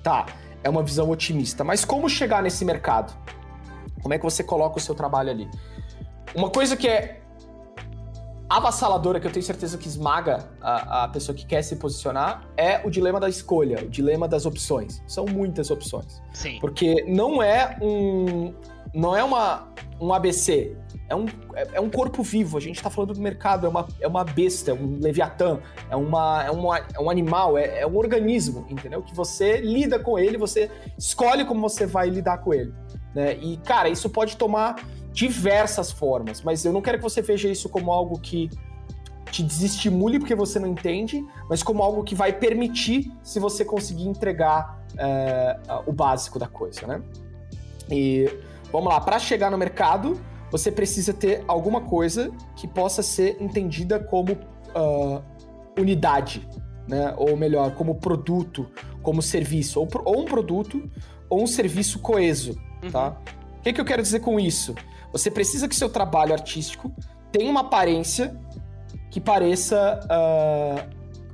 Tá, 0.03 0.27
é 0.63 0.69
uma 0.69 0.83
visão 0.83 1.09
otimista. 1.09 1.63
Mas 1.63 1.83
como 1.83 2.07
chegar 2.07 2.43
nesse 2.43 2.63
mercado? 2.63 3.11
Como 4.03 4.13
é 4.13 4.19
que 4.19 4.23
você 4.23 4.43
coloca 4.43 4.77
o 4.77 4.79
seu 4.79 4.93
trabalho 4.93 5.31
ali? 5.31 5.49
Uma 6.35 6.51
coisa 6.51 6.77
que 6.77 6.87
é 6.87 7.19
avassaladora, 8.47 9.19
que 9.19 9.25
eu 9.25 9.31
tenho 9.31 9.43
certeza 9.43 9.79
que 9.79 9.87
esmaga 9.87 10.47
a, 10.61 11.05
a 11.05 11.07
pessoa 11.07 11.35
que 11.35 11.43
quer 11.43 11.63
se 11.63 11.75
posicionar, 11.77 12.47
é 12.55 12.85
o 12.85 12.89
dilema 12.91 13.19
da 13.19 13.27
escolha, 13.27 13.83
o 13.83 13.89
dilema 13.89 14.27
das 14.27 14.45
opções. 14.45 15.01
São 15.07 15.25
muitas 15.25 15.71
opções. 15.71 16.21
Sim. 16.33 16.59
Porque 16.59 17.03
não 17.07 17.41
é 17.41 17.79
um. 17.81 18.53
Não 18.93 19.15
é 19.15 19.23
uma, 19.23 19.67
um 19.99 20.13
ABC. 20.13 20.75
É 21.09 21.15
um, 21.15 21.25
é, 21.73 21.79
um 21.79 21.89
corpo 21.89 22.23
vivo. 22.23 22.57
A 22.57 22.61
gente 22.61 22.81
tá 22.81 22.89
falando 22.89 23.13
do 23.13 23.21
mercado, 23.21 23.65
é 23.65 23.69
uma, 23.69 23.87
é 23.99 24.07
uma 24.07 24.23
besta, 24.23 24.71
é 24.71 24.73
um 24.73 24.99
leviatã, 24.99 25.59
é, 25.89 25.95
uma, 25.95 26.43
é, 26.43 26.51
uma, 26.51 26.77
é 26.77 26.99
um 26.99 27.09
animal, 27.09 27.57
é, 27.57 27.81
é 27.81 27.87
um 27.87 27.97
organismo, 27.97 28.65
entendeu? 28.69 29.01
Que 29.01 29.13
você 29.13 29.57
lida 29.57 29.99
com 29.99 30.17
ele, 30.17 30.37
você 30.37 30.71
escolhe 30.97 31.45
como 31.45 31.61
você 31.61 31.85
vai 31.85 32.09
lidar 32.09 32.39
com 32.39 32.53
ele. 32.53 32.73
Né? 33.13 33.35
E, 33.35 33.57
cara, 33.57 33.89
isso 33.89 34.09
pode 34.09 34.37
tomar 34.37 34.75
diversas 35.11 35.91
formas, 35.91 36.41
mas 36.41 36.65
eu 36.65 36.73
não 36.73 36.81
quero 36.81 36.97
que 36.97 37.03
você 37.03 37.21
veja 37.21 37.47
isso 37.47 37.69
como 37.69 37.91
algo 37.91 38.19
que 38.19 38.49
te 39.29 39.43
desestimule 39.43 40.19
porque 40.19 40.35
você 40.35 40.59
não 40.59 40.67
entende, 40.67 41.25
mas 41.49 41.61
como 41.61 41.81
algo 41.81 42.03
que 42.03 42.15
vai 42.15 42.33
permitir 42.33 43.11
se 43.23 43.39
você 43.39 43.63
conseguir 43.65 44.07
entregar 44.07 44.83
é, 44.97 45.57
o 45.85 45.91
básico 45.91 46.37
da 46.37 46.47
coisa, 46.47 46.85
né? 46.85 47.01
E 47.89 48.29
vamos 48.73 48.91
lá, 48.91 48.99
para 48.99 49.19
chegar 49.19 49.51
no 49.51 49.57
mercado, 49.57 50.19
você 50.49 50.71
precisa 50.71 51.13
ter 51.13 51.43
alguma 51.47 51.81
coisa 51.81 52.31
que 52.55 52.67
possa 52.67 53.03
ser 53.03 53.37
entendida 53.39 53.99
como 53.99 54.35
ah, 54.75 55.21
unidade, 55.79 56.47
né? 56.87 57.13
Ou 57.17 57.37
melhor, 57.37 57.75
como 57.75 57.95
produto, 57.95 58.69
como 59.03 59.21
serviço, 59.21 59.79
ou, 59.79 59.87
ou 60.03 60.21
um 60.21 60.25
produto 60.25 60.89
ou 61.29 61.43
um 61.43 61.47
serviço 61.47 61.99
coeso, 61.99 62.55
tá? 62.91 63.15
O 63.59 63.61
que, 63.61 63.73
que 63.73 63.79
eu 63.79 63.85
quero 63.85 64.01
dizer 64.01 64.19
com 64.19 64.39
isso? 64.39 64.75
Você 65.11 65.29
precisa 65.29 65.67
que 65.67 65.75
seu 65.75 65.89
trabalho 65.89 66.33
artístico 66.33 66.91
tenha 67.31 67.49
uma 67.49 67.61
aparência 67.61 68.35
que 69.09 69.21
pareça 69.21 69.99
ah, 70.09 70.85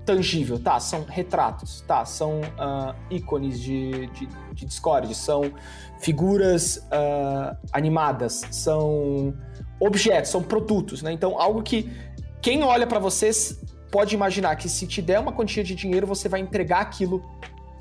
tangível, 0.10 0.58
tá? 0.58 0.80
São 0.80 1.04
retratos, 1.04 1.82
tá? 1.82 2.04
São 2.04 2.42
ah, 2.58 2.96
ícones 3.12 3.60
de, 3.60 4.08
de, 4.08 4.28
de 4.54 4.66
Discord, 4.66 5.14
são 5.14 5.54
figuras 6.00 6.84
ah, 6.92 7.56
animadas, 7.72 8.42
são 8.50 9.32
objetos, 9.80 10.32
são 10.32 10.42
produtos, 10.42 11.04
né? 11.04 11.12
Então, 11.12 11.40
algo 11.40 11.62
que 11.62 11.92
quem 12.42 12.64
olha 12.64 12.88
pra 12.88 12.98
vocês 12.98 13.62
pode 13.92 14.16
imaginar 14.16 14.56
que 14.56 14.68
se 14.68 14.88
te 14.88 15.00
der 15.00 15.20
uma 15.20 15.32
quantia 15.32 15.64
de 15.64 15.76
dinheiro, 15.76 16.08
você 16.08 16.28
vai 16.28 16.40
entregar 16.40 16.82
aquilo 16.82 17.24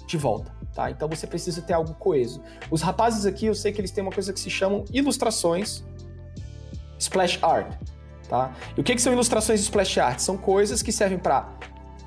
de 0.06 0.18
volta, 0.18 0.52
tá? 0.74 0.90
Então 0.90 1.08
você 1.08 1.26
precisa 1.26 1.62
ter 1.62 1.72
algo 1.72 1.94
coeso. 1.94 2.42
Os 2.70 2.82
rapazes 2.82 3.24
aqui, 3.24 3.46
eu 3.46 3.54
sei 3.54 3.72
que 3.72 3.80
eles 3.80 3.90
têm 3.90 4.02
uma 4.02 4.12
coisa 4.12 4.34
que 4.34 4.40
se 4.40 4.50
chamam 4.50 4.84
ilustrações 4.92 5.82
splash 6.98 7.38
art, 7.42 7.72
tá? 8.28 8.52
E 8.76 8.80
o 8.82 8.84
que, 8.84 8.94
que 8.94 9.00
são 9.00 9.14
ilustrações 9.14 9.60
splash 9.62 9.96
art? 9.96 10.18
São 10.18 10.36
coisas 10.36 10.82
que 10.82 10.92
servem 10.92 11.18
para 11.18 11.56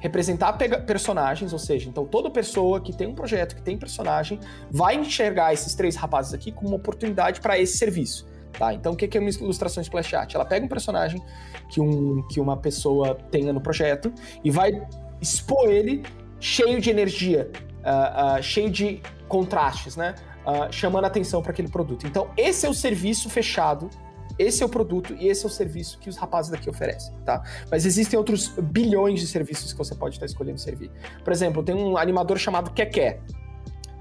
representar 0.02 0.53
personagens, 0.53 1.53
ou 1.53 1.60
seja, 1.60 1.88
então 1.88 2.06
toda 2.06 2.30
pessoa 2.30 2.82
que 2.82 2.91
tem 2.91 3.07
um 3.07 3.14
projeto, 3.14 3.56
que 3.56 3.61
tem 3.61 3.78
personagem, 3.78 4.40
vai 4.69 4.95
enxergar 4.95 5.53
esses 5.53 5.76
três 5.76 5.95
rapazes 5.95 6.34
aqui 6.34 6.52
como 6.52 6.69
uma 6.69 6.78
oportunidade 6.78 7.40
para 7.40 7.57
esse 7.57 7.78
serviço. 7.78 8.30
Tá, 8.57 8.73
então 8.73 8.91
o 8.91 8.95
que 8.98 9.18
é 9.18 9.22
uma 9.22 9.30
ilustração 9.30 9.82
splash 9.82 10.14
art? 10.14 10.36
Ela 10.36 10.44
pega 10.44 10.65
um 10.65 10.68
personagem 10.68 11.22
que, 11.69 11.80
um, 11.80 12.22
que 12.28 12.40
uma 12.40 12.57
pessoa 12.57 13.15
tenha 13.32 13.53
no 13.53 13.61
projeto 13.61 14.11
e 14.44 14.52
vai 14.52 14.86
expor 15.22 15.69
ele 15.69 16.03
cheio 16.38 16.82
de 16.82 16.90
energia, 16.90 17.49
ah, 17.84 18.36
ah, 18.36 18.41
cheio 18.41 18.69
de 18.69 19.02
contrastes, 19.30 19.95
né? 19.95 20.15
Ah, 20.45 20.68
chamando 20.69 21.06
atenção 21.06 21.41
para 21.41 21.52
aquele 21.52 21.69
produto. 21.69 22.06
Então, 22.06 22.30
esse 22.36 22.65
é 22.65 22.69
o 22.69 22.73
serviço 22.73 23.30
fechado, 23.30 23.90
esse 24.38 24.64
é 24.64 24.66
o 24.66 24.70
produto 24.70 25.16
e 25.20 25.28
esse 25.28 25.45
é 25.45 25.48
o 25.48 25.52
serviço 25.52 25.99
que 25.99 26.10
os 26.10 26.18
rapazes 26.18 26.52
daqui 26.52 26.70
oferecem, 26.70 27.14
tá? 27.26 27.44
Mas 27.70 27.86
existem 27.86 28.18
outros 28.18 28.49
bilhões 28.62 29.20
de 29.20 29.28
serviços 29.28 29.72
que 29.72 29.78
você 29.78 29.95
pode 29.95 30.16
estar 30.16 30.26
escolhendo 30.26 30.60
servir. 30.60 30.91
Por 31.24 31.32
exemplo, 31.32 31.64
tem 31.64 31.76
um 31.76 31.98
animador 31.98 32.38
chamado 32.38 32.72
Keké. 32.72 33.20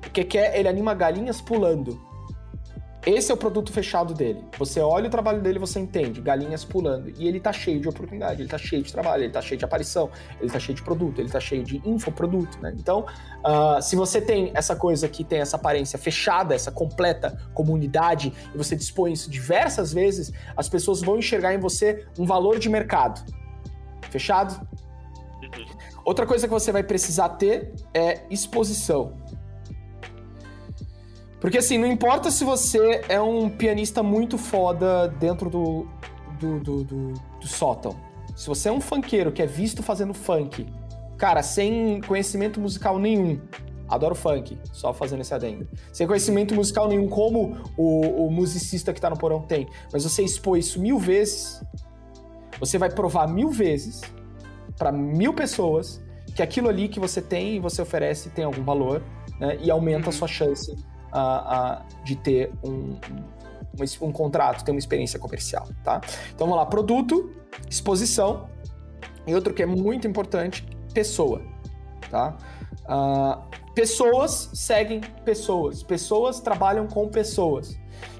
O 0.06 0.10
Keké, 0.10 0.58
ele 0.58 0.68
anima 0.68 0.94
galinhas 0.94 1.40
pulando. 1.40 2.00
Esse 3.06 3.30
é 3.30 3.34
o 3.34 3.36
produto 3.36 3.72
fechado 3.72 4.12
dele. 4.12 4.44
Você 4.58 4.78
olha 4.78 5.08
o 5.08 5.10
trabalho 5.10 5.40
dele, 5.40 5.58
você 5.58 5.80
entende, 5.80 6.20
galinhas 6.20 6.64
pulando. 6.64 7.10
E 7.18 7.26
ele 7.26 7.40
tá 7.40 7.50
cheio 7.50 7.80
de 7.80 7.88
oportunidade, 7.88 8.42
ele 8.42 8.48
tá 8.48 8.58
cheio 8.58 8.82
de 8.82 8.92
trabalho, 8.92 9.24
ele 9.24 9.32
tá 9.32 9.40
cheio 9.40 9.58
de 9.58 9.64
aparição, 9.64 10.10
ele 10.38 10.50
tá 10.50 10.58
cheio 10.58 10.76
de 10.76 10.82
produto, 10.82 11.18
ele 11.18 11.30
tá 11.30 11.40
cheio 11.40 11.64
de 11.64 11.80
infoproduto, 11.88 12.60
né? 12.60 12.74
Então, 12.76 13.06
ah, 13.42 13.80
se 13.80 13.96
você 13.96 14.20
tem 14.20 14.50
essa 14.54 14.76
coisa 14.76 15.08
que 15.08 15.24
tem 15.24 15.38
essa 15.38 15.56
aparência 15.56 15.98
fechada, 15.98 16.54
essa 16.54 16.70
completa 16.70 17.38
comunidade, 17.54 18.34
e 18.54 18.58
você 18.58 18.76
dispõe 18.76 19.12
isso 19.12 19.30
diversas 19.30 19.94
vezes, 19.94 20.30
as 20.54 20.68
pessoas 20.68 21.00
vão 21.00 21.18
enxergar 21.18 21.54
em 21.54 21.58
você 21.58 22.06
um 22.18 22.26
valor 22.26 22.58
de 22.58 22.68
mercado. 22.68 23.24
Fechado? 24.10 24.60
Outra 26.04 26.26
coisa 26.26 26.46
que 26.46 26.52
você 26.52 26.70
vai 26.70 26.82
precisar 26.82 27.30
ter 27.30 27.72
é 27.94 28.22
exposição. 28.28 29.14
Porque 31.40 31.56
assim, 31.58 31.78
não 31.78 31.88
importa 31.88 32.30
se 32.30 32.44
você 32.44 33.02
é 33.08 33.20
um 33.20 33.48
pianista 33.48 34.02
muito 34.02 34.36
foda 34.36 35.08
dentro 35.08 35.48
do, 35.48 35.86
do, 36.38 36.60
do, 36.60 36.84
do, 36.84 37.12
do 37.12 37.46
sótão. 37.46 37.96
Se 38.36 38.46
você 38.46 38.68
é 38.68 38.72
um 38.72 38.80
funkeiro 38.80 39.32
que 39.32 39.40
é 39.40 39.46
visto 39.46 39.82
fazendo 39.82 40.12
funk, 40.12 40.66
cara, 41.16 41.42
sem 41.42 42.00
conhecimento 42.02 42.60
musical 42.60 42.98
nenhum, 42.98 43.40
adoro 43.88 44.14
funk, 44.14 44.58
só 44.70 44.92
fazendo 44.92 45.22
esse 45.22 45.32
adendo. 45.32 45.66
Sem 45.92 46.06
conhecimento 46.06 46.54
musical 46.54 46.88
nenhum, 46.88 47.08
como 47.08 47.56
o, 47.76 48.26
o 48.26 48.30
musicista 48.30 48.92
que 48.92 49.00
tá 49.00 49.08
no 49.08 49.16
porão 49.16 49.40
tem, 49.40 49.66
mas 49.90 50.04
você 50.04 50.22
expor 50.22 50.58
isso 50.58 50.78
mil 50.78 50.98
vezes, 50.98 51.64
você 52.58 52.76
vai 52.76 52.90
provar 52.90 53.26
mil 53.26 53.48
vezes 53.48 54.02
para 54.76 54.92
mil 54.92 55.32
pessoas 55.32 56.02
que 56.34 56.42
aquilo 56.42 56.68
ali 56.68 56.88
que 56.88 57.00
você 57.00 57.22
tem 57.22 57.56
e 57.56 57.58
você 57.58 57.80
oferece 57.80 58.28
tem 58.30 58.44
algum 58.44 58.62
valor, 58.62 59.02
né? 59.38 59.58
E 59.60 59.70
aumenta 59.70 60.10
a 60.10 60.12
sua 60.12 60.28
chance 60.28 60.76
de 62.04 62.16
ter 62.16 62.52
um, 62.62 62.96
um, 63.78 64.08
um 64.08 64.12
contrato, 64.12 64.64
ter 64.64 64.70
uma 64.70 64.78
experiência 64.78 65.18
comercial, 65.18 65.68
tá? 65.84 66.00
Então 66.34 66.46
vamos 66.46 66.56
lá, 66.56 66.66
produto, 66.66 67.34
exposição 67.68 68.48
e 69.26 69.34
outro 69.34 69.52
que 69.52 69.62
é 69.62 69.66
muito 69.66 70.06
importante, 70.06 70.66
pessoa, 70.92 71.42
tá? 72.10 72.36
Ah, 72.86 73.42
pessoas 73.74 74.50
seguem 74.52 75.00
pessoas, 75.24 75.82
pessoas 75.82 76.40
trabalham 76.40 76.86
com 76.86 77.08
pessoas. 77.08 77.78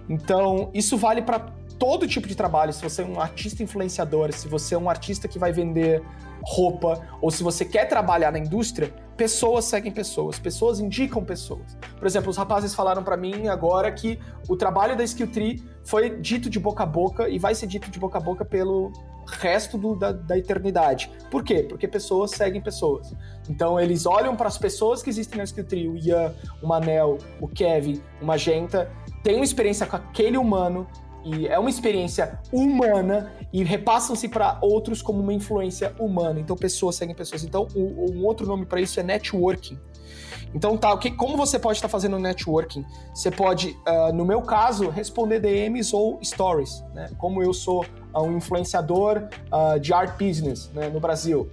Então, 0.09 0.71
isso 0.75 0.97
vale 0.97 1.23
para 1.23 1.39
todo 1.79 2.07
tipo 2.07 2.29
de 2.29 2.35
trabalho. 2.35 2.73
Se 2.73 2.83
você 2.83 3.03
é 3.03 3.05
um 3.05 3.21
artista 3.21 3.63
influenciador, 3.63 4.33
se 4.33 4.49
você 4.49 4.75
é 4.75 4.79
um 4.79 4.91
artista 4.91 5.27
que 5.27 5.39
vai 5.39 5.53
vender 5.53 6.03
roupa, 6.43 7.01
ou 7.21 7.31
se 7.31 7.43
você 7.43 7.65
quer 7.65 7.87
trabalhar 7.87 8.31
na 8.31 8.39
indústria, 8.39 8.93
pessoas 9.21 9.67
seguem 9.67 9.93
pessoas, 9.93 10.39
pessoas 10.39 10.81
indicam 10.81 11.23
pessoas. 11.23 11.77
Por 11.99 12.07
exemplo, 12.07 12.31
os 12.31 12.39
rapazes 12.39 12.75
falaram 12.75 13.05
para 13.05 13.19
mim 13.19 13.49
agora 13.49 13.93
que 13.93 14.19
o 14.49 14.57
trabalho 14.57 14.97
da 14.97 15.05
Skill 15.05 15.31
Tree 15.31 15.63
foi 15.85 16.17
dito 16.17 16.49
de 16.49 16.59
boca 16.59 16.85
a 16.85 16.87
boca 16.87 17.29
e 17.29 17.39
vai 17.39 17.55
ser 17.55 17.67
dito 17.67 17.91
de 17.91 17.99
boca 17.99 18.17
a 18.17 18.21
boca 18.21 18.47
pelo 18.47 18.91
resto 19.27 19.77
do, 19.77 19.95
da, 19.95 20.11
da 20.11 20.39
eternidade. 20.39 21.11
Por 21.31 21.45
quê? 21.45 21.67
Porque 21.69 21.87
pessoas 21.87 22.31
seguem 22.31 22.63
pessoas. 22.63 23.15
Então 23.47 23.79
eles 23.79 24.07
olham 24.07 24.35
para 24.35 24.49
as 24.49 24.57
pessoas 24.57 25.03
que 25.03 25.11
existem 25.11 25.37
na 25.37 25.45
Skill 25.45 25.67
Tree, 25.67 25.87
o 25.87 25.99
Ian, 25.99 26.33
o 26.63 26.67
Manel, 26.67 27.19
o 27.43 27.47
Kevin, 27.47 28.01
o 28.23 28.25
Magenta, 28.25 28.91
tem 29.23 29.35
uma 29.35 29.45
experiência 29.45 29.85
com 29.85 29.97
aquele 29.97 30.39
humano, 30.39 30.87
e 31.25 31.47
é 31.47 31.59
uma 31.59 31.71
experiência 31.71 32.39
humana 32.53 33.33
e 33.53 33.63
repassam-se 33.63 34.29
para 34.29 34.59
outros 34.63 35.03
como 35.03 35.21
uma 35.21 35.33
influência 35.33 35.95
humana. 35.99 36.41
Então, 36.41 36.57
pessoas 36.57 36.97
seguem 36.97 37.15
pessoas. 37.15 37.45
Então, 37.45 37.67
um, 37.77 38.25
outro 38.25 38.47
nome 38.47 38.65
para 38.65 38.81
isso 38.81 38.99
é 38.99 39.03
networking. 39.03 39.79
Então, 40.55 40.77
tá, 40.77 40.97
que, 40.97 41.11
como 41.11 41.37
você 41.37 41.59
pode 41.59 41.79
estar 41.79 41.89
tá 41.89 41.93
fazendo 41.93 42.19
networking? 42.19 42.85
Você 43.15 43.31
pode, 43.31 43.77
uh, 43.87 44.13
no 44.13 44.25
meu 44.25 44.43
caso, 44.43 44.89
responder 44.89 45.41
DMs 45.41 45.95
ou 45.95 46.19
stories. 46.25 46.83
Né? 46.93 47.09
Como 47.19 47.43
eu 47.43 47.53
sou 47.53 47.85
uh, 48.15 48.23
um 48.23 48.37
influenciador 48.37 49.29
uh, 49.53 49.79
de 49.79 49.93
art 49.93 50.19
business 50.19 50.71
né, 50.75 50.89
no 50.89 50.99
Brasil. 50.99 51.49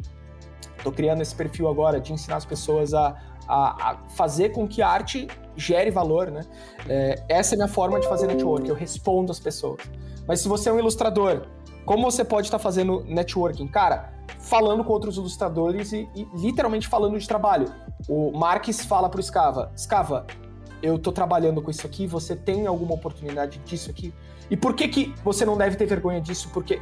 Estou 0.78 0.92
criando 0.92 1.22
esse 1.22 1.36
perfil 1.36 1.68
agora 1.68 2.00
de 2.00 2.14
ensinar 2.14 2.38
as 2.38 2.46
pessoas 2.46 2.94
a, 2.94 3.16
a, 3.48 3.92
a 3.92 3.98
fazer 4.10 4.50
com 4.50 4.68
que 4.68 4.82
a 4.82 4.88
arte 4.88 5.28
gere 5.58 5.92
valor, 5.92 6.32
né? 6.32 6.46
É, 6.88 7.24
essa 7.28 7.54
é 7.54 7.56
a 7.56 7.58
minha 7.58 7.68
forma 7.68 8.00
de 8.00 8.08
fazer 8.08 8.28
network, 8.28 8.70
eu 8.70 8.76
respondo 8.76 9.32
as 9.32 9.40
pessoas. 9.40 9.82
Mas 10.28 10.40
se 10.40 10.48
você 10.48 10.70
é 10.70 10.74
um 10.74 10.80
ilustrador, 10.80 11.48
como 11.86 12.10
você 12.10 12.24
pode 12.24 12.48
estar 12.48 12.60
fazendo 12.60 13.04
networking? 13.06 13.68
Cara, 13.68 14.14
falando 14.40 14.84
com 14.84 14.94
outros 14.94 15.18
ilustradores 15.18 15.92
e, 15.92 16.08
e 16.16 16.28
literalmente 16.36 16.88
falando 16.88 17.18
de 17.18 17.28
trabalho. 17.28 17.68
O 18.08 18.32
Marques 18.38 18.86
fala 18.86 19.10
pro 19.10 19.22
Scava, 19.22 19.72
Scava, 19.76 20.26
eu 20.82 21.00
tô 21.00 21.12
trabalhando 21.12 21.62
com 21.62 21.72
isso 21.72 21.86
aqui, 21.86 22.06
você 22.06 22.36
tem 22.36 22.68
alguma 22.68 22.94
oportunidade 22.94 23.60
disso 23.60 23.90
aqui? 23.90 24.14
E 24.50 24.56
por 24.56 24.74
que 24.74 24.88
que 24.88 25.16
você 25.24 25.46
não 25.46 25.58
deve 25.58 25.76
ter 25.76 25.86
vergonha 25.86 26.22
disso? 26.22 26.50
Porque 26.54 26.82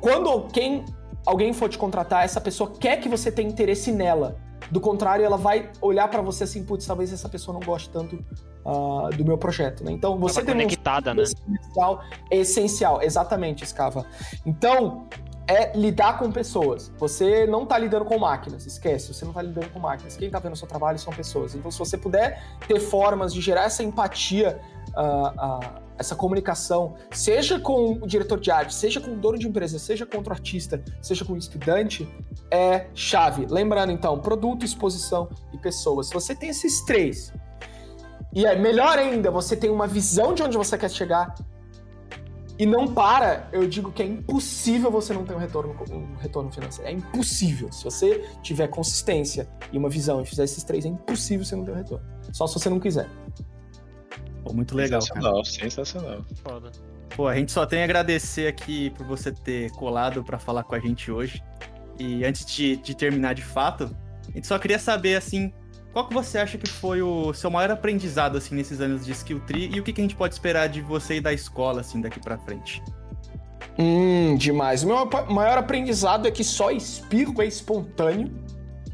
quando 0.00 0.46
quem, 0.52 0.84
alguém 1.26 1.52
for 1.52 1.68
te 1.68 1.76
contratar, 1.76 2.24
essa 2.24 2.40
pessoa 2.40 2.70
quer 2.70 2.98
que 2.98 3.08
você 3.08 3.30
tenha 3.30 3.48
interesse 3.48 3.92
nela. 3.92 4.36
Do 4.70 4.80
contrário, 4.80 5.24
ela 5.24 5.36
vai 5.36 5.70
olhar 5.80 6.08
para 6.08 6.22
você 6.22 6.44
assim, 6.44 6.64
putz, 6.64 6.86
talvez 6.86 7.12
essa 7.12 7.28
pessoa 7.28 7.52
não 7.52 7.64
goste 7.64 7.90
tanto 7.90 8.16
uh, 8.64 9.08
do 9.16 9.24
meu 9.24 9.38
projeto, 9.38 9.84
né? 9.84 9.92
Então, 9.92 10.18
você 10.18 10.42
tem 10.42 10.54
conectada, 10.54 11.12
um... 11.12 11.14
né? 11.14 11.22
Essencial, 11.22 12.04
é 12.30 12.36
essencial, 12.36 13.02
exatamente, 13.02 13.66
Scava. 13.66 14.04
Então, 14.44 15.08
é 15.46 15.76
lidar 15.76 16.18
com 16.18 16.30
pessoas. 16.30 16.92
Você 16.96 17.44
não 17.46 17.64
está 17.64 17.76
lidando 17.76 18.04
com 18.04 18.16
máquinas, 18.18 18.66
esquece, 18.66 19.12
você 19.12 19.24
não 19.24 19.32
está 19.32 19.42
lidando 19.42 19.68
com 19.70 19.80
máquinas. 19.80 20.16
Quem 20.16 20.26
está 20.26 20.38
vendo 20.38 20.52
o 20.52 20.56
seu 20.56 20.68
trabalho 20.68 20.98
são 20.98 21.12
pessoas. 21.12 21.54
Então, 21.54 21.70
se 21.70 21.78
você 21.78 21.98
puder 21.98 22.42
ter 22.68 22.78
formas 22.78 23.34
de 23.34 23.40
gerar 23.40 23.64
essa 23.64 23.82
empatia, 23.82 24.60
uh, 24.90 25.56
uh, 25.56 25.89
essa 26.00 26.16
comunicação, 26.16 26.94
seja 27.10 27.60
com 27.60 27.92
o 27.92 28.06
diretor 28.06 28.40
de 28.40 28.50
arte, 28.50 28.74
seja 28.74 28.98
com 29.02 29.12
o 29.12 29.16
dono 29.16 29.38
de 29.38 29.46
empresa, 29.46 29.78
seja 29.78 30.06
com 30.06 30.16
outro 30.16 30.32
artista, 30.32 30.82
seja 31.02 31.26
com 31.26 31.34
o 31.34 31.36
estudante, 31.36 32.08
é 32.50 32.86
chave. 32.94 33.46
Lembrando, 33.46 33.92
então, 33.92 34.18
produto, 34.18 34.64
exposição 34.64 35.28
e 35.52 35.58
pessoas. 35.58 36.06
Se 36.06 36.14
você 36.14 36.34
tem 36.34 36.48
esses 36.48 36.82
três, 36.86 37.34
e 38.32 38.46
é 38.46 38.56
melhor 38.56 38.98
ainda, 38.98 39.30
você 39.30 39.54
tem 39.54 39.68
uma 39.68 39.86
visão 39.86 40.32
de 40.32 40.42
onde 40.42 40.56
você 40.56 40.78
quer 40.78 40.90
chegar, 40.90 41.34
e 42.58 42.64
não 42.64 42.88
para, 42.88 43.50
eu 43.52 43.68
digo 43.68 43.92
que 43.92 44.02
é 44.02 44.06
impossível 44.06 44.90
você 44.90 45.12
não 45.12 45.24
ter 45.24 45.34
um 45.34 45.38
retorno, 45.38 45.74
um 45.90 46.16
retorno 46.16 46.50
financeiro. 46.50 46.90
É 46.90 46.92
impossível. 46.92 47.70
Se 47.72 47.84
você 47.84 48.24
tiver 48.42 48.68
consistência 48.68 49.46
e 49.70 49.76
uma 49.76 49.90
visão 49.90 50.22
e 50.22 50.26
fizer 50.26 50.44
esses 50.44 50.64
três, 50.64 50.86
é 50.86 50.88
impossível 50.88 51.44
você 51.44 51.56
não 51.56 51.64
ter 51.64 51.72
um 51.72 51.76
retorno. 51.76 52.06
Só 52.32 52.46
se 52.46 52.54
você 52.54 52.70
não 52.70 52.80
quiser. 52.80 53.08
Pô, 54.42 54.52
muito 54.52 54.74
legal, 54.74 55.00
sensacional, 55.00 55.32
cara. 55.32 55.44
Sensacional, 55.44 56.24
Foda. 56.42 56.70
Pô, 57.14 57.26
a 57.26 57.34
gente 57.34 57.52
só 57.52 57.66
tem 57.66 57.82
a 57.82 57.84
agradecer 57.84 58.46
aqui 58.46 58.90
por 58.90 59.06
você 59.06 59.32
ter 59.32 59.70
colado 59.72 60.22
para 60.22 60.38
falar 60.38 60.62
com 60.62 60.74
a 60.74 60.78
gente 60.78 61.10
hoje. 61.10 61.42
E 61.98 62.24
antes 62.24 62.46
de, 62.46 62.76
de 62.76 62.94
terminar 62.94 63.34
de 63.34 63.42
fato, 63.42 63.94
a 64.28 64.32
gente 64.32 64.46
só 64.46 64.58
queria 64.58 64.78
saber, 64.78 65.16
assim, 65.16 65.52
qual 65.92 66.06
que 66.06 66.14
você 66.14 66.38
acha 66.38 66.56
que 66.56 66.68
foi 66.68 67.02
o 67.02 67.34
seu 67.34 67.50
maior 67.50 67.72
aprendizado, 67.72 68.38
assim, 68.38 68.54
nesses 68.54 68.80
anos 68.80 69.04
de 69.04 69.12
Skill 69.12 69.40
Tree? 69.40 69.70
E 69.74 69.80
o 69.80 69.82
que, 69.82 69.92
que 69.92 70.00
a 70.00 70.04
gente 70.04 70.16
pode 70.16 70.34
esperar 70.34 70.68
de 70.68 70.80
você 70.80 71.16
e 71.16 71.20
da 71.20 71.32
escola, 71.32 71.80
assim, 71.80 72.00
daqui 72.00 72.20
para 72.20 72.38
frente? 72.38 72.82
Hum, 73.78 74.36
demais. 74.36 74.84
O 74.84 74.86
meu 74.86 75.08
maior 75.28 75.58
aprendizado 75.58 76.28
é 76.28 76.30
que 76.30 76.44
só 76.44 76.70
espirro 76.70 77.42
é 77.42 77.46
espontâneo. 77.46 78.30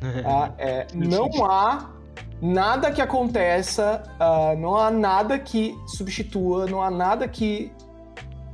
tá? 0.23 0.55
é, 0.59 0.87
não 0.95 1.45
há 1.45 1.96
nada 2.41 2.91
que 2.91 3.01
aconteça, 3.01 4.03
uh, 4.21 4.59
não 4.59 4.77
há 4.77 4.91
nada 4.91 5.39
que 5.39 5.75
substitua, 5.87 6.67
não 6.67 6.83
há 6.83 6.91
nada 6.91 7.27
que 7.27 7.73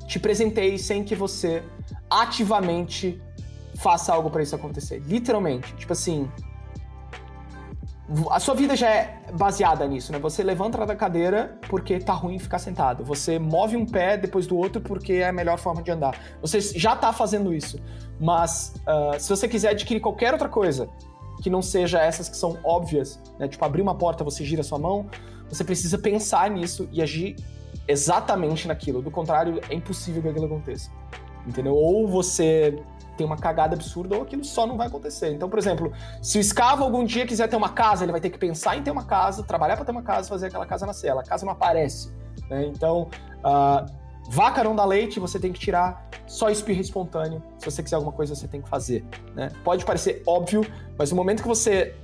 te 0.07 0.19
presenteie 0.19 0.79
sem 0.79 1.03
que 1.03 1.15
você 1.15 1.63
ativamente 2.11 3.21
faça 3.77 4.13
algo 4.13 4.31
para 4.31 4.43
isso 4.43 4.55
acontecer. 4.55 5.01
Literalmente. 5.07 5.75
Tipo 5.77 5.93
assim, 5.93 6.31
a 8.31 8.39
sua 8.39 8.55
vida 8.55 8.77
já 8.77 8.91
é 8.91 9.21
baseada 9.33 9.87
nisso, 9.87 10.13
né? 10.13 10.19
Você 10.19 10.43
levanta 10.43 10.85
da 10.85 10.95
cadeira 10.95 11.59
porque 11.69 11.99
tá 11.99 12.13
ruim 12.13 12.39
ficar 12.39 12.59
sentado. 12.59 13.05
Você 13.05 13.39
move 13.39 13.77
um 13.77 13.87
pé 13.87 14.17
depois 14.17 14.47
do 14.47 14.57
outro 14.57 14.81
porque 14.81 15.15
é 15.15 15.29
a 15.29 15.33
melhor 15.33 15.59
forma 15.59 15.83
de 15.83 15.91
andar. 15.91 16.15
Você 16.41 16.61
já 16.61 16.95
tá 16.95 17.13
fazendo 17.13 17.55
isso. 17.55 17.79
Mas 18.21 18.75
uh, 18.87 19.19
se 19.19 19.29
você 19.29 19.49
quiser 19.49 19.71
adquirir 19.71 20.01
qualquer 20.01 20.33
outra 20.33 20.49
coisa 20.49 20.89
que 21.43 21.51
não 21.51 21.61
seja 21.61 22.01
essas 22.01 22.29
que 22.29 22.37
são 22.37 22.57
óbvias, 22.63 23.21
né? 23.39 23.49
Tipo, 23.49 23.65
abrir 23.65 23.83
uma 23.83 23.97
porta, 23.97 24.23
você 24.23 24.45
gira 24.45 24.63
sua 24.63 24.79
mão, 24.79 25.07
você 25.49 25.65
precisa 25.65 25.99
pensar 25.99 26.49
nisso 26.49 26.89
e 26.93 27.03
agir 27.03 27.37
exatamente 27.87 28.69
naquilo. 28.69 29.03
Do 29.03 29.11
contrário, 29.11 29.61
é 29.69 29.75
impossível 29.75 30.23
que 30.23 30.29
aquilo 30.29 30.47
aconteça. 30.47 30.91
Entendeu? 31.47 31.75
Ou 31.75 32.07
você 32.07 32.81
tem 33.17 33.27
uma 33.27 33.37
cagada 33.37 33.75
absurda 33.75 34.17
ou 34.17 34.23
aquilo 34.23 34.45
só 34.45 34.67
não 34.67 34.77
vai 34.77 34.87
acontecer. 34.87 35.33
Então, 35.33 35.51
por 35.51 35.59
exemplo, 35.59 35.93
se 36.23 36.39
o 36.39 36.41
escavo 36.41 36.85
algum 36.85 37.05
dia 37.05 37.27
quiser 37.27 37.49
ter 37.49 37.57
uma 37.57 37.69
casa, 37.69 38.05
ele 38.05 38.13
vai 38.13 38.21
ter 38.21 38.31
que 38.31 38.39
pensar 38.39 38.77
em 38.77 38.83
ter 38.83 38.93
uma 38.93 39.05
casa, 39.05 39.43
trabalhar 39.43 39.77
para 39.77 39.85
ter 39.85 39.93
uma 39.93 40.03
casa, 40.03 40.29
fazer 40.29 40.47
aquela 40.47 40.65
casa 40.65 40.87
nascer. 40.87 41.11
A 41.11 41.23
casa 41.25 41.45
não 41.45 41.53
aparece. 41.53 42.11
Né? 42.49 42.67
Então, 42.67 43.09
uh, 43.45 44.02
vaca 44.29 44.63
não 44.63 44.75
dá 44.75 44.85
leite, 44.85 45.21
você 45.21 45.39
tem 45.39 45.53
que 45.53 45.61
tirar 45.61 46.09
só 46.27 46.49
espirro 46.49 46.81
espontâneo. 46.81 47.43
Se 47.59 47.71
você 47.71 47.83
quiser 47.83 47.97
alguma 47.97 48.13
coisa, 48.13 48.35
você 48.35 48.49
tem 48.49 48.63
que 48.63 48.69
fazer. 48.69 49.05
Né? 49.35 49.51
Pode 49.63 49.85
parecer 49.85 50.23
óbvio, 50.27 50.65
mas 50.99 51.11
no 51.11 51.17
momento 51.17 51.43
que 51.43 51.49
você. 51.49 51.95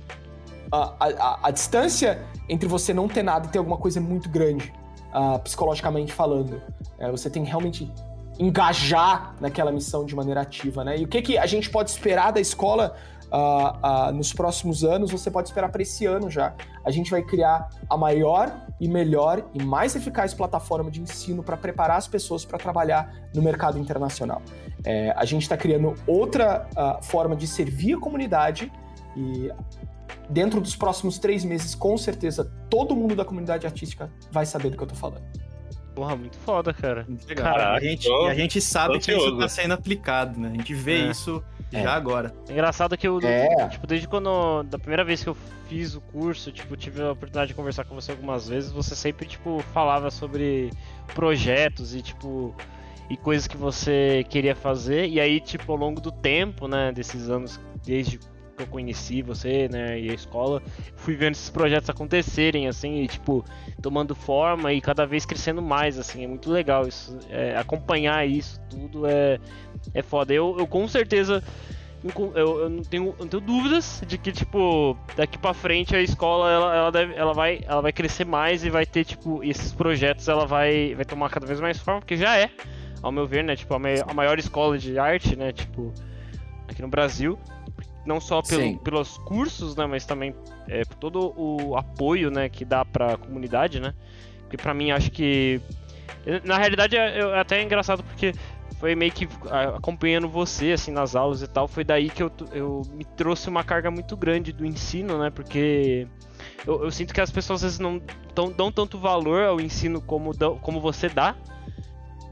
A, 0.71 0.93
a, 0.99 1.47
a, 1.47 1.51
distância 1.51 2.23
entre 2.47 2.69
você 2.69 2.93
não 2.93 3.07
ter 3.07 3.23
nada 3.23 3.47
e 3.47 3.49
ter 3.49 3.57
alguma 3.57 3.77
coisa 3.77 3.97
é 3.97 4.01
muito 4.01 4.29
grande, 4.29 4.71
uh, 5.11 5.39
psicologicamente 5.39 6.13
falando. 6.13 6.61
É, 6.99 7.09
você 7.09 7.27
tem 7.27 7.43
que 7.43 7.49
realmente 7.49 7.91
engajar 8.37 9.35
naquela 9.41 9.71
missão 9.71 10.05
de 10.05 10.15
maneira 10.15 10.41
ativa, 10.41 10.83
né? 10.83 10.97
E 10.99 11.05
o 11.05 11.07
que, 11.07 11.23
que 11.23 11.37
a 11.39 11.47
gente 11.47 11.71
pode 11.71 11.89
esperar 11.89 12.31
da 12.31 12.39
escola 12.39 12.95
uh, 13.31 14.09
uh, 14.09 14.13
nos 14.13 14.31
próximos 14.31 14.83
anos? 14.83 15.11
Você 15.11 15.31
pode 15.31 15.49
esperar 15.49 15.69
para 15.69 15.81
esse 15.81 16.05
ano 16.05 16.29
já. 16.29 16.53
A 16.85 16.91
gente 16.91 17.09
vai 17.09 17.23
criar 17.23 17.67
a 17.89 17.97
maior 17.97 18.67
e 18.79 18.87
melhor 18.87 19.45
e 19.53 19.63
mais 19.63 19.95
eficaz 19.95 20.33
plataforma 20.33 20.89
de 20.89 21.01
ensino 21.01 21.43
para 21.43 21.57
preparar 21.57 21.97
as 21.97 22.07
pessoas 22.07 22.45
para 22.45 22.57
trabalhar 22.57 23.29
no 23.33 23.41
mercado 23.41 23.77
internacional. 23.77 24.41
É, 24.83 25.11
a 25.15 25.25
gente 25.25 25.43
está 25.43 25.57
criando 25.57 25.93
outra 26.07 26.67
uh, 26.71 27.03
forma 27.03 27.35
de 27.35 27.45
servir 27.45 27.95
a 27.95 27.99
comunidade 27.99 28.71
e 29.17 29.51
dentro 30.29 30.61
dos 30.61 30.75
próximos 30.75 31.17
três 31.17 31.43
meses, 31.43 31.75
com 31.75 31.97
certeza, 31.97 32.51
todo 32.69 32.95
mundo 32.95 33.15
da 33.15 33.25
comunidade 33.25 33.65
artística 33.65 34.11
vai 34.31 34.45
saber 34.45 34.69
do 34.69 34.77
que 34.77 34.83
eu 34.83 34.87
estou 34.87 34.99
falando. 34.99 35.25
Porra, 35.95 36.15
muito 36.15 36.37
foda, 36.37 36.73
cara. 36.73 37.05
Muito 37.07 37.27
legal. 37.27 37.45
Caraca, 37.45 37.77
a 37.77 37.79
gente, 37.79 38.07
tô, 38.07 38.25
a 38.27 38.33
gente 38.33 38.61
sabe 38.61 38.99
que 38.99 39.11
isso 39.11 39.37
tá 39.37 39.49
sendo 39.49 39.73
aplicado, 39.73 40.39
né? 40.39 40.49
A 40.53 40.57
gente 40.57 40.73
vê 40.73 41.01
é. 41.01 41.11
isso 41.11 41.43
é. 41.71 41.83
já 41.83 41.93
agora. 41.93 42.33
É 42.47 42.51
engraçado 42.53 42.97
que 42.97 43.07
eu, 43.07 43.19
é. 43.21 43.67
tipo, 43.69 43.85
desde 43.85 44.07
quando, 44.07 44.63
da 44.63 44.79
primeira 44.79 45.03
vez 45.03 45.23
que 45.23 45.29
eu 45.29 45.37
fiz 45.67 45.95
o 45.95 46.01
curso, 46.01 46.51
tipo, 46.51 46.75
tive 46.75 47.01
a 47.01 47.11
oportunidade 47.11 47.49
de 47.49 47.53
conversar 47.53 47.83
com 47.83 47.95
você 47.95 48.11
algumas 48.11 48.47
vezes, 48.47 48.71
você 48.71 48.95
sempre, 48.95 49.27
tipo, 49.27 49.63
falava 49.73 50.09
sobre 50.09 50.71
projetos 51.13 51.93
e, 51.93 52.01
tipo, 52.01 52.55
e 53.09 53.17
coisas 53.17 53.47
que 53.47 53.57
você 53.57 54.25
queria 54.29 54.55
fazer. 54.55 55.07
E 55.07 55.19
aí, 55.19 55.39
tipo, 55.39 55.71
ao 55.71 55.77
longo 55.77 55.99
do 55.99 56.11
tempo, 56.11 56.67
né, 56.67 56.91
desses 56.91 57.29
anos, 57.29 57.59
desde 57.85 58.19
que 58.59 58.63
eu 58.63 58.67
conheci 58.67 59.21
você, 59.21 59.69
né, 59.69 59.99
e 59.99 60.09
a 60.09 60.13
escola, 60.13 60.61
fui 60.95 61.15
vendo 61.15 61.31
esses 61.31 61.49
projetos 61.49 61.89
acontecerem, 61.89 62.67
assim, 62.67 63.01
e, 63.01 63.07
tipo, 63.07 63.45
tomando 63.81 64.13
forma 64.13 64.73
e 64.73 64.81
cada 64.81 65.05
vez 65.05 65.25
crescendo 65.25 65.61
mais, 65.61 65.97
assim, 65.97 66.25
é 66.25 66.27
muito 66.27 66.51
legal 66.51 66.85
isso, 66.87 67.17
é, 67.29 67.55
acompanhar 67.57 68.27
isso 68.27 68.59
tudo 68.69 69.07
é, 69.07 69.39
é 69.93 70.01
foda. 70.01 70.33
Eu, 70.33 70.57
eu 70.59 70.67
com 70.67 70.87
certeza 70.87 71.41
eu, 72.03 72.59
eu 72.61 72.69
não, 72.69 72.83
tenho, 72.83 73.15
eu 73.17 73.25
não 73.25 73.27
tenho 73.27 73.41
dúvidas 73.41 74.01
de 74.05 74.17
que, 74.17 74.31
tipo, 74.31 74.97
daqui 75.15 75.37
pra 75.37 75.53
frente 75.53 75.95
a 75.95 76.01
escola 76.01 76.49
ela, 76.49 76.75
ela, 76.75 76.91
deve, 76.91 77.13
ela, 77.13 77.33
vai, 77.33 77.61
ela 77.65 77.81
vai 77.81 77.91
crescer 77.91 78.25
mais 78.25 78.63
e 78.63 78.69
vai 78.69 78.85
ter, 78.85 79.03
tipo, 79.03 79.43
esses 79.43 79.73
projetos 79.73 80.27
ela 80.27 80.45
vai, 80.45 80.95
vai 80.95 81.05
tomar 81.05 81.29
cada 81.29 81.45
vez 81.45 81.59
mais 81.59 81.77
forma, 81.77 81.99
porque 81.99 82.15
já 82.15 82.37
é, 82.37 82.49
ao 83.01 83.11
meu 83.11 83.25
ver, 83.25 83.43
né? 83.43 83.55
Tipo, 83.55 83.73
a, 83.73 83.79
a 84.07 84.13
maior 84.13 84.39
escola 84.39 84.77
de 84.77 84.97
arte, 84.97 85.35
né? 85.35 85.51
Tipo, 85.51 85.93
aqui 86.69 86.81
no 86.81 86.87
Brasil. 86.87 87.37
Não 88.05 88.19
só 88.19 88.41
pelo, 88.41 88.77
pelos 88.79 89.17
cursos, 89.19 89.75
né? 89.75 89.85
Mas 89.85 90.05
também 90.05 90.33
é, 90.67 90.83
por 90.85 90.95
todo 90.95 91.33
o 91.37 91.75
apoio, 91.75 92.31
né? 92.31 92.49
Que 92.49 92.63
dá 92.63 92.83
pra 92.85 93.17
comunidade, 93.17 93.79
né? 93.79 93.93
Porque 94.41 94.57
pra 94.57 94.73
mim 94.73 94.91
acho 94.91 95.11
que. 95.11 95.61
Na 96.43 96.57
realidade 96.57 96.97
é, 96.97 97.19
é 97.19 97.39
até 97.39 97.61
engraçado 97.61 98.03
porque 98.03 98.33
foi 98.79 98.95
meio 98.95 99.11
que 99.11 99.27
acompanhando 99.75 100.29
você, 100.29 100.71
assim, 100.71 100.91
nas 100.91 101.15
aulas 101.15 101.41
e 101.41 101.47
tal, 101.47 101.67
foi 101.67 101.83
daí 101.83 102.09
que 102.09 102.23
eu, 102.23 102.31
eu 102.53 102.81
me 102.93 103.03
trouxe 103.03 103.49
uma 103.49 103.63
carga 103.63 103.91
muito 103.91 104.15
grande 104.15 104.53
do 104.53 104.65
ensino, 104.65 105.19
né? 105.19 105.29
Porque 105.29 106.07
eu, 106.65 106.85
eu 106.85 106.91
sinto 106.91 107.13
que 107.13 107.19
as 107.19 107.29
pessoas 107.29 107.57
às 107.57 107.63
vezes 107.63 107.79
não 107.79 108.01
tão, 108.33 108.51
dão 108.51 108.71
tanto 108.71 108.97
valor 108.97 109.43
ao 109.43 109.59
ensino 109.59 110.01
como, 110.01 110.31
como 110.61 110.79
você 110.79 111.09
dá. 111.09 111.35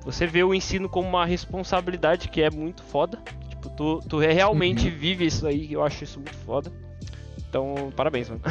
Você 0.05 0.25
vê 0.25 0.41
o 0.41 0.53
ensino 0.53 0.87
como 0.87 1.09
uma 1.09 1.25
responsabilidade 1.25 2.29
que 2.29 2.41
é 2.41 2.49
muito 2.49 2.81
foda. 2.81 3.19
Tipo, 3.57 3.69
tu, 3.71 3.99
tu 4.07 4.17
realmente 4.19 4.87
uhum. 4.87 4.95
vive 4.95 5.25
isso 5.25 5.45
aí, 5.47 5.71
eu 5.71 5.83
acho 5.83 6.03
isso 6.03 6.19
muito 6.19 6.37
foda. 6.37 6.71
Então, 7.49 7.91
parabéns, 7.95 8.29
mano. 8.29 8.41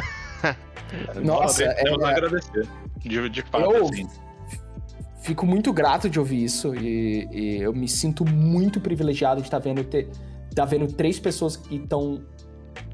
Nossa, 1.23 1.63
é, 1.63 1.83
é, 1.85 2.05
agradecer. 2.05 2.67
De, 2.99 3.29
de 3.29 3.41
fato, 3.43 3.71
eu, 3.71 3.85
assim 3.85 4.07
fico 5.27 5.45
muito 5.45 5.73
grato 5.73 6.09
de 6.09 6.17
ouvir 6.17 6.41
isso 6.41 6.73
e, 6.73 7.27
e 7.31 7.61
eu 7.61 7.73
me 7.73 7.87
sinto 7.87 8.23
muito 8.23 8.79
privilegiado 8.79 9.41
de 9.41 9.47
estar 9.47 9.59
tá 9.59 9.63
vendo, 9.63 9.83
ter, 9.83 10.09
tá 10.55 10.63
vendo 10.63 10.87
três 10.87 11.19
pessoas 11.19 11.57
que 11.57 11.75
estão 11.75 12.23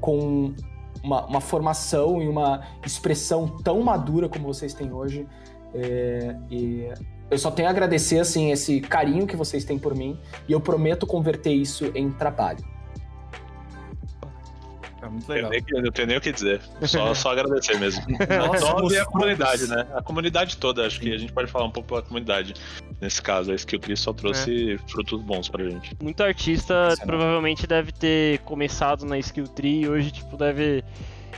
com 0.00 0.52
uma, 1.00 1.24
uma, 1.26 1.40
formação 1.40 2.20
e 2.20 2.26
uma 2.26 2.66
expressão 2.84 3.46
tão 3.62 3.80
madura 3.82 4.28
como 4.28 4.46
vocês 4.46 4.74
têm 4.74 4.92
hoje. 4.92 5.28
É, 5.72 6.36
e 6.50 6.88
eu 7.30 7.38
só 7.38 7.50
tenho 7.50 7.68
a 7.68 7.70
agradecer 7.70 8.18
assim 8.18 8.50
esse 8.52 8.80
carinho 8.80 9.26
que 9.26 9.36
vocês 9.36 9.64
têm 9.64 9.78
por 9.78 9.94
mim 9.94 10.18
e 10.48 10.52
eu 10.52 10.60
prometo 10.60 11.06
converter 11.06 11.52
isso 11.52 11.90
em 11.94 12.10
trabalho. 12.10 12.64
É 15.04 15.08
muito 15.08 15.28
legal. 15.28 15.52
Eu, 15.52 15.60
nem, 15.60 15.64
eu 15.76 15.82
não 15.82 15.92
tenho 15.92 16.08
nem 16.08 16.16
o 16.16 16.20
que 16.20 16.32
dizer. 16.32 16.60
Só, 16.82 17.12
só 17.14 17.32
agradecer 17.32 17.78
mesmo. 17.78 18.04
Nossa, 18.08 18.94
e 18.94 18.98
a 18.98 19.04
comunidade, 19.04 19.66
né? 19.66 19.86
A 19.94 20.02
comunidade 20.02 20.56
toda, 20.56 20.86
acho 20.86 20.98
que 20.98 21.12
a 21.12 21.18
gente 21.18 21.32
pode 21.32 21.50
falar 21.50 21.66
um 21.66 21.70
pouco 21.70 21.88
pela 21.88 22.02
comunidade. 22.02 22.54
Nesse 23.00 23.20
caso, 23.20 23.52
a 23.52 23.54
Skill 23.54 23.80
Tree 23.80 23.96
só 23.96 24.12
trouxe 24.12 24.72
é. 24.72 24.78
frutos 24.88 25.20
bons 25.20 25.48
pra 25.48 25.62
gente. 25.62 25.94
Muito 26.02 26.22
artista 26.22 26.94
provavelmente 27.04 27.66
deve 27.66 27.92
ter 27.92 28.38
começado 28.40 29.04
na 29.04 29.18
Skill 29.18 29.48
Tree 29.48 29.82
e 29.82 29.88
hoje, 29.88 30.10
tipo, 30.10 30.36
deve. 30.36 30.82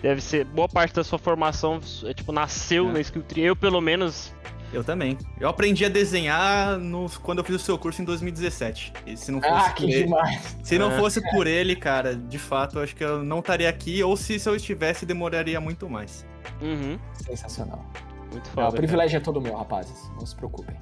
Deve 0.00 0.20
ser. 0.20 0.44
Boa 0.44 0.68
parte 0.68 0.94
da 0.94 1.02
sua 1.02 1.18
formação, 1.18 1.80
é, 2.04 2.12
tipo, 2.12 2.30
nasceu 2.30 2.90
é. 2.90 2.92
na 2.92 3.00
Skill 3.00 3.22
Tree. 3.22 3.44
Eu, 3.44 3.56
pelo 3.56 3.80
menos, 3.80 4.32
eu 4.72 4.82
também. 4.82 5.16
Eu 5.40 5.48
aprendi 5.48 5.84
a 5.84 5.88
desenhar 5.88 6.78
no, 6.78 7.08
quando 7.22 7.38
eu 7.38 7.44
fiz 7.44 7.56
o 7.56 7.58
seu 7.58 7.78
curso 7.78 8.02
em 8.02 8.04
2017. 8.04 8.92
E 9.06 9.16
se 9.16 9.30
não 9.30 9.40
fosse 9.40 9.70
ah, 9.70 9.72
que 9.72 9.84
ele, 9.84 10.04
demais! 10.04 10.56
Se 10.62 10.78
não 10.78 10.92
é. 10.92 10.96
fosse 10.98 11.20
é. 11.20 11.30
por 11.30 11.46
ele, 11.46 11.76
cara, 11.76 12.14
de 12.14 12.38
fato, 12.38 12.78
eu 12.78 12.82
acho 12.82 12.94
que 12.94 13.04
eu 13.04 13.22
não 13.22 13.38
estaria 13.38 13.68
aqui, 13.68 14.02
ou 14.02 14.16
se, 14.16 14.38
se 14.38 14.48
eu 14.48 14.56
estivesse, 14.56 15.06
demoraria 15.06 15.60
muito 15.60 15.88
mais. 15.88 16.26
Uhum. 16.60 16.98
Sensacional. 17.14 17.84
Muito 18.30 18.48
foda. 18.50 18.62
Não, 18.62 18.68
o 18.70 18.72
privilégio 18.72 19.20
cara. 19.20 19.22
é 19.22 19.24
todo 19.24 19.40
meu, 19.40 19.56
rapazes. 19.56 20.10
Não 20.18 20.26
se 20.26 20.34
preocupem. 20.34 20.76